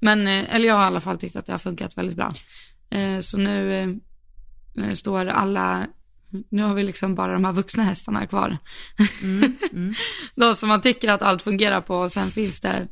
Men, 0.00 0.26
eh, 0.26 0.54
eller 0.54 0.66
jag 0.68 0.74
har 0.74 0.82
i 0.82 0.86
alla 0.86 1.00
fall 1.00 1.18
tyckt 1.18 1.36
att 1.36 1.46
det 1.46 1.52
har 1.52 1.58
funkat 1.58 1.98
väldigt 1.98 2.16
bra. 2.16 2.32
Eh, 2.90 3.18
Så 3.20 3.38
nu 3.38 3.80
eh, 4.78 4.92
står 4.92 5.26
alla, 5.26 5.86
nu 6.50 6.62
har 6.62 6.74
vi 6.74 6.82
liksom 6.82 7.14
bara 7.14 7.32
de 7.32 7.44
här 7.44 7.52
vuxna 7.52 7.82
hästarna 7.84 8.26
kvar. 8.26 8.58
Mm. 9.22 9.94
De 10.36 10.54
som 10.54 10.68
man 10.68 10.80
tycker 10.80 11.08
att 11.08 11.22
allt 11.22 11.42
fungerar 11.42 11.80
på 11.80 11.96
och 11.96 12.12
sen 12.12 12.30
finns 12.30 12.60
det 12.60 12.88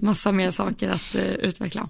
massa 0.00 0.32
mer 0.32 0.50
saker 0.50 0.88
att 0.88 1.14
utveckla. 1.38 1.88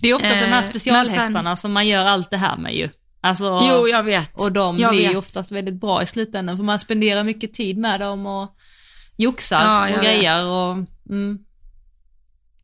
Det 0.00 0.08
är 0.08 0.14
ofta 0.14 0.28
de 0.28 0.34
här 0.46 0.62
specialhästarna 0.62 1.42
men 1.42 1.56
som 1.56 1.72
man 1.72 1.88
gör 1.88 2.04
allt 2.04 2.30
det 2.30 2.36
här 2.36 2.56
med 2.58 2.76
ju. 2.76 2.88
Alltså, 3.20 3.60
Jo, 3.62 3.88
jag 3.88 4.02
vet. 4.02 4.34
och 4.40 4.52
de 4.52 4.78
jag 4.78 4.92
blir 4.92 5.02
ju 5.02 5.08
vet. 5.08 5.16
oftast 5.16 5.52
väldigt 5.52 5.74
bra 5.80 6.02
i 6.02 6.06
slutändan 6.06 6.56
för 6.56 6.64
man 6.64 6.78
spenderar 6.78 7.24
mycket 7.24 7.54
tid 7.54 7.78
med 7.78 8.00
dem 8.00 8.26
och 8.26 8.56
joxar 9.16 9.60
Ja, 9.64 9.96
och 9.96 10.02
grejer 10.04 10.46
och 10.46 10.72
mm, 11.10 11.38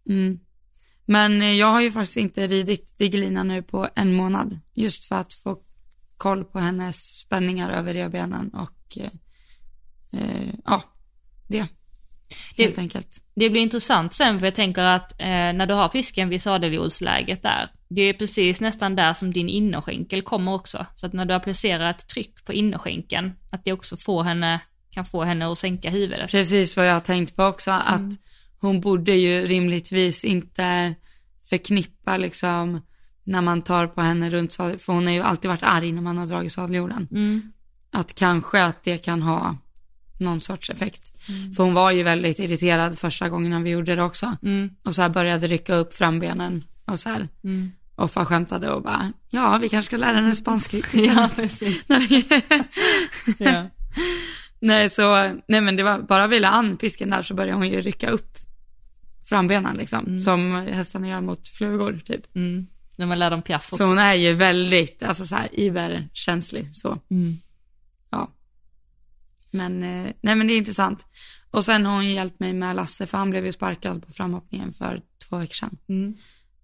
Mm. 0.08 0.38
Men 1.06 1.42
eh, 1.42 1.52
jag 1.52 1.66
har 1.66 1.80
ju 1.80 1.92
faktiskt 1.92 2.16
inte 2.16 2.46
ridit 2.46 2.98
Digelina 2.98 3.42
nu 3.42 3.62
på 3.62 3.88
en 3.94 4.14
månad. 4.14 4.60
Just 4.74 5.04
för 5.04 5.16
att 5.16 5.34
få 5.34 5.58
koll 6.16 6.44
på 6.44 6.58
hennes 6.58 7.18
spänningar 7.18 7.70
över 7.70 7.94
revbenen 7.94 8.48
och 8.54 8.98
eh, 8.98 9.10
eh, 10.20 10.54
ja, 10.64 10.82
det. 11.48 11.66
Helt 12.56 12.78
enkelt. 12.78 13.22
det 13.34 13.50
blir 13.50 13.62
intressant 13.62 14.14
sen 14.14 14.38
för 14.38 14.46
jag 14.46 14.54
tänker 14.54 14.82
att 14.82 15.20
eh, 15.20 15.26
när 15.26 15.66
du 15.66 15.74
har 15.74 15.88
pisken 15.88 16.28
vid 16.28 16.42
sadeljordsläget 16.42 17.42
där, 17.42 17.70
det 17.88 18.02
är 18.02 18.12
precis 18.14 18.60
nästan 18.60 18.96
där 18.96 19.14
som 19.14 19.32
din 19.32 19.48
innerskänkel 19.48 20.22
kommer 20.22 20.54
också. 20.54 20.86
Så 20.96 21.06
att 21.06 21.12
när 21.12 21.24
du 21.24 21.34
applicerar 21.34 21.90
ett 21.90 22.08
tryck 22.08 22.44
på 22.44 22.52
innerskänkeln, 22.52 23.32
att 23.50 23.64
det 23.64 23.72
också 23.72 23.96
får 23.96 24.22
henne, 24.22 24.60
kan 24.90 25.04
få 25.04 25.24
henne 25.24 25.52
att 25.52 25.58
sänka 25.58 25.90
huvudet. 25.90 26.30
Precis 26.30 26.76
vad 26.76 26.88
jag 26.88 26.92
har 26.92 27.00
tänkt 27.00 27.36
på 27.36 27.44
också, 27.44 27.70
att 27.70 28.00
hon 28.62 28.80
borde 28.80 29.14
ju 29.14 29.46
rimligtvis 29.46 30.24
inte 30.24 30.94
förknippa 31.44 32.16
liksom 32.16 32.80
när 33.24 33.40
man 33.40 33.62
tar 33.62 33.86
på 33.86 34.00
henne 34.00 34.30
runt 34.30 34.52
sadel, 34.52 34.78
för 34.78 34.92
hon 34.92 35.06
har 35.06 35.12
ju 35.12 35.20
alltid 35.20 35.48
varit 35.48 35.62
arg 35.62 35.92
när 35.92 36.02
man 36.02 36.18
har 36.18 36.26
dragit 36.26 36.52
sadeljorden. 36.52 37.08
Mm. 37.10 37.52
Att 37.92 38.14
kanske 38.14 38.64
att 38.64 38.84
det 38.84 38.98
kan 38.98 39.22
ha 39.22 39.56
någon 40.20 40.40
sorts 40.40 40.70
effekt. 40.70 41.12
För 41.56 41.64
hon 41.64 41.74
var 41.74 41.90
ju 41.90 42.02
väldigt 42.02 42.38
irriterad 42.38 42.98
första 42.98 43.28
gången 43.28 43.62
vi 43.62 43.70
gjorde 43.70 43.94
det 43.94 44.02
också. 44.02 44.36
Mm. 44.42 44.70
Och 44.84 44.94
så 44.94 45.02
här 45.02 45.08
började 45.08 45.46
rycka 45.46 45.74
upp 45.74 45.94
frambenen 45.94 46.64
och 46.84 46.98
så 46.98 47.08
här. 47.08 47.28
Mm. 47.44 47.72
Och 47.94 48.10
far 48.10 48.24
skämtade 48.24 48.70
och 48.70 48.82
bara, 48.82 49.12
ja 49.30 49.58
vi 49.58 49.68
kanske 49.68 49.86
ska 49.86 49.96
lära 49.96 50.16
henne 50.16 50.34
spanska 50.34 50.76
istället. 50.92 51.36
precis. 51.36 51.84
Ja. 53.38 53.66
nej 54.60 54.90
så, 54.90 55.12
nej 55.48 55.60
men 55.60 55.76
det 55.76 55.82
var, 55.82 55.98
bara 55.98 56.26
vila 56.26 56.48
an 56.48 56.76
pisken 56.76 57.10
där 57.10 57.22
så 57.22 57.34
började 57.34 57.56
hon 57.56 57.68
ju 57.68 57.80
rycka 57.80 58.10
upp 58.10 58.38
frambenen 59.32 59.76
liksom. 59.76 60.20
Som 60.20 60.52
hästarna 60.52 61.08
gör 61.08 61.20
mot 61.20 61.48
flugor 61.48 62.00
typ. 62.04 62.36
Mm. 62.36 62.66
När 62.96 63.06
man 63.06 63.18
lär 63.18 63.30
dem 63.30 63.42
piaff 63.42 63.72
också. 63.72 63.76
Så 63.76 63.84
hon 63.84 63.98
är 63.98 64.14
ju 64.14 64.32
väldigt, 64.32 65.02
alltså 65.02 65.26
så 65.26 65.34
här 65.34 65.48
iberkänslig 65.60 66.76
så. 66.76 66.98
Mm. 67.10 67.36
Ja. 68.10 68.30
Men, 69.50 69.82
eh, 69.82 70.12
nej 70.20 70.34
men 70.34 70.46
det 70.46 70.52
är 70.52 70.58
intressant. 70.58 71.06
Och 71.50 71.64
sen 71.64 71.86
har 71.86 71.94
hon 71.94 72.10
hjälpt 72.10 72.40
mig 72.40 72.52
med 72.52 72.76
Lasse, 72.76 73.06
för 73.06 73.18
han 73.18 73.30
blev 73.30 73.46
ju 73.46 73.52
sparkad 73.52 74.06
på 74.06 74.12
framhoppningen 74.12 74.72
för 74.72 75.02
två 75.28 75.36
veckor 75.36 75.54
sedan. 75.54 75.78
Mm. 75.88 76.14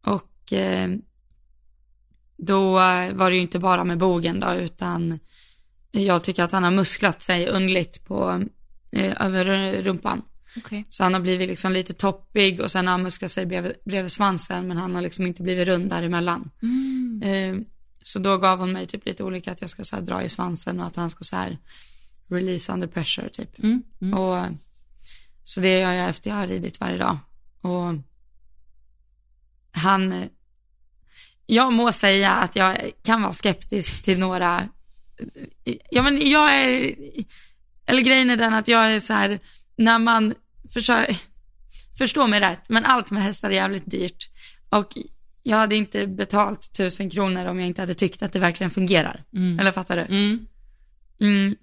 Och 0.03 0.53
eh, 0.53 0.91
då 2.37 2.73
var 3.13 3.31
det 3.31 3.37
ju 3.37 3.43
inte 3.43 3.59
bara 3.59 3.85
med 3.85 3.99
bogen 3.99 4.41
då, 4.41 4.55
utan 4.55 5.19
jag 5.91 6.25
tycker 6.25 6.43
att 6.43 6.53
han 6.53 6.65
har 6.65 6.71
musklat 6.71 7.23
sig 7.23 7.49
undligt 7.49 8.05
på, 8.05 8.45
eh, 8.93 9.27
över 9.27 9.73
rumpan. 9.83 10.23
Okej. 10.65 10.87
Så 10.89 11.03
han 11.03 11.15
har 11.15 11.21
blivit 11.21 11.49
liksom 11.49 11.73
lite 11.73 11.93
toppig 11.93 12.61
och 12.61 12.71
sen 12.71 12.87
har 12.87 12.93
han 12.93 13.03
musklat 13.03 13.33
sig 13.33 13.47
bredvid, 13.47 13.73
bredvid 13.85 14.13
svansen, 14.13 14.69
men 14.69 14.77
han 14.77 14.95
har 14.95 15.03
liksom 15.03 15.27
inte 15.27 15.43
blivit 15.43 15.69
rund 15.69 15.91
däremellan. 15.91 16.51
Mm. 16.63 17.23
Eh, 17.23 17.67
så 18.03 18.19
då 18.19 18.39
gav 18.39 18.59
hon 18.59 18.73
mig 18.73 18.87
typ 18.87 19.07
lite 19.07 19.25
olika, 19.25 19.53
att 19.53 19.61
jag 19.61 19.71
ska 19.71 19.85
så 19.85 19.97
här 19.97 20.03
dra 20.03 20.23
i 20.23 20.29
svansen 20.29 20.81
och 20.81 20.87
att 20.87 20.97
han 20.97 21.11
ska 21.11 21.25
så 21.25 21.37
här 21.37 21.59
release 22.29 22.73
under 22.73 22.87
pressure 22.87 23.29
typ. 23.29 23.59
Mm. 23.59 23.83
Mm. 24.01 24.19
Och, 24.19 24.47
så 25.45 25.61
det 25.61 25.79
gör 25.79 25.93
jag 25.93 26.09
efter 26.09 26.31
jag 26.31 26.37
har 26.37 26.47
ridit 26.47 26.81
varje 26.81 26.99
dag. 26.99 27.19
Och 27.61 27.95
han, 29.73 30.29
jag 31.47 31.73
må 31.73 31.93
säga 31.93 32.33
att 32.33 32.57
jag 32.57 32.91
kan 33.03 33.23
vara 33.23 33.33
skeptisk 33.33 34.03
till 34.03 34.19
några, 34.19 34.69
ja 35.91 36.03
men 36.03 36.31
jag 36.31 36.55
är, 36.55 36.95
eller 37.87 38.03
grejen 38.03 38.31
är 38.31 38.37
den 38.37 38.55
att 38.55 38.69
jag 38.69 38.93
är 38.93 39.01
så 39.01 39.13
här, 39.13 39.41
när 39.77 39.99
man 39.99 40.35
försöker, 40.73 41.17
förstå 41.99 42.27
mig 42.27 42.41
rätt, 42.41 42.69
men 42.69 42.85
allt 42.85 43.11
med 43.11 43.23
hästar 43.23 43.51
är 43.51 43.55
jävligt 43.55 43.91
dyrt. 43.91 44.31
Och 44.69 44.93
jag 45.43 45.57
hade 45.57 45.77
inte 45.77 46.07
betalt 46.07 46.73
tusen 46.73 47.11
kronor 47.11 47.47
om 47.47 47.59
jag 47.59 47.67
inte 47.67 47.83
hade 47.83 47.95
tyckt 47.95 48.23
att 48.23 48.33
det 48.33 48.39
verkligen 48.39 48.71
fungerar. 48.71 49.25
Mm. 49.35 49.59
Eller 49.59 49.73
fattar 49.73 49.97
du? 49.97 50.03
Mm. 50.03 50.47
Mm. 51.21 51.57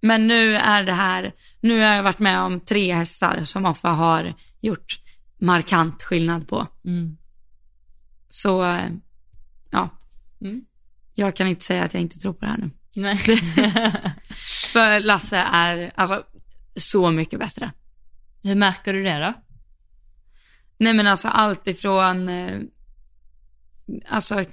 Men 0.00 0.26
nu 0.26 0.56
är 0.56 0.82
det 0.82 0.92
här, 0.92 1.32
nu 1.60 1.80
har 1.80 1.94
jag 1.94 2.02
varit 2.02 2.18
med 2.18 2.40
om 2.40 2.60
tre 2.60 2.94
hästar 2.94 3.44
som 3.44 3.66
Offa 3.66 3.88
har 3.88 4.34
gjort 4.60 5.00
markant 5.40 6.02
skillnad 6.02 6.48
på. 6.48 6.66
Mm. 6.84 7.16
Så, 8.30 8.80
ja. 9.70 9.90
Mm. 10.40 10.64
Jag 11.14 11.36
kan 11.36 11.46
inte 11.46 11.64
säga 11.64 11.84
att 11.84 11.94
jag 11.94 12.00
inte 12.00 12.18
tror 12.18 12.32
på 12.32 12.40
det 12.40 12.46
här 12.46 12.58
nu. 12.58 12.70
Nej. 12.94 13.16
För 14.72 15.00
Lasse 15.00 15.36
är, 15.36 15.92
alltså, 15.94 16.22
så 16.76 17.10
mycket 17.10 17.40
bättre. 17.40 17.72
Hur 18.46 18.54
märker 18.54 18.92
du 18.92 19.02
det 19.02 19.18
då? 19.18 19.32
Nej 20.78 20.92
men 20.92 21.06
alltså 21.06 21.28
allt 21.28 21.66
ifrån, 21.66 22.28
eh, 22.28 22.58
alltså 24.08 24.44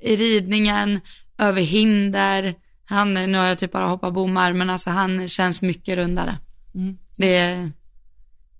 i 0.00 0.16
ridningen, 0.16 1.00
över 1.38 1.62
hinder, 1.62 2.54
han, 2.84 3.12
nu 3.12 3.38
har 3.38 3.46
jag 3.46 3.58
typ 3.58 3.72
bara 3.72 3.88
hoppat 3.88 4.14
bommar, 4.14 4.52
men 4.52 4.70
alltså 4.70 4.90
han 4.90 5.28
känns 5.28 5.62
mycket 5.62 5.96
rundare. 5.96 6.38
Mm. 6.74 6.98
Det, 7.16 7.70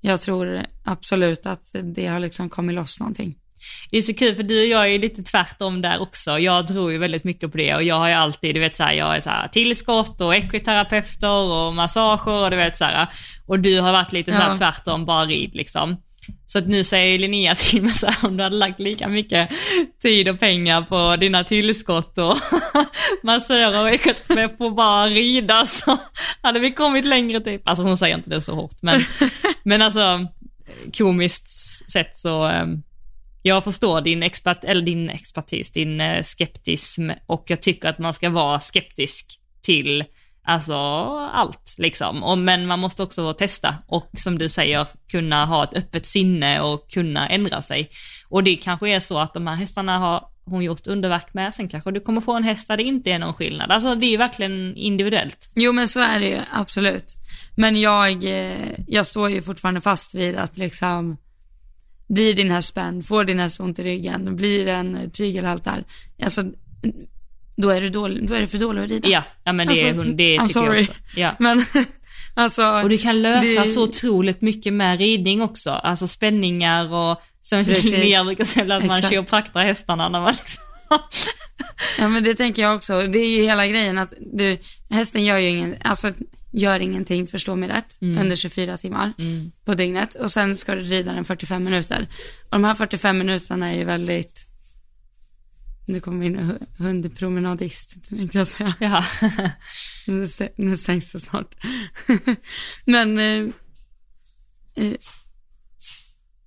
jag 0.01 0.21
tror 0.21 0.67
absolut 0.85 1.47
att 1.47 1.75
det 1.83 2.07
har 2.07 2.21
liksom 2.21 2.49
kommit 2.49 2.75
loss 2.75 3.01
någonting. 3.01 3.39
Det 3.91 3.97
är 3.97 4.03
så 4.03 4.15
kul 4.15 4.37
för 4.37 4.43
du 4.43 4.61
och 4.61 4.67
jag 4.67 4.95
är 4.95 4.99
lite 4.99 5.23
tvärtom 5.23 5.81
där 5.81 6.01
också. 6.01 6.39
Jag 6.39 6.69
tror 6.69 6.93
ju 6.93 6.99
väldigt 6.99 7.25
mycket 7.25 7.53
på 7.53 7.59
det 7.59 7.75
och 7.75 7.83
jag 7.83 7.95
har 7.95 8.09
ju 8.09 8.15
alltid, 8.15 8.55
du 8.55 8.61
vet 8.61 8.77
så 8.77 8.83
här, 8.85 8.93
jag 8.93 9.17
är 9.17 9.21
så 9.21 9.31
här 9.31 9.49
tillskott 9.49 10.21
och 10.21 10.35
ekviterapeuter 10.37 11.31
och 11.31 11.75
massager 11.75 12.33
och 12.33 12.51
du 12.51 12.57
vet 12.57 12.77
så 12.77 12.85
här. 12.85 13.07
Och 13.47 13.61
du 13.61 13.81
har 13.81 13.93
varit 13.93 14.13
lite 14.13 14.33
så 14.33 14.39
här 14.39 14.49
Ja. 14.49 14.57
tvärtom, 14.57 15.05
bara 15.05 15.25
rid 15.25 15.55
liksom. 15.55 15.97
Så 16.47 16.59
att 16.59 16.67
nu 16.67 16.85
säger 16.85 17.19
Linnea 17.19 17.55
till 17.55 17.83
mig 17.83 17.93
så 17.93 18.07
här, 18.07 18.17
om 18.29 18.37
du 18.37 18.43
hade 18.43 18.57
lagt 18.57 18.81
lika 18.81 19.09
mycket 19.09 19.51
tid 20.03 20.29
och 20.29 20.41
pengar 20.41 20.83
på 20.83 21.17
dina 21.17 21.45
tillskott 21.45 22.19
och 22.19 22.37
massörer 23.23 23.83
och 23.83 23.91
ekviterapeuter 23.91 24.57
på 24.57 24.71
bara 24.71 25.07
rida 25.07 25.67
så 25.67 25.99
hade 26.43 26.61
vi 26.61 26.71
kommit 26.73 27.05
längre 27.05 27.41
typ. 27.41 27.69
Alltså 27.69 27.83
hon 27.85 27.99
säger 27.99 28.17
inte 28.17 28.31
det 28.31 28.41
så 28.41 28.55
hårt 28.55 28.77
men, 28.83 29.01
men 29.63 29.83
alltså 29.83 30.27
komiskt 30.99 31.47
sett 31.93 32.19
så 32.19 32.43
ehm, 32.45 32.83
jag 33.43 33.65
förstår 33.65 34.01
din, 34.01 34.23
expert, 34.23 34.65
eller 34.65 34.83
din 34.83 35.11
expertis, 35.11 35.73
din 35.73 36.01
eh, 36.01 36.23
skeptism 36.23 37.11
och 37.27 37.45
jag 37.47 37.63
tycker 37.63 37.89
att 37.89 37.99
man 37.99 38.15
ska 38.15 38.31
vara 38.31 38.61
skeptisk 38.61 39.41
till 39.63 40.05
alltså 40.45 40.75
allt 41.33 41.75
liksom. 41.79 42.23
Och, 42.23 42.39
men 42.39 42.67
man 42.67 42.79
måste 42.79 43.03
också 43.03 43.35
testa 43.35 43.75
och 43.87 44.11
som 44.17 44.39
du 44.39 44.49
säger 44.49 44.87
kunna 45.11 45.47
ha 45.47 45.65
ett 45.65 45.75
öppet 45.75 46.07
sinne 46.07 46.61
och 46.61 46.91
kunna 46.91 47.29
ändra 47.29 47.63
sig. 47.63 47.91
Och 48.29 48.45
det 48.45 48.57
kanske 48.57 48.91
är 48.91 49.01
så 49.01 49.19
att 49.19 49.35
de 49.35 49.47
här 49.47 49.55
hästarna 49.55 49.99
har 49.99 50.25
hon 50.45 50.65
gjort 50.65 50.87
underverk 50.87 51.35
med, 51.35 51.55
sen 51.55 51.69
kanske 51.69 51.91
du 51.91 52.01
kommer 52.01 52.21
få 52.21 52.37
en 52.37 52.45
häst 52.45 52.69
där 52.69 52.77
det 52.77 52.83
inte 52.83 53.11
är 53.11 53.19
någon 53.19 53.35
skillnad. 53.35 53.71
Alltså 53.71 53.95
det 53.95 54.07
är 54.07 54.11
ju 54.11 54.17
verkligen 54.17 54.77
individuellt. 54.77 55.51
Jo 55.55 55.73
men 55.73 55.89
så 55.89 56.01
är 56.01 56.21
det 56.21 56.27
ju, 56.27 56.39
absolut. 56.53 57.15
Men 57.57 57.81
jag, 57.81 58.25
eh, 58.25 58.71
jag 58.87 59.07
står 59.07 59.31
ju 59.31 59.43
fortfarande 59.43 59.81
fast 59.81 60.15
vid 60.15 60.37
att 60.37 60.59
liksom, 60.59 61.17
blir 62.15 62.35
din 62.35 62.51
häst 62.51 62.69
spänd, 62.69 63.07
får 63.07 63.25
din 63.25 63.39
häst 63.39 63.61
ont 63.61 63.79
i 63.79 63.83
ryggen, 63.85 64.37
blir 64.37 64.67
den 64.67 65.11
tygelhaltar, 65.11 65.85
alltså 66.23 66.43
då 67.57 67.71
är, 67.71 67.81
du 67.81 67.89
dålig, 67.89 68.29
då 68.29 68.35
är 68.35 68.41
det 68.41 68.47
för 68.47 68.59
dålig 68.59 68.83
att 68.85 68.91
rida. 68.91 69.09
Ja, 69.09 69.23
ja 69.45 69.53
men 69.53 69.67
det, 69.69 69.81
är 69.81 69.87
Alltså, 69.87 70.03
hon, 70.03 70.17
det 70.17 70.39
I'm 70.39 70.47
tycker 70.47 70.61
jag 70.61 70.67
sorry. 70.69 70.81
också. 70.83 70.93
Ja. 71.17 71.31
Men 71.39 71.65
alltså. 72.35 72.65
Och 72.65 72.89
du 72.89 72.99
kan 72.99 73.23
lösa 73.23 73.63
det- 73.63 73.69
så 73.69 73.83
otroligt 73.83 74.41
mycket 74.41 74.73
med 74.73 74.99
ridning 74.99 75.43
också, 75.43 75.71
alltså 75.71 76.09
spänningar 76.09 76.93
och 76.95 77.23
Precis. 77.51 77.85
Linnea 77.93 78.25
brukar 78.25 78.45
säga 78.45 78.77
att 78.77 78.85
man 78.87 79.03
kiropraktar 79.03 79.63
hästarna 79.63 80.09
när 80.09 80.21
man 80.21 80.33
liksom... 80.33 80.63
Ja 81.99 82.09
men 82.09 82.23
det 82.25 82.35
tänker 82.35 82.63
jag 82.63 82.77
också. 82.77 83.07
Det 83.07 83.19
är 83.19 83.29
ju 83.37 83.43
hela 83.43 83.67
grejen 83.67 83.99
att 83.99 84.13
du, 84.33 84.59
hästen 84.91 85.25
gör 85.25 85.39
ju 85.39 85.49
ingen, 85.49 85.77
alltså 85.83 86.13
gör 86.53 86.81
ingenting, 86.81 87.27
förstå 87.27 87.57
mig 87.57 87.69
rätt, 87.69 87.99
under 88.01 88.37
24 88.37 88.77
timmar 88.77 89.13
på 89.65 89.75
dygnet. 89.75 90.15
Och 90.15 90.31
sen 90.31 90.57
ska 90.57 90.75
du 90.75 90.81
rida 90.83 91.13
den 91.13 91.25
45 91.25 91.65
minuter. 91.65 92.09
Och 92.45 92.51
de 92.51 92.65
här 92.65 92.75
45 92.75 93.19
minuterna 93.19 93.73
är 93.73 93.79
ju 93.79 93.85
väldigt, 93.85 94.47
nu 95.87 96.01
kommer 96.01 96.19
min 96.19 96.39
hu- 96.39 96.67
hundpromenadist, 96.79 98.09
tänkte 98.09 98.39
jag 98.39 98.47
säga. 98.47 98.75
Ja. 98.81 99.05
Nu, 100.07 100.27
nu 100.57 100.77
stängs 100.77 101.13
det 101.13 101.21
snart. 101.21 101.55
men, 102.85 103.19
eh, 103.19 103.49
eh, 104.77 104.93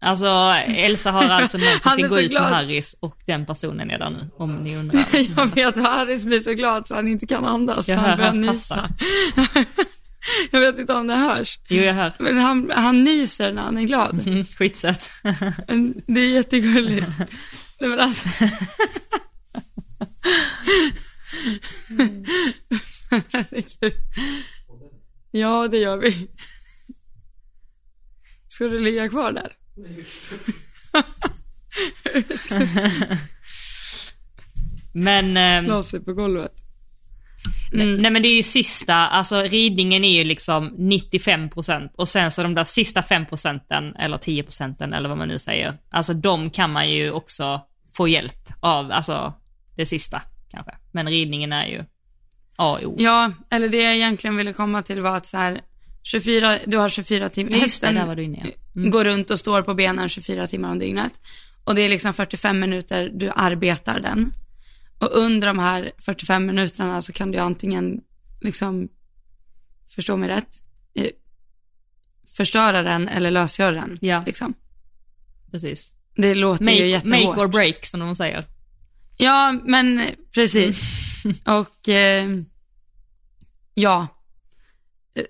Alltså 0.04 0.28
Elsa 0.68 1.12
har 1.12 1.30
alltså 1.30 1.58
någon 1.58 1.80
som 1.80 1.92
ska 1.92 2.08
gå 2.08 2.20
ut 2.20 2.30
glad. 2.30 2.44
med 2.44 2.52
Harris 2.52 2.96
och 3.00 3.18
den 3.26 3.46
personen 3.46 3.92
är 3.92 4.00
där 4.00 4.10
nu, 4.10 4.30
om 4.38 4.56
ni 4.56 4.78
undrar. 4.78 5.06
jag 5.38 5.56
vet 5.56 5.76
Harris 5.76 6.24
blir 6.24 6.40
så 6.40 6.54
glad 6.54 6.88
så 6.88 6.96
han 6.96 7.08
inte 7.08 7.28
kan 7.28 7.46
andas. 7.46 7.88
Jag 7.88 7.98
hör 7.98 8.08
han 8.08 8.18
börjar 8.18 8.34
hans 8.34 8.48
nysa. 8.48 8.90
jag 10.52 10.60
vet 10.60 10.78
inte 10.78 10.94
om 10.94 11.08
det 11.08 11.16
hörs. 11.16 11.60
Jo, 11.68 11.84
jag 11.84 11.94
hör. 11.94 12.14
Men 12.20 12.38
han, 12.38 12.72
han 12.76 13.04
nyser 13.04 13.54
när 13.54 13.62
han 13.62 13.78
är 13.78 13.84
glad. 13.84 14.28
Mm, 14.28 14.46
skitsött. 14.46 15.10
Det 16.08 16.22
är 16.22 16.34
jättegulligt. 16.34 17.08
Nej 17.80 17.90
men 17.90 18.00
alltså. 18.00 18.30
Herregud. 23.32 23.94
Ja, 25.32 25.68
det 25.68 25.78
gör 25.78 25.98
vi. 25.98 26.28
Ska 28.48 28.68
du 28.68 28.80
ligga 28.80 29.10
kvar 29.10 29.32
där? 29.32 29.52
Men, 34.94 35.38
ehm, 35.38 35.66
La 35.66 35.84
sig 35.84 36.00
på 36.00 36.14
golvet. 36.14 36.52
nej, 37.72 37.88
Mm. 37.88 38.02
nej 38.02 38.12
men 38.12 38.22
det 38.22 38.28
är 38.28 38.36
ju 38.36 38.44
sista, 38.44 38.96
alltså 38.96 39.42
ridningen 39.42 40.04
är 40.04 40.18
ju 40.18 40.24
liksom 40.24 40.70
95% 40.78 41.90
och 41.96 42.10
sen 42.10 42.32
så 42.32 42.44
de 42.44 42.54
där 42.56 42.64
sista 42.64 43.02
5% 43.02 43.94
eller 44.00 44.18
10% 44.18 44.94
eller 44.96 45.10
vad 45.10 45.18
man 45.18 45.28
nu 45.28 45.40
säger, 45.40 45.78
alltså 45.90 46.14
de 46.14 46.50
kan 46.50 46.72
man 46.72 46.90
ju 46.90 47.12
också 47.12 47.62
få 47.94 48.08
hjälp 48.08 48.54
av, 48.60 48.92
alltså 48.92 49.34
det 49.76 49.86
sista 49.86 50.22
kanske. 50.52 50.72
Men 50.92 51.08
ridningen 51.08 51.54
är 51.54 51.66
ju 51.68 51.84
A 52.56 52.72
och 52.72 52.84
O. 52.84 52.96
Ja, 53.00 53.32
eller 53.50 53.68
det 53.70 53.78
jag 53.84 53.96
egentligen 53.96 54.38
ville 54.38 54.54
komma 54.54 54.84
till 54.84 55.02
var 55.02 55.18
att 55.18 55.26
så 55.26 55.38
här, 55.38 55.62
24, 56.04 56.60
du 56.66 56.78
har 56.78 56.90
24 56.90 57.30
timmar, 57.30 57.52
Just 57.58 57.82
det, 57.82 57.92
där 57.92 58.06
var 58.06 58.16
du 58.16 58.24
inne 58.24 58.42
ja. 58.44 58.50
Mm. 58.76 58.92
går 58.92 59.04
runt 59.06 59.30
och 59.30 59.40
står 59.40 59.62
på 59.62 59.74
benen 59.74 60.10
24 60.10 60.48
timmar 60.48 60.72
om 60.72 60.80
dygnet. 60.80 61.20
Och 61.64 61.76
det 61.76 61.82
är 61.82 61.90
liksom 61.90 62.14
45 62.14 62.60
minuter 62.60 63.12
du 63.14 63.32
arbetar 63.36 64.00
den. 64.00 64.34
Och 65.00 65.10
under 65.14 65.48
de 65.48 65.60
här 65.60 65.92
45 66.00 66.46
minuterna 66.46 67.02
så 67.02 67.14
kan 67.14 67.32
du 67.32 67.38
antingen 67.40 68.02
liksom, 68.42 68.90
förstå 69.96 70.18
mig 70.18 70.30
rätt, 70.30 70.64
eh, 70.96 71.10
förstöra 72.38 72.84
den 72.84 73.08
eller 73.08 73.32
lösgöra 73.32 73.72
den. 73.72 73.98
Ja. 74.02 74.24
Liksom. 74.26 74.54
Precis. 75.52 75.92
Det 76.16 76.36
låter 76.36 76.66
ju 76.66 76.72
Make, 76.72 76.86
jättehårt. 76.86 77.26
make 77.26 77.42
or 77.42 77.48
break 77.48 77.86
som 77.86 78.00
de 78.00 78.16
säger. 78.16 78.46
Ja, 79.18 79.60
men 79.66 80.00
eh, 80.00 80.12
precis. 80.34 80.82
och 81.46 81.90
eh, 81.90 82.30
ja, 83.74 84.08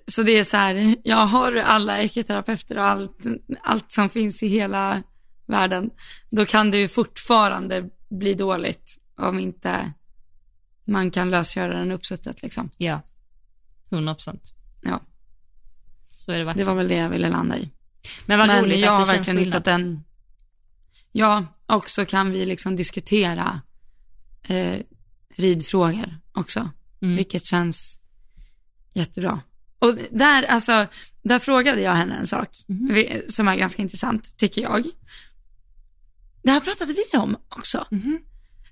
så 0.06 0.22
det 0.22 0.38
är 0.38 0.44
så 0.44 0.56
här, 0.56 0.96
jag 1.04 1.26
har 1.26 1.56
alla 1.56 1.98
ergoterapeuter 2.02 2.78
och 2.78 2.84
allt, 2.84 3.18
allt 3.62 3.90
som 3.92 4.08
finns 4.10 4.42
i 4.42 4.46
hela 4.48 5.02
världen, 5.46 5.90
då 6.30 6.46
kan 6.46 6.70
det 6.70 6.78
ju 6.78 6.88
fortfarande 6.88 7.90
bli 8.10 8.34
dåligt 8.34 8.98
om 9.16 9.38
inte 9.38 9.92
man 10.86 11.10
kan 11.10 11.30
lösgöra 11.30 11.78
den 11.78 11.90
uppsuttet 11.90 12.42
liksom. 12.42 12.70
Ja. 12.76 13.00
100%. 13.90 14.38
Ja, 14.82 15.00
Så 16.16 16.30
är 16.32 16.34
det 16.34 16.40
det 16.40 16.44
verkligen. 16.44 16.66
var 16.68 16.74
väl 16.74 16.88
det 16.88 16.94
jag 16.96 17.08
ville 17.10 17.28
landa 17.28 17.58
i. 17.58 17.70
Men 18.26 18.38
vad 18.38 18.48
Men 18.48 18.64
roligt 18.64 18.80
jag 18.80 18.90
har 18.92 19.02
att 19.02 19.06
det 19.08 19.12
känns 19.12 19.18
verkligen 19.28 19.36
skillnad. 19.38 19.54
hittat 19.62 19.66
en, 19.66 20.04
ja, 21.12 21.46
och 21.66 21.88
så 21.88 22.04
kan 22.06 22.30
vi 22.30 22.46
liksom 22.46 22.76
diskutera 22.76 23.60
eh, 24.42 24.78
ridfrågor 25.36 26.20
också, 26.32 26.70
Mm. 27.02 27.16
vilket 27.16 27.44
känns 27.46 27.98
jättebra. 28.94 29.40
Och 29.84 29.94
där, 30.10 30.42
alltså, 30.42 30.86
där 31.22 31.38
frågade 31.38 31.80
jag 31.80 31.92
henne 31.94 32.14
en 32.14 32.26
sak, 32.26 32.48
vi- 32.90 33.22
som 33.28 33.48
är 33.48 33.56
ganska 33.56 33.82
intressant, 33.82 34.36
tycker 34.36 34.62
jag. 34.62 34.84
Det 36.42 36.50
här 36.50 36.60
pratade 36.60 36.92
vi 36.92 37.18
om 37.18 37.36
också. 37.48 37.86
Mhm. 37.90 38.18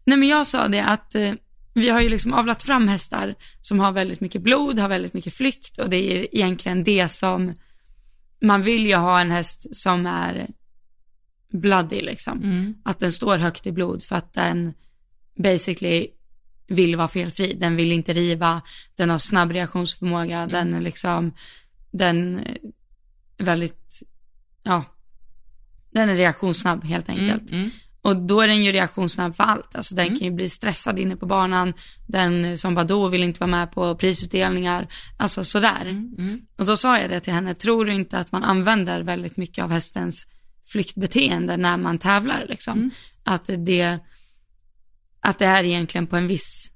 Nej 0.04 0.18
men 0.18 0.28
jag 0.28 0.46
sa 0.46 0.68
det 0.68 0.84
att 0.84 1.14
eh, 1.14 1.32
vi 1.74 1.88
har 1.88 2.00
ju 2.00 2.08
liksom 2.08 2.32
avlat 2.32 2.62
fram 2.62 2.88
hästar 2.88 3.34
som 3.60 3.80
har 3.80 3.92
väldigt 3.92 4.20
mycket 4.20 4.42
blod, 4.42 4.78
har 4.78 4.88
väldigt 4.88 5.14
mycket 5.14 5.34
flykt 5.34 5.78
och 5.78 5.90
det 5.90 5.96
är 5.96 6.34
egentligen 6.34 6.84
det 6.84 7.08
som 7.08 7.54
man 8.42 8.62
vill 8.62 8.86
ju 8.86 8.94
ha 8.94 9.20
en 9.20 9.30
häst 9.30 9.66
som 9.76 10.06
är 10.06 10.48
bloody 11.52 12.00
liksom. 12.00 12.42
Mm. 12.42 12.74
Att 12.84 12.98
den 12.98 13.12
står 13.12 13.38
högt 13.38 13.66
i 13.66 13.72
blod 13.72 14.02
för 14.02 14.16
att 14.16 14.32
den 14.32 14.74
basically 15.42 16.06
vill 16.68 16.96
vara 16.96 17.08
felfri. 17.08 17.54
Den 17.60 17.76
vill 17.76 17.92
inte 17.92 18.12
riva, 18.12 18.62
den 18.96 19.10
har 19.10 19.18
snabb 19.18 19.52
reaktionsförmåga, 19.52 20.46
den 20.46 20.74
är 20.74 20.80
liksom, 20.80 21.34
den 21.92 22.38
är 22.38 22.58
väldigt, 23.38 24.02
ja, 24.62 24.84
den 25.92 26.08
är 26.08 26.14
reaktionssnabb 26.14 26.84
helt 26.84 27.08
enkelt. 27.08 27.50
Mm. 27.50 27.60
Mm. 27.60 27.70
Och 28.02 28.16
då 28.16 28.40
är 28.40 28.48
den 28.48 28.64
ju 28.64 28.72
reaktionssnabb 28.72 29.36
för 29.36 29.44
allt. 29.44 29.76
Alltså 29.76 29.94
den 29.94 30.08
kan 30.08 30.18
ju 30.18 30.30
bli 30.30 30.48
stressad 30.48 30.98
inne 30.98 31.16
på 31.16 31.26
banan. 31.26 31.72
Den 32.06 32.58
som 32.58 32.74
Badoo 32.74 33.08
vill 33.08 33.22
inte 33.22 33.40
vara 33.40 33.50
med 33.50 33.72
på 33.72 33.96
prisutdelningar. 33.96 34.86
Alltså 35.16 35.44
sådär. 35.44 35.80
Mm. 35.82 36.40
Och 36.58 36.66
då 36.66 36.76
sa 36.76 36.98
jag 36.98 37.10
det 37.10 37.20
till 37.20 37.32
henne, 37.32 37.54
tror 37.54 37.84
du 37.84 37.94
inte 37.94 38.18
att 38.18 38.32
man 38.32 38.44
använder 38.44 39.00
väldigt 39.00 39.36
mycket 39.36 39.64
av 39.64 39.70
hästens 39.70 40.26
flyktbeteende 40.66 41.56
när 41.56 41.76
man 41.76 41.98
tävlar 41.98 42.46
liksom? 42.48 42.90
Att 43.24 43.50
det, 43.58 43.98
att 45.22 45.38
det 45.38 45.44
är 45.46 45.64
egentligen 45.64 46.06
på 46.06 46.16
en 46.16 46.26
viss, 46.26 46.70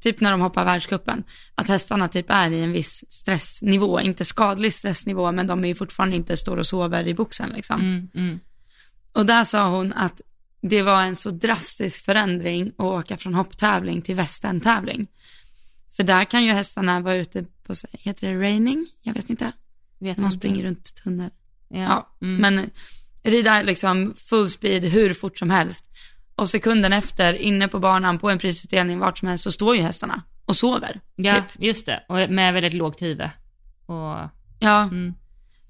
typ 0.00 0.20
när 0.20 0.30
de 0.30 0.40
hoppar 0.40 0.64
världscupen, 0.64 1.24
att 1.54 1.68
hästarna 1.68 2.08
typ 2.08 2.26
är 2.30 2.50
i 2.50 2.62
en 2.62 2.72
viss 2.72 3.04
stressnivå, 3.08 4.00
inte 4.00 4.24
skadlig 4.24 4.74
stressnivå, 4.74 5.32
men 5.32 5.46
de 5.46 5.64
är 5.64 5.68
ju 5.68 5.74
fortfarande 5.74 6.16
inte 6.16 6.36
står 6.36 6.56
och 6.56 6.66
sover 6.66 7.08
i 7.08 7.14
boxen 7.14 7.48
liksom. 7.50 7.80
Mm. 7.80 8.08
Mm. 8.14 8.40
Och 9.12 9.26
där 9.26 9.44
sa 9.44 9.68
hon 9.68 9.92
att 9.92 10.20
det 10.62 10.82
var 10.82 11.02
en 11.02 11.16
så 11.16 11.30
drastisk 11.30 12.04
förändring 12.04 12.68
att 12.68 12.84
åka 12.84 13.16
från 13.16 13.34
hopptävling 13.34 14.02
till 14.02 14.14
västerntävling. 14.14 15.06
För 15.96 16.02
där 16.02 16.24
kan 16.24 16.44
ju 16.44 16.52
hästarna 16.52 17.00
vara 17.00 17.14
ute 17.16 17.44
på, 17.66 17.74
heter 17.92 18.28
det 18.28 18.40
raining? 18.40 18.86
Jag 19.02 19.14
vet 19.14 19.30
inte. 19.30 19.52
Vet 19.98 20.16
Man 20.18 20.26
inte. 20.26 20.36
springer 20.36 20.62
runt 20.62 20.94
tunnel. 21.04 21.30
Ja. 21.68 21.78
Ja, 21.78 22.16
Mm. 22.22 22.36
men 22.56 22.70
rida 23.22 23.62
liksom 23.62 24.14
full 24.16 24.50
speed 24.50 24.84
hur 24.84 25.14
fort 25.14 25.38
som 25.38 25.50
helst. 25.50 25.84
Och 26.40 26.50
sekunden 26.50 26.92
efter, 26.92 27.34
inne 27.34 27.68
på 27.68 27.78
banan, 27.78 28.18
på 28.18 28.30
en 28.30 28.38
prisutdelning, 28.38 28.98
vart 28.98 29.18
som 29.18 29.28
helst, 29.28 29.44
så 29.44 29.52
står 29.52 29.76
ju 29.76 29.82
hästarna 29.82 30.22
och 30.44 30.56
sover. 30.56 31.00
Ja, 31.16 31.34
Typ. 31.34 31.62
just 31.62 31.86
det. 31.86 32.04
Och 32.08 32.30
med 32.30 32.54
väldigt 32.54 32.74
lågt 32.74 33.02
huvud. 33.02 33.30
Och, 33.86 34.30
Ja, 34.60 34.82
mm, 34.82 35.14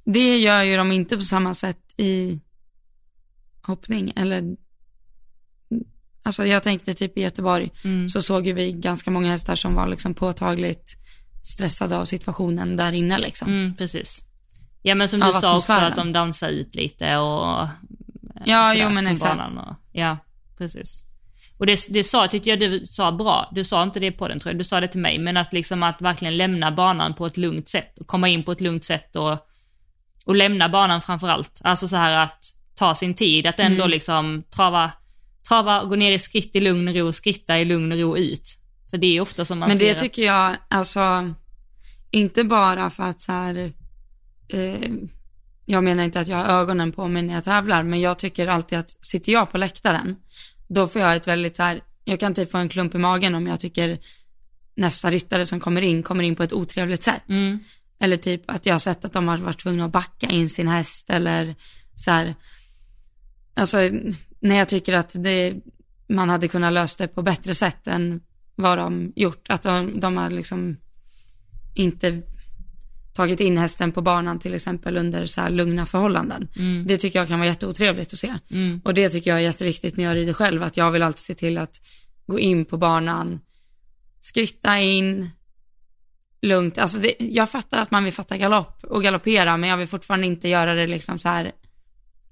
det 0.04 0.38
gör 0.38 0.62
ju 0.62 0.76
de 0.76 0.92
inte 0.92 1.16
på 1.16 1.22
samma 1.22 1.54
sätt 1.54 1.94
i 1.96 2.40
hoppning 3.62 4.12
eller 4.16 4.56
Alltså 6.24 6.46
jag 6.46 6.62
tänkte 6.62 6.94
typ 6.94 7.18
i 7.18 7.20
Göteborg 7.20 7.70
mm, 7.84 8.08
så 8.08 8.22
såg 8.22 8.46
ju 8.46 8.52
vi 8.52 8.72
ganska 8.72 9.10
många 9.10 9.30
hästar 9.30 9.56
som 9.56 9.74
var 9.74 9.88
liksom 9.88 10.14
påtagligt 10.14 10.96
stressade 11.42 11.96
av 11.96 12.04
situationen 12.04 12.76
där 12.76 12.92
inne 12.92 13.18
liksom. 13.18 13.48
mm, 13.48 13.76
precis. 13.76 14.24
Ja 14.82 14.94
men 14.94 15.08
som 15.08 15.20
du 15.20 15.32
sa 15.32 15.56
också 15.56 15.72
att 15.72 15.96
de 15.96 16.12
dansar 16.12 16.48
ut 16.48 16.74
lite 16.74 17.16
och... 17.16 17.68
Ja, 18.44 18.74
jo, 18.74 18.90
men 18.90 19.06
exakt. 19.06 19.56
Och, 19.56 19.76
ja, 19.92 20.16
precis. 20.60 21.04
Och 21.58 21.66
det, 21.66 21.86
det 21.88 22.04
sa, 22.04 22.28
tyckte 22.28 22.50
jag 22.50 22.60
du 22.60 22.86
sa 22.86 23.12
bra, 23.12 23.48
du 23.54 23.64
sa 23.64 23.82
inte 23.82 24.00
det 24.00 24.12
på 24.12 24.28
den 24.28 24.38
tror 24.38 24.52
jag, 24.52 24.58
du 24.60 24.64
sa 24.64 24.80
det 24.80 24.88
till 24.88 25.00
mig, 25.00 25.18
men 25.18 25.36
att 25.36 25.52
liksom 25.52 25.82
att 25.82 26.02
verkligen 26.02 26.36
lämna 26.36 26.72
banan 26.72 27.14
på 27.14 27.26
ett 27.26 27.36
lugnt 27.36 27.68
sätt 27.68 27.98
och 27.98 28.06
komma 28.06 28.28
in 28.28 28.42
på 28.42 28.52
ett 28.52 28.60
lugnt 28.60 28.84
sätt 28.84 29.16
och, 29.16 29.38
och 30.24 30.34
lämna 30.36 30.68
banan 30.68 31.02
framför 31.02 31.28
allt. 31.28 31.60
Alltså 31.64 31.88
så 31.88 31.96
här 31.96 32.24
att 32.24 32.44
ta 32.74 32.94
sin 32.94 33.14
tid, 33.14 33.46
att 33.46 33.60
ändå 33.60 33.82
Mm. 33.82 33.90
liksom 33.90 34.42
trava, 34.56 34.92
trava, 35.48 35.84
gå 35.84 35.96
ner 35.96 36.12
i 36.12 36.18
skritt 36.18 36.56
i 36.56 36.60
lugn 36.60 36.88
och 36.88 36.94
ro, 36.94 37.12
skritta 37.12 37.58
i 37.58 37.64
lugn 37.64 37.92
och 37.92 37.98
ro 37.98 38.16
ut. 38.16 38.56
För 38.90 38.98
det 38.98 39.06
är 39.16 39.20
ofta 39.20 39.44
som 39.44 39.58
man 39.58 39.68
Men 39.68 39.78
ser 39.78 39.84
det 39.86 39.92
att- 39.92 39.98
tycker 39.98 40.22
jag, 40.22 40.56
alltså, 40.68 41.34
inte 42.10 42.44
bara 42.44 42.90
för 42.90 43.02
att 43.02 43.20
så 43.20 43.32
här, 43.32 43.72
eh, 44.48 44.90
jag 45.70 45.84
menar 45.84 46.04
inte 46.04 46.20
att 46.20 46.28
jag 46.28 46.36
har 46.36 46.60
ögonen 46.60 46.92
på 46.92 47.08
mig 47.08 47.22
när 47.22 47.34
jag 47.34 47.44
tävlar, 47.44 47.82
men 47.82 48.00
jag 48.00 48.18
tycker 48.18 48.46
alltid 48.46 48.78
att 48.78 49.06
sitter 49.06 49.32
jag 49.32 49.52
på 49.52 49.58
läktaren, 49.58 50.16
då 50.68 50.86
får 50.86 51.02
jag 51.02 51.16
ett 51.16 51.26
väldigt 51.26 51.56
så 51.56 51.62
här, 51.62 51.80
jag 52.04 52.20
kan 52.20 52.34
typ 52.34 52.50
få 52.50 52.58
en 52.58 52.68
klump 52.68 52.94
i 52.94 52.98
magen 52.98 53.34
om 53.34 53.46
jag 53.46 53.60
tycker 53.60 53.98
nästa 54.76 55.10
ryttare 55.10 55.46
som 55.46 55.60
kommer 55.60 55.82
in, 55.82 56.02
kommer 56.02 56.24
in 56.24 56.36
på 56.36 56.42
ett 56.42 56.52
otrevligt 56.52 57.02
sätt. 57.02 57.28
Mm, 57.28 57.58
Eller 58.00 58.16
typ 58.16 58.42
att 58.46 58.66
jag 58.66 58.74
har 58.74 58.78
sett 58.78 59.04
att 59.04 59.12
de 59.12 59.28
har 59.28 59.38
varit 59.38 59.62
tvungna 59.62 59.84
att 59.84 59.92
backa 59.92 60.26
in 60.26 60.48
sin 60.48 60.68
häst 60.68 61.10
eller 61.10 61.54
så 61.96 62.10
här. 62.10 62.34
Alltså 63.54 63.78
när 64.40 64.56
jag 64.56 64.68
tycker 64.68 64.92
att 64.94 65.10
det, 65.14 65.54
man 66.08 66.28
hade 66.28 66.48
kunnat 66.48 66.72
lösa 66.72 67.04
det 67.04 67.08
på 67.08 67.22
bättre 67.22 67.54
sätt 67.54 67.86
än 67.86 68.20
vad 68.54 68.78
de 68.78 69.12
gjort. 69.16 69.50
Att 69.50 69.62
de, 69.62 70.00
de 70.00 70.16
har 70.16 70.30
liksom 70.30 70.76
inte 71.74 72.22
tagit 73.20 73.40
in 73.40 73.58
hästen 73.58 73.92
på 73.92 74.02
banan 74.02 74.38
till 74.38 74.54
exempel 74.54 74.96
under 74.96 75.26
så 75.26 75.40
här 75.40 75.50
lugna 75.50 75.86
förhållanden. 75.86 76.48
mm, 76.56 76.86
Det 76.86 76.96
tycker 76.96 77.18
jag 77.18 77.28
kan 77.28 77.38
vara 77.38 77.48
jätteotrevligt 77.48 78.12
att 78.12 78.18
se. 78.18 78.34
mm, 78.50 78.80
Och 78.84 78.94
det 78.94 79.10
tycker 79.10 79.30
jag 79.30 79.38
är 79.38 79.42
jätteviktigt 79.44 79.96
när 79.96 80.04
jag 80.04 80.14
rider 80.16 80.32
själv, 80.32 80.62
att 80.62 80.76
jag 80.76 80.90
vill 80.90 81.02
alltid 81.02 81.18
se 81.20 81.34
till 81.34 81.58
att 81.58 81.80
gå 82.26 82.38
in 82.38 82.64
på 82.64 82.76
banan, 82.76 83.40
skritta 84.20 84.78
in, 84.80 85.30
lugnt. 86.42 86.78
Alltså 86.78 86.98
det, 86.98 87.14
jag 87.18 87.50
fattar 87.50 87.78
att 87.78 87.90
man 87.90 88.04
vill 88.04 88.12
fatta 88.12 88.36
galopp 88.36 88.84
och 88.84 89.02
galoppera, 89.02 89.56
men 89.56 89.70
jag 89.70 89.76
vill 89.76 89.88
fortfarande 89.88 90.26
inte 90.26 90.48
göra 90.48 90.74
det 90.74 90.86
liksom 90.86 91.18
så 91.18 91.28
här 91.28 91.52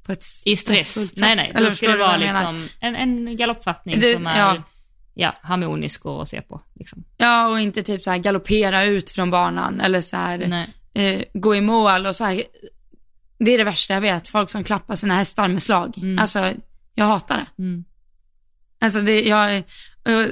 på 0.07 0.13
ett 0.13 0.23
I 0.45 0.57
stress. 0.57 0.93
sätt. 0.95 1.13
Nej, 1.17 1.37
nej. 1.37 1.51
Då 1.55 1.59
Eller 1.59 1.71
ska 1.71 1.89
det 1.91 1.97
vara 1.97 2.17
liksom 2.17 2.69
en, 2.81 2.97
en 2.97 3.37
galoppfattning 3.37 4.01
Det- 4.01 4.13
som 4.15 4.27
är 4.27 4.39
ja. 4.39 4.63
ja. 5.15 5.35
harmonisk 5.43 6.07
att 6.07 6.29
se 6.29 6.41
på. 6.43 6.61
Liksom. 6.75 7.05
Ja, 7.17 7.49
och 7.49 7.61
inte 7.61 7.83
typ 7.83 8.03
så 8.03 8.11
här 8.11 8.19
galoppera 8.19 8.83
ut 8.85 9.11
från 9.11 9.31
banan 9.31 9.81
eller 9.81 10.01
så 10.01 10.17
här 10.17 10.39
Nej. 10.49 10.69
Eh, 10.99 11.23
gå 11.35 11.57
i 11.57 11.61
mål 11.61 12.07
och 12.07 12.15
så 12.15 12.25
här. 12.25 12.43
Det 13.39 13.55
är 13.55 13.59
det 13.59 13.65
värsta 13.65 13.95
jag 13.95 14.01
vet, 14.01 14.29
folk 14.29 14.51
som 14.51 14.65
klappar 14.65 14.97
sina 14.97 15.15
hästar 15.15 15.49
med 15.49 15.63
slag. 15.63 15.99
Mm. 15.99 16.19
Alltså, 16.19 16.53
jag 16.95 17.05
hatar 17.05 17.37
det. 17.37 17.63
Mm. 17.63 17.85
Alltså 18.81 19.01
det, 19.01 19.23
jag 19.23 19.57
är 19.57 19.65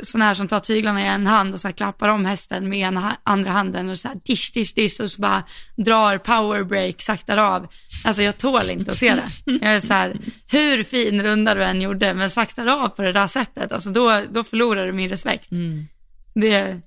sån 0.05 0.23
här 0.23 0.35
som 0.35 0.49
tar 0.49 0.61
tyglarna 0.61 1.03
i 1.03 1.07
en 1.07 1.27
hand 1.27 1.55
och 1.55 1.61
så 1.61 1.73
klappar 1.73 2.09
om 2.09 2.25
hästen 2.25 2.69
med 2.69 2.95
ha- 2.95 3.17
andra 3.23 3.51
handen 3.51 3.89
och 3.89 3.99
så 3.99 4.09
här 4.09 4.21
dish, 4.25 4.53
dish, 4.55 4.75
dish 4.75 5.01
och 5.01 5.11
så 5.11 5.21
bara 5.21 5.43
drar 5.77 6.19
power 6.19 6.65
break, 6.65 7.03
saktar 7.03 7.37
av. 7.37 7.67
Alltså 8.05 8.23
jag 8.23 8.39
tål 8.39 8.71
inte 8.71 8.93
att 8.93 8.99
se 8.99 9.15
det. 9.15 9.29
Jag 9.45 9.77
är 9.77 9.81
så 9.81 9.95
här, 9.95 10.17
hur 10.51 10.85
fin 10.85 11.23
runda 11.23 11.55
du 11.55 11.65
än 11.65 11.83
gjorde, 11.83 12.15
men 12.15 12.31
saktar 12.31 12.67
av 12.67 12.89
på 12.89 13.03
det 13.03 13.13
där 13.13 13.27
sättet, 13.29 13.73
alltså 13.73 13.91
då, 13.91 14.23
då 14.31 14.45
förlorar 14.45 14.87
du 14.87 14.93
min 14.93 15.09
respekt. 15.09 15.53
Mm. 15.53 15.87
Det, 16.35 16.81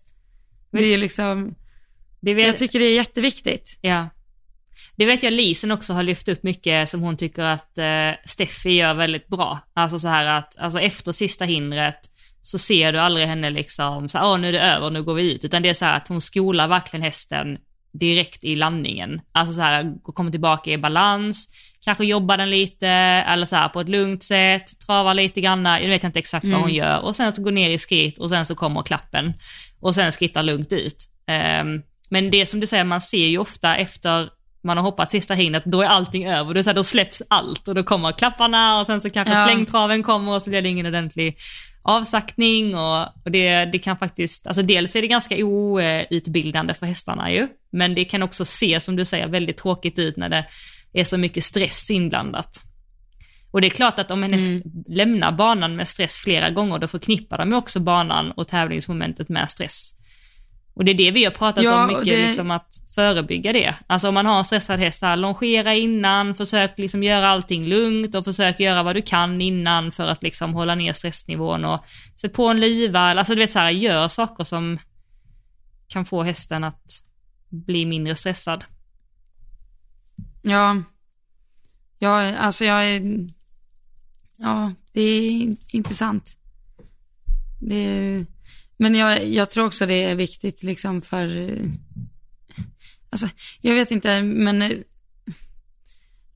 det 0.72 0.84
är 0.84 0.98
liksom, 0.98 1.56
Det 2.22 2.34
vet, 2.34 2.48
jag 2.48 2.58
tycker 2.58 2.80
det 2.80 2.86
är 2.86 2.96
jätteviktigt. 2.96 3.80
ja. 3.82 4.10
Det 4.96 5.06
vet 5.06 5.24
jag 5.24 5.34
Lisen 5.34 5.72
också 5.72 5.94
har 5.94 6.04
lyft 6.04 6.28
upp 6.28 6.44
mycket 6.44 6.90
som 6.90 7.02
hon 7.02 7.18
tycker 7.18 7.44
att 7.44 7.78
eh, 7.78 8.12
Steffi 8.26 8.72
gör 8.72 8.94
väldigt 8.94 9.28
bra. 9.28 9.60
Alltså 9.74 10.00
så 10.00 10.08
här 10.08 10.26
att, 10.26 10.58
alltså 10.58 10.80
efter 10.80 11.12
sista 11.12 11.46
hindret 11.46 12.00
så 12.42 12.58
ser 12.58 12.94
du 12.94 13.00
aldrig 13.00 13.28
henne 13.28 13.50
liksom 13.50 14.10
så 14.10 14.18
här, 14.18 14.38
nu 14.38 14.48
är 14.48 14.52
det 14.52 14.62
över, 14.62 14.90
nu 14.90 15.04
går 15.04 15.14
vi 15.14 15.34
ut. 15.34 15.46
Utan 15.46 15.62
det 15.62 15.70
är 15.70 15.74
så 15.74 15.86
här 15.86 15.98
att 15.98 16.08
hon 16.08 16.22
skolar 16.22 16.68
verkligen 16.68 17.04
hästen 17.04 17.58
direkt 17.94 18.44
i 18.44 18.56
landningen. 18.56 19.22
Alltså 19.32 19.54
så 19.54 19.62
här, 19.62 19.94
kommer 20.14 20.32
tillbaka 20.32 20.72
i 20.72 20.78
balans, 20.78 21.50
kanske 21.82 22.06
jobbar 22.06 22.38
den 22.38 22.50
lite, 22.50 22.88
eller 22.88 23.46
så 23.46 23.56
här 23.56 23.70
på 23.70 23.82
ett 23.82 23.90
lugnt 23.90 24.24
sätt, 24.24 24.80
travar 24.88 25.14
lite 25.14 25.42
grann, 25.42 25.66
jag 25.66 25.90
vet 25.90 26.04
inte 26.04 26.20
exakt 26.20 26.46
vad 26.46 26.62
hon 26.62 26.74
gör. 26.74 27.06
Och 27.06 27.16
sen 27.16 27.32
så 27.32 27.42
går 27.42 27.52
ner 27.52 27.70
i 27.70 27.78
skritt 27.78 28.18
och 28.18 28.30
sen 28.30 28.46
så 28.46 28.56
kommer 28.56 28.82
klappen. 28.82 29.34
Och 29.80 29.96
sen 29.96 30.12
skrittar 30.12 30.44
lugnt 30.44 30.74
ut. 30.74 30.98
Ehm, 31.28 31.82
men 32.10 32.32
det 32.32 32.46
som 32.46 32.60
du 32.60 32.68
säger, 32.68 32.84
man 32.84 33.02
ser 33.02 33.28
ju 33.28 33.38
ofta 33.38 33.76
efter 33.76 34.30
man 34.64 34.78
har 34.78 34.84
hoppat 34.84 35.12
sista 35.12 35.34
hindret, 35.34 35.66
då 35.66 35.82
är 35.82 35.86
allting 35.86 36.28
över. 36.28 36.56
Är 36.56 36.64
så 36.64 36.70
här, 36.70 36.76
då 36.76 36.84
släpps 36.84 37.22
allt 37.28 37.68
och 37.68 37.76
då 37.76 37.84
kommer 37.84 38.12
klapparna 38.12 38.80
och 38.80 38.86
sen 38.86 39.02
så 39.02 39.10
kanske 39.10 39.34
Ja. 39.34 39.46
slängtraven 39.46 40.04
kommer 40.04 40.32
och 40.32 40.42
så 40.42 40.50
blir 40.50 40.62
det 40.62 40.70
ingen 40.70 40.86
ordentlig 40.86 41.38
avsaktning 41.82 42.76
och, 42.76 43.02
och 43.02 43.32
det, 43.32 43.66
det 43.66 43.80
kan 43.80 43.98
faktiskt, 43.98 44.48
alltså 44.48 44.62
dels 44.62 44.96
är 44.96 45.02
det 45.02 45.08
ganska 45.08 45.36
outbildande 45.46 46.74
för 46.74 46.86
hästarna 46.86 47.32
ju, 47.32 47.48
men 47.72 47.96
det 47.96 48.06
kan 48.06 48.24
också 48.24 48.46
se, 48.46 48.80
som 48.80 48.96
du 48.96 49.06
säger, 49.06 49.28
väldigt 49.28 49.58
tråkigt 49.58 50.00
ut 50.00 50.18
när 50.18 50.30
det 50.30 50.46
är 50.94 51.04
så 51.04 51.18
mycket 51.18 51.44
stress 51.44 51.90
inblandat. 51.90 52.64
Och 53.52 53.62
det 53.62 53.68
är 53.68 53.72
klart 53.72 54.00
att 54.00 54.12
om 54.12 54.24
en 54.24 54.34
häst 54.34 54.66
lämnar 54.88 55.32
banan 55.32 55.76
med 55.76 55.88
stress 55.88 56.18
flera 56.18 56.50
gånger, 56.50 56.80
då 56.80 56.88
förknippar 56.88 57.38
de 57.38 57.50
ju 57.50 57.56
också 57.56 57.80
banan 57.80 58.32
och 58.32 58.48
tävlingsmomentet 58.48 59.30
med 59.30 59.52
stress. 59.52 59.99
Och 60.80 60.86
det 60.86 60.92
är 60.92 60.96
det 60.96 61.12
vi 61.12 61.24
har 61.24 61.32
pratat 61.32 61.64
Ja, 61.64 61.82
om 61.82 61.88
mycket, 61.88 62.06
det- 62.06 62.28
liksom 62.28 62.52
att 62.52 62.82
förebygga 62.96 63.54
det. 63.54 63.76
Alltså 63.88 64.08
om 64.08 64.14
man 64.14 64.26
har 64.26 64.38
en 64.38 64.46
stressad 64.46 64.80
häst, 64.80 65.02
här, 65.02 65.18
longera 65.18 65.76
innan, 65.76 66.36
försök 66.36 66.78
liksom 66.78 67.04
göra 67.04 67.28
allting 67.30 67.66
lugnt 67.66 68.16
och 68.16 68.26
försök 68.26 68.60
göra 68.60 68.84
vad 68.84 68.96
du 68.96 69.02
kan 69.02 69.42
innan 69.42 69.92
för 69.92 70.08
att 70.08 70.24
liksom 70.24 70.54
hålla 70.54 70.76
ner 70.76 70.94
stressnivån 70.94 71.66
och 71.66 71.86
sätt 72.22 72.34
på 72.34 72.48
en 72.48 72.60
liva, 72.60 73.00
alltså 73.00 73.34
du 73.36 73.40
vet 73.40 73.52
så 73.52 73.60
här, 73.60 73.70
gör 73.70 74.08
saker 74.08 74.44
som 74.44 74.80
kan 75.88 76.06
få 76.06 76.24
hästen 76.24 76.64
att 76.64 77.04
bli 77.50 77.86
mindre 77.86 78.16
stressad. 78.16 78.64
Ja, 80.42 80.84
ja, 82.00 82.36
alltså 82.38 82.66
jag 82.66 82.86
är, 82.86 83.28
ja, 84.38 84.72
det 84.94 85.02
är 85.02 85.56
intressant. 85.68 86.38
Det 87.62 87.76
är, 87.76 88.26
men 88.80 88.96
jag, 88.96 89.28
jag 89.28 89.50
tror 89.50 89.66
också 89.66 89.86
det 89.86 90.04
är 90.04 90.16
viktigt 90.16 90.64
liksom 90.64 91.02
för, 91.02 91.58
alltså 93.10 93.30
jag 93.62 93.76
vet 93.76 93.92
inte, 93.92 94.22
men 94.22 94.62
eh, 94.62 94.78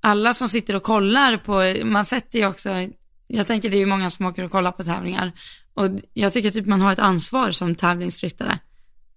alla 0.01 0.33
som 0.33 0.49
sitter 0.49 0.75
och 0.75 0.83
kollar 0.83 1.37
på, 1.37 1.85
man 1.85 2.05
sätter 2.05 2.39
ju 2.39 2.47
också, 2.47 2.89
jag 3.27 3.47
tänker 3.47 3.69
det 3.69 3.77
är 3.77 3.79
ju 3.79 3.85
många 3.85 4.09
som 4.09 4.25
åker 4.25 4.43
och 4.43 4.51
kollar 4.51 4.71
på 4.71 4.83
tävlingar 4.83 5.31
och 5.73 5.89
jag 6.13 6.33
tycker 6.33 6.51
typ 6.51 6.65
man 6.65 6.81
har 6.81 6.93
ett 6.93 6.99
ansvar 6.99 7.51
som 7.51 7.75
tävlingsryttare. 7.75 8.59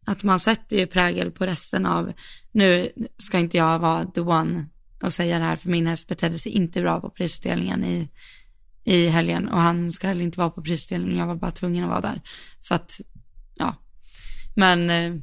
Att 0.06 0.22
man 0.22 0.40
sätter 0.40 0.76
ju 0.76 0.86
prägel 0.86 1.30
på 1.30 1.46
resten 1.46 1.86
av, 1.86 2.12
nu 2.52 2.92
ska 3.18 3.38
inte 3.38 3.56
jag 3.56 3.78
vara 3.78 4.04
the 4.04 4.20
one 4.20 4.66
och 5.02 5.12
säga 5.12 5.38
det 5.38 5.44
här 5.44 5.56
för 5.56 5.68
min 5.68 5.86
häst 5.86 6.08
betedde 6.08 6.38
sig 6.38 6.52
inte 6.52 6.80
bra 6.80 7.00
på 7.00 7.10
prisutdelningen 7.10 7.84
i, 7.84 8.08
i 8.84 9.08
helgen 9.08 9.48
och 9.48 9.60
han 9.60 9.92
ska 9.92 10.06
heller 10.06 10.22
inte 10.22 10.38
vara 10.38 10.50
på 10.50 10.62
prisutdelningen, 10.62 11.16
jag 11.16 11.26
var 11.26 11.36
bara 11.36 11.50
tvungen 11.50 11.84
att 11.84 11.90
vara 11.90 12.00
där. 12.00 12.20
För 12.68 12.74
att, 12.74 13.00
men 14.56 14.90
eh, 14.90 15.14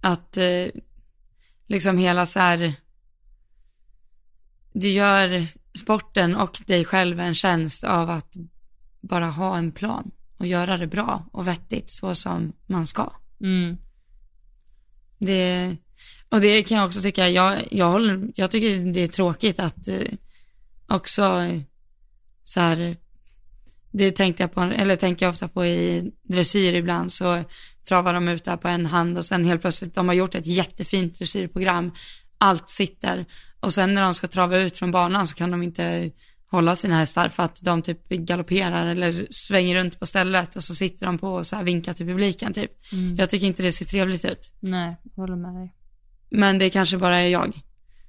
att 0.00 0.36
eh, 0.36 0.66
liksom 1.66 1.98
hela 1.98 2.26
så 2.26 2.38
här, 2.38 2.74
du 4.72 4.88
gör 4.88 5.46
sporten 5.78 6.36
och 6.36 6.62
dig 6.66 6.84
själv 6.84 7.20
en 7.20 7.34
tjänst 7.34 7.84
av 7.84 8.10
att 8.10 8.34
bara 9.00 9.26
ha 9.26 9.56
en 9.56 9.72
plan 9.72 10.10
och 10.38 10.46
göra 10.46 10.76
det 10.76 10.86
bra 10.86 11.28
och 11.32 11.48
vettigt 11.48 11.90
så 11.90 12.14
som 12.14 12.52
man 12.66 12.86
ska. 12.86 13.12
Mm. 13.40 13.78
Det, 15.18 15.76
och 16.28 16.40
det 16.40 16.62
kan 16.62 16.78
jag 16.78 16.86
också 16.86 17.02
tycka, 17.02 17.28
jag, 17.28 17.68
jag, 17.70 17.90
håller, 17.90 18.30
jag 18.34 18.50
tycker 18.50 18.92
det 18.92 19.00
är 19.00 19.08
tråkigt 19.08 19.58
att 19.58 19.88
eh, 19.88 20.12
också 20.88 21.50
så 22.44 22.60
här, 22.60 22.96
det 23.90 24.10
tänkte 24.10 24.42
jag 24.42 24.52
på, 24.52 24.60
eller 24.60 24.96
tänker 24.96 25.26
jag 25.26 25.30
ofta 25.30 25.48
på 25.48 25.66
i 25.66 26.12
dressyr 26.22 26.74
ibland, 26.74 27.12
så 27.12 27.44
travar 27.88 28.14
de 28.14 28.28
ut 28.28 28.44
där 28.44 28.56
på 28.56 28.68
en 28.68 28.86
hand 28.86 29.18
och 29.18 29.24
sen 29.24 29.44
helt 29.44 29.60
plötsligt, 29.60 29.94
de 29.94 30.08
har 30.08 30.14
gjort 30.14 30.34
ett 30.34 30.46
jättefint 30.46 31.18
dressyrprogram, 31.18 31.92
allt 32.38 32.70
sitter 32.70 33.24
och 33.60 33.72
sen 33.72 33.94
när 33.94 34.02
de 34.02 34.14
ska 34.14 34.26
trava 34.26 34.58
ut 34.58 34.78
från 34.78 34.90
banan 34.90 35.26
så 35.26 35.34
kan 35.36 35.50
de 35.50 35.62
inte 35.62 36.10
hålla 36.50 36.76
sina 36.76 36.98
hästar 36.98 37.28
för 37.28 37.42
att 37.42 37.62
de 37.62 37.82
typ 37.82 38.08
galopperar 38.08 38.86
eller 38.86 39.32
svänger 39.32 39.76
runt 39.76 40.00
på 40.00 40.06
stället 40.06 40.56
och 40.56 40.64
så 40.64 40.74
sitter 40.74 41.06
de 41.06 41.18
på 41.18 41.28
och 41.28 41.46
så 41.46 41.56
här 41.56 41.64
vinkar 41.64 41.92
till 41.92 42.06
publiken 42.06 42.52
typ. 42.52 42.70
Jag 43.18 43.30
tycker 43.30 43.46
inte 43.46 43.62
det 43.62 43.72
ser 43.72 43.84
trevligt 43.84 44.24
ut. 44.24 44.52
Nej, 44.60 44.96
jag 45.02 45.22
håller 45.22 45.36
med 45.36 45.54
dig. 45.54 45.74
Men 46.30 46.58
det 46.58 46.70
kanske 46.70 46.96
bara 46.96 47.20
är 47.22 47.28
jag. 47.28 47.60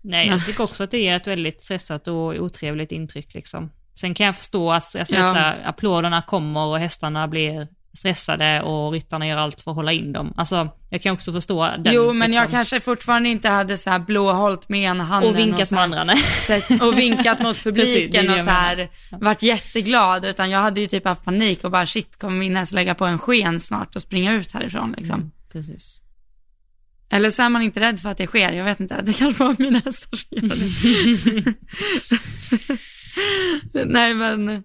Nej, 0.01 0.27
jag 0.27 0.45
tycker 0.45 0.63
också 0.63 0.83
att 0.83 0.91
det 0.91 1.07
är 1.07 1.15
ett 1.17 1.27
väldigt 1.27 1.63
stressat 1.63 2.07
och 2.07 2.35
otrevligt 2.35 2.91
intryck 2.91 3.33
liksom. 3.33 3.71
Sen 3.93 4.13
kan 4.13 4.25
jag 4.25 4.35
förstå 4.35 4.71
att 4.71 4.95
alltså, 4.95 5.15
Ja. 5.15 5.29
så 5.29 5.35
här, 5.35 5.61
applåderna 5.65 6.21
kommer 6.21 6.65
och 6.65 6.79
hästarna 6.79 7.27
blir 7.27 7.67
stressade 7.97 8.61
och 8.61 8.91
ryttarna 8.91 9.27
gör 9.27 9.37
allt 9.37 9.61
för 9.61 9.71
att 9.71 9.77
hålla 9.77 9.91
in 9.91 10.13
dem. 10.13 10.33
Alltså, 10.37 10.69
jag 10.89 11.01
kan 11.01 11.13
också 11.13 11.31
förstå 11.31 11.65
den. 11.65 11.93
jo, 11.93 12.13
men 12.13 12.33
jag 12.33 12.41
liksom, 12.41 12.51
kanske 12.51 12.79
fortfarande 12.79 13.29
inte 13.29 13.49
hade 13.49 13.77
så 13.77 13.89
här 13.89 13.99
blåhållt 13.99 14.69
med 14.69 14.83
ena 14.83 15.03
handen. 15.03 15.31
Och 15.31 15.39
vinkat 15.39 15.67
så 15.67 15.75
med 15.75 15.83
andra. 15.83 16.03
Nej. 16.03 16.63
och 16.81 16.97
vinkat 16.97 17.39
mot 17.39 17.43
Precis, 17.63 17.63
publiken 17.63 18.25
det 18.25 18.31
och 18.31 18.37
jag 18.37 18.45
så 18.45 18.51
här 18.51 18.89
varit 19.11 19.41
jätteglad. 19.41 20.25
Utan 20.25 20.49
jag 20.49 20.59
hade 20.59 20.81
ju 20.81 20.87
typ 20.87 21.05
haft 21.05 21.23
panik 21.23 21.63
och 21.63 21.71
bara 21.71 21.85
shit, 21.85 22.19
kommer 22.19 22.37
min 22.37 22.55
häst 22.55 22.71
lägga 22.71 22.95
på 22.95 23.05
en 23.05 23.19
sken 23.19 23.59
snart 23.59 23.95
och 23.95 24.01
springa 24.01 24.33
ut 24.33 24.51
härifrån 24.51 24.93
liksom. 24.97 25.31
Precis. 25.51 26.01
Eller 27.09 27.29
så 27.29 27.43
är 27.43 27.49
man 27.49 27.61
inte 27.61 27.79
rädd 27.79 27.99
för 27.99 28.09
att 28.09 28.17
det 28.17 28.27
sker, 28.27 28.53
jag 28.53 28.65
vet 28.65 28.79
inte. 28.79 29.01
Det 29.01 29.13
kanske 29.13 29.43
var 29.43 29.55
mina 29.59 29.79
hästar 29.79 30.17
som 30.17 30.27
gör 30.31 30.55
det. 33.73 33.85
nej 33.85 34.13
men, 34.13 34.63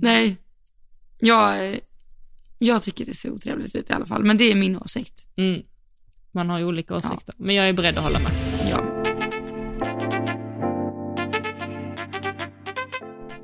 nej. 0.00 0.36
Jag, 1.20 1.78
jag 2.58 2.82
tycker 2.82 3.04
det 3.04 3.14
ser 3.14 3.30
otrevligt 3.30 3.74
ut 3.74 3.90
i 3.90 3.92
alla 3.92 4.06
fall, 4.06 4.24
men 4.24 4.36
det 4.36 4.44
är 4.44 4.54
min 4.54 4.76
åsikt. 4.76 5.26
Mm. 5.36 5.62
Man 6.32 6.50
har 6.50 6.58
ju 6.58 6.64
olika 6.64 6.96
åsikter. 6.96 7.34
Men 7.38 7.54
jag 7.54 7.68
är 7.68 7.72
beredd 7.72 7.98
att 7.98 8.04
hålla 8.04 8.18
med. 8.18 8.32
Ja. 8.70 9.04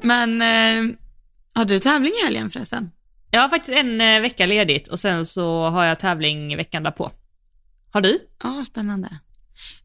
Men, 0.03 0.43
eh, 0.43 0.97
har 1.55 1.65
du 1.65 1.79
tävling 1.79 2.13
i 2.13 2.25
helgen 2.25 2.51
förresten? 2.51 2.91
Jag 3.31 3.41
har 3.41 3.49
faktiskt 3.49 3.79
en 3.79 4.01
eh, 4.01 4.21
vecka 4.21 4.47
ledigt 4.47 4.89
och 4.89 5.01
sen 5.01 5.27
så 5.27 5.69
har 5.69 5.85
jag 5.85 5.99
tävling 5.99 6.57
veckan 6.57 6.83
därpå. 6.83 7.11
Har 7.91 8.01
du? 8.01 8.19
Ja, 8.43 8.63
spännande. 8.67 9.19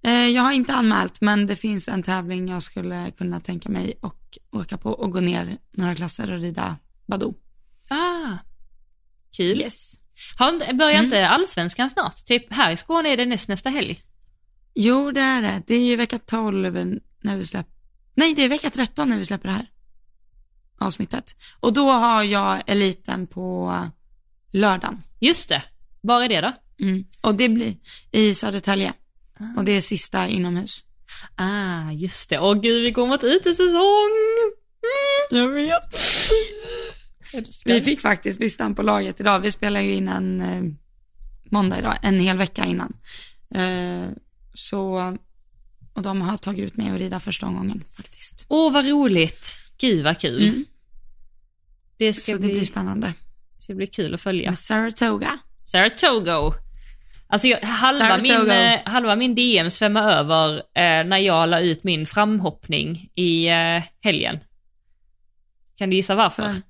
Eh, 0.04 0.28
jag 0.28 0.42
har 0.42 0.52
inte 0.52 0.74
anmält, 0.74 1.22
men 1.22 1.46
det 1.46 1.56
finns 1.56 1.88
en 1.88 2.04
tävling 2.04 2.50
jag 2.50 2.64
skulle 2.64 3.12
kunna 3.12 3.40
tänka 3.40 3.70
mig 3.70 3.94
och 4.02 4.38
åka 4.52 4.78
på 4.78 4.90
och 4.90 5.12
gå 5.12 5.20
ner 5.20 5.58
några 5.72 5.96
klasser 5.96 6.32
och 6.32 6.40
rida 6.40 6.78
Badoo. 7.06 7.34
Ah. 7.90 8.49
Kul. 9.38 9.58
Yes. 9.58 9.96
Har, 10.38 10.74
börjar 10.74 11.04
inte 11.04 11.28
allsvenskan 11.28 11.90
snart? 11.90 12.26
Typ 12.26 12.54
här 12.54 12.72
i 12.72 12.78
Skåne 12.78 13.10
är 13.10 13.18
det 13.18 13.26
näst 13.26 13.50
nästa 13.50 13.70
helg. 13.70 14.02
Jo, 14.74 15.12
det 15.12 15.22
är 15.22 15.42
det. 15.42 15.64
Det 15.68 15.76
är 15.76 15.86
ju 15.86 15.96
vecka 15.96 16.20
12 16.20 17.00
när 17.22 17.38
vi 17.38 17.46
släpper, 17.46 17.74
nej 18.16 18.34
det 18.34 18.44
är 18.44 18.50
vecka 18.50 18.70
13 18.70 19.10
när 19.10 19.18
vi 19.18 19.26
släpper 19.26 19.48
det 19.48 19.54
här 19.54 19.70
avsnittet. 20.80 21.36
Och 21.60 21.74
då 21.74 21.92
har 21.92 22.24
jag 22.24 22.62
eliten 22.68 23.28
på 23.28 23.76
lördagen. 24.52 25.02
Just 25.20 25.50
det. 25.50 25.64
Var 26.02 26.22
är 26.22 26.30
det 26.30 26.42
då? 26.42 26.54
Mm. 26.86 27.06
Och 27.22 27.36
det 27.36 27.50
blir 27.50 27.76
i 28.12 28.36
Södertälje. 28.36 28.94
Och 29.58 29.64
det 29.64 29.72
är 29.72 29.82
sista 29.82 30.28
inomhus. 30.28 30.84
Ah, 31.36 31.92
just 31.92 32.30
det. 32.30 32.40
Åh 32.40 32.54
gud, 32.54 32.84
vi 32.86 32.92
går 32.92 33.08
mot 33.08 33.24
utesäsong! 33.24 34.12
Jag 35.32 35.48
vet. 35.48 35.96
Älskar. 37.34 37.74
Vi 37.74 37.82
fick 37.82 38.02
faktiskt 38.02 38.40
listan 38.40 38.76
på 38.76 38.82
laget 38.82 39.20
idag. 39.20 39.40
Vi 39.40 39.52
spelar 39.52 39.82
ju 39.82 39.94
in 39.94 40.08
en 40.08 40.42
eh, 40.42 40.64
måndag 41.52 41.80
idag, 41.80 41.98
en 42.02 42.20
hel 42.20 42.38
vecka 42.38 42.66
innan. 42.66 42.94
Eh, 43.56 44.10
så, 44.54 45.18
och 45.94 46.02
de 46.02 46.22
har 46.22 46.38
tagit 46.38 46.66
ut 46.66 46.78
mig 46.78 46.92
och 46.92 47.00
rida 47.00 47.20
första 47.20 47.46
omgången 47.46 47.84
faktiskt. 47.98 48.46
Åh, 48.48 48.74
vad 48.74 48.90
roligt. 48.90 49.56
Gud, 49.78 50.04
vad 50.04 50.20
kul. 50.20 50.44
Mm. 50.44 50.66
Det 51.98 52.14
ska 52.14 52.32
Så 52.32 52.32
det 52.32 52.48
bli, 52.48 52.54
blir 52.54 52.66
spännande. 52.66 53.14
ska 53.60 53.74
bli 53.76 53.88
kul 53.88 54.14
att 54.14 54.22
följa. 54.22 54.50
Med 54.50 54.60
Saratoga. 54.60 55.40
Saratoga. 55.64 56.54
Alltså 57.28 57.48
jag, 57.48 57.60
halva, 57.60 58.18
min, 58.18 58.50
eh, 58.50 58.80
halva 58.86 59.16
min 59.16 59.36
DM 59.36 59.70
svämmar 59.70 60.12
över 60.12 60.56
eh, 60.56 61.06
när 61.06 61.18
jag 61.18 61.50
la 61.50 61.60
ut 61.60 61.84
min 61.84 62.06
framhoppning 62.06 63.10
i 63.16 63.48
eh, 63.48 63.84
helgen. 64.02 64.40
Kan 65.76 65.90
du 65.90 65.96
gissa 65.96 66.16
varför? 66.16 66.44
För... 66.44 66.62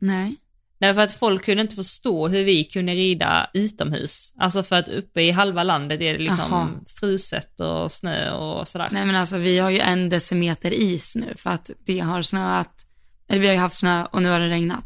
Nej. 0.00 0.36
Nej, 0.78 0.94
för 0.94 1.00
att 1.00 1.12
folk 1.12 1.44
kunde 1.44 1.62
inte 1.62 1.74
förstå 1.76 2.28
hur 2.28 2.44
vi 2.44 2.64
kunde 2.64 2.92
rida 2.94 3.50
utomhus. 3.54 4.34
Alltså 4.38 4.62
för 4.62 4.76
att 4.76 4.88
uppe 4.88 5.22
i 5.22 5.30
halva 5.30 5.62
landet 5.62 6.00
är 6.00 6.12
det 6.12 6.18
liksom 6.18 6.46
Jaha. 6.50 6.68
fruset 7.00 7.60
och 7.60 7.92
snö 7.92 8.30
och 8.32 8.68
sådär. 8.68 8.88
Nej 8.92 9.06
men 9.06 9.14
alltså 9.16 9.36
vi 9.36 9.58
har 9.58 9.70
ju 9.70 9.78
en 9.80 10.08
decimeter 10.08 10.70
is 10.74 11.14
nu 11.16 11.34
för 11.36 11.50
att 11.50 11.70
det 11.86 12.00
har 12.00 12.22
snöat, 12.22 12.70
eller 13.28 13.40
vi 13.40 13.46
har 13.46 13.54
ju 13.54 13.60
haft 13.60 13.76
snö 13.76 14.04
och 14.04 14.22
nu 14.22 14.28
har 14.28 14.40
det 14.40 14.48
regnat. 14.48 14.84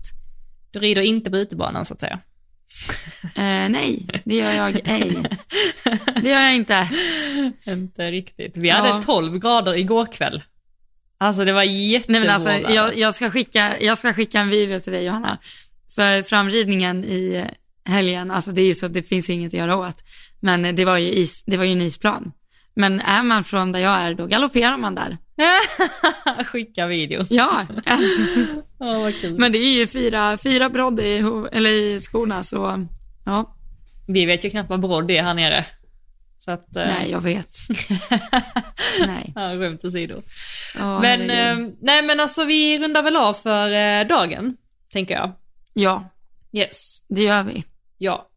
Du 0.71 0.79
rider 0.79 1.03
inte 1.03 1.31
på 1.31 1.37
utebanan 1.37 1.85
så 1.85 1.95
att 1.95 2.01
säga. 2.01 2.21
Eh, 3.35 3.69
nej, 3.69 4.07
det 4.25 4.35
gör 4.37 4.53
jag 4.53 4.81
ej. 4.85 5.17
Det 6.23 6.29
gör 6.29 6.41
jag 6.41 6.55
inte. 6.55 6.89
Inte 7.67 8.11
riktigt. 8.11 8.57
Vi 8.57 8.69
Ja. 8.69 8.75
hade 8.77 9.03
12 9.03 9.39
grader 9.39 9.75
igår 9.77 10.07
kväll. 10.13 10.43
Alltså 11.21 11.45
det 11.45 11.53
var 11.53 11.65
Nej 11.65 11.91
jättevårväder. 11.91 12.27
men 12.27 12.35
alltså 12.35 12.73
jag, 12.75 12.99
jag, 12.99 13.15
ska 13.15 13.31
skicka, 13.31 13.81
jag 13.81 13.99
ska 13.99 14.15
skicka 14.15 14.41
en 14.41 14.49
video 14.49 14.81
till 14.81 14.93
dig 14.93 15.05
Johanna. 15.05 15.39
För 15.95 16.23
framridningen 16.23 17.05
i 17.05 17.47
helgen, 17.89 18.31
alltså 18.31 18.51
det 18.51 18.61
är 18.61 18.67
ju 18.67 18.75
så, 18.75 18.89
det 18.89 19.03
finns 19.03 19.31
ju 19.31 19.35
inget 19.35 19.49
att 19.49 19.59
göra 19.59 19.77
åt. 19.77 20.05
Men 20.41 20.77
det 20.77 20.85
var 20.85 20.99
ju 20.99 21.09
is, 21.09 21.43
det 21.47 21.57
var 21.57 21.65
ju 21.65 21.73
en 21.73 21.83
isplan. 21.83 22.33
Men 22.75 23.01
är 23.01 23.23
man 23.23 23.45
från 23.45 23.73
där 23.73 23.81
jag 23.81 24.01
är, 24.01 24.15
då 24.15 24.27
galopperar 24.27 24.77
man 24.77 24.95
där. 24.95 25.19
Skicka 26.45 26.87
video. 26.87 27.25
Ja, 27.31 27.67
alltså. 27.85 28.23
Åh 28.81 29.03
vad 29.03 29.21
kul. 29.21 29.39
men 29.39 29.53
det 29.53 29.59
är 29.59 29.73
ju 29.73 29.87
fyra, 29.87 30.39
fyra 30.39 30.69
brodd 30.69 31.01
i, 31.01 31.25
eller 31.53 31.71
i 31.71 32.01
skorna 32.01 32.43
så, 32.45 32.87
ja, 33.25 33.57
Vi 34.07 34.25
vet 34.27 34.45
ju 34.45 34.51
knappt 34.51 34.71
vad 34.71 34.81
brodd 34.81 35.11
är 35.11 35.23
här 35.23 35.35
nere. 35.35 35.67
Så 36.39 36.51
att... 36.51 36.77
eh, 36.77 36.87
nej 36.87 37.11
jag 37.11 37.21
vet. 37.21 37.57
nej. 39.07 39.33
Ja, 39.35 39.41
skämt 39.59 39.85
åsido. 39.85 40.23
Ja, 40.79 41.01
Men, 41.01 41.31
eh, 41.31 41.69
nej 41.81 42.03
men 42.03 42.21
alltså 42.21 42.45
vi 42.45 42.79
rundar 42.79 43.03
väl 43.03 43.17
av 43.17 43.35
för 43.35 43.73
eh, 43.73 44.07
dagen, 44.07 44.57
tänker 44.93 45.15
jag. 45.15 45.33
ja, 45.75 46.11
Yes. 46.53 46.97
det 47.09 47.23
gör 47.23 47.43
vi. 47.43 47.65
Ja. 47.99 48.29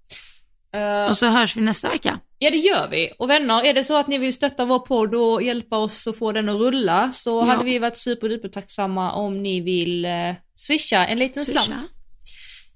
Eh, 0.73 1.09
Och 1.09 1.17
så 1.17 1.27
hörs 1.27 1.55
vi 1.57 1.61
nästa 1.61 1.89
vecka. 1.89 2.19
Ja 2.39 2.49
det 2.51 2.57
gör 2.57 2.87
vi. 2.87 3.11
Och 3.19 3.29
vänner, 3.29 3.65
är 3.65 3.73
det 3.73 3.83
så 3.83 3.97
att 3.97 4.07
ni 4.07 4.17
vill 4.17 4.33
stötta 4.33 4.65
vår 4.65 4.79
podd 4.79 5.15
och 5.15 5.43
hjälpa 5.43 5.77
oss 5.77 6.07
att 6.07 6.17
få 6.17 6.31
den 6.31 6.49
att 6.49 6.55
rulla 6.55 7.11
så 7.11 7.29
Ja. 7.39 7.43
hade 7.43 7.63
vi 7.63 7.79
varit 7.79 7.97
superduper 7.97 8.49
tacksamma 8.49 9.11
om 9.11 9.43
ni 9.43 9.61
vill 9.61 10.05
eh, 10.05 10.33
swisha 10.55 11.05
en 11.07 11.19
liten 11.19 11.45
Swisha. 11.45 11.61
slant 11.61 11.89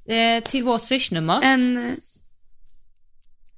eh, 0.09 0.49
till 0.49 0.63
vårt 0.63 0.81
swishnummer. 0.81 1.39
En, 1.43 1.97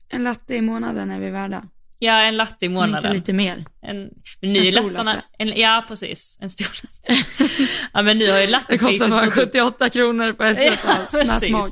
en 0.09 0.23
latte 0.23 0.55
i 0.55 0.61
månaden 0.61 1.11
är 1.11 1.19
vi 1.19 1.29
värda. 1.29 1.63
Ja, 1.99 2.21
en 2.21 2.37
latte 2.37 2.65
i 2.65 2.67
Om 2.67 2.73
Inte 2.73 2.87
månaden. 2.87 3.13
lite 3.13 3.33
mer. 3.33 3.65
En, 3.81 4.09
men 4.41 4.53
nu 4.53 4.59
En 4.59 4.65
stor 4.65 4.89
lattarna, 4.91 5.13
latte. 5.13 5.27
en, 5.37 5.47
ja 5.59 5.85
precis, 5.87 6.37
en 6.41 6.49
stor 6.49 6.65
latte. 6.83 6.96
ja 7.93 8.01
men 8.01 8.17
nu 8.17 8.31
har 8.31 8.39
ju 8.39 8.45
Det 8.45 8.51
lattepriset 8.51 8.81
kostar 8.89 9.09
bara 9.09 9.25
gått 9.25 9.37
upp. 9.37 9.43
78 9.43 9.89
kronor 9.89 10.33
på 10.33 10.43
Ja, 10.43 10.49
espresso 10.51 11.39
smak. 11.47 11.71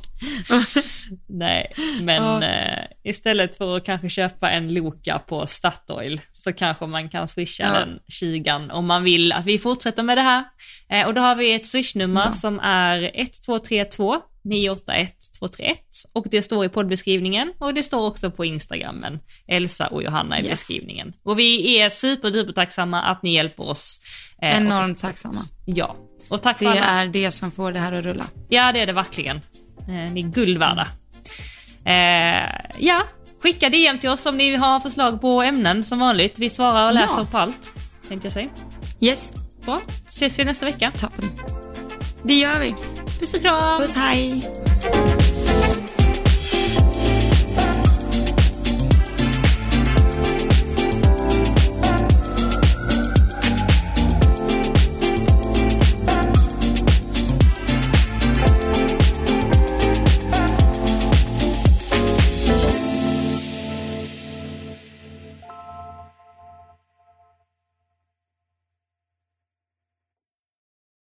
Nej, 1.29 1.73
men 2.01 2.23
Ja. 2.23 2.43
eh, 2.43 2.83
istället 3.03 3.55
för 3.57 3.77
att 3.77 3.85
kanske 3.85 4.09
köpa 4.09 4.49
en 4.51 4.73
Loka 4.73 5.19
på 5.19 5.47
Statoil 5.47 6.21
så 6.31 6.53
kanske 6.53 6.85
man 6.85 7.09
kan 7.09 7.27
swisha 7.27 7.63
Ja. 7.63 7.73
den 7.79 7.99
20 8.07 8.69
om 8.71 8.85
man 8.85 9.03
vill 9.03 9.31
att 9.31 9.45
vi 9.45 9.59
fortsätter 9.59 10.03
med 10.03 10.17
det 10.17 10.21
här. 10.21 10.43
Eh, 10.89 11.07
och 11.07 11.13
då 11.13 11.21
har 11.21 11.35
vi 11.35 11.53
ett 11.53 11.65
swishnummer 11.65 12.25
Ja. 12.25 12.31
som 12.31 12.59
är 12.59 12.97
1232 13.13 14.17
981 14.43 15.13
231 15.39 15.77
och 16.13 16.25
det 16.31 16.41
står 16.41 16.65
i 16.65 16.69
poddbeskrivningen 16.69 17.53
och 17.59 17.73
det 17.73 17.83
står 17.83 18.07
också 18.07 18.31
på 18.31 18.45
Instagrammen, 18.45 19.19
Elsa 19.47 19.87
och 19.87 20.03
Johanna 20.03 20.39
i 20.39 20.43
Yes. 20.43 20.51
beskrivningen. 20.51 21.13
Och 21.23 21.39
vi 21.39 21.77
är 21.79 21.89
superduper 21.89 22.53
tacksamma 22.53 23.01
att 23.01 23.23
ni 23.23 23.33
hjälper 23.33 23.69
oss. 23.69 23.99
Eh, 24.41 24.49
och 24.49 24.55
Enormt 24.55 24.95
att- 24.97 25.01
tacksamma. 25.01 25.41
Ja, 25.65 25.95
och 26.29 26.41
tack 26.41 26.59
Det 26.59 26.65
är 26.65 27.05
det 27.05 27.31
som 27.31 27.51
får 27.51 27.71
det 27.71 27.79
här 27.79 27.91
att 27.91 28.03
rulla. 28.03 28.25
Ja, 28.49 28.71
det 28.71 28.79
är 28.79 28.85
det 28.85 28.93
verkligen. 28.93 29.35
Eh, 29.87 30.11
ni 30.13 30.19
är 30.23 30.27
guld 30.27 30.57
värda. 30.57 30.87
Eh, 31.85 32.49
ja, 32.79 33.01
skicka 33.41 33.69
DM 33.69 33.99
till 33.99 34.09
oss 34.09 34.25
om 34.25 34.37
ni 34.37 34.55
har 34.55 34.79
förslag 34.79 35.21
på 35.21 35.41
ämnen 35.41 35.83
som 35.83 35.99
vanligt. 35.99 36.39
Vi 36.39 36.49
svarar 36.49 36.87
och 36.87 36.93
läser 36.93 37.17
Ja. 37.17 37.27
på 37.31 37.37
allt, 37.37 37.73
tänkte 38.07 38.25
jag 38.25 38.33
säga. 38.33 38.47
Yes, 39.01 39.31
Bra, 39.65 39.81
ses 40.07 40.39
vi 40.39 40.43
nästa 40.43 40.65
vecka. 40.65 40.91
toppen. 40.99 41.29
Det 42.23 42.33
gör 42.33 42.59
vi. 42.59 42.75
Puss 43.19 43.33
och 43.33 43.41
kram! 43.41 43.81
Puss, 43.81 43.93
hej. 43.95 44.41